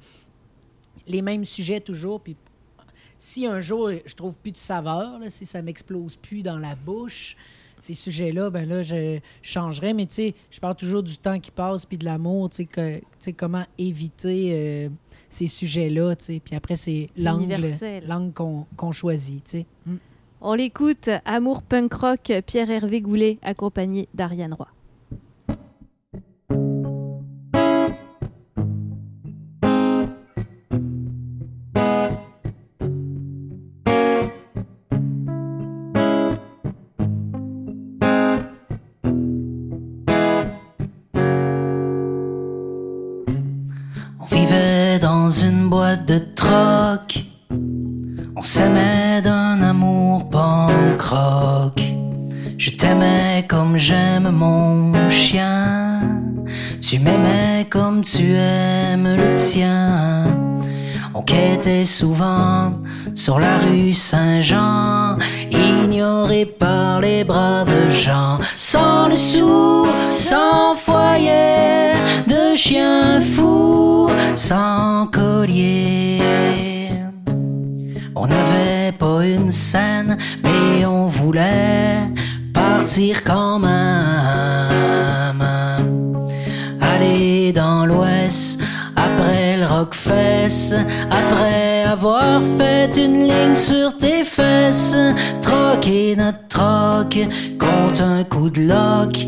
les 1.07 1.23
mêmes 1.23 1.45
sujets 1.45 1.81
toujours. 1.81 2.21
Puis 2.21 2.37
si 3.19 3.47
un 3.47 3.61
jour 3.61 3.91
je 4.05 4.15
trouve 4.15 4.37
plus 4.37 4.53
de 4.53 4.59
saveur, 4.59 5.19
là, 5.19 5.31
si 5.31 5.47
ça 5.47 5.63
m'explose 5.63 6.17
plus 6.17 6.43
dans 6.43 6.59
la 6.59 6.75
bouche, 6.75 7.37
ces 7.81 7.95
sujets-là, 7.95 8.49
ben 8.49 8.67
là, 8.67 8.83
je 8.83 9.19
changerais. 9.43 9.93
Mais 9.93 10.07
tu 10.07 10.15
sais, 10.15 10.35
je 10.51 10.59
parle 10.59 10.75
toujours 10.75 11.03
du 11.03 11.19
temps 11.19 11.39
qui 11.39 11.51
passe 11.51 11.85
puis 11.85 11.99
de 11.99 12.07
l'amour, 12.07 12.49
tu 12.49 12.67
sais, 13.19 13.33
comment 13.35 13.65
éviter 13.77 14.51
euh, 14.53 14.89
ces 15.29 15.47
sujets-là, 15.47 16.17
tu 16.17 16.25
sais. 16.25 16.41
Puis 16.43 16.57
après, 16.57 16.77
c'est 16.77 17.11
l'angle, 17.17 18.33
qu'on 18.77 18.93
choisit, 18.93 19.45
tu 19.45 19.51
sais. 19.51 19.67
Mm. 19.85 19.97
On 20.47 20.53
l'écoute, 20.53 21.09
Amour 21.25 21.63
punk 21.63 21.95
rock, 21.95 22.31
Pierre-Hervé 22.47 23.01
Goulet, 23.01 23.39
accompagné 23.41 24.11
d'Ariane 24.13 24.53
Roy. 24.53 24.74
Souvent 61.65 62.75
sur 63.15 63.39
la 63.39 63.57
rue 63.57 63.95
Saint-Jean, 63.95 65.17
ignoré 65.51 66.45
par 66.45 67.01
les 67.01 67.25
braves 67.25 67.89
gens, 67.89 68.39
sans 68.55 69.09
le 69.09 69.17
sou, 69.17 69.87
sans 70.11 70.75
foyer 70.75 71.93
de 72.27 72.55
chien 72.55 73.19
fou, 73.23 74.11
sans 74.35 75.07
collier. 75.07 76.21
On 78.15 78.27
n'avait 78.27 78.93
pas 78.93 79.25
une 79.25 79.51
scène, 79.51 80.19
mais 80.43 80.85
on 80.85 81.07
voulait 81.07 82.11
partir 82.53 83.25
quand 83.25 83.59
même. 83.59 85.43
Aller 86.83 87.53
dans 87.53 87.87
l'ouest 87.87 88.61
rockfest, 89.75 90.77
après 91.11 91.85
avoir 91.85 92.41
fait 92.57 92.97
une 92.97 93.25
ligne 93.25 93.55
sur 93.55 93.97
tes 93.97 94.25
fesses, 94.25 94.97
troquer 95.41 96.15
notre 96.17 96.47
troc 96.49 97.19
contre 97.59 98.03
un 98.03 98.25
coup 98.25 98.51
de 98.51 98.69
lock 98.69 99.27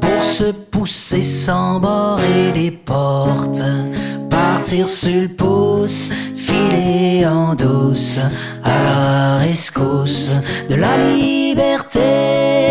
pour 0.00 0.22
se 0.22 0.52
pousser 0.52 1.22
sans 1.22 1.80
barrer 1.80 2.52
les 2.54 2.70
portes, 2.70 3.62
partir 4.30 4.86
sur 4.86 5.22
le 5.22 5.28
pouce, 5.28 6.10
filer 6.36 7.26
en 7.26 7.54
douce 7.54 8.20
à 8.64 8.82
la 8.82 9.36
rescousse 9.38 10.40
de 10.68 10.76
la 10.76 10.96
liberté. 11.16 12.67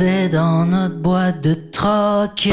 Dans 0.00 0.64
notre 0.64 0.94
boîte 0.94 1.40
de 1.42 1.54
troc. 1.54 2.48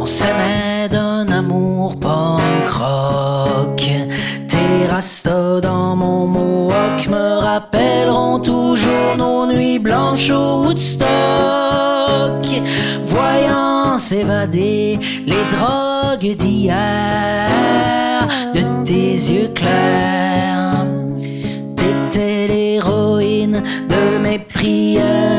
On 0.00 0.06
s'aimait 0.06 0.88
d'un 0.90 1.28
amour 1.28 2.00
punk 2.00 2.68
rock. 2.70 3.82
Tes 4.48 4.86
rastas 4.90 5.60
dans 5.60 5.94
mon 5.94 6.26
mohawk 6.26 7.08
me 7.10 7.38
rappelleront 7.38 8.38
toujours 8.38 9.16
nos 9.18 9.52
nuits 9.52 9.78
blanches 9.78 10.30
au 10.30 10.64
Woodstock. 10.64 11.06
Voyant 13.04 13.98
s'évader 13.98 14.98
les 15.26 15.44
drogues 15.54 16.34
d'hier 16.34 17.46
de 18.54 18.84
tes 18.86 19.12
yeux 19.12 19.48
clairs. 19.48 20.86
T'étais 21.76 22.46
l'héroïne 22.48 23.62
de 23.90 24.16
mes 24.16 24.38
prières. 24.38 25.35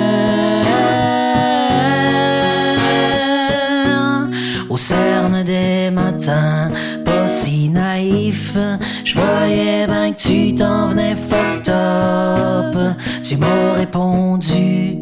Pas 7.05 7.27
si 7.27 7.69
naïf, 7.69 8.57
je 9.03 9.15
voyais 9.15 9.85
bien 9.87 10.11
que 10.11 10.17
tu 10.17 10.55
t'en 10.55 10.87
venais 10.87 11.15
fucked 11.15 11.69
up. 11.69 12.75
Tu 13.23 13.37
m'as 13.37 13.73
répondu, 13.73 14.97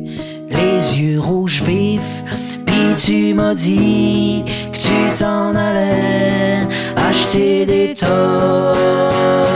les 0.50 1.00
yeux 1.00 1.20
rouges 1.20 1.64
vifs, 1.64 2.24
puis 2.66 2.96
tu 2.98 3.34
m'as 3.34 3.56
dit 3.56 4.44
que 4.72 4.78
tu 4.78 5.20
t'en 5.20 5.56
allais 5.56 6.68
acheter 6.96 7.66
des 7.66 7.94
tops. 7.94 9.55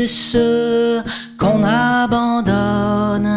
De 0.00 0.06
ceux 0.06 1.02
qu'on 1.38 1.62
abandonne. 1.62 3.30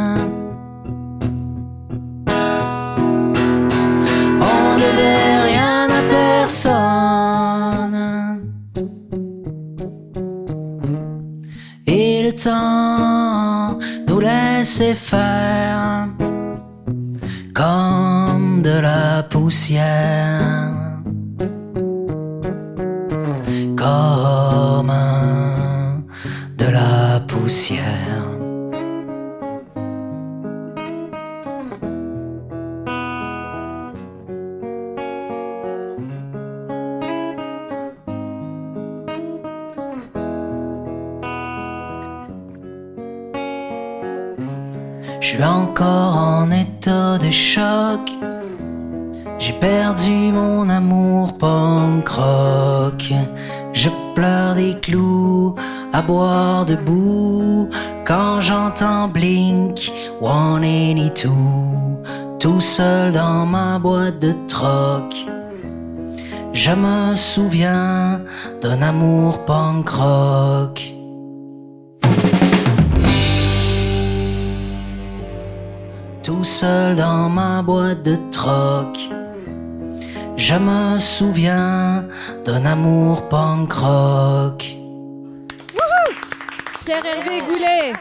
On 4.39 4.75
devait 4.83 5.41
rien 5.49 5.87
à 5.99 6.01
personne. 6.09 7.99
Et 11.85 12.23
le 12.23 12.31
temps 12.31 13.77
nous 14.07 14.19
laissait 14.19 14.93
faire 14.93 16.07
comme 17.53 18.61
de 18.61 18.79
la 18.79 19.23
poussière. 19.23 20.62
Je 27.55 27.69
suis 45.21 45.43
encore 45.43 46.17
en 46.17 46.49
état 46.49 47.19
de 47.19 47.29
choc. 47.29 48.01
J'ai 49.37 49.53
perdu 49.53 50.31
mon 50.31 50.69
amour 50.69 51.37
punk. 51.37 52.09
Je 53.73 53.89
pleure 54.15 54.55
des 54.55 54.79
clous 54.79 55.53
à 55.93 56.01
boire 56.01 56.65
debout 56.65 57.69
quand 58.05 58.41
j'entends 58.41 59.07
Blink 59.07 59.91
182 60.21 61.29
tout 62.39 62.59
seul 62.59 63.13
dans 63.13 63.45
ma 63.45 63.79
boîte 63.79 64.19
de 64.19 64.33
troc. 64.47 65.15
Je 66.51 66.71
me 66.71 67.15
souviens 67.15 68.19
d'un 68.61 68.81
amour 68.81 69.45
punk 69.45 69.87
rock. 69.89 70.93
tout 76.23 76.43
seul 76.45 76.95
dans 76.95 77.29
ma 77.29 77.61
boîte 77.61 78.03
de 78.03 78.17
troc. 78.31 78.97
Je 80.37 80.55
me 80.55 80.97
souviens 80.99 82.05
d'un 82.45 82.65
amour 82.65 83.27
punk 83.27 83.71
rock. 83.73 84.72
Pierre-Hervé 86.85 87.39
Goulet 87.47 87.93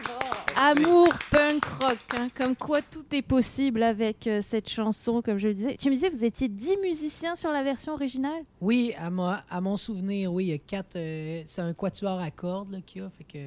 Amour 0.56 1.08
punk 1.30 1.64
rock, 1.64 1.98
hein, 2.18 2.28
comme 2.36 2.54
quoi 2.54 2.82
tout 2.82 3.04
est 3.12 3.22
possible 3.22 3.82
avec 3.82 4.26
euh, 4.26 4.40
cette 4.42 4.68
chanson, 4.68 5.22
comme 5.22 5.38
je 5.38 5.48
le 5.48 5.54
disais. 5.54 5.76
Tu 5.76 5.88
me 5.88 5.94
disais, 5.94 6.10
vous 6.10 6.24
étiez 6.24 6.48
10 6.48 6.76
musiciens 6.82 7.34
sur 7.36 7.50
la 7.50 7.62
version 7.62 7.94
originale? 7.94 8.42
Oui, 8.60 8.92
à, 8.98 9.08
ma- 9.08 9.44
à 9.48 9.60
mon 9.60 9.76
souvenir, 9.76 10.32
oui, 10.32 10.44
il 10.46 10.48
y 10.50 10.52
a 10.52 10.58
quatre. 10.58 10.96
euh, 10.96 11.42
c'est 11.46 11.62
un 11.62 11.72
quatuor 11.72 12.20
à 12.20 12.30
cordes 12.30 12.82
qu'il 12.84 13.02
y 13.02 13.04
a. 13.04 13.08
Fait 13.10 13.24
que 13.24 13.38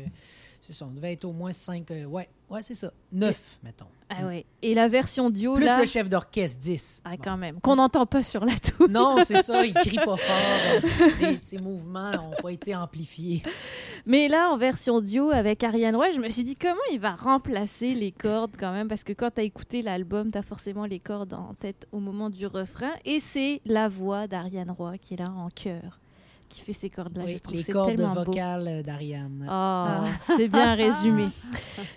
c'est 0.65 0.73
ça. 0.73 0.85
On 0.85 0.91
devait 0.93 1.13
être 1.13 1.25
au 1.25 1.31
moins 1.33 1.53
cinq. 1.53 1.91
euh, 1.91 2.05
ouais, 2.05 2.27
ouais, 2.49 2.63
c'est 2.63 2.73
ça. 2.73 2.91
Neuf, 3.11 3.59
mettons. 3.63 3.85
Ah 4.09 4.25
ouais. 4.27 4.45
Et 4.61 4.73
la 4.75 4.87
version 4.87 5.29
duo, 5.29 5.55
Plus 5.55 5.65
là, 5.65 5.79
le 5.79 5.85
chef 5.85 6.07
d'orchestre, 6.09 6.59
10. 6.59 7.01
ah, 7.05 7.11
Bon. 7.11 7.17
quand 7.23 7.37
même, 7.37 7.59
qu'on 7.61 7.75
n'entend 7.75 8.05
pas 8.05 8.21
sur 8.23 8.45
la 8.45 8.53
tour. 8.57 8.87
Non, 8.89 9.17
c'est 9.25 9.41
ça, 9.41 9.65
il 9.65 9.73
crie 9.73 9.97
pas 9.97 10.15
fort. 10.17 10.81
euh, 11.01 11.09
Ses, 11.17 11.37
ses 11.37 11.57
mouvements 11.57 12.11
n'ont 12.11 12.31
pas 12.41 12.51
été 12.51 12.75
amplifiés. 12.75 13.41
Mais 14.05 14.27
là, 14.27 14.49
en 14.51 14.57
version 14.57 15.01
duo 15.01 15.31
avec 15.31 15.63
Ariane 15.63 15.95
Roy, 15.95 16.11
je 16.11 16.19
me 16.19 16.29
suis 16.29 16.43
dit 16.43 16.55
comment 16.55 16.75
il 16.91 16.99
va 16.99 17.15
remplacer 17.15 17.95
les 17.95 18.11
cordes 18.11 18.55
quand 18.59 18.71
même, 18.73 18.87
parce 18.87 19.03
que 19.03 19.13
quand 19.13 19.31
tu 19.33 19.41
as 19.41 19.43
écouté 19.43 19.81
l'album, 19.81 20.31
tu 20.31 20.37
as 20.37 20.43
forcément 20.43 20.85
les 20.85 20.99
cordes 20.99 21.33
en 21.33 21.53
tête 21.55 21.87
au 21.91 21.99
moment 21.99 22.29
du 22.29 22.45
refrain, 22.45 22.91
et 23.05 23.19
c'est 23.19 23.61
la 23.65 23.89
voix 23.89 24.27
d'Ariane 24.27 24.69
Roy 24.71 24.97
qui 24.99 25.15
est 25.15 25.17
là 25.17 25.31
en 25.31 25.49
chœur. 25.49 25.99
Qui 26.49 26.61
fait 26.61 26.73
ces 26.73 26.89
cordes-là. 26.89 27.23
Oui, 27.25 27.33
je 27.33 27.37
trouve 27.37 27.55
les 27.55 27.63
c'est 27.63 27.71
cordes 27.71 27.95
tellement 27.95 28.13
vocales 28.13 28.67
euh, 28.67 28.83
d'Ariane. 28.83 29.47
Oh, 29.49 30.07
c'est 30.37 30.47
bien 30.47 30.75
résumé. 30.75 31.25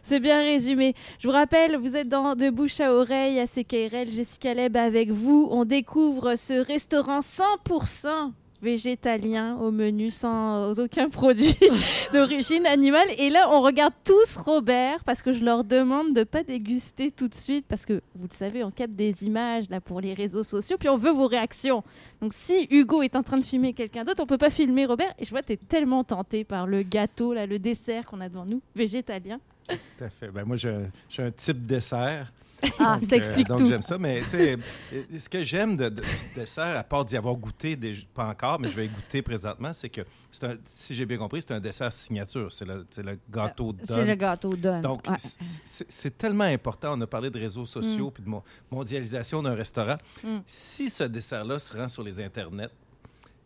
C'est 0.03 0.21
bien 0.21 0.39
résumé. 0.39 0.95
Je 1.19 1.29
vous 1.29 1.35
rappelle, 1.35 1.77
vous 1.77 1.97
êtes 1.97 2.09
dans 2.09 2.35
De 2.35 2.51
bouche 2.51 2.81
à 2.81 2.93
oreille 2.93 3.39
à 3.39 3.47
CKRL, 3.47 4.11
Jessica 4.11 4.55
Leb 4.55 4.77
avec 4.77 5.11
vous. 5.11 5.49
On 5.51 5.65
découvre 5.65 6.35
ce 6.35 6.65
restaurant 6.65 7.21
100% 7.21 8.33
végétalien 8.63 9.57
au 9.57 9.71
menu 9.71 10.11
sans 10.11 10.79
aucun 10.79 11.09
produit 11.09 11.57
d'origine 12.13 12.67
animale. 12.67 13.09
Et 13.19 13.31
là, 13.31 13.49
on 13.51 13.63
regarde 13.63 13.95
tous 14.05 14.37
Robert 14.37 15.03
parce 15.05 15.23
que 15.23 15.33
je 15.33 15.45
leur 15.45 15.65
demande 15.65 16.15
de 16.15 16.25
pas 16.25 16.43
déguster 16.43 17.11
tout 17.11 17.29
de 17.29 17.35
suite 17.35 17.67
parce 17.69 17.87
que 17.87 18.03
vous 18.15 18.29
le 18.31 18.35
savez, 18.35 18.65
on 18.65 18.71
capte 18.71 18.95
des 18.95 19.25
images 19.25 19.69
là 19.71 19.81
pour 19.81 20.01
les 20.01 20.15
réseaux 20.15 20.43
sociaux 20.43 20.77
puis 20.79 20.89
on 20.89 20.97
veut 20.97 21.13
vos 21.13 21.27
réactions. 21.27 21.83
Donc 22.21 22.33
si 22.33 22.67
Hugo 22.71 23.03
est 23.03 23.17
en 23.17 23.23
train 23.23 23.37
de 23.37 23.45
filmer 23.45 23.73
quelqu'un 23.75 24.05
d'autre, 24.05 24.23
on 24.23 24.27
peut 24.27 24.39
pas 24.39 24.51
filmer 24.51 24.87
Robert. 24.87 25.13
Et 25.19 25.25
je 25.25 25.31
vois 25.31 25.43
tu 25.43 25.53
es 25.53 25.57
tellement 25.57 26.05
tenté 26.05 26.45
par 26.45 26.67
le 26.67 26.83
gâteau 26.83 27.33
là, 27.33 27.47
le 27.47 27.59
dessert 27.59 28.05
qu'on 28.05 28.21
a 28.21 28.29
devant 28.29 28.45
nous, 28.45 28.61
végétalien. 28.75 29.41
Tout 29.69 30.05
à 30.05 30.09
fait. 30.09 30.29
Ben, 30.29 30.45
moi, 30.45 30.57
j'ai 30.57 30.71
un, 30.71 30.91
j'ai 31.09 31.23
un 31.23 31.31
type 31.31 31.67
dessert. 31.67 32.33
Ah, 32.81 32.97
Donc, 33.01 33.09
ça 33.09 33.17
explique 33.17 33.47
euh, 33.47 33.49
donc 33.51 33.59
tout. 33.59 33.67
j'aime 33.67 33.83
ça, 33.83 33.99
mais 33.99 34.23
tu 34.23 34.31
sais, 34.31 34.57
euh, 34.93 35.03
ce 35.19 35.29
que 35.29 35.43
j'aime 35.45 35.77
de, 35.77 35.89
de- 35.89 36.01
du 36.03 36.07
dessert, 36.35 36.77
à 36.77 36.83
part 36.83 37.05
d'y 37.05 37.17
avoir 37.17 37.35
goûté, 37.37 37.79
pas 38.13 38.27
encore, 38.27 38.59
mais 38.59 38.69
je 38.69 38.75
vais 38.75 38.87
y 38.87 38.89
goûter 38.89 39.23
présentement, 39.23 39.73
c'est 39.73 39.89
que, 39.89 40.01
un- 40.43 40.57
si 40.75 40.95
j'ai 40.95 41.07
bien 41.07 41.19
compris, 41.19 41.41
c'est 41.41 41.53
un 41.55 41.61
dessert 41.61 41.93
signature. 41.93 42.51
C'est 42.51 42.65
le, 42.65 42.85
gâteau 43.31 43.73
de 43.73 43.81
C'est 43.87 44.05
le 44.05 44.15
gâteau 44.15 44.51
Don. 44.57 44.81
Donc, 44.81 45.09
Ouais. 45.09 45.17
c- 45.19 45.85
c'est 45.89 46.19
tellement 46.19 46.45
important. 46.45 46.95
On 46.97 47.01
a 47.01 47.07
parlé 47.07 47.31
de 47.31 47.39
réseaux 47.39 47.67
sociaux 47.67 48.11
puis 48.11 48.23
de 48.23 48.29
mo- 48.29 48.43
mondialisation 48.71 49.43
d'un 49.43 49.55
restaurant. 49.55 49.97
Mm. 50.25 50.39
Si 50.47 50.91
ce 50.91 51.05
dessert-là 51.05 51.59
se 51.59 51.77
rend 51.77 51.89
sur 51.89 52.03
les 52.03 52.21
internets, 52.21 52.71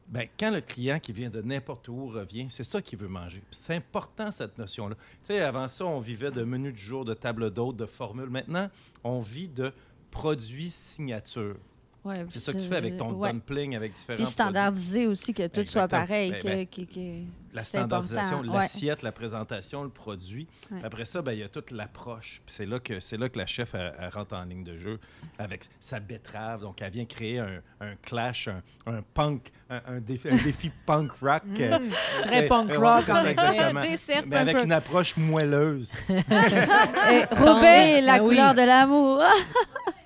ben, 0.08 0.28
quand 0.38 0.50
le 0.50 0.60
client 0.60 0.98
qui 0.98 1.12
vient 1.12 1.30
de 1.30 1.40
n'importe 1.40 1.88
où 1.88 2.08
revient, 2.08 2.46
c'est 2.50 2.64
ça 2.64 2.82
qu'il 2.82 2.98
veut 2.98 3.08
manger. 3.08 3.42
C'est 3.50 3.74
important, 3.74 4.30
cette 4.30 4.58
notion-là. 4.58 4.96
Tu 5.26 5.34
avant 5.34 5.68
ça, 5.68 5.86
on 5.86 6.00
vivait 6.00 6.30
de 6.30 6.42
menus 6.42 6.74
du 6.74 6.80
jour, 6.80 7.04
de 7.04 7.14
table 7.14 7.50
d'hôte, 7.50 7.76
de 7.76 7.86
formules. 7.86 8.28
Maintenant, 8.28 8.68
on 9.04 9.20
vit 9.20 9.48
de 9.48 9.72
produits 10.10 10.70
signature. 10.70 11.56
Ouais, 12.04 12.26
C'est 12.30 12.40
ça 12.40 12.52
que 12.52 12.58
tu 12.58 12.68
fais 12.68 12.76
avec 12.76 12.96
ton 12.96 13.12
ouais. 13.12 13.32
dumpling, 13.32 13.76
avec 13.76 13.94
différents 13.94 14.16
Puis 14.16 14.24
produits. 14.24 14.32
standardiser 14.32 15.06
aussi 15.06 15.32
que 15.32 15.46
tout 15.46 15.64
soit 15.66 15.86
pareil. 15.86 16.32
Ben, 16.32 16.40
que, 16.42 16.46
ben, 16.48 16.66
que- 16.66 16.92
que- 16.92 17.24
La 17.54 17.62
standardisation, 17.62 18.40
Ouais. 18.40 18.46
l'assiette, 18.54 19.02
la 19.02 19.12
présentation, 19.12 19.84
le 19.84 19.88
produit. 19.90 20.48
Ouais. 20.72 20.80
Après 20.82 21.04
ça, 21.04 21.22
ben, 21.22 21.32
il 21.32 21.38
y 21.40 21.42
a 21.44 21.48
toute 21.48 21.70
l'approche. 21.70 22.40
C'est 22.46 22.66
là 22.66 22.80
que 22.80 22.98
c'est 22.98 23.18
là 23.18 23.28
que 23.28 23.38
la 23.38 23.46
chef 23.46 23.74
elle- 23.74 23.94
elle 24.00 24.08
rentre 24.08 24.34
en 24.34 24.42
ligne 24.42 24.64
de 24.64 24.76
jeu 24.76 24.98
avec 25.38 25.64
sa 25.78 26.00
betterave. 26.00 26.62
Donc, 26.62 26.80
elle 26.82 26.90
vient 26.90 27.04
créer 27.04 27.38
un, 27.38 27.60
un 27.80 27.94
clash, 28.02 28.48
un, 28.48 28.62
un 28.92 29.02
punk, 29.14 29.52
un, 29.70 29.82
un 29.86 30.00
défi, 30.00 30.28
un 30.30 30.36
défi 30.42 30.70
punk 30.86 31.12
rock. 31.20 31.42
euh, 31.60 31.78
Très 32.22 32.46
punk 32.48 32.70
euh, 32.70 32.78
rock, 32.78 33.08
en 33.10 33.24
exactement. 33.26 33.82
Dessert 33.82 34.22
Mais 34.26 34.36
avec 34.36 34.56
rock. 34.56 34.64
une 34.64 34.72
approche 34.72 35.16
moelleuse. 35.18 35.92
Robert, 36.08 37.28
Robert, 37.38 38.02
la 38.02 38.16
ben 38.18 38.22
oui. 38.24 38.28
couleur 38.30 38.54
de 38.54 38.62
l'amour. 38.62 39.22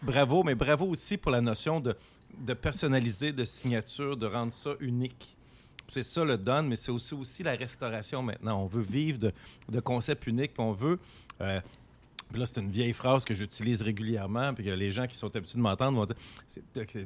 Bravo, 0.07 0.45
mais 0.45 0.55
bravo 0.55 0.87
aussi 0.87 1.17
pour 1.17 1.33
la 1.33 1.41
notion 1.41 1.81
de, 1.81 2.55
personnaliser, 2.55 3.33
de 3.33 3.45
signature, 3.45 4.17
de 4.17 4.27
rendre 4.27 4.53
ça 4.53 4.71
unique. 4.79 5.37
C'est 5.89 6.05
ça 6.05 6.25
le 6.25 6.39
don, 6.39 6.63
mais 6.63 6.77
c'est 6.77 6.93
aussi, 6.93 7.13
aussi 7.13 7.43
la 7.43 7.57
restauration 7.57 8.23
maintenant. 8.23 8.63
On 8.63 8.67
veut 8.67 8.83
vivre 8.83 9.19
de, 9.69 9.81
concepts 9.81 10.29
uniques, 10.29 10.53
on 10.59 10.71
veut. 10.71 11.01
euh, 11.41 11.61
puis 12.31 12.41
là, 12.41 12.47
c'est 12.47 12.61
une 12.61 12.71
vieille 12.71 12.93
phrase 12.93 13.25
que 13.25 13.35
j'utilise 13.35 13.83
régulièrement, 13.83 14.53
puis 14.53 14.65
que 14.65 14.71
les 14.71 14.91
gens 14.91 15.07
qui 15.07 15.17
sont 15.17 15.35
habitués 15.35 15.59
de 15.59 15.63
m'entendre 15.63 15.99
vont 15.99 16.05
dire. 16.05 16.17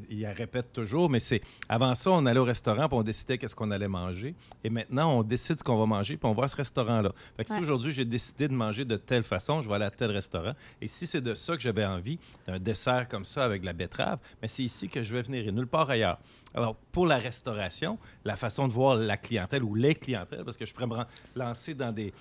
Ils 0.08 0.20
la 0.20 0.32
répètent 0.32 0.72
toujours, 0.72 1.10
mais 1.10 1.20
c'est. 1.20 1.42
Avant 1.68 1.94
ça, 1.94 2.10
on 2.10 2.24
allait 2.26 2.40
au 2.40 2.44
restaurant, 2.44 2.88
puis 2.88 2.96
on 2.98 3.02
décidait 3.02 3.36
qu'est-ce 3.36 3.54
qu'on 3.54 3.70
allait 3.70 3.88
manger. 3.88 4.34
Et 4.64 4.70
maintenant, 4.70 5.18
on 5.18 5.22
décide 5.22 5.58
ce 5.58 5.64
qu'on 5.64 5.78
va 5.78 5.86
manger, 5.86 6.16
puis 6.16 6.28
on 6.28 6.32
va 6.32 6.44
à 6.44 6.48
ce 6.48 6.56
restaurant-là. 6.56 7.12
Fait 7.36 7.44
que 7.44 7.52
si 7.52 7.60
aujourd'hui, 7.60 7.92
j'ai 7.92 8.04
décidé 8.04 8.48
de 8.48 8.54
manger 8.54 8.84
de 8.84 8.96
telle 8.96 9.22
façon, 9.22 9.62
je 9.62 9.68
vais 9.68 9.74
aller 9.74 9.84
à 9.84 9.90
tel 9.90 10.10
restaurant. 10.10 10.54
Et 10.80 10.88
si 10.88 11.06
c'est 11.06 11.20
de 11.20 11.34
ça 11.34 11.54
que 11.54 11.62
j'avais 11.62 11.84
envie, 11.84 12.18
d'un 12.46 12.58
dessert 12.58 13.06
comme 13.08 13.24
ça 13.24 13.44
avec 13.44 13.60
de 13.60 13.66
la 13.66 13.72
betterave, 13.72 14.18
mais 14.40 14.48
c'est 14.48 14.62
ici 14.62 14.88
que 14.88 15.02
je 15.02 15.14
vais 15.14 15.22
venir 15.22 15.46
et 15.46 15.52
nulle 15.52 15.66
part 15.66 15.90
ailleurs. 15.90 16.18
Alors, 16.54 16.74
pour 16.74 17.06
la 17.06 17.18
restauration, 17.18 17.98
la 18.24 18.36
façon 18.36 18.66
de 18.66 18.72
voir 18.72 18.96
la 18.96 19.16
clientèle 19.16 19.62
ou 19.62 19.74
les 19.74 19.94
clientèles, 19.94 20.44
parce 20.44 20.56
que 20.56 20.66
je 20.66 20.74
pourrais 20.74 20.86
me 20.86 20.96
lancer 21.36 21.74
dans 21.74 21.92
des, 21.92 22.12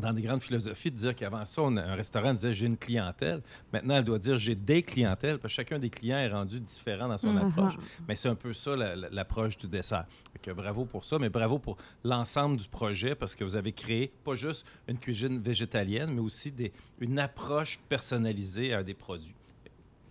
dans 0.00 0.12
des 0.12 0.22
grandes 0.22 0.42
philosophies 0.42 0.90
de 0.90 0.96
dire 0.96 1.14
qu'avant 1.14 1.44
ça, 1.44 1.60
on- 1.62 1.76
un 1.76 1.94
restaurant 1.94 2.32
disait 2.32 2.54
j'ai 2.54 2.66
une 2.66 2.78
clientèle. 2.78 3.42
Maintenant, 3.72 3.96
elle 3.96 4.04
doit 4.04 4.18
dire 4.18 4.38
j'ai 4.38 4.54
des 4.54 4.82
clientèles, 4.82 5.38
parce 5.38 5.52
que 5.52 5.56
chacun 5.56 5.78
des 5.78 5.90
clients 5.90 6.16
est 6.18 6.30
rendu 6.30 6.60
différent 6.60 7.08
dans 7.08 7.18
son 7.18 7.32
Mhm. 7.32 7.48
approche. 7.48 7.74
Mais 8.08 8.16
c'est 8.16 8.28
un 8.28 8.34
peu 8.34 8.54
ça 8.54 8.74
la- 8.74 8.96
la- 8.96 9.10
l'approche 9.10 9.58
du 9.58 9.66
dessert. 9.68 10.06
Fait 10.32 10.38
que 10.38 10.50
bravo 10.56 10.84
pour 10.86 11.04
ça, 11.04 11.18
mais 11.18 11.28
bravo 11.28 11.58
pour 11.58 11.76
l'ensemble 12.04 12.56
du 12.56 12.68
projet, 12.68 13.14
parce 13.14 13.34
que 13.34 13.44
vous 13.44 13.54
avez 13.56 13.72
créé 13.72 14.10
pas 14.24 14.34
juste 14.34 14.66
une 14.88 14.98
cuisine 14.98 15.38
végétalienne, 15.40 16.10
mais 16.12 16.20
aussi 16.20 16.50
des, 16.50 16.72
une 17.00 17.18
approche 17.18 17.78
personnalisée 17.88 18.72
à 18.72 18.82
des 18.82 18.94
produits. 18.94 19.34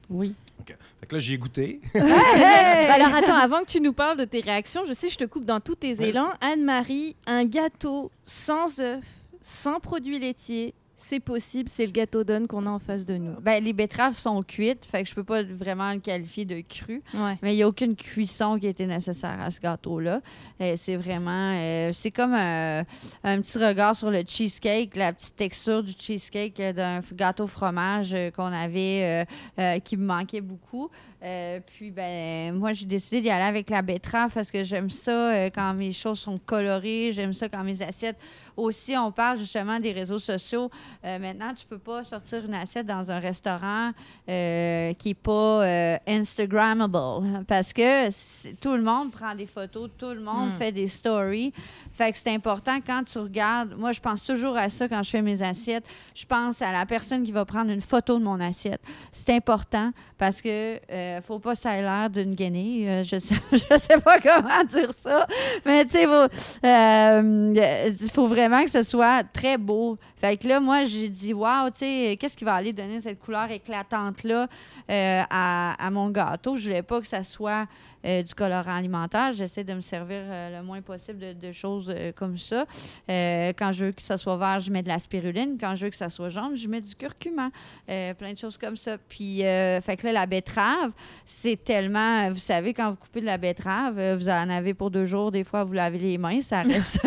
Oui. 0.09 0.35
OK. 0.59 0.75
Fait 0.99 1.07
que 1.07 1.15
là, 1.15 1.19
j'ai 1.19 1.37
goûté. 1.37 1.79
Bah 1.93 2.93
alors 2.93 3.15
attends, 3.15 3.35
avant 3.37 3.61
que 3.61 3.67
tu 3.67 3.79
nous 3.81 3.93
parles 3.93 4.17
de 4.17 4.25
tes 4.25 4.41
réactions, 4.41 4.83
je 4.85 4.93
sais, 4.93 5.09
je 5.09 5.17
te 5.17 5.23
coupe 5.23 5.45
dans 5.45 5.59
tous 5.61 5.75
tes 5.75 6.01
élans. 6.07 6.29
Anne-Marie, 6.41 7.15
un 7.25 7.45
gâteau 7.45 8.11
sans 8.25 8.79
œufs, 8.81 9.03
sans 9.41 9.79
produits 9.79 10.19
laitiers, 10.19 10.73
c'est 11.03 11.19
possible, 11.19 11.67
c'est 11.67 11.87
le 11.87 11.91
gâteau 11.91 12.23
donne 12.23 12.45
qu'on 12.45 12.67
a 12.67 12.69
en 12.69 12.77
face 12.77 13.07
de 13.07 13.17
nous. 13.17 13.33
Ben, 13.41 13.63
les 13.63 13.73
betteraves 13.73 14.15
sont 14.15 14.39
cuites, 14.43 14.85
fait 14.85 15.01
que 15.01 15.09
je 15.09 15.15
peux 15.15 15.23
pas 15.23 15.41
vraiment 15.41 15.91
le 15.93 15.99
qualifier 15.99 16.45
de 16.45 16.61
cru. 16.61 17.01
Ouais. 17.15 17.39
Mais 17.41 17.53
il 17.53 17.55
n'y 17.55 17.63
a 17.63 17.67
aucune 17.67 17.95
cuisson 17.95 18.59
qui 18.59 18.67
a 18.67 18.69
été 18.69 18.85
nécessaire 18.85 19.41
à 19.41 19.49
ce 19.49 19.59
gâteau-là. 19.59 20.21
Euh, 20.61 20.75
c'est 20.77 20.97
vraiment... 20.97 21.55
euh, 21.55 21.91
c'est 21.91 22.11
comme 22.11 22.35
un, 22.35 22.83
un 23.23 23.41
petit 23.41 23.57
regard 23.57 23.95
sur 23.95 24.11
le 24.11 24.21
cheesecake, 24.23 24.95
la 24.95 25.11
petite 25.11 25.35
texture 25.35 25.81
du 25.81 25.93
cheesecake 25.97 26.59
euh, 26.59 26.71
d'un 26.71 26.99
gâteau 27.13 27.47
fromage 27.47 28.13
euh, 28.13 28.29
qu'on 28.29 28.43
avait, 28.43 29.25
euh, 29.57 29.59
euh, 29.59 29.79
qui 29.79 29.97
me 29.97 30.05
manquait 30.05 30.41
beaucoup. 30.41 30.91
Euh, 31.23 31.59
puis, 31.65 31.89
ben, 31.89 32.53
moi, 32.53 32.73
j'ai 32.73 32.85
décidé 32.85 33.21
d'y 33.21 33.29
aller 33.31 33.45
avec 33.45 33.71
la 33.71 33.81
betterave 33.81 34.31
parce 34.33 34.51
que 34.51 34.63
j'aime 34.63 34.91
ça 34.91 35.33
euh, 35.33 35.49
quand 35.49 35.73
mes 35.73 35.93
choses 35.93 36.19
sont 36.19 36.37
colorées. 36.37 37.11
J'aime 37.11 37.33
ça 37.33 37.49
quand 37.49 37.63
mes 37.63 37.81
assiettes... 37.81 38.19
Aussi, 38.57 38.95
on 38.97 39.11
parle 39.11 39.37
justement 39.37 39.79
des 39.79 39.91
réseaux 39.91 40.19
sociaux. 40.19 40.69
Euh, 41.05 41.19
maintenant, 41.19 41.53
tu 41.53 41.65
peux 41.65 41.77
pas 41.77 42.03
sortir 42.03 42.43
une 42.45 42.53
assiette 42.53 42.85
dans 42.85 43.09
un 43.09 43.19
restaurant 43.19 43.91
euh, 44.29 44.93
qui 44.93 45.09
est 45.09 45.13
pas 45.13 45.63
euh, 45.63 45.97
Instagrammable 46.07 47.45
parce 47.47 47.73
que 47.73 48.09
tout 48.61 48.75
le 48.75 48.81
monde 48.81 49.11
prend 49.11 49.33
des 49.35 49.45
photos, 49.47 49.89
tout 49.97 50.09
le 50.09 50.19
monde 50.21 50.49
Mm. 50.49 50.57
fait 50.57 50.71
des 50.71 50.87
stories. 50.87 51.53
Fait 51.93 52.11
que 52.11 52.17
c'est 52.17 52.33
important 52.33 52.79
quand 52.85 53.03
tu 53.03 53.17
regardes. 53.19 53.75
Moi, 53.77 53.91
je 53.91 53.99
pense 53.99 54.23
toujours 54.23 54.57
à 54.57 54.69
ça 54.69 54.87
quand 54.87 55.03
je 55.03 55.09
fais 55.09 55.21
mes 55.21 55.41
assiettes. 55.41 55.83
Je 56.15 56.25
pense 56.25 56.61
à 56.61 56.71
la 56.71 56.85
personne 56.85 57.23
qui 57.23 57.31
va 57.31 57.45
prendre 57.45 57.69
une 57.71 57.81
photo 57.81 58.17
de 58.17 58.23
mon 58.23 58.39
assiette. 58.39 58.81
C'est 59.11 59.29
important 59.33 59.91
parce 60.17 60.41
que 60.41 60.79
euh, 60.91 61.21
faut 61.21 61.39
pas 61.39 61.55
ça 61.55 61.75
ait 61.77 61.81
l'air 61.81 62.09
d'une 62.09 62.33
guenille. 62.33 63.03
Je 63.03 63.19
sais, 63.19 63.35
je 63.51 63.77
sais 63.77 63.99
pas 64.03 64.19
comment 64.19 64.63
dire 64.63 64.91
ça, 64.93 65.27
mais 65.65 65.85
tu 65.85 65.91
sais, 65.91 66.07
euh, 66.65 67.93
faut 68.11 68.27
vraiment 68.27 68.40
que 68.49 68.69
ce 68.69 68.83
soit 68.83 69.23
très 69.23 69.57
beau. 69.57 69.97
Fait 70.17 70.37
que 70.37 70.47
là, 70.47 70.59
moi, 70.59 70.85
j'ai 70.85 71.09
dit, 71.09 71.33
waouh, 71.33 71.69
tu 71.71 71.79
sais, 71.79 72.17
qu'est-ce 72.19 72.37
qui 72.37 72.43
va 72.43 72.55
aller 72.55 72.73
donner 72.73 73.01
cette 73.01 73.19
couleur 73.19 73.49
éclatante-là 73.49 74.47
euh, 74.89 75.21
à, 75.29 75.75
à 75.85 75.89
mon 75.89 76.09
gâteau? 76.09 76.57
Je 76.57 76.63
voulais 76.63 76.81
pas 76.81 77.01
que 77.01 77.07
ça 77.07 77.23
soit 77.23 77.67
euh, 78.05 78.23
du 78.23 78.33
colorant 78.33 78.75
alimentaire. 78.75 79.31
J'essaie 79.33 79.63
de 79.63 79.73
me 79.73 79.81
servir 79.81 80.21
euh, 80.23 80.57
le 80.59 80.65
moins 80.65 80.81
possible 80.81 81.19
de, 81.19 81.33
de 81.33 81.51
choses 81.51 81.93
comme 82.15 82.37
ça. 82.37 82.65
Quand 83.07 83.71
je 83.71 83.85
veux 83.85 83.91
que 83.91 84.01
ça 84.01 84.17
soit 84.17 84.37
vert, 84.37 84.59
je 84.59 84.71
mets 84.71 84.83
de 84.83 84.87
la 84.87 84.99
spiruline. 84.99 85.57
Quand 85.59 85.75
je 85.75 85.85
veux 85.85 85.89
que 85.89 85.97
ça 85.97 86.09
soit 86.09 86.29
jaune, 86.29 86.55
je 86.55 86.67
mets 86.67 86.81
du 86.81 86.95
curcuma. 86.95 87.49
Plein 87.87 88.33
de 88.33 88.37
choses 88.37 88.57
comme 88.57 88.77
ça. 88.77 88.97
Puis, 88.97 89.39
fait 89.39 89.97
que 89.97 90.07
là, 90.07 90.13
la 90.13 90.25
betterave, 90.25 90.91
c'est 91.25 91.63
tellement. 91.63 92.29
Vous 92.29 92.39
savez, 92.39 92.73
quand 92.73 92.91
vous 92.91 92.97
coupez 92.97 93.21
de 93.21 93.25
la 93.25 93.37
betterave, 93.37 94.17
vous 94.17 94.29
en 94.29 94.49
avez 94.49 94.73
pour 94.73 94.91
deux 94.91 95.05
jours. 95.05 95.31
Des 95.31 95.43
fois, 95.43 95.63
vous 95.63 95.73
lavez 95.73 95.99
les 95.99 96.17
mains. 96.17 96.41
Ça 96.41 96.61
reste, 96.63 96.99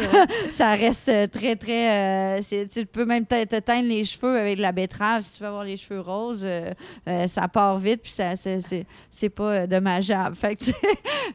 ça 0.50 0.74
reste 0.76 1.08
euh, 1.08 1.26
très, 1.26 1.56
très. 1.56 2.38
euh, 2.38 2.66
tu 2.72 2.86
peux 2.86 3.04
même 3.04 3.26
te, 3.26 3.44
te 3.44 3.58
teindre 3.58 3.88
les 3.88 4.04
cheveux 4.04 4.38
avec 4.38 4.56
de 4.56 4.62
la 4.62 4.72
betterave. 4.72 5.22
Si 5.22 5.32
tu 5.32 5.40
veux 5.40 5.48
avoir 5.48 5.64
les 5.64 5.76
cheveux 5.76 6.00
roses, 6.00 6.44
euh, 6.44 7.26
ça 7.26 7.48
part 7.48 7.78
vite. 7.78 8.02
Puis, 8.02 8.12
ça, 8.12 8.34
c'est, 8.36 9.28
pas 9.30 9.66
dommageable. 9.66 10.36
Fait 10.36 10.56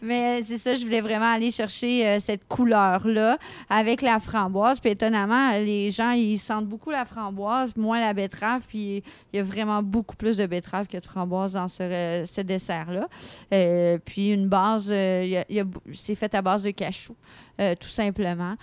mais 0.02 0.44
c'est 0.44 0.58
ça, 0.58 0.76
je 0.76 0.84
voulais 0.84 1.02
vraiment 1.02 1.32
aller 1.32 1.52
chercher 1.52 2.20
cette 2.20 2.48
couleur-là 2.48 3.38
avec 3.70 4.02
la 4.02 4.20
framboise. 4.20 4.80
Puis 4.80 4.92
étonnamment, 4.92 5.52
les 5.52 5.92
gens, 5.92 6.12
ils 6.12 6.38
sentent 6.38 6.68
beaucoup 6.68 6.90
la 6.90 7.06
framboise, 7.06 7.76
moins 7.76 8.00
la 8.00 8.14
betterave. 8.14 8.62
Puis 8.68 9.04
il 9.34 9.38
y 9.38 9.40
a 9.40 9.44
vraiment 9.44 9.84
beaucoup 9.84 10.16
plus 10.16 10.38
de 10.38 10.46
betterave 10.46 10.88
que 10.88 10.98
de 10.98 11.06
framboise 11.06 11.54
dans 11.54 11.68
ce, 11.68 12.42
dessert-là. 12.42 13.08
Puis 14.06 14.32
une 14.32 14.48
base, 14.48 14.88
c'est 14.88 16.16
fait 16.16 16.34
à 16.34 16.42
base 16.42 16.64
de 16.64 16.72
cachou, 16.72 17.16
tout 17.58 17.90
simplement. 17.90 18.56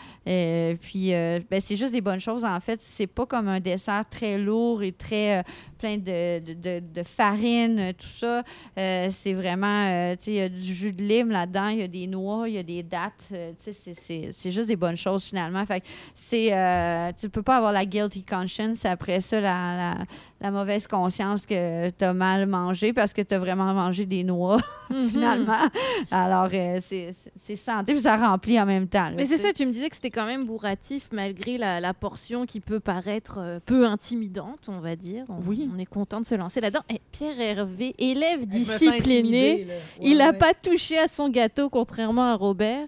Puis 0.76 1.14
euh, 1.14 1.40
ben, 1.50 1.60
c'est 1.60 1.76
juste 1.76 1.92
des 1.92 2.00
bonnes 2.00 2.20
choses. 2.20 2.44
En 2.44 2.60
fait, 2.60 2.80
c'est 2.82 3.06
pas 3.06 3.26
comme 3.26 3.48
un 3.48 3.60
dessert 3.60 4.04
très 4.08 4.38
lourd 4.38 4.82
et 4.82 4.92
très 4.92 5.38
euh, 5.38 5.42
plein 5.78 5.96
de, 5.96 6.40
de, 6.40 6.52
de- 6.54 6.82
de 6.94 7.02
farine, 7.02 7.78
euh, 7.78 7.92
tout 7.92 8.06
ça. 8.06 8.42
Euh, 8.78 9.08
c'est 9.10 9.32
vraiment, 9.32 9.86
euh, 9.86 10.16
tu 10.16 10.24
sais, 10.24 10.30
il 10.32 10.36
y 10.36 10.40
a 10.40 10.48
du 10.48 10.74
jus 10.74 10.92
de 10.92 11.02
lime 11.02 11.30
là-dedans, 11.30 11.68
il 11.68 11.78
y 11.78 11.82
a 11.82 11.88
des 11.88 12.06
noix, 12.06 12.48
il 12.48 12.54
y 12.54 12.58
a 12.58 12.62
des 12.62 12.82
dattes. 12.82 13.28
euh, 13.32 13.52
tu 13.64 13.72
sais, 13.72 13.72
c'est- 13.72 14.00
c'est- 14.00 14.30
c'est 14.32 14.50
juste 14.50 14.68
des 14.68 14.76
bonnes 14.76 14.96
choses 14.96 15.24
finalement. 15.24 15.64
Fait 15.66 15.80
que 15.80 15.86
c'est, 16.14 16.52
euh, 16.52 17.10
tu 17.18 17.28
peux 17.28 17.42
pas 17.42 17.56
avoir 17.56 17.72
la 17.72 17.84
guilty 17.86 18.24
conscience 18.24 18.84
après 18.84 19.20
ça, 19.20 19.40
la, 19.40 19.76
la, 19.76 19.94
la 20.40 20.50
mauvaise 20.50 20.86
conscience 20.86 21.46
que 21.46 21.90
tu 21.90 22.04
as 22.04 22.12
mal 22.14 22.46
mangé 22.46 22.92
parce 22.92 23.12
que 23.12 23.22
tu 23.22 23.34
as 23.34 23.38
vraiment 23.38 23.72
mangé 23.74 24.06
des 24.06 24.24
noix 24.24 24.58
Mhm. 24.90 25.10
finalement. 25.10 25.68
Alors, 26.10 26.48
euh, 26.52 26.78
c'est 26.82 27.14
c'est- 27.22 27.32
c'est 27.44 27.56
santé, 27.56 27.92
puis 27.92 28.02
ça 28.02 28.16
remplit 28.16 28.58
en 28.60 28.66
même 28.66 28.88
temps. 28.88 29.04
là, 29.10 29.12
Mais 29.16 29.24
c'est 29.24 29.36
ça, 29.36 29.52
tu 29.52 29.64
me 29.66 29.72
disais 29.72 29.88
que 29.88 29.94
c'était 29.96 30.10
quand 30.10 30.26
même 30.26 30.44
bourratif 30.44 31.08
malgré 31.12 31.58
la, 31.58 31.80
la 31.80 31.92
portion 31.94 32.46
qui 32.46 32.60
peut 32.60 32.80
paraître 32.80 33.60
peu 33.66 33.86
intimidante, 33.86 34.60
on 34.68 34.80
va 34.80 34.96
dire. 34.96 35.24
On, 35.28 35.38
Oui. 35.46 35.67
On 35.74 35.78
est 35.78 35.86
content 35.86 36.20
de 36.20 36.26
se 36.26 36.34
lancer 36.34 36.60
là-dedans. 36.60 36.82
Et 36.90 37.00
Pierre 37.12 37.40
Hervé, 37.40 37.94
élève 37.98 38.46
discipliné. 38.46 39.66
Ouais, 39.66 39.80
il 40.00 40.18
n'a 40.18 40.30
ouais. 40.30 40.38
pas 40.38 40.54
touché 40.54 40.98
à 40.98 41.08
son 41.08 41.28
gâteau 41.28 41.68
contrairement 41.68 42.32
à 42.32 42.34
Robert. 42.34 42.86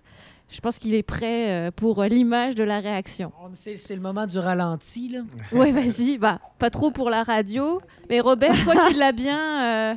Je 0.49 0.61
pense 0.61 0.79
qu'il 0.79 0.95
est 0.95 1.05
prêt 1.05 1.69
euh, 1.69 1.71
pour 1.71 2.03
euh, 2.03 2.09
l'image 2.09 2.57
de 2.57 2.65
la 2.65 2.81
réaction. 2.81 3.33
On- 3.41 3.51
C'est 3.55 3.95
le 3.95 4.01
moment 4.01 4.27
du 4.27 4.39
ralenti, 4.39 5.09
là. 5.09 5.21
Oui, 5.53 5.71
vas-y, 5.71 6.19
bah, 6.19 6.39
pas 6.59 6.71
trop 6.71 6.91
pour 6.91 7.09
la 7.09 7.23
radio. 7.23 7.79
Mais 8.09 8.19
Robert, 8.21 8.55
toi 8.65 8.89
qui 8.89 8.95
l'as 8.95 9.13
bien 9.13 9.93
euh, 9.93 9.95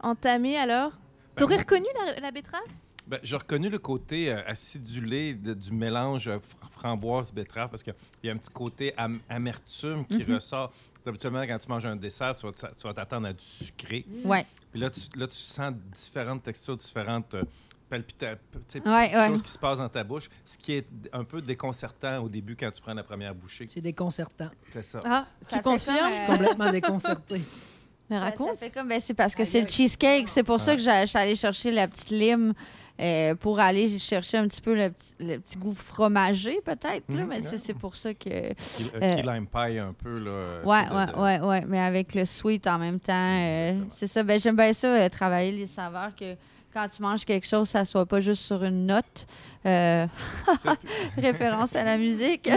entamé 0.00 0.56
alors, 0.56 0.92
t'aurais 1.36 1.56
reconnu 1.56 1.86
la, 2.06 2.20
la 2.20 2.30
betterave? 2.30 2.60
Ben, 3.08 3.18
j'ai 3.22 3.36
reconnu 3.36 3.68
le 3.68 3.78
côté 3.78 4.32
euh, 4.32 4.40
acidulé 4.46 5.34
de- 5.34 5.54
du 5.54 5.72
mélange 5.72 6.28
fr- 6.28 6.40
framboise-betterave 6.72 7.70
parce 7.70 7.82
qu'il 7.82 7.94
y 8.24 8.28
a 8.28 8.32
un 8.32 8.36
petit 8.36 8.50
côté 8.52 8.92
am- 8.96 9.20
amertume 9.28 10.04
qui 10.06 10.24
Mhm. 10.24 10.34
ressort. 10.36 10.72
Habituellement, 11.06 11.42
quand 11.42 11.58
tu 11.58 11.68
manges 11.68 11.86
un 11.86 11.96
dessert, 11.96 12.34
tu 12.34 12.46
vas 12.84 12.94
t'attendre 12.94 13.28
à 13.28 13.32
du 13.32 13.44
sucré. 13.44 14.04
Ouais. 14.24 14.44
Puis 14.72 14.80
là, 14.80 14.90
tu, 14.90 15.00
là, 15.18 15.26
tu 15.26 15.36
sens 15.36 15.72
différentes 15.94 16.42
textures, 16.42 16.76
différentes 16.76 17.32
euh, 17.34 17.44
palpita- 17.90 18.36
p- 18.36 18.58
tu 18.68 18.78
sais, 18.80 18.88
Ouais, 18.88 19.14
ouais. 19.16 19.26
choses 19.28 19.42
qui 19.42 19.50
se 19.50 19.58
passent 19.58 19.78
dans 19.78 19.88
ta 19.88 20.02
bouche, 20.04 20.28
ce 20.44 20.58
qui 20.58 20.72
est 20.74 20.86
un 21.12 21.24
peu 21.24 21.40
déconcertant 21.40 22.18
au 22.22 22.28
début 22.28 22.56
quand 22.56 22.70
tu 22.70 22.80
prends 22.80 22.94
la 22.94 23.04
première 23.04 23.34
bouchée. 23.34 23.66
C'est 23.68 23.80
déconcertant. 23.80 24.50
C'est 24.72 24.82
ça. 24.82 25.02
Ah, 25.04 25.26
Ça 25.48 25.56
tu 25.58 25.62
confirmes? 25.62 25.96
comme, 25.98 26.12
euh, 26.12 26.26
Complètement 26.26 26.70
déconcerté. 26.72 27.40
Mais 28.10 28.18
raconte. 28.18 28.58
Ça 28.60 28.66
fait 28.66 28.74
comme, 28.74 28.88
ben, 28.88 29.00
c'est 29.00 29.14
parce 29.14 29.34
que 29.34 29.44
c'est 29.44 29.60
le 29.62 29.66
cheesecake. 29.68 30.28
C'est 30.28 30.44
pour 30.44 30.60
ça 30.60 30.74
que 30.76 30.80
j'ai- 30.80 31.00
je 31.02 31.06
suis 31.06 31.18
allée 31.18 31.34
chercher 31.36 31.70
la 31.72 31.88
petite 31.88 32.10
lime 32.10 32.52
euh, 33.00 33.34
pour 33.34 33.60
aller 33.60 33.98
chercher 33.98 34.38
un 34.38 34.48
petit 34.48 34.60
peu 34.60 34.74
le 34.74 34.90
petit, 34.90 35.14
le 35.20 35.38
petit 35.38 35.56
goût 35.58 35.74
fromagé, 35.74 36.60
peut-être. 36.64 37.04
là, 37.08 37.22
Mhm, 37.22 37.26
mais 37.28 37.42
c'est- 37.42 37.74
pour 37.74 37.96
ça 37.96 38.14
que. 38.14 38.24
Key, 38.28 38.54
euh, 38.94 38.98
Euh, 39.02 39.16
key 39.16 39.22
lime 39.22 39.46
pie 39.46 39.78
un 39.78 39.92
peu. 39.92 40.18
Là, 40.18 40.60
Ouais, 40.64 40.96
ouais, 40.96 41.06
de- 41.06 41.18
ouais, 41.20 41.40
ouais. 41.46 41.64
Mais 41.68 41.80
avec 41.80 42.14
le 42.14 42.24
sweet 42.24 42.66
en 42.66 42.78
même 42.78 42.98
temps. 43.00 43.12
euh, 43.14 43.74
c'est 43.90 44.06
ça. 44.06 44.22
Ben, 44.22 44.40
j'aime 44.40 44.56
bien 44.56 44.72
ça, 44.72 44.88
euh, 44.88 45.08
travailler 45.08 45.52
les 45.52 45.66
saveurs, 45.66 46.14
que 46.18 46.34
quand 46.72 46.88
tu 46.94 47.00
manges 47.02 47.24
quelque 47.24 47.46
chose, 47.46 47.68
ça 47.68 47.84
soit 47.84 48.04
pas 48.06 48.20
juste 48.20 48.42
sur 48.44 48.62
une 48.64 48.86
note. 48.86 49.26
Euh, 49.66 50.06
référence 51.16 51.74
à 51.76 51.84
la 51.84 51.98
musique. 51.98 52.46
Eh, 52.46 52.50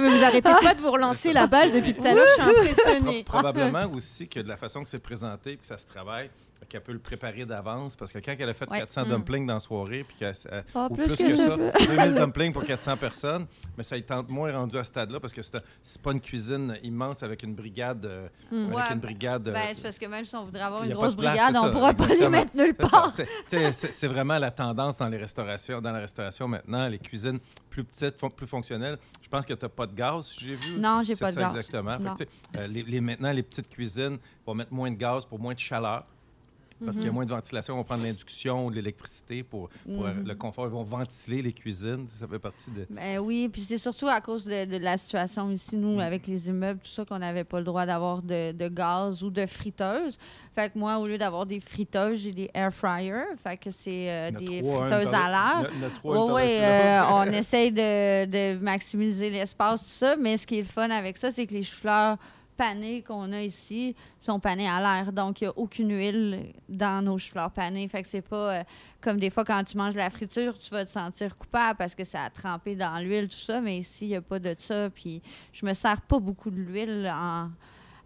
mais 0.00 0.08
vous 0.10 0.22
arrêtez 0.24 0.42
pas 0.42 0.74
de 0.74 0.80
vous 0.80 0.90
relancer 0.90 1.32
la 1.32 1.46
balle 1.46 1.70
depuis 1.72 1.94
tout 1.94 2.04
à 2.06 2.14
l'heure, 2.14 2.26
je 2.36 2.42
suis 2.42 2.50
impressionnée. 2.50 3.22
Pro- 3.24 3.38
probablement 3.38 3.84
aussi 3.92 4.28
que 4.28 4.40
de 4.40 4.48
la 4.48 4.56
façon 4.56 4.82
que 4.82 4.88
c'est 4.88 5.02
présenté 5.02 5.52
puis 5.52 5.58
que 5.58 5.66
ça 5.66 5.78
se 5.78 5.86
travaille, 5.86 6.30
qu'elle 6.68 6.82
peut 6.82 6.92
le 6.92 6.98
préparer 6.98 7.44
d'avance. 7.46 7.96
Parce 7.96 8.12
que 8.12 8.18
quand 8.18 8.34
elle 8.38 8.48
a 8.48 8.54
fait 8.54 8.68
Ouais. 8.70 8.78
400 8.80 9.04
Mm. 9.06 9.10
dumplings 9.10 9.46
dans 9.46 9.54
la 9.54 9.60
soirée, 9.60 10.04
puis 10.06 10.16
qu'elle- 10.18 10.34
euh, 10.52 10.62
Ah, 10.74 10.88
ou 10.90 10.94
plus 10.94 11.06
plus, 11.06 11.16
que 11.16 11.22
que, 11.24 11.32
ça. 11.32 11.46
ça, 11.46 11.86
2000 11.86 12.14
dumplings 12.14 12.52
pour 12.52 12.64
400 12.64 12.96
personnes, 12.96 13.46
mais 13.76 13.84
ça 13.84 13.96
y 13.96 14.02
tente 14.02 14.28
moins 14.28 14.52
rendu 14.52 14.76
à 14.76 14.84
ce 14.84 14.88
stade-là 14.88 15.20
parce 15.20 15.32
que 15.32 15.40
c'est 15.42 16.02
pas 16.02 16.12
une 16.12 16.20
cuisine 16.20 16.76
immense 16.82 17.22
avec 17.22 17.42
une 17.42 17.54
brigade. 17.54 18.04
euh, 18.06 18.28
Mm. 18.50 18.56
avec 18.64 18.76
Ouais. 18.76 18.82
une 18.94 19.00
brigade 19.00 19.48
euh, 19.48 19.52
Ben, 19.52 19.60
c'est 19.74 19.82
parce 19.82 19.98
que 19.98 20.06
même 20.06 20.24
si 20.24 20.34
on 20.36 20.44
voudrait 20.44 20.62
avoir 20.62 20.82
une 20.84 20.92
grosse 20.92 21.14
place, 21.14 21.36
brigade, 21.36 21.56
on 21.56 21.62
ça, 21.62 21.70
pourra 21.70 21.94
pas 21.94 22.06
les 22.06 22.28
mettre 22.28 22.56
nulle 22.56 22.74
part. 22.74 23.10
C'est- 23.10 24.08
vraiment 24.08 24.38
la 24.38 24.50
tendance 24.50 24.96
dans 24.96 25.08
les 25.08 25.18
restaurations, 25.18 25.80
dans 25.80 25.92
la 25.92 26.00
restauration 26.00 26.48
maintenant, 26.48 26.88
les 26.88 26.98
cuisines 26.98 27.38
plus 27.70 27.84
petites, 27.84 28.18
fon- 28.18 28.30
plus 28.30 28.46
fonctionnelles. 28.46 28.98
Je 29.22 29.28
pense 29.28 29.44
que 29.46 29.54
tu 29.54 29.64
n'as 29.64 29.68
pas 29.68 29.86
de 29.86 29.94
gaz, 29.94 30.34
j'ai 30.38 30.54
vu. 30.54 30.78
Non, 30.78 31.02
j'ai 31.04 31.14
C'est 31.14 31.24
pas 31.24 31.32
de 31.32 31.36
gaz. 31.36 31.54
Exactement. 31.56 32.16
Fait 32.16 32.26
que, 32.26 32.30
euh, 32.58 32.66
les, 32.66 32.82
les- 32.82 33.00
maintenant, 33.00 33.30
les 33.32 33.42
petites 33.42 33.68
cuisines 33.68 34.18
vont 34.46 34.54
mettre 34.54 34.72
moins 34.72 34.90
de 34.90 34.96
gaz 34.96 35.24
pour 35.24 35.38
moins 35.38 35.54
de 35.54 35.58
chaleur. 35.58 36.04
Parce 36.84 36.96
qu'il 36.96 37.04
y 37.06 37.08
a 37.08 37.10
Mhm. 37.10 37.14
moins 37.14 37.24
de 37.26 37.30
ventilation, 37.30 37.74
ils 37.74 37.76
vont 37.78 37.84
prendre 37.84 38.04
l'induction 38.04 38.66
ou 38.66 38.70
de 38.70 38.76
l'électricité 38.76 39.42
pour, 39.42 39.68
pour 39.84 40.04
Mhm. 40.06 40.26
le 40.26 40.34
confort. 40.34 40.66
Ils 40.66 40.70
vont 40.72 40.84
ventiler 40.84 41.42
les 41.42 41.52
cuisines. 41.52 42.06
Ça 42.08 42.26
fait 42.28 42.38
partie 42.38 42.70
de. 42.70 42.86
Ben 42.90 43.18
oui, 43.18 43.48
puis 43.52 43.62
c'est 43.62 43.78
surtout 43.78 44.08
à 44.08 44.20
cause 44.20 44.44
de, 44.44 44.64
de 44.64 44.76
la 44.82 44.96
situation 44.96 45.50
ici, 45.50 45.76
nous, 45.76 45.96
Mm. 45.96 46.00
avec 46.00 46.26
les 46.26 46.48
immeubles, 46.48 46.80
tout 46.82 46.90
ça, 46.90 47.04
qu'on 47.04 47.18
n'avait 47.18 47.44
pas 47.44 47.58
le 47.58 47.64
droit 47.64 47.84
d'avoir 47.86 48.22
de, 48.22 48.52
de 48.52 48.68
gaz 48.68 49.22
ou 49.22 49.30
de 49.30 49.44
friteuse. 49.46 50.18
Fait 50.54 50.72
que 50.72 50.78
moi, 50.78 50.98
au 50.98 51.06
lieu 51.06 51.18
d'avoir 51.18 51.46
des 51.46 51.60
friteuses, 51.60 52.20
j'ai 52.20 52.32
des 52.32 52.50
air 52.54 52.72
fryers. 52.72 53.24
Fait 53.42 53.56
que 53.56 53.70
c'est 53.70 54.10
euh, 54.10 54.30
des 54.32 54.60
un 54.60 54.76
friteuses 54.88 55.14
à 55.14 55.28
l'air. 55.28 55.70
Oui, 56.04 56.16
oui, 56.30 56.42
euh, 56.60 57.00
on 57.10 57.24
essaye 57.24 57.70
de, 57.72 58.24
de 58.26 58.58
maximiser 58.60 59.30
l'espace, 59.30 59.82
tout 59.82 59.88
ça. 59.88 60.16
Mais 60.16 60.36
ce 60.36 60.46
qui 60.46 60.56
est 60.58 60.62
le 60.62 60.68
fun 60.68 60.90
avec 60.90 61.16
ça, 61.16 61.30
c'est 61.30 61.46
que 61.46 61.54
les 61.54 61.62
choux-fleurs 61.62 62.16
panés 62.58 63.02
qu'on 63.02 63.32
a 63.32 63.40
ici 63.42 63.94
sont 64.20 64.38
panés 64.40 64.68
à 64.68 64.80
l'air. 64.80 65.12
Donc, 65.12 65.40
il 65.40 65.44
n'y 65.44 65.48
a 65.48 65.52
aucune 65.56 65.90
huile 65.96 66.52
dans 66.68 67.02
nos 67.02 67.16
choux-fleurs 67.16 67.52
panés. 67.52 67.88
Fait 67.88 68.02
que 68.02 68.08
c'est 68.08 68.20
pas 68.20 68.52
euh, 68.52 68.62
comme 69.00 69.18
des 69.18 69.30
fois 69.30 69.44
quand 69.44 69.62
tu 69.64 69.76
manges 69.78 69.94
la 69.94 70.10
friture, 70.10 70.58
tu 70.58 70.68
vas 70.70 70.84
te 70.84 70.90
sentir 70.90 71.34
coupable 71.36 71.78
parce 71.78 71.94
que 71.94 72.04
ça 72.04 72.24
a 72.24 72.30
trempé 72.30 72.74
dans 72.74 72.98
l'huile, 73.02 73.28
tout 73.28 73.38
ça. 73.38 73.60
Mais 73.60 73.78
ici, 73.78 74.06
il 74.06 74.08
n'y 74.08 74.16
a 74.16 74.20
pas 74.22 74.38
de 74.40 74.54
ça. 74.58 74.90
Puis, 74.90 75.22
je 75.52 75.64
me 75.64 75.72
sers 75.72 76.00
pas 76.02 76.18
beaucoup 76.18 76.50
de 76.50 76.56
l'huile 76.56 77.10
en. 77.14 77.48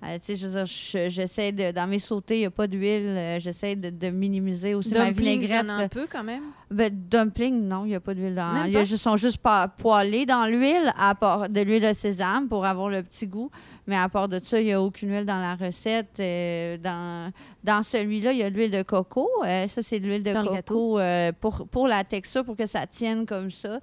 euh, 0.05 0.19
tu 0.19 0.27
sais, 0.27 0.37
je 0.37 0.47
veux 0.47 0.53
dire, 0.53 0.67
je- 0.67 1.09
j'essaie 1.09 1.53
de. 1.53 1.71
Dans 1.73 1.87
mes 1.87 1.99
sautés, 2.01 2.37
il 2.37 2.41
n'y 2.41 2.47
a 2.47 2.51
pas 2.51 2.67
d'huile. 2.67 3.07
euh, 3.07 3.39
j'essaie 3.41 3.75
de, 3.77 3.89
de 3.91 4.11
minimiser 4.11 4.75
aussi 4.75 4.93
ma 4.93 5.07
Dumplings, 5.07 5.27
il 5.41 5.43
y 5.45 5.47
vinaigrette. 5.47 5.71
a 5.71 5.77
un 5.85 5.89
peu 5.89 6.07
quand 6.11 6.25
même? 6.25 6.43
Ben, 6.71 6.91
dumpling, 7.09 7.69
non, 7.69 7.85
il 7.85 7.89
n'y 7.89 7.95
a 7.95 8.01
pas 8.01 8.13
d'huile 8.15 8.35
dans. 8.35 8.53
Même 8.53 8.67
Il 8.67 8.73
y 8.73 8.77
a 8.77 8.81
pas? 8.81 8.85
juste- 8.85 9.03
sont 9.03 9.17
juste 9.17 9.39
pas 9.39 9.69
poêlés 9.69 10.27
dans 10.27 10.47
l'huile, 10.47 10.93
à 10.99 11.15
part 11.15 11.49
de 11.49 11.61
l'huile 11.61 11.83
de 11.87 11.93
sésame 11.93 12.49
pour 12.49 12.65
avoir 12.65 12.89
le 12.89 13.03
petit 13.03 13.27
goût. 13.27 13.51
Mais 13.87 13.97
à 13.97 14.09
part 14.09 14.29
de 14.29 14.41
ça, 14.45 14.61
il 14.61 14.67
n'y 14.67 14.73
a 14.73 14.81
aucune 14.81 15.11
huile 15.11 15.27
dans 15.27 15.41
la 15.41 15.57
recette. 15.57 16.21
Euh, 16.21 16.77
dans, 16.79 17.33
dans 17.65 17.83
celui-là, 17.83 18.33
il 18.33 18.39
y 18.39 18.43
a 18.45 18.51
de 18.51 18.55
l'huile 18.57 18.71
de 18.71 18.83
coco. 18.83 19.29
Euh, 19.45 19.67
ça, 19.67 19.83
c'est 19.83 19.99
de 19.99 20.07
l'huile 20.07 20.23
de 20.23 20.33
Dans 20.33 20.45
coco 20.45 21.01
euh, 21.01 21.33
pour, 21.33 21.67
pour 21.67 21.89
la 21.89 22.05
texture, 22.05 22.45
pour 22.45 22.57
que 22.57 22.67
ça 22.67 22.87
tienne 22.87 23.27
comme 23.27 23.51
ça. 23.51 23.81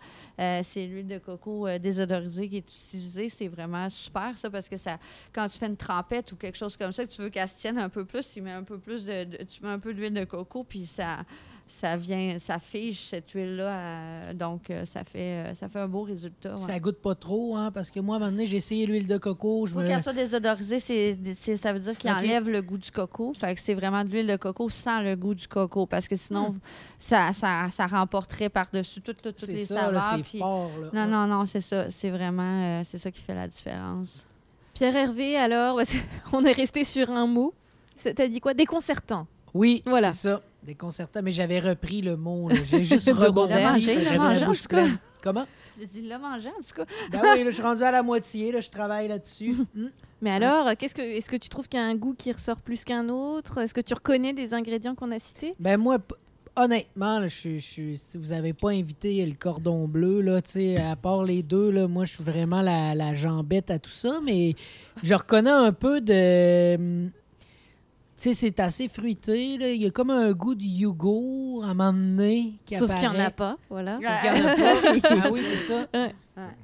C'est 0.64 0.86
l'huile 0.86 1.08
de 1.08 1.18
coco 1.18 1.68
désodorisée 1.80 2.48
qui 2.48 2.58
est 2.58 2.60
utilisée. 2.60 3.28
C'est 3.28 3.50
vraiment 3.50 3.90
super, 3.90 4.38
ça, 4.38 4.50
parce 4.50 4.70
que 4.70 4.78
ça, 4.78 4.98
quand 5.34 5.48
tu 5.50 5.60
fais 5.60 5.68
une 5.68 5.76
trempette 5.76 6.32
ou 6.32 6.38
quelque 6.38 6.58
chose 6.58 6.78
comme 6.78 6.94
ça, 6.94 7.04
que 7.06 7.12
tu 7.12 7.22
veux 7.22 7.30
qu'elle 7.30 7.50
se 7.50 7.60
tienne 7.60 7.78
un 7.78 7.90
peu 7.90 8.06
plus, 8.06 8.26
tu 8.32 8.40
mets 8.42 8.54
un 8.54 8.64
peu 8.64 8.78
plus 8.78 9.04
de, 9.04 9.26
de- 9.26 9.44
tu 9.44 9.62
mets 9.62 9.70
un 9.72 9.80
peu 9.80 9.94
d'huile 9.94 10.14
de 10.14 10.24
coco, 10.24 10.64
puis 10.64 10.86
ça, 10.86 11.18
ça 11.70 11.96
vient, 11.98 12.38
ça 12.40 12.60
fige 12.60 13.00
cette 13.10 13.30
huile-là. 13.32 13.70
euh, 13.70 14.34
donc, 14.34 14.70
euh, 14.70 14.86
ça 14.86 15.04
fait, 15.04 15.20
euh, 15.48 15.56
ça 15.56 15.70
fait 15.70 15.80
un 15.80 15.88
beau 15.88 16.02
résultat. 16.02 16.56
ouais. 16.56 16.58
Ça 16.66 16.80
goûte 16.80 16.98
pas 17.02 17.16
trop, 17.16 17.56
hein, 17.56 17.72
parce 17.72 17.90
que 17.92 18.00
moi, 18.00 18.16
à 18.16 18.18
un 18.18 18.20
moment 18.22 18.32
donné, 18.32 18.48
j'ai 18.48 18.58
essayé 18.58 18.86
l'huile 18.86 19.08
de 19.08 19.18
coco. 19.18 19.66
Je 19.68 19.74
faut 19.74 19.80
me... 19.80 19.88
qu'elle 19.88 20.02
soit 20.02 20.14
désodorisée, 20.14 20.80
c'est, 20.80 21.18
c'est- 21.36 21.58
ça 21.58 21.72
veut 21.72 21.80
dire 21.80 21.98
qu'il 21.98 22.10
enlève 22.10 22.50
le 22.50 22.62
goût 22.62 22.78
du 22.78 22.92
coco. 22.92 23.34
Fait 23.38 23.56
que 23.56 23.62
c'est 23.62 23.74
vraiment 23.76 24.04
de 24.04 24.10
l'huile 24.10 24.28
de 24.28 24.36
coco 24.36 24.68
sans 24.70 25.02
le 25.02 25.16
goût 25.16 25.36
du 25.36 25.48
coco. 25.48 25.86
Parce 25.86 26.08
que 26.08 26.16
sinon, 26.16 26.56
ça, 26.98 27.32
ça, 27.34 27.68
ça 27.72 27.88
remporterait 27.88 28.50
par-dessus 28.50 29.02
toutes, 29.02 29.22
toutes, 29.22 29.36
toutes 29.38 29.46
C'est 29.46 29.54
les 29.54 29.66
ça, 29.66 29.92
là, 29.92 30.02
saveurs. 30.02 30.16
c'est 30.18 30.24
puis- 30.24 30.40
fort. 30.40 30.72
Là. 30.94 31.06
Non, 31.08 31.12
non, 31.12 31.28
non, 31.28 31.46
c'est 31.46 31.62
ça. 31.62 31.90
C'est 31.92 32.10
vraiment 32.10 32.62
euh, 32.64 32.82
c'est 32.86 32.98
ça 32.98 33.12
qui 33.12 33.22
fait 33.22 33.36
la 33.36 33.48
différence. 33.48 34.26
Pierre 34.74 34.96
Hervé, 34.96 35.36
alors, 35.38 35.80
qu'on 36.32 36.44
est 36.46 36.52
resté 36.52 36.84
sur 36.84 37.10
un 37.10 37.28
mot. 37.28 37.54
T'as 38.02 38.28
dit 38.28 38.40
quoi? 38.40 38.54
Déconcertant. 38.54 39.28
Oui, 39.54 39.84
Voilà. 39.86 40.12
c'est 40.12 40.30
ça. 40.30 40.42
Déconcertant, 40.64 41.22
mais 41.24 41.32
j'avais 41.32 41.60
repris 41.60 42.02
le 42.02 42.18
mot. 42.18 42.50
J'ai 42.66 42.84
juste 42.84 43.10
rebondi. 43.14 43.54
Robert. 43.54 43.72
Manger, 43.74 43.96
le 43.96 44.18
manger, 44.18 44.40
la 44.42 44.50
en 44.50 44.54
tout 44.54 44.68
cas. 44.68 44.88
Comment? 45.22 45.46
Je 45.80 45.86
dis 45.86 46.02
le 46.02 46.18
manger, 46.18 46.50
en 46.50 46.62
tout 46.62 46.76
cas. 46.76 46.86
Ben 47.12 47.22
oui, 47.24 47.44
là, 47.44 47.50
je 47.50 47.56
suis 47.56 47.64
rendu 47.64 47.84
à 47.84 47.92
la 47.92 48.04
moitié. 48.04 48.52
Là, 48.52 48.60
je 48.60 48.70
travaille 48.70 49.08
là-dessus. 49.08 49.56
Hmm. 49.74 49.88
Mais 50.22 50.32
alors, 50.32 50.76
qu'est-ce 50.78 50.94
que, 50.94 51.02
est-ce 51.02 51.30
que 51.30 51.38
tu 51.38 51.48
trouves 51.48 51.70
qu'il 51.70 51.80
y 51.80 51.84
a 51.84 51.86
un 51.86 51.96
goût 51.96 52.14
qui 52.14 52.32
ressort 52.32 52.58
plus 52.58 52.84
qu'un 52.84 53.08
autre? 53.08 53.60
Est-ce 53.60 53.74
que 53.74 53.82
tu 53.82 53.94
reconnais 53.94 54.34
des 54.34 54.54
ingrédients 54.54 54.96
qu'on 54.96 55.12
a 55.12 55.20
cités? 55.20 55.54
Ben 55.60 55.78
moi, 55.78 55.98
honnêtement, 56.58 57.20
là, 57.20 57.28
je, 57.30 57.60
si 57.60 58.18
vous 58.18 58.28
n'avez 58.30 58.54
pas 58.54 58.72
invité 58.72 59.26
le 59.26 59.36
cordon 59.36 59.88
bleu, 59.88 60.22
là, 60.22 60.42
tu 60.42 60.52
sais, 60.52 60.82
à 60.82 60.96
part 60.98 61.24
les 61.24 61.44
deux, 61.44 61.72
là, 61.72 61.88
moi, 61.88 62.04
je 62.06 62.16
suis 62.16 62.24
vraiment 62.24 62.62
la, 62.62 62.94
la 62.96 63.16
jambette 63.16 63.72
à 63.72 63.80
tout 63.80 63.92
ça, 63.92 64.20
mais 64.24 64.56
je 65.04 65.14
reconnais 65.14 65.50
un 65.50 65.72
peu 65.72 66.02
de... 66.02 67.10
hum, 68.20 68.22
Tu 68.22 68.30
sais, 68.30 68.34
c'est 68.34 68.60
assez 68.60 68.88
fruité. 68.88 69.58
là. 69.58 69.70
Il 69.72 69.82
y 69.82 69.86
a 69.86 69.92
comme 69.92 70.10
un 70.10 70.32
goût 70.34 70.56
de 70.56 70.64
Yugo 70.64 71.62
à 71.64 71.68
un 71.68 71.74
moment 71.74 71.94
donné 71.94 72.54
qui 72.66 72.76
Sauf 72.76 72.94
qu'il 72.94 73.02
n'y 73.10 73.16
en 73.16 73.20
a 73.20 73.26
apparaît. 73.26 73.32
pas, 73.56 73.58
voilà. 73.70 73.98
Ouais. 73.98 74.04
Sauf 74.06 74.22
qu'il 74.22 74.42
y 74.42 74.44
en 74.44 74.48
a 74.48 74.56
pas. 74.56 75.16
ah 75.24 75.30
oui, 75.32 75.42
c'est 75.44 75.56
ça. 75.56 75.88
Ouais. 75.94 76.16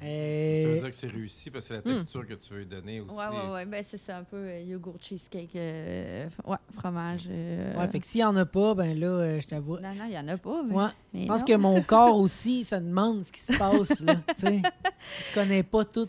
Euh, 0.03 0.61
Ça 0.63 0.67
veut 0.69 0.79
dire 0.79 0.89
que 0.89 0.95
c'est 0.95 1.07
réussi 1.11 1.49
parce 1.51 1.67
que 1.67 1.75
c'est 1.75 1.85
la 1.85 1.91
Mm. 1.93 1.97
texture 1.97 2.25
que 2.27 2.33
tu 2.35 2.53
veux 2.53 2.59
lui 2.59 2.65
donner 2.65 3.01
aussi. 3.01 3.17
Ouais, 3.17 3.25
ouais, 3.27 3.53
ouais. 3.53 3.65
Ben, 3.65 3.83
c'est 3.85 3.97
ça, 3.97 4.19
un 4.19 4.23
peu 4.23 4.37
euh, 4.37 4.61
yogourt, 4.61 4.95
cheesecake, 5.01 5.53
euh, 5.57 6.27
ouais, 6.45 6.55
fromage. 6.77 7.27
euh, 7.29 7.75
ouais, 7.77 7.87
fait 7.89 7.99
que 7.99 8.07
s'il 8.07 8.19
n'y 8.21 8.25
en 8.25 8.35
a 8.37 8.45
pas, 8.45 8.73
ben 8.73 8.97
là, 8.97 9.07
euh, 9.07 9.41
je 9.41 9.47
t'avoue. 9.47 9.75
Non, 9.79 9.89
non, 9.89 10.05
il 10.05 10.11
n'y 10.11 10.17
en 10.17 10.27
a 10.29 10.37
pas. 10.37 10.61
Mais, 10.65 10.73
Ouais. 10.75 10.85
mais 11.13 11.21
Je 11.23 11.27
pense 11.27 11.41
non. 11.41 11.45
que 11.47 11.53
mon 11.57 11.81
corps 11.81 12.17
aussi 12.19 12.63
se 12.63 12.75
demande 12.75 13.25
ce 13.25 13.33
qui 13.33 13.41
se 13.41 13.57
passe. 13.57 13.99
Là, 14.01 14.15
tu 14.27 14.33
sais. 14.47 14.61
je 15.29 15.33
connais 15.33 15.63
pas 15.63 15.83
tout. 15.83 16.07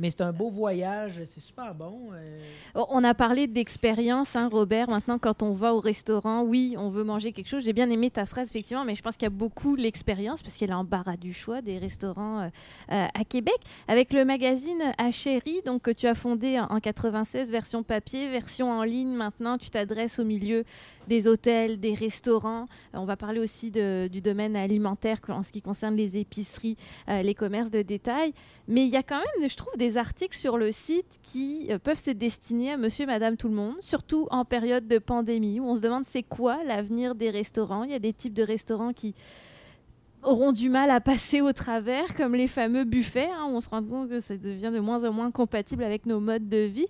Mais 0.00 0.08
c'est 0.08 0.22
un 0.22 0.32
beau 0.32 0.48
voyage, 0.48 1.20
c'est 1.26 1.40
super 1.40 1.74
bon. 1.74 2.08
euh. 2.14 2.38
Oh, 2.74 2.86
On 2.88 3.04
a 3.04 3.12
parlé 3.12 3.46
d'expérience, 3.46 4.34
hein, 4.34 4.48
Robert. 4.50 4.88
Maintenant, 4.88 5.18
quand 5.18 5.42
on 5.42 5.52
va 5.52 5.74
au 5.74 5.80
restaurant, 5.80 6.42
oui, 6.42 6.74
on 6.78 6.88
veut 6.88 7.04
manger 7.04 7.32
quelque 7.32 7.48
chose. 7.48 7.64
J'ai 7.64 7.74
bien 7.74 7.90
aimé 7.90 8.10
ta 8.10 8.24
phrase, 8.24 8.48
effectivement, 8.48 8.86
mais 8.86 8.94
je 8.94 9.02
pense 9.02 9.18
qu'il 9.18 9.24
y 9.24 9.26
a 9.26 9.30
beaucoup 9.30 9.76
l'expérience, 9.76 10.40
parce 10.42 10.56
qu'il 10.56 10.66
y 10.66 10.70
a 10.70 10.74
l'embarras 10.74 11.18
du 11.18 11.34
choix 11.34 11.60
des 11.60 11.76
restaurants 11.76 12.40
euh, 12.40 12.48
euh, 12.92 13.06
à 13.12 13.24
Québec. 13.24 13.58
Avec 13.88 14.14
le 14.14 14.24
magazine 14.24 14.80
Achérie, 14.96 15.60
donc 15.66 15.82
que 15.82 15.90
tu 15.90 16.06
as 16.06 16.14
fondé 16.14 16.58
en, 16.58 16.64
en 16.76 16.80
96, 16.80 17.50
version 17.50 17.82
papier, 17.82 18.30
version 18.30 18.70
en 18.70 18.82
ligne. 18.84 19.12
Maintenant, 19.12 19.58
tu 19.58 19.68
t'adresses 19.68 20.18
au 20.18 20.24
milieu 20.24 20.64
des 21.08 21.28
hôtels, 21.28 21.78
des 21.78 21.92
restaurants. 21.92 22.68
On 22.94 23.04
va 23.04 23.16
parler 23.16 23.40
aussi 23.40 23.70
du 23.70 24.20
domaine 24.22 24.56
alimentaire 24.56 25.18
en 25.28 25.42
ce 25.42 25.50
qui 25.50 25.60
concerne 25.60 25.96
les 25.96 26.16
épiceries, 26.16 26.76
les 27.08 27.34
commerces 27.34 27.70
de 27.70 27.82
détail. 27.82 28.32
Mais 28.68 28.84
il 28.86 28.92
y 28.92 28.96
a 28.96 29.02
quand 29.02 29.18
même, 29.18 29.48
je 29.48 29.56
trouve, 29.56 29.76
des 29.76 29.89
articles 29.96 30.36
sur 30.36 30.58
le 30.58 30.72
site 30.72 31.06
qui 31.22 31.66
euh, 31.70 31.78
peuvent 31.78 31.98
se 32.00 32.10
destiner 32.10 32.72
à 32.72 32.76
monsieur, 32.76 33.06
madame, 33.06 33.36
tout 33.36 33.48
le 33.48 33.54
monde, 33.54 33.74
surtout 33.80 34.26
en 34.30 34.44
période 34.44 34.86
de 34.88 34.98
pandémie, 34.98 35.60
où 35.60 35.64
on 35.68 35.76
se 35.76 35.80
demande 35.80 36.04
c'est 36.06 36.22
quoi 36.22 36.62
l'avenir 36.64 37.14
des 37.14 37.30
restaurants. 37.30 37.84
Il 37.84 37.90
y 37.90 37.94
a 37.94 37.98
des 37.98 38.12
types 38.12 38.34
de 38.34 38.42
restaurants 38.42 38.92
qui 38.92 39.14
auront 40.22 40.52
du 40.52 40.68
mal 40.68 40.90
à 40.90 41.00
passer 41.00 41.40
au 41.40 41.50
travers, 41.54 42.14
comme 42.14 42.34
les 42.34 42.46
fameux 42.46 42.84
buffets. 42.84 43.30
hein, 43.34 43.46
où 43.48 43.56
on 43.56 43.60
se 43.62 43.70
rend 43.70 43.82
compte 43.82 44.10
que 44.10 44.20
ça 44.20 44.36
devient 44.36 44.70
de 44.70 44.78
moins 44.78 45.02
en 45.04 45.12
moins 45.14 45.30
compatible 45.30 45.82
avec 45.82 46.04
nos 46.04 46.20
modes 46.20 46.46
de 46.46 46.58
vie. 46.58 46.86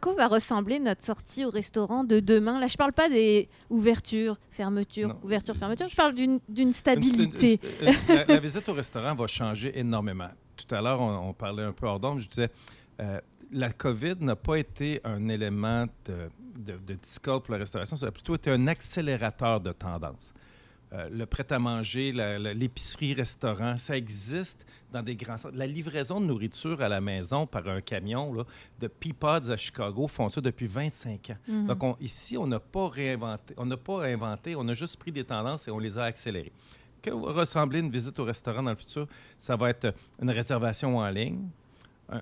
Quoi 0.00 0.12
va 0.14 0.28
ressembler 0.28 0.78
notre 0.78 1.02
sortie 1.02 1.44
au 1.44 1.50
restaurant 1.50 2.04
de 2.04 2.20
demain 2.20 2.60
Là, 2.60 2.68
je 2.68 2.76
parle 2.76 2.92
pas 2.92 3.08
des 3.08 3.48
ouvertures, 3.70 4.36
fermetures, 4.52 5.16
ouvertures, 5.24 5.56
fermetures. 5.56 5.88
Je 5.88 5.96
parle 5.96 6.14
d'une 6.14 6.38
d'une 6.48 6.68
Une- 6.68 6.72
stabilité. 6.72 7.58
une- 7.82 7.88
une- 7.88 8.14
la, 8.16 8.24
la 8.26 8.38
visite 8.38 8.68
au 8.68 8.72
restaurant 8.74 9.16
va 9.16 9.26
changer 9.26 9.76
énormément. 9.76 10.28
Tout 10.66 10.74
à 10.74 10.80
l'heure, 10.80 11.00
on, 11.00 11.28
on 11.30 11.32
parlait 11.32 11.62
un 11.64 11.72
peu 11.72 11.86
hors 11.86 12.00
d'ombre. 12.00 12.20
Je 12.20 12.28
disais, 12.28 12.50
euh, 13.00 13.20
la 13.52 13.72
COVID 13.72 14.16
n'a 14.20 14.36
pas 14.36 14.56
été 14.56 15.00
un 15.04 15.28
élément 15.28 15.86
de, 16.04 16.28
de, 16.56 16.76
de 16.78 16.94
discorde 16.94 17.42
pour 17.44 17.52
la 17.52 17.58
restauration, 17.58 17.96
ça 17.96 18.06
a 18.06 18.10
plutôt 18.12 18.34
été 18.34 18.50
un 18.50 18.66
accélérateur 18.66 19.60
de 19.60 19.72
tendance. 19.72 20.32
Euh, 20.92 21.08
le 21.08 21.24
prêt-à-manger, 21.24 22.12
l'épicerie-restaurant, 22.80 23.78
ça 23.78 23.96
existe 23.96 24.66
dans 24.92 25.02
des 25.02 25.14
grands 25.16 25.36
centres. 25.38 25.56
La 25.56 25.66
livraison 25.66 26.20
de 26.20 26.26
nourriture 26.26 26.80
à 26.82 26.88
la 26.88 27.00
maison 27.00 27.46
par 27.46 27.68
un 27.68 27.80
camion 27.80 28.32
là, 28.34 28.44
de 28.80 28.88
Peapods 28.88 29.50
à 29.50 29.56
Chicago 29.56 30.08
font 30.08 30.28
ça 30.28 30.40
depuis 30.40 30.66
25 30.66 31.30
ans. 31.30 31.36
Mhm. 31.46 31.66
Donc, 31.66 31.82
on- 31.82 31.96
ici, 32.00 32.36
on 32.36 32.46
n'a 32.46 32.58
pas 32.60 32.88
réinventé, 32.88 33.54
on 33.56 33.66
n'a 33.66 33.76
pas 33.76 34.04
inventé, 34.06 34.56
on 34.56 34.66
a 34.68 34.74
juste 34.74 34.96
pris 34.96 35.12
des 35.12 35.24
tendances 35.24 35.68
et 35.68 35.70
on 35.70 35.78
les 35.78 35.96
a 35.98 36.04
accélérées. 36.04 36.52
Que 37.02 37.10
ressembler 37.10 37.80
une 37.80 37.90
visite 37.90 38.18
au 38.18 38.24
restaurant 38.24 38.62
dans 38.62 38.70
le 38.70 38.76
futur? 38.76 39.06
Ça 39.38 39.56
va 39.56 39.70
être 39.70 39.94
une 40.20 40.30
réservation 40.30 40.98
en 40.98 41.08
ligne. 41.08 41.48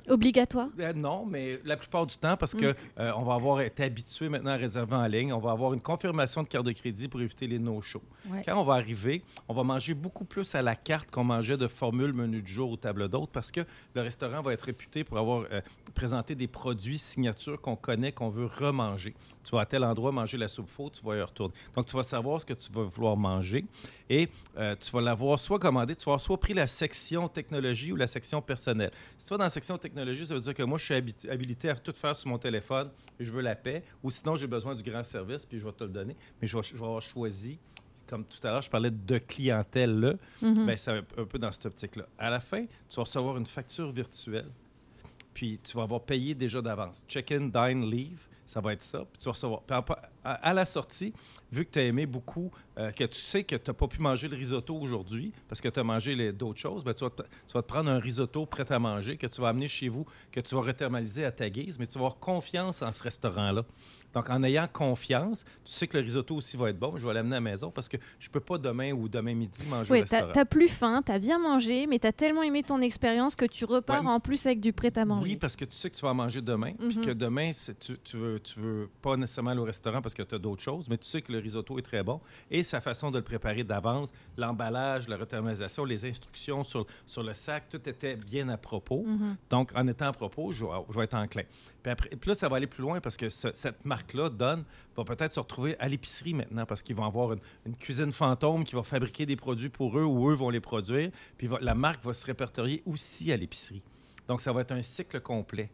Obligatoire? 0.09 0.69
Euh, 0.78 0.93
non, 0.93 1.24
mais 1.27 1.60
la 1.65 1.77
plupart 1.77 2.06
du 2.06 2.16
temps, 2.16 2.36
parce 2.36 2.55
que 2.55 2.74
euh, 2.98 3.12
on 3.16 3.23
va 3.23 3.35
avoir 3.35 3.60
été 3.60 3.85
habitué 3.85 4.28
maintenant 4.28 4.52
à 4.52 4.56
réserver 4.56 4.94
en 4.94 5.06
ligne, 5.06 5.32
on 5.32 5.39
va 5.39 5.52
avoir 5.52 5.73
une 5.74 5.81
confirmation 5.81 6.43
de 6.43 6.48
carte 6.48 6.66
de 6.66 6.73
crédit 6.73 7.09
pour 7.09 7.20
éviter 7.20 7.47
les 7.47 7.59
no-shows. 7.59 8.02
Ouais. 8.28 8.43
Quand 8.44 8.60
on 8.60 8.65
va 8.65 8.74
arriver, 8.74 9.23
on 9.48 9.55
va 9.55 9.62
manger 9.62 9.94
beaucoup 9.94 10.24
plus 10.24 10.55
à 10.55 10.62
la 10.62 10.77
carte 10.77 11.10
qu'on 11.10 11.24
mangeait 11.24 11.56
de 11.56 11.66
formule 11.66 12.12
menu 12.12 12.43
du 12.43 12.52
jour 12.52 12.70
ou 12.70 12.77
table 12.77 13.09
d'hôte 13.09 13.31
parce 13.32 13.51
que 13.51 13.60
le 13.94 14.02
restaurant 14.02 14.43
va 14.43 14.52
être 14.52 14.62
réputé 14.62 15.05
pour 15.05 15.19
avoir 15.19 15.44
euh, 15.52 15.60
présenté 15.94 16.35
des 16.35 16.48
produits 16.48 16.98
signatures 16.98 17.60
qu'on 17.60 17.77
connaît, 17.77 18.12
qu'on 18.12 18.28
veut 18.28 18.47
remanger. 18.47 19.15
Tu 19.44 19.52
vas 19.52 19.62
à 19.62 19.66
tel 19.66 19.85
endroit 19.85 20.12
manger 20.12 20.36
la 20.36 20.48
soupe 20.48 20.69
faux, 20.69 20.90
tu 20.90 21.05
vas 21.05 21.16
y 21.16 21.23
retourner. 21.23 21.55
Donc, 21.74 21.86
tu 21.86 21.97
vas 21.97 22.02
savoir 22.02 22.40
ce 22.40 22.47
que 22.47 22.55
tu 22.55 22.70
vas 22.73 22.82
vouloir 22.82 23.16
manger 23.16 23.65
et 24.10 24.28
euh, 24.59 24.74
tu 24.78 24.90
vas 24.90 25.01
l'avoir 25.01 25.39
soit 25.39 25.59
commandé, 25.59 25.94
tu 25.97 26.05
vas 26.05 26.12
avoir 26.12 26.20
soit 26.20 26.39
pris 26.39 26.55
la 26.55 26.66
section 26.66 27.28
technologie 27.28 27.93
ou 27.93 27.97
la 27.97 28.06
section 28.06 28.43
personnelle. 28.43 28.90
Si 29.16 29.24
tu 29.24 29.31
vas 29.31 29.39
dans 29.39 29.44
la 29.44 29.51
section 29.51 29.77
technologie, 29.78 30.26
ça 30.26 30.34
veut 30.34 30.40
dire 30.40 30.55
que 30.55 30.62
moi, 30.62 30.78
je 30.78 30.84
suis 30.84 31.28
habilité 31.30 31.70
à 31.70 31.74
tout 31.76 31.92
faire 31.92 32.14
sur 32.16 32.28
mon 32.28 32.38
téléphone 32.38 32.90
et 33.18 33.24
je 33.24 33.30
veux 33.30 33.40
la 33.40 33.55
paix, 33.56 33.82
ou 34.02 34.10
sinon, 34.10 34.36
j'ai 34.36 34.46
besoin 34.46 34.74
du 34.74 34.82
grand 34.82 35.05
service, 35.05 35.44
puis 35.46 35.59
je 35.59 35.64
vais 35.64 35.72
te 35.72 35.84
le 35.84 35.90
donner. 35.90 36.16
Mais 36.40 36.46
je 36.48 36.56
vais, 36.56 36.62
je 36.62 36.74
vais 36.76 36.84
avoir 36.84 37.00
choisi, 37.02 37.59
comme 38.06 38.24
tout 38.24 38.44
à 38.46 38.50
l'heure, 38.52 38.62
je 38.62 38.70
parlais 38.70 38.90
de 38.90 39.18
clientèle, 39.18 39.98
là, 40.00 40.14
Mhm. 40.42 40.66
ben, 40.66 40.76
c'est 40.76 40.90
un, 40.90 41.02
peu 41.02 41.38
dans 41.38 41.52
cette 41.52 41.66
optique-là. 41.66 42.06
À 42.18 42.30
la 42.30 42.40
fin, 42.40 42.64
tu 42.88 42.96
vas 42.96 43.02
recevoir 43.02 43.36
une 43.38 43.46
facture 43.46 43.90
virtuelle, 43.92 44.48
puis 45.34 45.59
tu 45.62 45.76
vas 45.76 45.82
avoir 45.84 46.02
payé 46.02 46.34
déjà 46.34 46.60
d'avance. 46.60 47.05
Check-in, 47.09 47.48
dine, 47.48 47.88
leave, 47.88 48.18
ça 48.46 48.60
va 48.60 48.72
être 48.72 48.82
ça. 48.82 49.00
Puis 49.12 49.18
tu 49.20 49.24
vas 49.26 49.32
recevoir. 49.32 49.62
Puis 49.62 49.76
en- 49.76 49.84
à, 50.24 50.52
la 50.54 50.64
sortie, 50.64 51.12
vu 51.52 51.64
que 51.64 51.70
tu 51.72 51.78
as 51.78 51.84
aimé 51.84 52.06
beaucoup, 52.06 52.50
euh, 52.78 52.90
que 52.90 53.04
tu 53.04 53.18
sais 53.18 53.44
que 53.44 53.56
tu 53.56 53.70
n'as 53.70 53.74
pas 53.74 53.86
pu 53.88 54.00
manger 54.00 54.28
le 54.28 54.36
risotto 54.36 54.74
aujourd'hui 54.76 55.32
parce 55.48 55.60
que 55.60 55.68
tu 55.68 55.80
as 55.80 55.84
mangé 55.84 56.32
d'autres 56.32 56.58
choses, 56.60 56.84
ben, 56.84 56.94
tu, 56.94 57.04
vas 57.04 57.10
te, 57.10 57.22
tu 57.22 57.52
vas 57.54 57.62
te 57.62 57.66
prendre 57.66 57.90
un 57.90 57.98
risotto 57.98 58.44
prêt 58.46 58.70
à 58.70 58.78
manger 58.78 59.16
que 59.16 59.26
tu 59.26 59.40
vas 59.40 59.48
amener 59.48 59.68
chez 59.68 59.88
vous, 59.88 60.04
que 60.30 60.40
tu 60.40 60.54
vas 60.54 60.60
rethermaliser 60.62 61.24
à 61.24 61.32
ta 61.32 61.48
guise, 61.48 61.78
mais 61.78 61.86
tu 61.86 61.94
vas 61.94 62.00
avoir 62.00 62.18
confiance 62.18 62.82
en 62.82 62.92
ce 62.92 63.02
restaurant-là. 63.02 63.64
Donc, 64.14 64.30
en 64.30 64.42
ayant 64.42 64.66
confiance, 64.72 65.44
tu 65.64 65.72
sais 65.72 65.86
que 65.86 65.98
le 65.98 66.02
risotto 66.02 66.34
aussi 66.36 66.56
va 66.56 66.70
être 66.70 66.78
bon. 66.78 66.96
Je 66.96 67.06
vais 67.06 67.12
l'amener 67.12 67.32
à 67.36 67.40
la 67.40 67.40
maison 67.42 67.70
parce 67.70 67.88
que 67.90 67.98
je 68.18 68.30
peux 68.30 68.40
pas 68.40 68.56
demain 68.56 68.92
ou 68.92 69.06
demain 69.06 69.34
midi 69.34 69.60
manger 69.68 69.90
au 69.90 69.94
Oui, 69.96 70.00
t'as 70.08 70.16
restaurant. 70.16 70.32
t'as 70.32 70.44
plus 70.46 70.68
faim, 70.68 71.02
t'as 71.04 71.18
bien 71.18 71.38
mangé, 71.38 71.86
mais 71.86 71.98
t'as 71.98 72.12
tellement 72.12 72.42
aimé 72.42 72.62
ton 72.62 72.80
expérience 72.80 73.36
que 73.36 73.44
tu 73.44 73.64
repars 73.66 74.02
Ouais. 74.02 74.08
en 74.10 74.18
plus 74.20 74.46
avec 74.46 74.60
du 74.60 74.72
prêt 74.72 74.96
à 74.98 75.04
manger. 75.04 75.30
Oui, 75.32 75.36
parce 75.36 75.56
que 75.56 75.66
tu 75.66 75.76
sais 75.76 75.90
que 75.90 75.96
tu 75.96 76.02
vas 76.02 76.10
en 76.10 76.14
manger 76.14 76.40
demain, 76.40 76.72
puis 76.78 76.96
Mhm. 76.98 77.04
que 77.04 77.10
demain, 77.10 77.50
tu, 77.80 77.98
tu, 78.02 78.16
veux, 78.16 78.40
tu 78.40 78.58
veux 78.60 78.88
pas 79.02 79.16
nécessairement 79.16 79.50
aller 79.50 79.60
au 79.60 79.64
restaurant 79.64 80.00
parce 80.00 80.14
que 80.14 80.17
tu 80.22 80.34
as 80.34 80.38
d'autres 80.38 80.62
choses, 80.62 80.88
mais 80.88 80.98
tu 80.98 81.06
sais 81.06 81.22
que 81.22 81.32
le 81.32 81.38
risotto 81.38 81.78
est 81.78 81.82
très 81.82 82.02
bon. 82.02 82.20
Et 82.50 82.62
sa 82.62 82.80
façon 82.80 83.10
de 83.10 83.18
le 83.18 83.24
préparer 83.24 83.64
d'avance, 83.64 84.12
l'emballage, 84.36 85.08
la 85.08 85.16
rethermalisation, 85.16 85.84
les 85.84 86.04
instructions 86.04 86.64
sur, 86.64 86.86
sur 87.06 87.22
le 87.22 87.34
sac, 87.34 87.64
tout 87.70 87.88
était 87.88 88.16
bien 88.16 88.48
à 88.48 88.56
propos. 88.56 89.04
Mhm. 89.04 89.36
Donc, 89.50 89.70
en 89.74 89.86
étant 89.86 90.06
à 90.06 90.12
propos, 90.12 90.52
je 90.52 90.64
vais, 90.64 90.70
je 90.90 90.98
vais 90.98 91.04
être 91.04 91.14
enclin. 91.14 91.42
Puis, 91.82 91.92
après, 91.92 92.08
puis 92.10 92.28
là, 92.28 92.34
ça 92.34 92.48
va 92.48 92.56
aller 92.56 92.66
plus 92.66 92.82
loin 92.82 93.00
parce 93.00 93.16
que 93.16 93.28
ce- 93.28 93.52
cette 93.54 93.84
marque-là, 93.84 94.28
Donne, 94.30 94.64
va 94.96 95.04
peut-être 95.04 95.32
se 95.32 95.40
retrouver 95.40 95.76
à 95.78 95.88
l'épicerie 95.88 96.34
maintenant 96.34 96.66
parce 96.66 96.82
qu'ils 96.82 96.96
vont 96.96 97.04
avoir 97.06 97.32
une, 97.32 97.40
une 97.66 97.76
cuisine 97.76 98.12
fantôme 98.12 98.64
qui 98.64 98.74
va 98.74 98.82
fabriquer 98.82 99.26
des 99.26 99.36
produits 99.36 99.68
pour 99.68 99.98
eux 99.98 100.04
ou 100.04 100.30
eux 100.30 100.34
vont 100.34 100.50
les 100.50 100.60
produire. 100.60 101.10
Puis 101.36 101.46
va- 101.46 101.58
la 101.60 101.74
marque 101.74 102.04
va 102.04 102.12
se 102.12 102.26
répertorier 102.26 102.82
aussi 102.86 103.30
à 103.32 103.36
l'épicerie. 103.36 103.82
Donc, 104.26 104.40
ça 104.40 104.52
va 104.52 104.60
être 104.62 104.72
un 104.72 104.82
cycle 104.82 105.20
complet. 105.20 105.70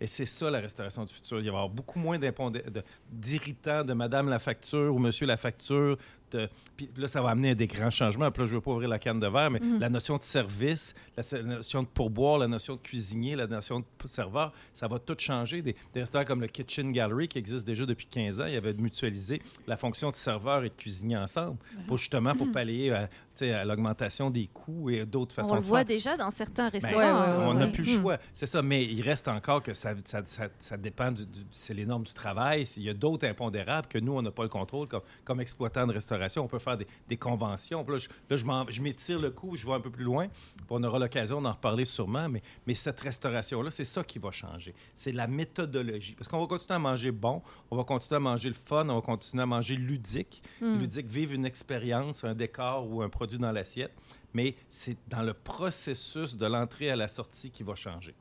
Et 0.00 0.06
c'est 0.06 0.24
ça 0.24 0.50
la 0.50 0.60
restauration 0.60 1.04
du 1.04 1.12
futur. 1.12 1.38
Il 1.38 1.42
va 1.42 1.46
y 1.46 1.48
avoir 1.48 1.68
beaucoup 1.68 1.98
moins 1.98 2.18
d'irritants 2.18 3.84
de 3.84 3.92
Madame 3.92 4.30
la 4.30 4.38
facture 4.38 4.94
ou 4.94 4.98
Monsieur 4.98 5.26
la 5.26 5.36
facture. 5.36 5.98
De... 6.32 6.48
Puis 6.76 6.88
là, 6.96 7.08
ça 7.08 7.20
va 7.22 7.30
amener 7.30 7.50
à 7.50 7.54
des 7.54 7.66
grands 7.66 7.90
changements. 7.90 8.30
Puis 8.30 8.42
là, 8.42 8.46
je 8.46 8.52
ne 8.52 8.56
veux 8.56 8.60
pas 8.62 8.70
ouvrir 8.72 8.88
la 8.88 8.98
canne 8.98 9.20
de 9.20 9.26
verre, 9.26 9.50
mais 9.50 9.60
Mhm. 9.60 9.80
la 9.80 9.88
notion 9.88 10.16
de 10.16 10.22
service, 10.22 10.94
la, 11.16 11.22
la 11.38 11.42
notion 11.56 11.82
de 11.82 11.88
pourboire, 11.88 12.38
la 12.38 12.48
notion 12.48 12.74
de 12.76 12.80
cuisinier, 12.80 13.36
la 13.36 13.46
notion 13.46 13.80
de 13.80 13.84
serveur, 14.06 14.52
ça 14.74 14.86
va 14.88 14.98
tout 14.98 15.16
changer. 15.18 15.62
Des, 15.62 15.74
des 15.92 16.00
restaurants 16.00 16.24
comme 16.24 16.40
le 16.40 16.46
Kitchen 16.46 16.92
Gallery, 16.92 17.28
qui 17.28 17.38
existe 17.38 17.66
déjà 17.66 17.84
depuis 17.86 18.06
15 18.06 18.40
ans, 18.40 18.46
il 18.46 18.54
y 18.54 18.56
avait 18.56 18.72
mutualisé 18.74 19.42
la 19.66 19.76
fonction 19.76 20.10
de 20.10 20.14
serveur 20.14 20.64
et 20.64 20.68
de 20.68 20.74
cuisinier 20.74 21.16
ensemble, 21.16 21.56
pour 21.86 21.98
justement 21.98 22.34
pour 22.34 22.50
pallier 22.52 22.90
à, 22.90 23.08
à 23.40 23.64
l'augmentation 23.64 24.30
des 24.30 24.46
coûts 24.46 24.90
et 24.90 25.06
d'autres 25.06 25.34
façons 25.34 25.52
On 25.52 25.56
le 25.56 25.60
de 25.62 25.66
voit 25.66 25.78
faire. 25.78 25.86
déjà 25.86 26.16
dans 26.16 26.30
certains 26.30 26.68
Ben, 26.68 26.72
restaurants. 26.80 26.96
ouais, 26.98 27.06
ouais, 27.06 27.10
hein. 27.44 27.46
on 27.48 27.54
n'a 27.54 27.66
ouais. 27.66 27.72
plus 27.72 27.84
le 27.84 28.00
choix. 28.00 28.18
C'est 28.34 28.46
ça, 28.46 28.60
mais 28.62 28.84
il 28.84 29.00
reste 29.02 29.28
encore 29.28 29.62
que 29.62 29.72
ça, 29.72 29.94
ça, 30.04 30.20
ça, 30.26 30.48
ça 30.58 30.76
dépend, 30.76 31.10
du, 31.10 31.24
du- 31.26 31.40
c'est 31.50 31.74
les 31.74 31.86
normes 31.86 32.04
du 32.04 32.12
travail. 32.12 32.66
Il 32.76 32.82
y 32.82 32.90
a 32.90 32.94
d'autres 32.94 33.26
impondérables 33.26 33.88
que 33.88 33.98
nous, 33.98 34.12
on 34.12 34.22
n'a 34.22 34.30
pas 34.30 34.42
le 34.42 34.48
contrôle 34.48 34.88
comme, 34.88 35.00
comme 35.24 35.40
exploitant 35.40 35.86
de 35.86 35.92
On 36.38 36.48
peut 36.48 36.58
faire 36.58 36.76
des, 36.76 36.86
des 37.08 37.16
conventions. 37.16 37.84
Puis 37.84 37.94
là, 37.94 37.98
je, 37.98 38.46
là, 38.46 38.64
m'étire 38.80 39.18
le 39.18 39.30
coup, 39.30 39.56
je 39.56 39.66
vais 39.66 39.72
un 39.72 39.80
peu 39.80 39.90
plus 39.90 40.04
loin. 40.04 40.28
Puis 40.28 40.66
on 40.70 40.82
aura 40.82 40.98
l'occasion 40.98 41.40
d'en 41.40 41.52
reparler 41.52 41.84
sûrement, 41.84 42.28
mais, 42.28 42.42
mais 42.66 42.74
cette 42.74 43.00
restauration-là, 43.00 43.70
c'est 43.70 43.84
ça 43.84 44.02
qui 44.04 44.18
va 44.18 44.30
changer. 44.30 44.74
C'est 44.94 45.12
la 45.12 45.26
méthodologie. 45.26 46.14
Parce 46.14 46.28
qu'on 46.28 46.40
va 46.40 46.46
continuer 46.46 46.76
à 46.76 46.78
manger 46.78 47.10
bon, 47.10 47.42
on 47.70 47.76
va 47.76 47.84
continuer 47.84 48.16
à 48.16 48.20
manger 48.20 48.48
le 48.48 48.54
fun, 48.54 48.88
on 48.88 48.96
va 48.96 49.00
continuer 49.00 49.42
à 49.42 49.46
manger 49.46 49.76
ludique. 49.76 50.42
Mm. 50.60 50.78
Ludique, 50.78 51.06
vivre 51.06 51.34
une 51.34 51.46
expérience, 51.46 52.24
un 52.24 52.34
décor 52.34 52.90
ou 52.90 53.02
un 53.02 53.08
produit 53.08 53.38
dans 53.38 53.52
l'assiette. 53.52 53.92
Mais 54.32 54.54
c'est 54.68 54.96
dans 55.08 55.22
le 55.22 55.34
processus 55.34 56.36
de 56.36 56.46
l'entrée 56.46 56.90
à 56.90 56.96
la 56.96 57.08
sortie 57.08 57.50
qui 57.50 57.62
va 57.62 57.74
changer. 57.74 58.14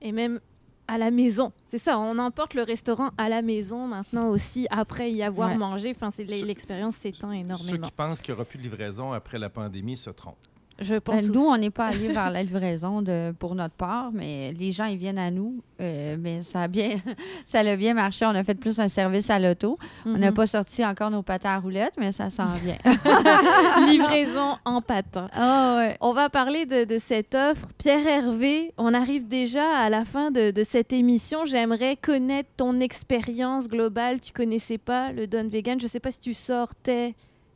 Et 0.00 0.12
même 0.12 0.40
à 0.88 0.98
la 0.98 1.10
maison. 1.10 1.52
C'est 1.68 1.78
ça, 1.78 1.98
on 1.98 2.18
emporte 2.18 2.54
le 2.54 2.62
restaurant 2.62 3.10
à 3.18 3.28
la 3.28 3.42
maison 3.42 3.86
maintenant 3.86 4.28
aussi, 4.28 4.66
après 4.70 5.10
y 5.12 5.22
avoir 5.22 5.50
Ouais. 5.50 5.56
mangé. 5.56 5.90
Enfin, 5.90 6.10
c'est 6.10 6.28
Ceux- 6.30 6.44
l'expérience 6.44 6.96
s'étend 6.96 7.28
Ceux 7.30 7.34
énormément. 7.36 7.86
qui 7.86 7.92
pensent 7.92 8.20
qu'il 8.22 8.32
n'y 8.34 8.36
aura 8.36 8.44
plus 8.44 8.58
de 8.58 8.62
livraison 8.64 9.12
après 9.12 9.38
la 9.38 9.48
pandémie 9.50 9.96
se 9.96 10.10
trompent. 10.10 10.36
Je 10.80 10.96
pense 10.96 11.22
Ben, 11.22 11.32
nous, 11.32 11.44
on 11.46 11.56
n'est 11.56 11.70
pas 11.70 11.86
allé 11.86 12.08
vers 12.08 12.30
la 12.30 12.42
livraison 12.42 13.00
de, 13.00 13.32
pour 13.38 13.54
notre 13.54 13.74
part, 13.74 14.10
mais 14.12 14.52
les 14.58 14.72
gens, 14.72 14.86
ils 14.86 14.98
viennent 14.98 15.18
à 15.18 15.30
nous. 15.30 15.62
Euh, 15.80 16.16
mais 16.18 16.42
ça 16.42 16.62
a 16.62 16.68
bien, 16.68 16.90
ça 17.46 17.60
a 17.60 17.76
bien 17.76 17.94
marché. 17.94 18.24
On 18.26 18.30
a 18.30 18.42
fait 18.44 18.54
plus 18.54 18.78
un 18.80 18.88
service 18.88 19.30
à 19.30 19.38
l'auto. 19.38 19.78
On 20.06 20.18
n'a 20.18 20.28
Mhm. 20.30 20.34
pas 20.34 20.46
sorti 20.46 20.84
encore 20.84 21.10
nos 21.10 21.22
pâtes 21.22 21.46
à 21.46 21.58
roulettes, 21.58 21.94
mais 21.98 22.12
ça 22.12 22.28
s'en 22.30 22.46
vient. 22.62 22.76
livraison 23.88 24.56
en 24.64 24.80
patin. 24.80 25.28
Ah 25.32 25.76
ouais. 25.78 25.96
On 26.00 26.12
va 26.12 26.28
parler 26.30 26.66
de, 26.66 26.84
de 26.84 26.98
cette 26.98 27.34
offre. 27.34 27.68
Pierre 27.78 28.06
Hervé, 28.06 28.72
on 28.78 28.94
arrive 28.94 29.28
déjà 29.28 29.78
à 29.78 29.88
la 29.88 30.04
fin 30.04 30.30
de, 30.30 30.50
de 30.50 30.62
cette 30.62 30.92
émission. 30.92 31.44
J'aimerais 31.44 31.96
connaître 31.96 32.50
ton 32.56 32.80
expérience 32.80 33.68
globale. 33.68 34.20
Tu 34.20 34.32
connaissais 34.32 34.78
pas 34.78 35.12
le 35.12 35.26
Don 35.26 35.48
Vegan. 35.48 35.80
Je 35.80 35.86
sais 35.86 36.00
pas 36.00 36.10
si 36.10 36.20
tu 36.20 36.34
sortais 36.34 37.14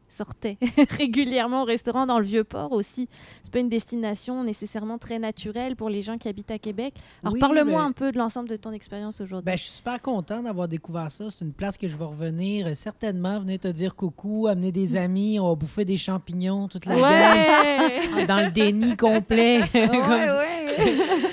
sortait 0.09 0.59
régulièrement 0.90 1.62
au 1.62 1.64
restaurant 1.64 2.06
dans 2.06 2.18
le 2.18 2.24
Vieux-Port 2.24 2.72
aussi. 2.72 3.09
C'est 3.44 3.52
pas 3.52 3.59
une 3.60 3.68
destination 3.68 4.44
nécessairement 4.44 4.98
très 4.98 5.18
naturelle 5.18 5.76
pour 5.76 5.89
les 5.89 6.02
gens 6.02 6.16
qui 6.18 6.28
habitent 6.28 6.51
à 6.51 6.59
Québec. 6.59 6.94
Alors 7.22 7.35
Oui, 7.35 7.40
parle-moi 7.40 7.64
mais- 7.82 7.89
un 7.89 7.93
peu 7.93 8.12
de 8.12 8.18
l'ensemble 8.18 8.48
de 8.48 8.56
ton 8.56 8.72
expérience 8.72 9.20
aujourd'hui. 9.20 9.44
Ben, 9.47 9.56
je 9.56 9.64
suis 9.64 9.72
super 9.72 10.01
content 10.02 10.43
d'avoir 10.43 10.68
découvert 10.68 11.10
ça. 11.10 11.24
C'est 11.30 11.44
une 11.44 11.52
place 11.52 11.76
que 11.76 11.89
je 11.89 11.97
vais 11.97 12.05
revenir 12.05 12.66
euh, 12.66 12.74
certainement. 12.74 13.40
Venez 13.40 13.59
te 13.59 13.68
dire 13.68 13.94
coucou, 13.97 14.47
amener 14.48 14.72
des 14.72 14.97
amis, 14.97 15.39
on 15.40 15.48
va 15.48 15.55
bouffer 15.55 15.85
des 15.85 15.97
champignons 15.97 16.68
toute 16.68 16.86
la 16.86 16.94
ouais! 16.97 18.26
Dans 18.26 18.44
le 18.44 18.51
déni 18.51 18.97
complet. 18.97 19.60
Ouais. 19.78 20.26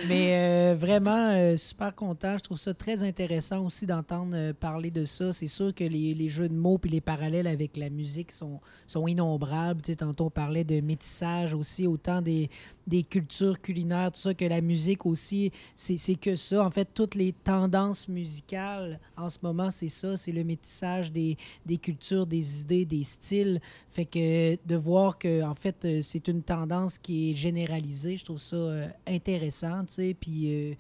Mais 0.08 0.36
euh, 0.72 0.76
vraiment, 0.78 1.30
euh, 1.32 1.58
super 1.58 1.94
content. 1.94 2.38
Je 2.38 2.44
trouve 2.44 2.58
ça 2.58 2.74
très 2.74 3.04
intéressant 3.04 3.64
aussi 3.66 3.86
d'entendre 3.86 4.32
euh, 4.36 4.54
parler 4.54 4.92
de 4.92 5.06
ça. 5.06 5.34
C'est 5.34 5.48
sûr 5.48 5.74
que 5.74 5.84
les, 5.84 6.14
les 6.14 6.30
jeux 6.30 6.50
de 6.50 6.54
mots 6.56 6.78
puis 6.78 6.90
les 6.90 7.02
parallèles 7.02 7.48
avec 7.48 7.78
la 7.78 7.90
musique 7.90 8.32
sont, 8.32 8.60
sont 8.88 9.08
innombrables. 9.08 9.82
Tu 9.82 9.92
sais, 9.92 9.96
tantôt, 9.98 10.26
on 10.26 10.30
parlait 10.30 10.64
de 10.64 10.82
métissage 10.82 11.54
aussi, 11.54 11.88
autant 11.88 12.22
des, 12.22 12.50
des 12.88 13.04
cultures 13.04 13.60
culinaires, 13.60 14.12
tout 14.12 14.20
ça, 14.20 14.34
que 14.34 14.46
la 14.46 14.62
musique 14.62 15.06
aussi. 15.06 15.52
C'est 15.76 16.16
que 16.16 16.36
ça. 16.36 16.66
En 16.66 16.70
fait, 16.70 16.90
toutes 16.94 17.16
les 17.16 17.34
tendances 17.34 18.08
musicales 18.08 19.00
en 19.18 19.30
ce 19.30 19.40
moment, 19.42 19.72
c'est 19.72 19.88
ça. 19.88 20.18
C'est 20.18 20.32
le 20.32 20.44
métissage 20.44 21.12
des, 21.12 21.38
des 21.66 21.78
cultures, 21.78 22.26
des 22.26 22.62
idées, 22.62 22.86
des 22.86 23.04
styles. 23.04 23.60
Fait 23.90 24.06
que 24.06 24.58
de 24.66 24.76
voir 24.76 25.18
que, 25.18 25.44
en 25.44 25.56
fait, 25.56 25.86
euh, 25.86 26.02
c'est 26.02 26.28
une 26.28 26.44
tendance 26.44 26.98
qui 26.98 27.32
est 27.32 27.34
généralisée, 27.34 28.18
je 28.18 28.26
trouve 28.26 28.38
ça 28.38 28.56
euh, 28.56 28.88
intéressant, 29.08 29.86
tu 29.86 29.94
sais. 29.94 30.16
Puis 30.20 30.54
euh, 30.54 30.74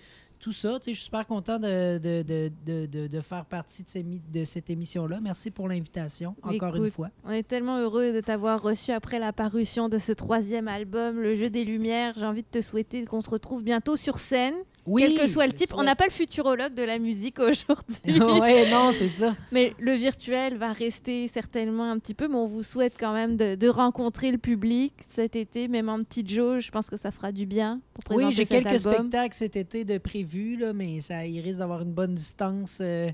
tout 0.46 0.52
ça, 0.52 0.78
tu 0.80 0.86
sais, 0.86 0.92
je 0.92 0.98
suis 0.98 1.06
super 1.06 1.26
content 1.26 1.58
de, 1.58 1.98
de, 1.98 2.22
de, 2.22 3.08
de, 3.08 3.22
faire 3.22 3.46
partie 3.46 3.82
de, 3.82 3.90
ces 3.90 4.46
cette 4.46 4.70
émission-là. 4.70 5.18
Merci 5.20 5.50
pour 5.50 5.68
l'invitation, 5.68 6.36
encore 6.44 6.76
une 6.76 6.92
fois. 6.92 7.10
On 7.24 7.32
est 7.32 7.42
tellement 7.42 7.80
heureux 7.80 8.14
de 8.14 8.22
t'avoir 8.22 8.62
reçu 8.62 8.92
après 8.92 9.18
la 9.18 9.34
parution 9.34 9.90
de 9.90 9.98
ce 9.98 10.12
troisième 10.12 10.68
album, 10.68 11.20
Le 11.20 11.34
Jeu 11.34 11.50
des 11.50 11.66
Lumières. 11.66 12.14
J'ai 12.16 12.28
envie 12.28 12.44
de 12.44 12.48
te 12.48 12.62
souhaiter 12.62 13.06
qu'on 13.06 13.22
se 13.22 13.30
retrouve 13.32 13.64
bientôt 13.64 13.96
sur 13.96 14.20
scène, 14.20 14.54
Oui, 14.86 15.04
quel 15.08 15.18
que 15.20 15.28
soit 15.28 15.48
le 15.48 15.54
type. 15.54 15.72
On 15.76 15.84
n'a 15.84 15.96
pas 15.96 16.06
le 16.06 16.12
futurologue 16.12 16.74
de 16.74 16.84
la 16.84 17.00
musique 17.00 17.40
aujourd'hui. 17.40 18.20
ouais, 18.22 18.70
non, 18.72 18.92
c'est 18.92 19.08
ça. 19.10 19.36
Mais 19.52 19.74
le 19.80 19.94
virtuel 19.94 20.58
va 20.58 20.74
rester 20.74 21.28
certainement 21.28 21.90
un 21.90 21.98
petit 22.00 22.14
peu, 22.14 22.28
mais 22.28 22.36
on 22.36 22.46
vous 22.46 22.64
souhaite 22.64 22.94
quand 23.00 23.14
même 23.14 23.36
de, 23.36 23.56
de 23.56 23.68
rencontrer 23.68 24.32
le 24.32 24.38
public 24.38 24.94
cet 25.10 25.36
été, 25.36 25.68
même 25.68 25.90
en 25.90 26.04
petite 26.04 26.30
jauge. 26.30 26.66
Je 26.68 26.72
pense 26.72 26.90
que 26.90 26.98
ça 26.98 27.12
fera 27.12 27.32
du 27.32 27.46
bien 27.46 27.82
pour 27.94 28.04
présenter 28.04 28.28
Oui, 28.28 28.34
j'ai 28.34 28.46
quelques 28.46 28.86
album. 28.86 28.94
spectacles 28.94 29.36
cet 29.36 29.56
été 29.56 29.84
de 29.86 29.98
prévus, 29.98 30.56
là, 30.58 30.74
mais 30.74 31.02
ça, 31.02 31.26
il 31.26 31.40
risque 31.40 31.60
d'avoir 31.60 31.82
une 31.82 31.94
bonne 31.94 32.16
distance 32.16 32.80
euh, 32.82 33.10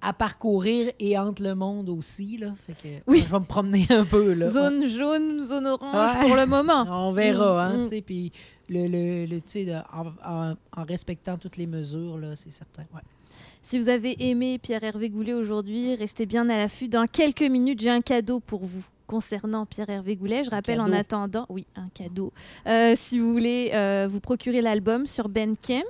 à 0.00 0.12
parcourir 0.12 0.90
et 0.98 1.16
entre 1.18 1.42
le 1.42 1.54
monde 1.54 1.88
aussi. 1.88 2.36
Là. 2.38 2.54
Fait 2.66 2.72
que, 2.72 2.94
Oui. 3.06 3.22
Je 3.26 3.30
vais 3.30 3.38
me 3.38 3.44
promener 3.44 3.86
un 3.90 4.04
peu. 4.04 4.32
Là. 4.34 4.48
Zone 4.48 4.86
jaune, 4.88 5.44
zone 5.44 5.66
orange 5.66 6.14
Ouais. 6.16 6.26
pour 6.26 6.36
le 6.36 6.46
moment. 6.46 6.84
On 7.08 7.12
verra, 7.12 7.64
hein, 7.66 7.76
Mm, 7.76 7.80
mm. 7.80 7.84
tu 7.84 7.88
sais, 7.90 8.00
puis 8.02 8.32
le, 8.72 8.86
le, 8.86 9.26
le- 9.26 9.40
de- 9.64 9.82
en, 9.92 10.06
en- 10.24 10.54
en 10.76 10.84
respectant 10.84 11.36
toutes 11.38 11.56
les 11.56 11.66
mesures, 11.66 12.18
là, 12.18 12.36
c'est 12.36 12.52
certain. 12.52 12.82
Ouais. 12.94 13.00
Si 13.62 13.78
vous 13.78 13.88
avez 13.88 14.16
aimé 14.28 14.58
Pierre-Hervé 14.58 15.08
Goulet 15.10 15.34
aujourd'hui, 15.34 15.94
restez 15.94 16.26
bien 16.26 16.48
à 16.48 16.56
l'affût. 16.56 16.88
Dans 16.88 17.06
quelques 17.06 17.42
minutes, 17.42 17.80
j'ai 17.80 17.90
un 17.90 18.00
cadeau 18.00 18.40
pour 18.40 18.64
vous 18.64 18.82
concernant 19.06 19.66
Pierre-Hervé 19.66 20.16
Goulet. 20.16 20.42
Je 20.42 20.50
rappelle 20.50 20.80
en 20.80 20.90
attendant, 20.92 21.46
oui, 21.48 21.64
un 21.76 21.88
cadeau. 21.94 22.32
Euh, 22.66 22.94
si 22.96 23.20
vous 23.20 23.30
voulez 23.32 23.70
euh, 23.74 24.08
vous 24.10 24.18
procurer 24.20 24.62
l'album 24.62 25.06
sur 25.06 25.28
Bandcamp, 25.28 25.82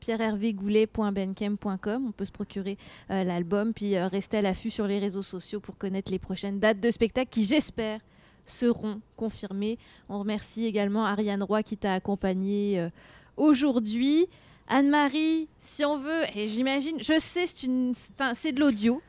pierrehervégoulet.bandcamp.com, 0.00 2.06
on 2.08 2.12
peut 2.12 2.24
se 2.24 2.32
procurer 2.32 2.76
euh, 3.10 3.24
l'album, 3.24 3.72
puis 3.72 3.96
euh, 3.96 4.08
rester 4.08 4.38
à 4.38 4.42
l'affût 4.42 4.70
sur 4.70 4.86
les 4.86 4.98
réseaux 4.98 5.22
sociaux 5.22 5.60
pour 5.60 5.76
connaître 5.78 6.10
les 6.10 6.18
prochaines 6.18 6.58
dates 6.60 6.80
de 6.80 6.90
spectacle 6.90 7.30
qui, 7.30 7.44
j'espère, 7.44 8.00
seront 8.44 9.00
confirmées. 9.16 9.78
On 10.08 10.18
remercie 10.18 10.66
également 10.66 11.04
Ariane 11.04 11.42
Roy 11.42 11.62
qui 11.62 11.76
t'a 11.76 11.94
accompagné 11.94 12.80
euh, 12.80 12.88
aujourd'hui. 13.36 14.26
Anne-Marie, 14.66 15.48
si 15.60 15.84
on 15.84 15.98
veut, 15.98 16.22
et 16.34 16.48
j'imagine, 16.48 16.96
je 17.02 17.18
sais, 17.18 17.46
c'est 17.46 18.52
de 18.52 18.60
l'audio. 18.60 19.02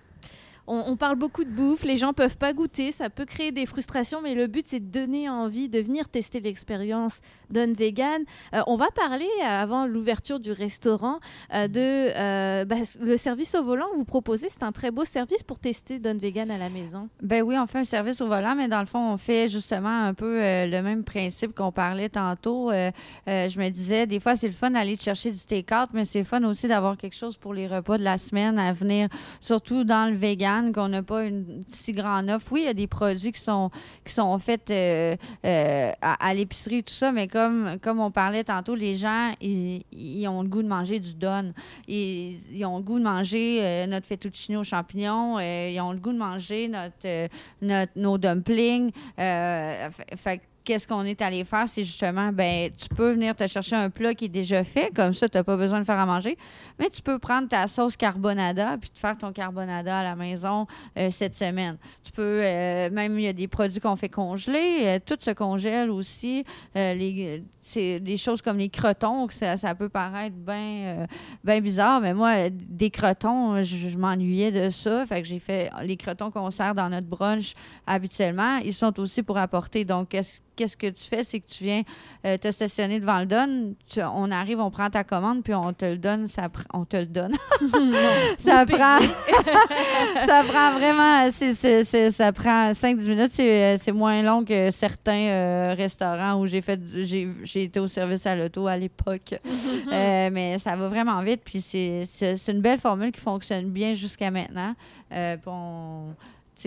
On, 0.67 0.95
parle 0.95 1.15
beaucoup 1.15 1.43
de 1.43 1.49
bouffe, 1.49 1.83
les 1.83 1.97
gens 1.97 2.13
peuvent 2.13 2.37
pas 2.37 2.53
goûter, 2.53 2.91
ça 2.91 3.09
peut 3.09 3.25
créer 3.25 3.51
des 3.51 3.65
frustrations, 3.65 4.21
mais 4.21 4.33
le 4.33 4.47
but 4.47 4.65
c'est 4.67 4.79
de 4.79 4.99
donner 4.99 5.29
envie 5.29 5.69
de 5.69 5.79
venir 5.79 6.09
tester 6.09 6.39
l'expérience 6.39 7.21
Don 7.49 7.73
Vegan. 7.73 8.23
Euh, 8.53 8.61
on 8.67 8.75
va 8.75 8.87
parler 8.95 9.27
euh, 9.41 9.45
avant 9.45 9.85
l'ouverture 9.85 10.39
du 10.39 10.51
restaurant 10.51 11.19
euh, 11.53 11.67
de 11.67 12.63
bah, 12.65 12.75
le 12.99 13.17
service 13.17 13.53
au 13.55 13.63
volant 13.63 13.85
que 13.91 13.97
vous 13.97 14.05
proposez. 14.05 14.47
C'est 14.49 14.63
un 14.63 14.71
très 14.71 14.91
beau 14.91 15.05
service 15.05 15.43
pour 15.43 15.59
tester 15.59 15.99
Don 15.99 16.17
Vegan 16.17 16.49
à 16.49 16.57
la 16.57 16.69
maison. 16.69 17.09
Ben 17.21 17.43
oui, 17.43 17.55
on 17.59 17.67
fait 17.67 17.79
un 17.79 17.85
service 17.85 18.21
au 18.21 18.27
volant, 18.27 18.55
mais 18.55 18.67
dans 18.67 18.79
le 18.79 18.85
fond, 18.85 19.13
on 19.13 19.17
fait 19.17 19.49
justement 19.49 20.03
un 20.03 20.13
peu 20.13 20.39
le 20.39 20.81
même 20.81 21.03
principe 21.03 21.53
qu'on 21.53 21.71
parlait 21.71 22.09
tantôt. 22.09 22.71
Je 22.71 23.59
me 23.59 23.69
disais, 23.69 24.07
des 24.07 24.19
fois, 24.19 24.35
c'est 24.35 24.47
le 24.47 24.53
fun 24.53 24.71
d'aller 24.71 24.97
chercher 24.97 25.31
du 25.31 25.39
take-out, 25.39 25.89
mais 25.93 26.05
c'est 26.05 26.19
le 26.19 26.25
fun 26.25 26.43
aussi 26.43 26.67
d'avoir 26.67 26.97
quelque 26.97 27.15
chose 27.15 27.37
pour 27.37 27.53
les 27.53 27.67
repas 27.67 27.97
de 27.97 28.03
la 28.03 28.17
semaine 28.17 28.57
à 28.57 28.73
venir, 28.73 29.09
surtout 29.39 29.83
dans 29.83 30.09
le 30.09 30.15
vegan, 30.15 30.54
qu'on 30.73 30.89
n'a 30.89 31.03
pas 31.03 31.25
une 31.25 31.63
si 31.67 31.93
grande 31.93 32.29
offre. 32.29 32.47
Oui, 32.51 32.61
il 32.61 32.65
y 32.65 32.69
a 32.69 32.73
des 32.73 32.87
produits 32.87 33.31
qui 33.31 33.41
sont, 33.41 33.69
qui 34.03 34.13
sont 34.13 34.37
faits 34.39 34.69
euh, 34.71 35.15
euh, 35.45 35.91
à, 36.01 36.33
l'épicerie, 36.33 36.83
tout 36.83 36.93
ça, 36.93 37.11
mais 37.11 37.27
comme, 37.27 37.77
comme 37.81 37.99
on 37.99 38.11
parlait 38.11 38.43
tantôt, 38.43 38.75
les 38.75 38.95
gens, 38.95 39.31
ils, 39.41 40.27
ont 40.27 40.41
le 40.41 40.47
goût 40.49 40.63
de 40.63 40.67
manger 40.67 40.99
du 40.99 41.13
don. 41.13 41.53
Ils, 41.87 42.39
ils 42.51 42.65
ont 42.65 42.77
le 42.77 42.83
goût 42.83 42.99
de 42.99 43.03
manger 43.03 43.59
euh, 43.61 43.87
notre 43.87 44.07
fettuccine 44.07 44.57
aux 44.57 44.63
champignons. 44.63 45.37
euh, 45.39 45.69
ils 45.71 45.79
ont 45.81 45.91
le 45.91 45.99
goût 45.99 46.13
de 46.13 46.17
manger 46.17 46.67
notre, 46.67 46.93
euh, 47.05 47.27
notre- 47.61 47.91
nos 47.95 48.17
dumplings. 48.17 48.91
Euh, 49.19 49.89
fait- 50.15 50.41
Qu'est-ce 50.65 50.87
qu'on 50.87 51.05
est 51.05 51.21
allé 51.21 51.45
faire, 51.45 51.69
c'est 51.69 51.83
justement, 51.83 52.31
ben, 52.33 52.71
tu 52.75 52.89
peux 52.89 53.11
venir 53.11 53.35
te 53.35 53.45
chercher 53.45 53.75
un 53.75 53.91
plat 53.91 54.15
qui 54.15 54.25
est 54.25 54.29
déjà 54.29 54.63
fait, 54.63 54.91
comme 54.95 55.13
ça, 55.13 55.29
tu 55.29 55.37
n'as 55.37 55.43
pas 55.43 55.57
besoin 55.57 55.79
de 55.79 55.85
faire 55.85 55.99
à 55.99 56.07
manger, 56.07 56.39
mais 56.79 56.89
tu 56.89 57.03
peux 57.03 57.19
prendre 57.19 57.47
ta 57.47 57.67
sauce 57.67 57.95
carbonada 57.95 58.75
puis 58.79 58.89
te 58.89 58.97
faire 58.97 59.15
ton 59.15 59.31
carbonada 59.31 59.99
à 59.99 60.03
la 60.03 60.15
maison 60.15 60.65
euh, 60.97 61.11
cette 61.11 61.35
semaine. 61.35 61.77
Tu 62.03 62.11
peux, 62.11 62.41
euh, 62.43 62.89
même, 62.89 63.19
il 63.19 63.25
y 63.25 63.27
a 63.27 63.33
des 63.33 63.47
produits 63.47 63.79
qu'on 63.79 63.95
fait 63.95 64.09
congeler, 64.09 64.79
euh, 64.85 64.99
tout 65.05 65.17
se 65.19 65.29
congèle 65.31 65.91
aussi. 65.91 66.43
Les, 66.73 67.43
c'est 67.61 67.99
des 67.99 68.17
choses 68.17 68.41
comme 68.41 68.57
les 68.57 68.69
crotons, 68.69 69.27
ça, 69.29 69.57
ça 69.57 69.75
peut 69.75 69.89
paraître 69.89 70.35
bien 70.35 71.61
bizarre, 71.61 72.01
mais 72.01 72.15
moi, 72.15 72.49
des 72.49 72.89
crotons, 72.89 73.61
je, 73.61 73.75
je 73.89 73.97
m'ennuyais 73.97 74.51
de 74.51 74.71
ça. 74.71 75.05
Fait 75.05 75.21
que 75.21 75.27
j'ai 75.27 75.39
fait 75.39 75.69
les 75.83 75.97
crotons 75.97 76.31
qu'on 76.31 76.49
sert 76.49 76.73
dans 76.73 76.89
notre 76.89 77.07
brunch 77.07 77.53
habituellement. 77.85 78.57
Ils 78.57 78.73
sont 78.73 78.99
aussi 78.99 79.21
pour 79.21 79.37
apporter. 79.37 79.85
Donc, 79.85 80.09
qu'est-ce 80.09 80.41
qu'est-ce 80.55 80.77
que 80.77 80.87
tu 80.87 81.03
fais, 81.05 81.23
c'est 81.23 81.39
que 81.39 81.47
tu 81.49 81.63
viens 81.63 81.81
euh, 82.25 82.37
te 82.37 82.51
stationner 82.51 82.99
devant 82.99 83.19
le 83.19 83.25
don. 83.25 83.73
Tu- 83.89 84.01
on 84.01 84.31
arrive, 84.31 84.59
on 84.59 84.71
prend 84.71 84.89
ta 84.89 85.03
commande, 85.03 85.43
puis 85.43 85.53
on 85.53 85.73
te 85.73 85.85
le 85.85 85.97
donne. 85.97 86.27
Ça, 86.27 86.43
pr- 86.47 86.65
on 86.73 86.85
te 86.85 86.97
le 86.97 87.05
donne. 87.05 87.33
ça 88.39 88.65
prend. 88.65 88.97
ça 90.27 90.43
prend 90.47 90.71
vraiment. 90.77 91.31
ça 91.31 92.31
prend 92.33 92.71
5-10 92.71 93.07
minutes. 93.07 93.31
C'est 93.33 93.77
c'est 93.77 93.91
moins 93.91 94.21
long 94.21 94.43
que 94.43 94.71
certains 94.71 95.27
euh, 95.27 95.73
restaurants 95.77 96.39
où 96.39 96.45
j'ai 96.47 96.61
fait. 96.61 96.79
J'ai 97.03 97.63
été 97.63 97.79
au 97.79 97.87
service 97.87 98.25
à 98.25 98.35
l'auto 98.35 98.67
à 98.67 98.77
l'époque. 98.77 99.35
Euh, 99.91 100.29
mais 100.31 100.57
ça 100.59 100.75
va 100.75 100.87
vraiment 100.89 101.21
vite. 101.21 101.41
Puis 101.45 101.61
c'est 101.61 102.05
une 102.47 102.59
belle 102.61 102.79
formule 102.79 103.11
qui 103.11 103.21
fonctionne 103.21 103.69
bien 103.69 103.93
jusqu'à 103.93 104.31
maintenant. 104.31 104.73
Euh, 105.11 105.37
on- 105.45 106.13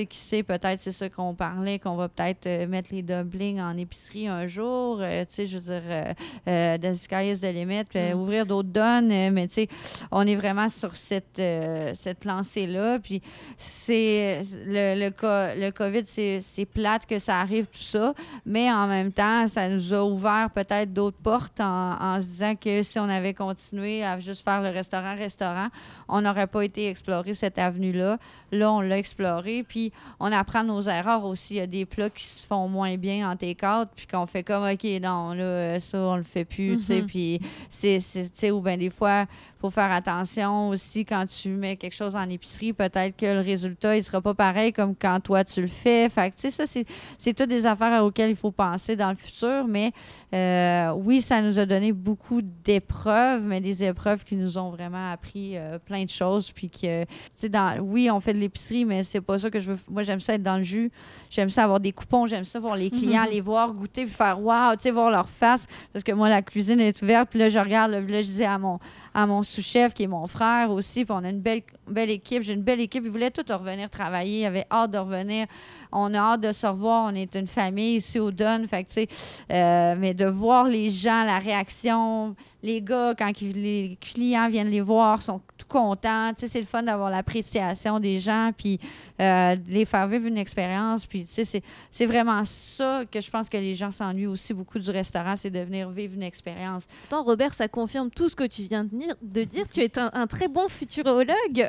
sais, 0.02 0.06
qui 0.06 0.18
sait, 0.18 0.42
peut-être 0.42 0.80
c'est 0.80 0.92
ça 0.92 1.08
qu'on 1.08 1.34
parlait, 1.34 1.78
qu'on 1.78 1.96
va 1.96 2.08
peut-être 2.08 2.46
euh, 2.46 2.66
mettre 2.66 2.90
les 2.92 3.02
dumplings 3.02 3.60
en 3.60 3.76
épicerie 3.76 4.28
un 4.28 4.46
jour. 4.46 4.98
euh, 5.00 5.24
tu 5.28 5.34
sais, 5.34 5.46
je 5.46 5.58
veux 5.58 5.64
dire, 5.72 5.82
euh, 5.88 6.12
euh, 6.48 6.78
the 6.78 6.94
sky 6.94 7.30
is 7.32 7.40
the 7.40 7.52
limit, 7.52 7.84
Mm. 7.94 8.14
ouvrir 8.18 8.46
d'autres 8.46 8.68
donnes. 8.68 9.08
mais 9.32 9.46
tu 9.48 9.54
sais, 9.54 9.68
on 10.10 10.26
est 10.26 10.36
vraiment 10.36 10.68
sur 10.68 10.94
cette, 10.96 11.40
cette 11.94 12.24
lancée-là. 12.24 12.98
Puis 12.98 13.22
c'est 13.56 14.42
le, 14.66 14.98
le, 15.04 15.10
co- 15.10 15.26
le 15.60 15.70
COVID, 15.70 16.02
c'est 16.06 16.40
c'est 16.42 16.64
plate 16.66 17.06
que 17.06 17.18
ça 17.18 17.40
arrive, 17.40 17.66
tout 17.66 17.78
ça. 17.78 18.14
Mais 18.46 18.70
en 18.70 18.86
même 18.86 19.12
temps, 19.12 19.46
ça 19.48 19.68
nous 19.68 19.92
a 19.94 20.02
ouvert 20.04 20.50
peut-être 20.54 20.92
d'autres 20.92 21.18
portes 21.18 21.60
en, 21.60 21.92
en 22.00 22.20
se 22.20 22.26
disant 22.26 22.54
que 22.56 22.82
si 22.82 22.98
on 22.98 23.08
avait 23.08 23.34
continué 23.34 24.02
à 24.04 24.18
juste 24.20 24.42
faire 24.44 24.62
le 24.62 24.70
restaurant-restaurant, 24.70 25.68
on 26.08 26.20
n'aurait 26.22 26.46
pas 26.46 26.62
été 26.64 26.88
explorer 26.88 27.34
cette 27.34 27.58
avenue-là. 27.58 28.18
Là, 28.52 28.72
on 28.72 28.80
l'a 28.80 28.98
exploré. 28.98 29.64
Puis 29.66 29.87
on 30.20 30.30
apprend 30.32 30.64
nos 30.64 30.82
erreurs 30.82 31.24
aussi. 31.24 31.54
Il 31.54 31.56
y 31.58 31.60
a 31.60 31.66
des 31.66 31.86
plats 31.86 32.10
qui 32.10 32.24
se 32.24 32.44
font 32.44 32.68
moins 32.68 32.96
bien 32.96 33.30
en 33.30 33.36
take-out, 33.36 33.88
puis 33.94 34.06
qu'on 34.06 34.26
fait 34.26 34.42
comme, 34.42 34.64
OK, 34.64 34.84
non, 35.02 35.32
là, 35.32 35.42
euh, 35.42 35.80
ça, 35.80 35.98
on 35.98 36.16
le 36.16 36.22
fait 36.22 36.44
plus, 36.44 36.76
tu 36.78 36.82
sais. 36.84 37.00
Mhm. 37.02 37.06
Puis 37.06 37.40
c'est, 37.68 38.00
c'est- 38.00 38.24
tu 38.24 38.30
sais, 38.34 38.50
ou 38.50 38.60
bien 38.60 38.76
des 38.76 38.90
fois, 38.90 39.22
il 39.22 39.60
faut 39.60 39.70
faire 39.70 39.90
attention 39.90 40.68
aussi 40.68 41.04
quand 41.04 41.24
tu 41.26 41.48
mets 41.48 41.76
quelque 41.76 41.94
chose 41.94 42.14
en 42.14 42.28
épicerie, 42.28 42.72
peut-être 42.72 43.16
que 43.16 43.26
le 43.26 43.40
résultat, 43.40 43.96
il 43.96 44.04
sera 44.04 44.20
pas 44.20 44.34
pareil 44.34 44.72
comme 44.72 44.94
quand 44.94 45.18
toi, 45.20 45.42
tu 45.44 45.60
le 45.60 45.66
fais. 45.66 46.08
Fait 46.08 46.30
que, 46.30 46.36
tu 46.36 46.42
sais, 46.42 46.50
ça, 46.52 46.66
c'est, 46.66 46.84
c'est 47.18 47.34
toutes 47.34 47.48
des 47.48 47.66
affaires 47.66 48.04
auxquelles 48.04 48.30
il 48.30 48.36
faut 48.36 48.52
penser 48.52 48.94
dans 48.94 49.10
le 49.10 49.16
futur, 49.16 49.66
mais 49.66 49.92
euh, 50.34 50.92
oui, 50.92 51.20
ça 51.20 51.42
nous 51.42 51.58
a 51.58 51.66
donné 51.66 51.92
beaucoup 51.92 52.40
d'épreuves, 52.42 53.44
mais 53.44 53.60
des 53.60 53.82
épreuves 53.82 54.24
qui 54.24 54.36
nous 54.36 54.58
ont 54.58 54.70
vraiment 54.70 55.10
appris 55.10 55.56
euh, 55.56 55.78
plein 55.78 56.04
de 56.04 56.10
choses, 56.10 56.52
puis 56.52 56.70
que, 56.70 57.02
tu 57.04 57.08
sais, 57.36 57.48
dans, 57.48 57.78
oui, 57.80 58.10
on 58.10 58.20
fait 58.20 58.34
de 58.34 58.38
l'épicerie, 58.38 58.84
mais 58.84 59.02
c'est 59.02 59.20
pas 59.20 59.38
ça 59.38 59.50
que 59.50 59.58
je 59.60 59.67
je 59.68 59.72
veux, 59.72 59.78
moi, 59.88 60.02
j'aime 60.02 60.20
ça 60.20 60.34
être 60.34 60.42
dans 60.42 60.56
le 60.56 60.62
jus. 60.62 60.90
J'aime 61.30 61.50
ça 61.50 61.64
avoir 61.64 61.80
des 61.80 61.92
coupons. 61.92 62.26
J'aime 62.26 62.44
ça 62.44 62.58
voir 62.58 62.76
les 62.76 62.90
clients, 62.90 63.24
les 63.30 63.40
voir 63.40 63.72
goûter, 63.72 64.04
puis 64.04 64.14
faire 64.14 64.40
waouh, 64.40 64.74
tu 64.76 64.82
sais, 64.82 64.90
voir 64.90 65.10
leur 65.10 65.28
face. 65.28 65.66
Parce 65.92 66.04
que 66.04 66.12
moi, 66.12 66.28
la 66.28 66.42
cuisine 66.42 66.80
est 66.80 67.00
ouverte. 67.02 67.28
Puis 67.30 67.38
là, 67.38 67.48
je 67.48 67.58
regarde, 67.58 67.92
là, 67.92 68.00
je 68.00 68.26
disais 68.26 68.44
à 68.44 68.58
mon, 68.58 68.78
à 69.14 69.26
mon 69.26 69.42
sous-chef, 69.42 69.94
qui 69.94 70.04
est 70.04 70.08
mon 70.08 70.26
frère 70.26 70.70
aussi. 70.70 71.04
Puis 71.04 71.14
on 71.16 71.24
a 71.24 71.30
une 71.30 71.40
belle, 71.40 71.62
belle 71.86 72.10
équipe. 72.10 72.42
J'ai 72.42 72.54
une 72.54 72.62
belle 72.62 72.80
équipe. 72.80 73.04
Ils 73.04 73.10
voulaient 73.10 73.30
tous 73.30 73.52
revenir 73.52 73.90
travailler. 73.90 74.40
Ils 74.40 74.46
avaient 74.46 74.66
hâte 74.70 74.90
de 74.90 74.98
revenir. 74.98 75.46
On 75.92 76.12
a 76.14 76.18
hâte 76.18 76.40
de 76.40 76.52
se 76.52 76.66
revoir. 76.66 77.10
On 77.12 77.14
est 77.14 77.34
une 77.34 77.46
famille 77.46 77.96
ici 77.96 78.18
au 78.18 78.30
Don. 78.30 78.64
Fait 78.68 78.84
que, 78.84 78.88
tu 78.88 78.94
sais, 78.94 79.08
euh, 79.52 79.94
mais 79.98 80.14
de 80.14 80.26
voir 80.26 80.64
les 80.64 80.90
gens, 80.90 81.24
la 81.24 81.38
réaction, 81.38 82.34
les 82.62 82.82
gars, 82.82 83.14
quand 83.16 83.30
les 83.40 83.96
clients 84.00 84.48
viennent 84.48 84.70
les 84.70 84.80
voir, 84.80 85.22
sont 85.22 85.40
tout 85.56 85.66
contents. 85.68 86.32
Tu 86.34 86.40
sais, 86.40 86.48
c'est 86.48 86.60
le 86.60 86.66
fun 86.66 86.82
d'avoir 86.82 87.08
l'appréciation 87.10 88.00
des 88.00 88.18
gens, 88.18 88.50
puis 88.56 88.80
euh, 89.20 89.54
de 89.54 89.70
les 89.70 89.84
faire 89.84 90.08
vivre 90.08 90.26
une 90.26 90.38
expérience. 90.38 91.06
Puis, 91.06 91.24
tu 91.24 91.44
sais, 91.44 91.62
c'est 91.90 92.06
vraiment 92.06 92.44
ça 92.44 93.02
que 93.10 93.20
je 93.20 93.30
pense 93.30 93.48
que 93.48 93.56
les 93.56 93.76
gens 93.76 93.92
s'ennuient 93.92 94.26
aussi 94.26 94.54
beaucoup 94.54 94.78
du 94.78 94.90
restaurant, 94.90 95.36
c'est 95.36 95.50
de 95.50 95.60
venir 95.60 95.90
vivre 95.90 96.14
une 96.14 96.22
expérience. 96.22 96.86
Attends, 97.06 97.22
Robert, 97.22 97.54
ça 97.54 97.68
confirme 97.68 98.10
tout 98.10 98.28
ce 98.28 98.34
que 98.34 98.44
tu 98.44 98.62
viens 98.62 98.84
de 98.84 99.44
dire. 99.44 99.68
Tu 99.72 99.80
es 99.80 99.98
un, 99.98 100.26
très 100.26 100.48
bon 100.48 100.68
futurologue. 100.68 101.36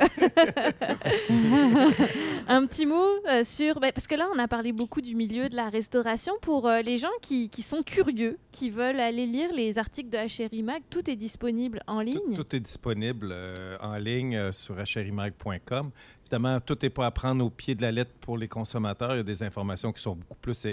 un 2.48 2.66
petit 2.66 2.86
mot 2.86 3.06
euh, 3.28 3.44
sur... 3.44 3.78
Ben, 3.78 3.92
parce 3.92 4.06
que 4.06 4.16
là, 4.16 4.26
on 4.34 4.38
a 4.38 4.48
parlé 4.48 4.72
beaucoup 4.72 5.00
du 5.00 5.14
milieu 5.14 5.48
de 5.48 5.56
la 5.56 5.68
restauration. 5.68 6.32
Pour 6.42 6.66
euh, 6.66 6.82
les 6.82 6.98
gens 6.98 7.08
qui, 7.22 7.48
qui, 7.48 7.62
sont 7.62 7.82
curieux, 7.82 8.38
qui 8.52 8.70
veulent 8.70 9.00
aller 9.00 9.26
lire 9.26 9.52
les 9.52 9.78
articles 9.78 10.10
de 10.10 10.18
HRI 10.18 10.62
Mag, 10.80 10.88
tout 10.88 11.10
est 11.10 11.16
disponible 11.16 11.82
en 11.86 12.00
ligne? 12.00 12.34
Tout, 12.34 12.56
est 12.56 12.60
disponible 12.60 13.34
en 13.80 13.96
ligne 13.96 14.52
sur 14.52 14.76
hrimag.com. 14.76 15.90
Évidemment, 16.22 16.60
tout 16.60 16.78
n'est 16.82 16.90
pas 16.90 17.06
à 17.06 17.10
prendre 17.10 17.44
au 17.44 17.50
pied 17.50 17.74
de 17.74 17.82
la 17.82 17.90
lettre 17.90 18.12
pour 18.20 18.38
les 18.38 18.48
consommateurs. 18.48 19.14
Il 19.14 19.16
y 19.18 19.20
a 19.20 19.24
des 19.24 19.42
informations 19.42 19.92
qui 19.92 20.02
sont 20.02 20.16
beaucoup 20.16 20.38
plus 20.40 20.66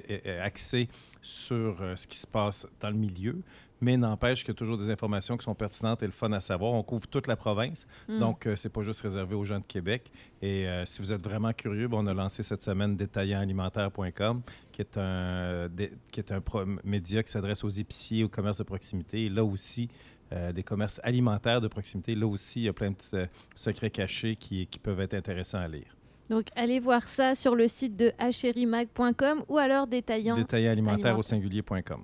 axées 0.44 0.88
sur 1.22 1.82
euh, 1.82 1.96
ce 1.96 2.06
qui 2.06 2.18
se 2.18 2.28
passe 2.28 2.68
dans 2.80 2.90
le 2.90 2.96
milieu, 2.96 3.42
mais 3.82 3.98
n'empêche 3.98 4.42
qu'il 4.42 4.50
y 4.50 4.52
a 4.52 4.58
toujours 4.58 4.78
des 4.78 4.90
informations 4.90 5.38
qui 5.38 5.44
sont 5.44 5.56
pertinentes 5.56 6.04
et 6.04 6.06
le 6.06 6.12
fun 6.12 6.32
à 6.32 6.40
savoir. 6.40 6.74
On 6.74 6.84
couvre 6.84 7.08
toute 7.08 7.28
la 7.28 7.36
province, 7.36 7.86
mm. 8.08 8.20
donc 8.20 8.46
euh, 8.46 8.56
c'est 8.56 8.70
pas 8.70 8.82
juste 8.82 9.02
réservé 9.02 9.36
aux 9.36 9.44
gens 9.44 9.60
de 9.60 9.66
Québec. 9.66 10.12
Et 10.42 10.68
euh, 10.68 10.86
si 10.86 11.02
vous 11.02 11.12
êtes 11.12 11.24
vraiment 11.24 11.54
curieux, 11.54 11.88
on 11.92 12.06
a 12.08 12.14
lancé 12.14 12.44
cette 12.44 12.62
semaine 12.62 12.96
détaillantalimentaire.com, 12.96 14.42
qui 14.72 14.82
est 14.82 14.98
un, 14.98 15.68
qui 16.12 16.20
est 16.20 16.32
un 16.32 16.42
média 16.84 17.24
qui 17.24 17.32
s'adresse 17.32 17.64
aux 17.64 17.70
épiciers, 17.70 18.24
au 18.24 18.30
commerce 18.30 18.58
de 18.58 18.64
proximité. 18.64 19.26
Et 19.26 19.30
là 19.30 19.44
aussi, 19.44 19.90
euh, 20.34 20.52
des 20.52 20.64
commerces 20.64 21.00
alimentaires 21.04 21.62
de 21.62 21.70
proximité. 21.70 22.14
Là 22.14 22.28
aussi, 22.28 22.60
il 22.60 22.64
y 22.64 22.68
a 22.68 22.74
plein 22.74 22.90
de 22.90 22.96
petits 22.96 23.16
euh, 23.16 23.26
secrets 23.56 23.90
cachés 23.90 24.36
qui, 24.36 24.68
qui, 24.68 24.78
peuvent 24.78 25.00
être 25.00 25.14
intéressants 25.14 25.60
à 25.60 25.70
lire. 25.70 25.96
Donc, 26.30 26.48
allez 26.56 26.80
voir 26.80 27.08
ça 27.08 27.36
sur 27.36 27.56
le 27.56 27.68
site 27.68 27.96
de 27.96 28.12
hrimag.com 28.20 29.44
ou 29.48 29.58
alors 29.58 29.88
détaillant, 29.88 30.36
détaillant 30.36 30.72
alimentaire 30.72 31.18
au 31.18 31.24
singulier.com. 31.24 32.02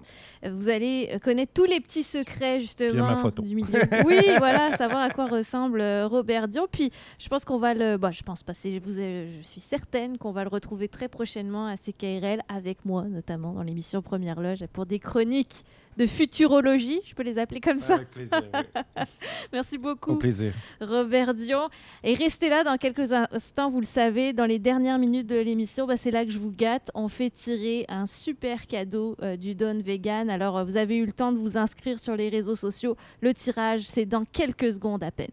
Vous 0.49 0.69
allez 0.69 1.17
connaître 1.23 1.53
tous 1.53 1.65
les 1.65 1.79
petits 1.79 2.03
secrets 2.03 2.59
justement 2.59 3.07
ma 3.07 3.15
photo. 3.17 3.43
du 3.43 3.55
milieu. 3.55 3.81
oui, 4.05 4.19
voilà, 4.37 4.77
savoir 4.77 5.01
à 5.01 5.09
quoi 5.09 5.27
ressemble 5.27 5.81
euh, 5.81 6.07
Robert 6.07 6.47
Dion. 6.47 6.67
Puis, 6.71 6.91
je 7.19 7.27
pense 7.27 7.45
qu'on 7.45 7.57
va 7.57 7.73
le. 7.73 7.97
Bah, 7.97 8.11
je 8.11 8.23
pense 8.23 8.43
pas. 8.43 8.53
Vous, 8.53 8.93
je 8.93 9.41
suis 9.41 9.61
certaine 9.61 10.17
qu'on 10.17 10.31
va 10.31 10.43
le 10.43 10.49
retrouver 10.49 10.87
très 10.87 11.07
prochainement 11.07 11.67
à 11.67 11.75
CKRL 11.77 12.41
avec 12.47 12.85
moi, 12.85 13.03
notamment 13.03 13.53
dans 13.53 13.63
l'émission 13.63 14.01
Première 14.01 14.39
Loge 14.39 14.65
pour 14.71 14.85
des 14.85 14.99
chroniques 14.99 15.65
de 15.97 16.07
futurologie, 16.07 17.01
je 17.05 17.13
peux 17.13 17.23
les 17.23 17.37
appeler 17.37 17.59
comme 17.59 17.79
ça. 17.79 17.95
Avec 17.95 18.11
plaisir. 18.11 18.41
Merci 19.53 19.77
beaucoup. 19.77 20.13
Au 20.13 20.15
plaisir. 20.17 20.53
Robert 20.81 21.33
Dion. 21.33 21.69
Et 22.03 22.13
restez 22.13 22.49
là 22.49 22.63
dans 22.63 22.77
quelques 22.77 23.11
instants, 23.13 23.69
vous 23.69 23.79
le 23.79 23.85
savez, 23.85 24.33
dans 24.33 24.45
les 24.45 24.59
dernières 24.59 24.97
minutes 24.97 25.27
de 25.27 25.39
l'émission, 25.39 25.85
bah, 25.85 25.97
c'est 25.97 26.11
là 26.11 26.25
que 26.25 26.31
je 26.31 26.39
vous 26.39 26.51
gâte. 26.51 26.91
On 26.93 27.07
fait 27.07 27.29
tirer 27.29 27.85
un 27.89 28.05
super 28.05 28.67
cadeau 28.67 29.15
euh, 29.21 29.37
du 29.37 29.55
Don 29.55 29.79
Vegan. 29.81 30.29
Alors, 30.29 30.57
euh, 30.57 30.63
vous 30.63 30.77
avez 30.77 30.97
eu 30.97 31.05
le 31.05 31.13
temps 31.13 31.31
de 31.31 31.37
vous 31.37 31.57
inscrire 31.57 31.99
sur 31.99 32.15
les 32.15 32.29
réseaux 32.29 32.55
sociaux. 32.55 32.95
Le 33.21 33.33
tirage, 33.33 33.81
c'est 33.81 34.05
dans 34.05 34.25
quelques 34.25 34.73
secondes 34.73 35.03
à 35.03 35.11
peine. 35.11 35.31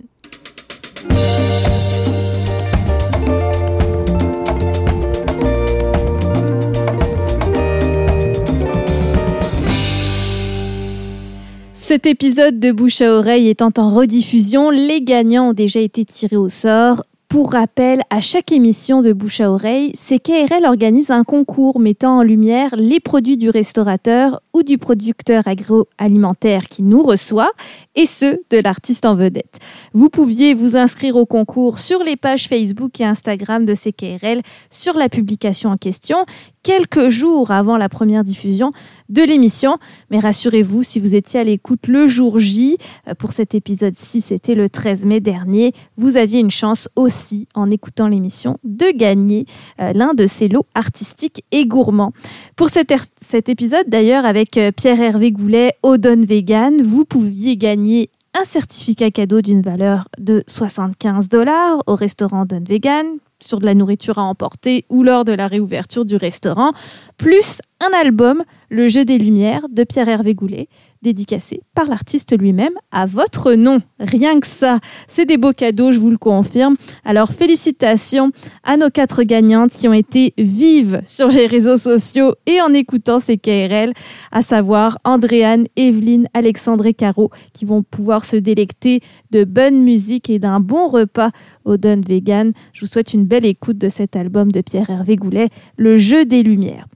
Cet 11.90 12.06
épisode 12.06 12.60
de 12.60 12.70
Bouche 12.70 13.00
à 13.00 13.12
oreille 13.12 13.48
étant 13.48 13.72
en 13.76 13.92
rediffusion, 13.92 14.70
les 14.70 15.02
gagnants 15.02 15.48
ont 15.48 15.52
déjà 15.52 15.80
été 15.80 16.04
tirés 16.04 16.36
au 16.36 16.48
sort. 16.48 17.02
Pour 17.30 17.52
rappel, 17.52 18.02
à 18.10 18.20
chaque 18.20 18.50
émission 18.50 19.02
de 19.02 19.12
Bouche 19.12 19.40
à 19.40 19.52
oreille, 19.52 19.92
CKRL 19.92 20.64
organise 20.66 21.12
un 21.12 21.22
concours 21.22 21.78
mettant 21.78 22.18
en 22.18 22.22
lumière 22.24 22.74
les 22.74 22.98
produits 22.98 23.36
du 23.36 23.50
restaurateur 23.50 24.42
ou 24.52 24.64
du 24.64 24.78
producteur 24.78 25.46
agroalimentaire 25.46 26.66
qui 26.66 26.82
nous 26.82 27.04
reçoit 27.04 27.52
et 27.94 28.06
ceux 28.06 28.42
de 28.50 28.58
l'artiste 28.58 29.04
en 29.04 29.14
vedette. 29.14 29.60
Vous 29.92 30.10
pouviez 30.10 30.54
vous 30.54 30.76
inscrire 30.76 31.14
au 31.14 31.24
concours 31.24 31.78
sur 31.78 32.02
les 32.02 32.16
pages 32.16 32.48
Facebook 32.48 33.00
et 33.00 33.04
Instagram 33.04 33.64
de 33.64 33.76
CKRL 33.76 34.40
sur 34.68 34.94
la 34.94 35.08
publication 35.08 35.70
en 35.70 35.76
question 35.76 36.16
quelques 36.62 37.08
jours 37.08 37.50
avant 37.50 37.76
la 37.76 37.88
première 37.88 38.24
diffusion 38.24 38.72
de 39.08 39.22
l'émission. 39.22 39.78
Mais 40.10 40.18
rassurez-vous, 40.18 40.82
si 40.82 41.00
vous 41.00 41.14
étiez 41.14 41.40
à 41.40 41.44
l'écoute 41.44 41.86
le 41.86 42.06
jour 42.06 42.38
J, 42.38 42.76
euh, 43.08 43.14
pour 43.14 43.32
cet 43.32 43.54
épisode 43.54 43.96
6, 43.96 44.20
c'était 44.20 44.54
le 44.54 44.68
13 44.68 45.06
mai 45.06 45.20
dernier, 45.20 45.72
vous 45.96 46.16
aviez 46.16 46.40
une 46.40 46.50
chance 46.50 46.88
aussi, 46.96 47.19
en 47.54 47.70
écoutant 47.70 48.08
l'émission, 48.08 48.58
de 48.64 48.96
gagner 48.96 49.46
euh, 49.80 49.92
l'un 49.92 50.14
de 50.14 50.26
ces 50.26 50.48
lots 50.48 50.66
artistiques 50.74 51.44
et 51.50 51.66
gourmands. 51.66 52.12
Pour 52.56 52.68
cet, 52.68 52.90
er-, 52.90 53.48
épisode, 53.48 53.88
d'ailleurs, 53.88 54.24
avec 54.24 54.56
euh, 54.56 54.70
Pierre-Hervé 54.72 55.32
Goulet, 55.32 55.74
Odon 55.82 56.22
Vegan, 56.26 56.82
vous 56.82 57.04
pouviez 57.04 57.56
gagner 57.56 58.10
un 58.38 58.44
certificat 58.44 59.10
cadeau 59.10 59.40
d'une 59.40 59.62
valeur 59.62 60.08
de 60.18 60.44
75 60.46 61.28
dollars 61.28 61.82
au 61.86 61.96
restaurant 61.96 62.46
Don 62.46 62.62
Vegan 62.66 63.06
sur 63.40 63.58
de 63.58 63.66
la 63.66 63.74
nourriture 63.74 64.18
à 64.18 64.22
emporter 64.22 64.84
ou 64.88 65.02
lors 65.02 65.24
de 65.24 65.32
la 65.32 65.48
réouverture 65.48 66.04
du 66.04 66.16
restaurant, 66.16 66.72
plus 67.16 67.60
un 67.80 67.98
album, 67.98 68.44
Le 68.72 68.86
jeu 68.86 69.04
des 69.04 69.18
lumières 69.18 69.66
de 69.68 69.82
Pierre-Hervé 69.82 70.34
Goulet, 70.34 70.68
dédicacé 71.02 71.60
par 71.74 71.86
l'artiste 71.86 72.38
lui-même 72.38 72.72
à 72.92 73.04
votre 73.04 73.54
nom. 73.54 73.80
Rien 73.98 74.38
que 74.38 74.46
ça, 74.46 74.78
c'est 75.08 75.24
des 75.24 75.38
beaux 75.38 75.52
cadeaux, 75.52 75.90
je 75.90 75.98
vous 75.98 76.10
le 76.10 76.16
confirme. 76.16 76.76
Alors 77.04 77.32
félicitations 77.32 78.30
à 78.62 78.76
nos 78.76 78.88
quatre 78.88 79.24
gagnantes 79.24 79.72
qui 79.72 79.88
ont 79.88 79.92
été 79.92 80.34
vives 80.38 81.02
sur 81.04 81.26
les 81.26 81.48
réseaux 81.48 81.78
sociaux 81.78 82.36
et 82.46 82.60
en 82.60 82.72
écoutant 82.72 83.18
ces 83.18 83.38
KRL, 83.38 83.92
à 84.30 84.42
savoir 84.42 84.98
Andréane, 85.02 85.66
Evelyne, 85.74 86.28
Alexandre 86.32 86.86
et 86.86 86.94
Caro, 86.94 87.30
qui 87.52 87.64
vont 87.64 87.82
pouvoir 87.82 88.24
se 88.24 88.36
délecter 88.36 89.00
de 89.32 89.42
bonne 89.42 89.82
musique 89.82 90.30
et 90.30 90.38
d'un 90.38 90.60
bon 90.60 90.86
repas 90.86 91.32
au 91.64 91.76
Don 91.76 92.02
Vegan. 92.06 92.52
Je 92.72 92.82
vous 92.82 92.86
souhaite 92.86 93.14
une 93.14 93.24
belle 93.24 93.46
écoute 93.46 93.78
de 93.78 93.88
cet 93.88 94.14
album 94.14 94.52
de 94.52 94.60
Pierre-Hervé 94.60 95.16
Goulet, 95.16 95.48
Le 95.76 95.96
jeu 95.96 96.24
des 96.24 96.44
lumières. 96.44 96.86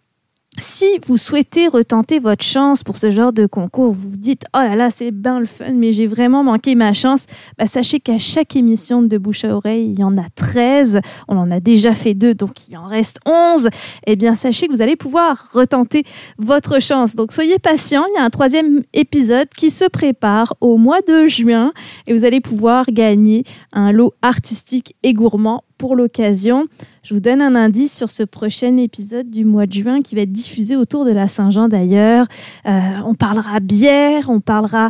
Si 0.59 0.87
vous 1.05 1.17
souhaitez 1.17 1.67
retenter 1.67 2.21
votre 2.21 2.45
chance 2.45 2.85
pour 2.85 2.97
ce 2.97 3.11
genre 3.11 3.33
de 3.33 3.45
concours, 3.47 3.91
vous 3.91 4.11
vous 4.11 4.17
dites 4.17 4.45
oh 4.55 4.61
là 4.61 4.77
là 4.77 4.89
c'est 4.91 5.11
bien 5.11 5.41
le 5.41 5.47
fun 5.47 5.73
mais 5.73 5.91
j'ai 5.91 6.07
vraiment 6.07 6.45
manqué 6.45 6.77
ma 6.77 6.93
chance, 6.93 7.27
bah, 7.59 7.67
sachez 7.67 7.99
qu'à 7.99 8.19
chaque 8.19 8.55
émission 8.55 9.03
de 9.03 9.19
Bouche 9.19 9.45
à 9.45 9.57
oreille 9.57 9.91
il 9.91 9.99
y 9.99 10.05
en 10.05 10.17
a 10.17 10.29
13, 10.37 11.01
on 11.27 11.39
en 11.39 11.51
a 11.51 11.59
déjà 11.59 11.93
fait 11.93 12.15
deux 12.15 12.35
donc 12.35 12.69
il 12.69 12.77
en 12.77 12.87
reste 12.87 13.19
11, 13.27 13.69
eh 14.07 14.15
bien 14.15 14.37
sachez 14.37 14.69
que 14.69 14.73
vous 14.73 14.81
allez 14.81 14.95
pouvoir 14.95 15.51
retenter 15.53 16.05
votre 16.39 16.81
chance. 16.81 17.17
Donc 17.17 17.33
soyez 17.33 17.59
patients, 17.59 18.05
il 18.15 18.19
y 18.19 18.23
a 18.23 18.25
un 18.25 18.31
troisième 18.31 18.83
épisode 18.93 19.49
qui 19.57 19.73
se 19.73 19.89
prépare 19.89 20.55
au 20.61 20.77
mois 20.77 21.01
de 21.01 21.27
juin 21.27 21.73
et 22.07 22.17
vous 22.17 22.25
allez 22.25 22.41
pouvoir 22.41 22.87
gagner 22.87 23.43
un 23.73 23.91
lot 23.91 24.15
artistique 24.23 24.95
et 25.03 25.15
gourmand 25.15 25.65
pour 25.85 25.97
l'occasion. 25.97 26.67
Je 27.03 27.13
vous 27.13 27.21
donne 27.21 27.43
un 27.43 27.55
indice 27.55 27.95
sur 27.95 28.11
ce 28.11 28.23
prochain 28.23 28.79
épisode 28.79 29.29
du 29.29 29.45
mois 29.45 29.67
de 29.67 29.75
juin 29.75 30.01
qui 30.01 30.15
va 30.15 30.23
être 30.23 30.33
diffusé 30.33 30.77
autour 30.77 31.05
de 31.05 31.11
la 31.11 31.29
Saint-Jean 31.29 31.69
d'ailleurs. 31.69 32.27
Euh, 32.67 32.81
on 33.05 33.13
parlera 33.13 33.61
bière, 33.61 34.31
on 34.31 34.41
parlera 34.41 34.89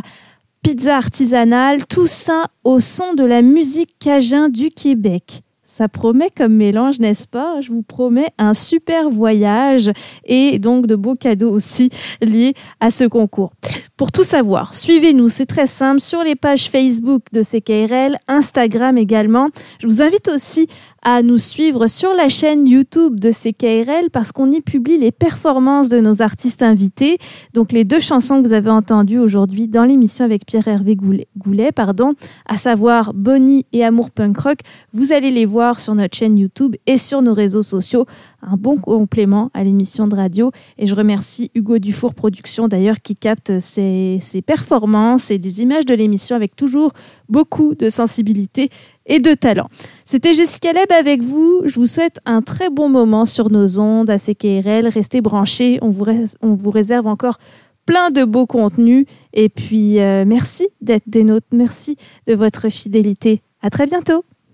pizza 0.63 0.95
artisanale, 0.95 1.85
tout 1.85 2.07
ça 2.07 2.45
au 2.63 2.79
son 2.79 3.13
de 3.13 3.25
la 3.25 3.41
musique 3.41 3.89
cajun 3.99 4.47
du 4.47 4.69
Québec. 4.69 5.41
Ça 5.65 5.89
promet 5.89 6.29
comme 6.29 6.53
mélange, 6.53 6.99
n'est-ce 6.99 7.27
pas? 7.27 7.59
Je 7.59 7.71
vous 7.73 7.83
promets 7.83 8.29
un 8.37 8.53
super 8.53 9.09
voyage 9.09 9.91
et 10.23 10.59
donc 10.59 10.87
de 10.87 10.95
beaux 10.95 11.15
cadeaux 11.15 11.51
aussi 11.51 11.89
liés 12.21 12.53
à 12.79 12.89
ce 12.89 13.03
concours. 13.03 13.51
Pour 13.97 14.11
tout 14.11 14.23
savoir, 14.23 14.75
suivez-nous, 14.75 15.29
c'est 15.29 15.45
très 15.45 15.67
simple, 15.67 16.01
sur 16.01 16.21
les 16.21 16.35
pages 16.35 16.69
Facebook 16.69 17.23
de 17.31 17.41
CKRL, 17.41 18.17
Instagram 18.27 18.97
également. 18.97 19.47
Je 19.79 19.87
vous 19.87 20.01
invite 20.01 20.27
aussi 20.27 20.67
à 21.01 21.21
nous 21.21 21.37
suivre 21.37 21.85
sur 21.85 22.13
la 22.15 22.27
chaîne 22.27 22.67
YouTube 22.67 23.19
de 23.19 23.29
CKRL 23.29 24.09
parce 24.11 24.31
qu'on 24.31 24.51
y 24.51 24.59
publie 24.59 24.97
les 24.97 25.11
performances 25.11 25.87
de 25.87 25.99
nos 25.99 26.23
artistes 26.23 26.63
invités. 26.63 27.19
Donc 27.53 27.71
les 27.71 27.85
deux 27.85 27.99
chansons 27.99 28.41
que 28.41 28.47
vous 28.47 28.53
avez 28.53 28.71
entendues 28.71 29.19
aujourd'hui 29.19 29.67
dans 29.67 29.83
l'émission 29.83 30.25
avec 30.25 30.47
Pierre-Hervé 30.47 30.97
Goulet, 31.37 31.71
pardon, 31.71 32.15
à 32.47 32.57
savoir 32.57 33.13
Bonnie 33.13 33.67
et 33.71 33.85
Amour 33.85 34.09
Punk 34.09 34.37
Rock, 34.39 34.59
vous 34.93 35.13
allez 35.13 35.29
les 35.29 35.45
voir 35.45 35.79
sur 35.79 35.93
notre 35.93 36.17
chaîne 36.17 36.39
YouTube 36.39 36.75
et 36.87 36.97
sur 36.97 37.21
nos 37.21 37.35
réseaux 37.35 37.63
sociaux. 37.63 38.07
Un 38.41 38.57
bon 38.57 38.77
complément 38.77 39.51
à 39.53 39.63
l'émission 39.63 40.07
de 40.07 40.15
radio. 40.15 40.51
Et 40.79 40.87
je 40.87 40.95
remercie 40.95 41.51
Hugo 41.53 41.77
Dufour 41.77 42.15
Productions 42.15 42.67
d'ailleurs 42.67 42.99
qui 43.03 43.15
capte 43.15 43.59
ces, 43.59 43.84
ces 44.21 44.41
performances 44.41 45.31
et 45.31 45.37
des 45.37 45.61
images 45.61 45.85
de 45.85 45.93
l'émission 45.93 46.35
avec 46.35 46.55
toujours 46.55 46.91
beaucoup 47.29 47.75
de 47.75 47.89
sensibilité 47.89 48.69
et 49.05 49.19
de 49.19 49.33
talent. 49.33 49.67
C'était 50.05 50.33
Jessica 50.33 50.73
Leb 50.73 50.91
avec 50.91 51.23
vous. 51.23 51.61
Je 51.65 51.75
vous 51.75 51.87
souhaite 51.87 52.19
un 52.25 52.41
très 52.41 52.69
bon 52.69 52.89
moment 52.89 53.25
sur 53.25 53.49
nos 53.49 53.79
ondes 53.79 54.09
à 54.09 54.17
CKRL. 54.17 54.87
Restez 54.87 55.21
branchés. 55.21 55.79
On 55.81 55.89
vous, 55.89 56.05
on 56.41 56.53
vous 56.53 56.71
réserve 56.71 57.07
encore 57.07 57.37
plein 57.85 58.09
de 58.09 58.23
beaux 58.23 58.47
contenus. 58.47 59.05
Et 59.33 59.49
puis, 59.49 59.99
euh, 59.99 60.25
merci 60.25 60.67
d'être 60.81 61.07
des 61.07 61.23
nôtres. 61.23 61.47
Merci 61.51 61.97
de 62.27 62.33
votre 62.33 62.69
fidélité. 62.69 63.41
À 63.61 63.69
très 63.69 63.85
bientôt. 63.85 64.23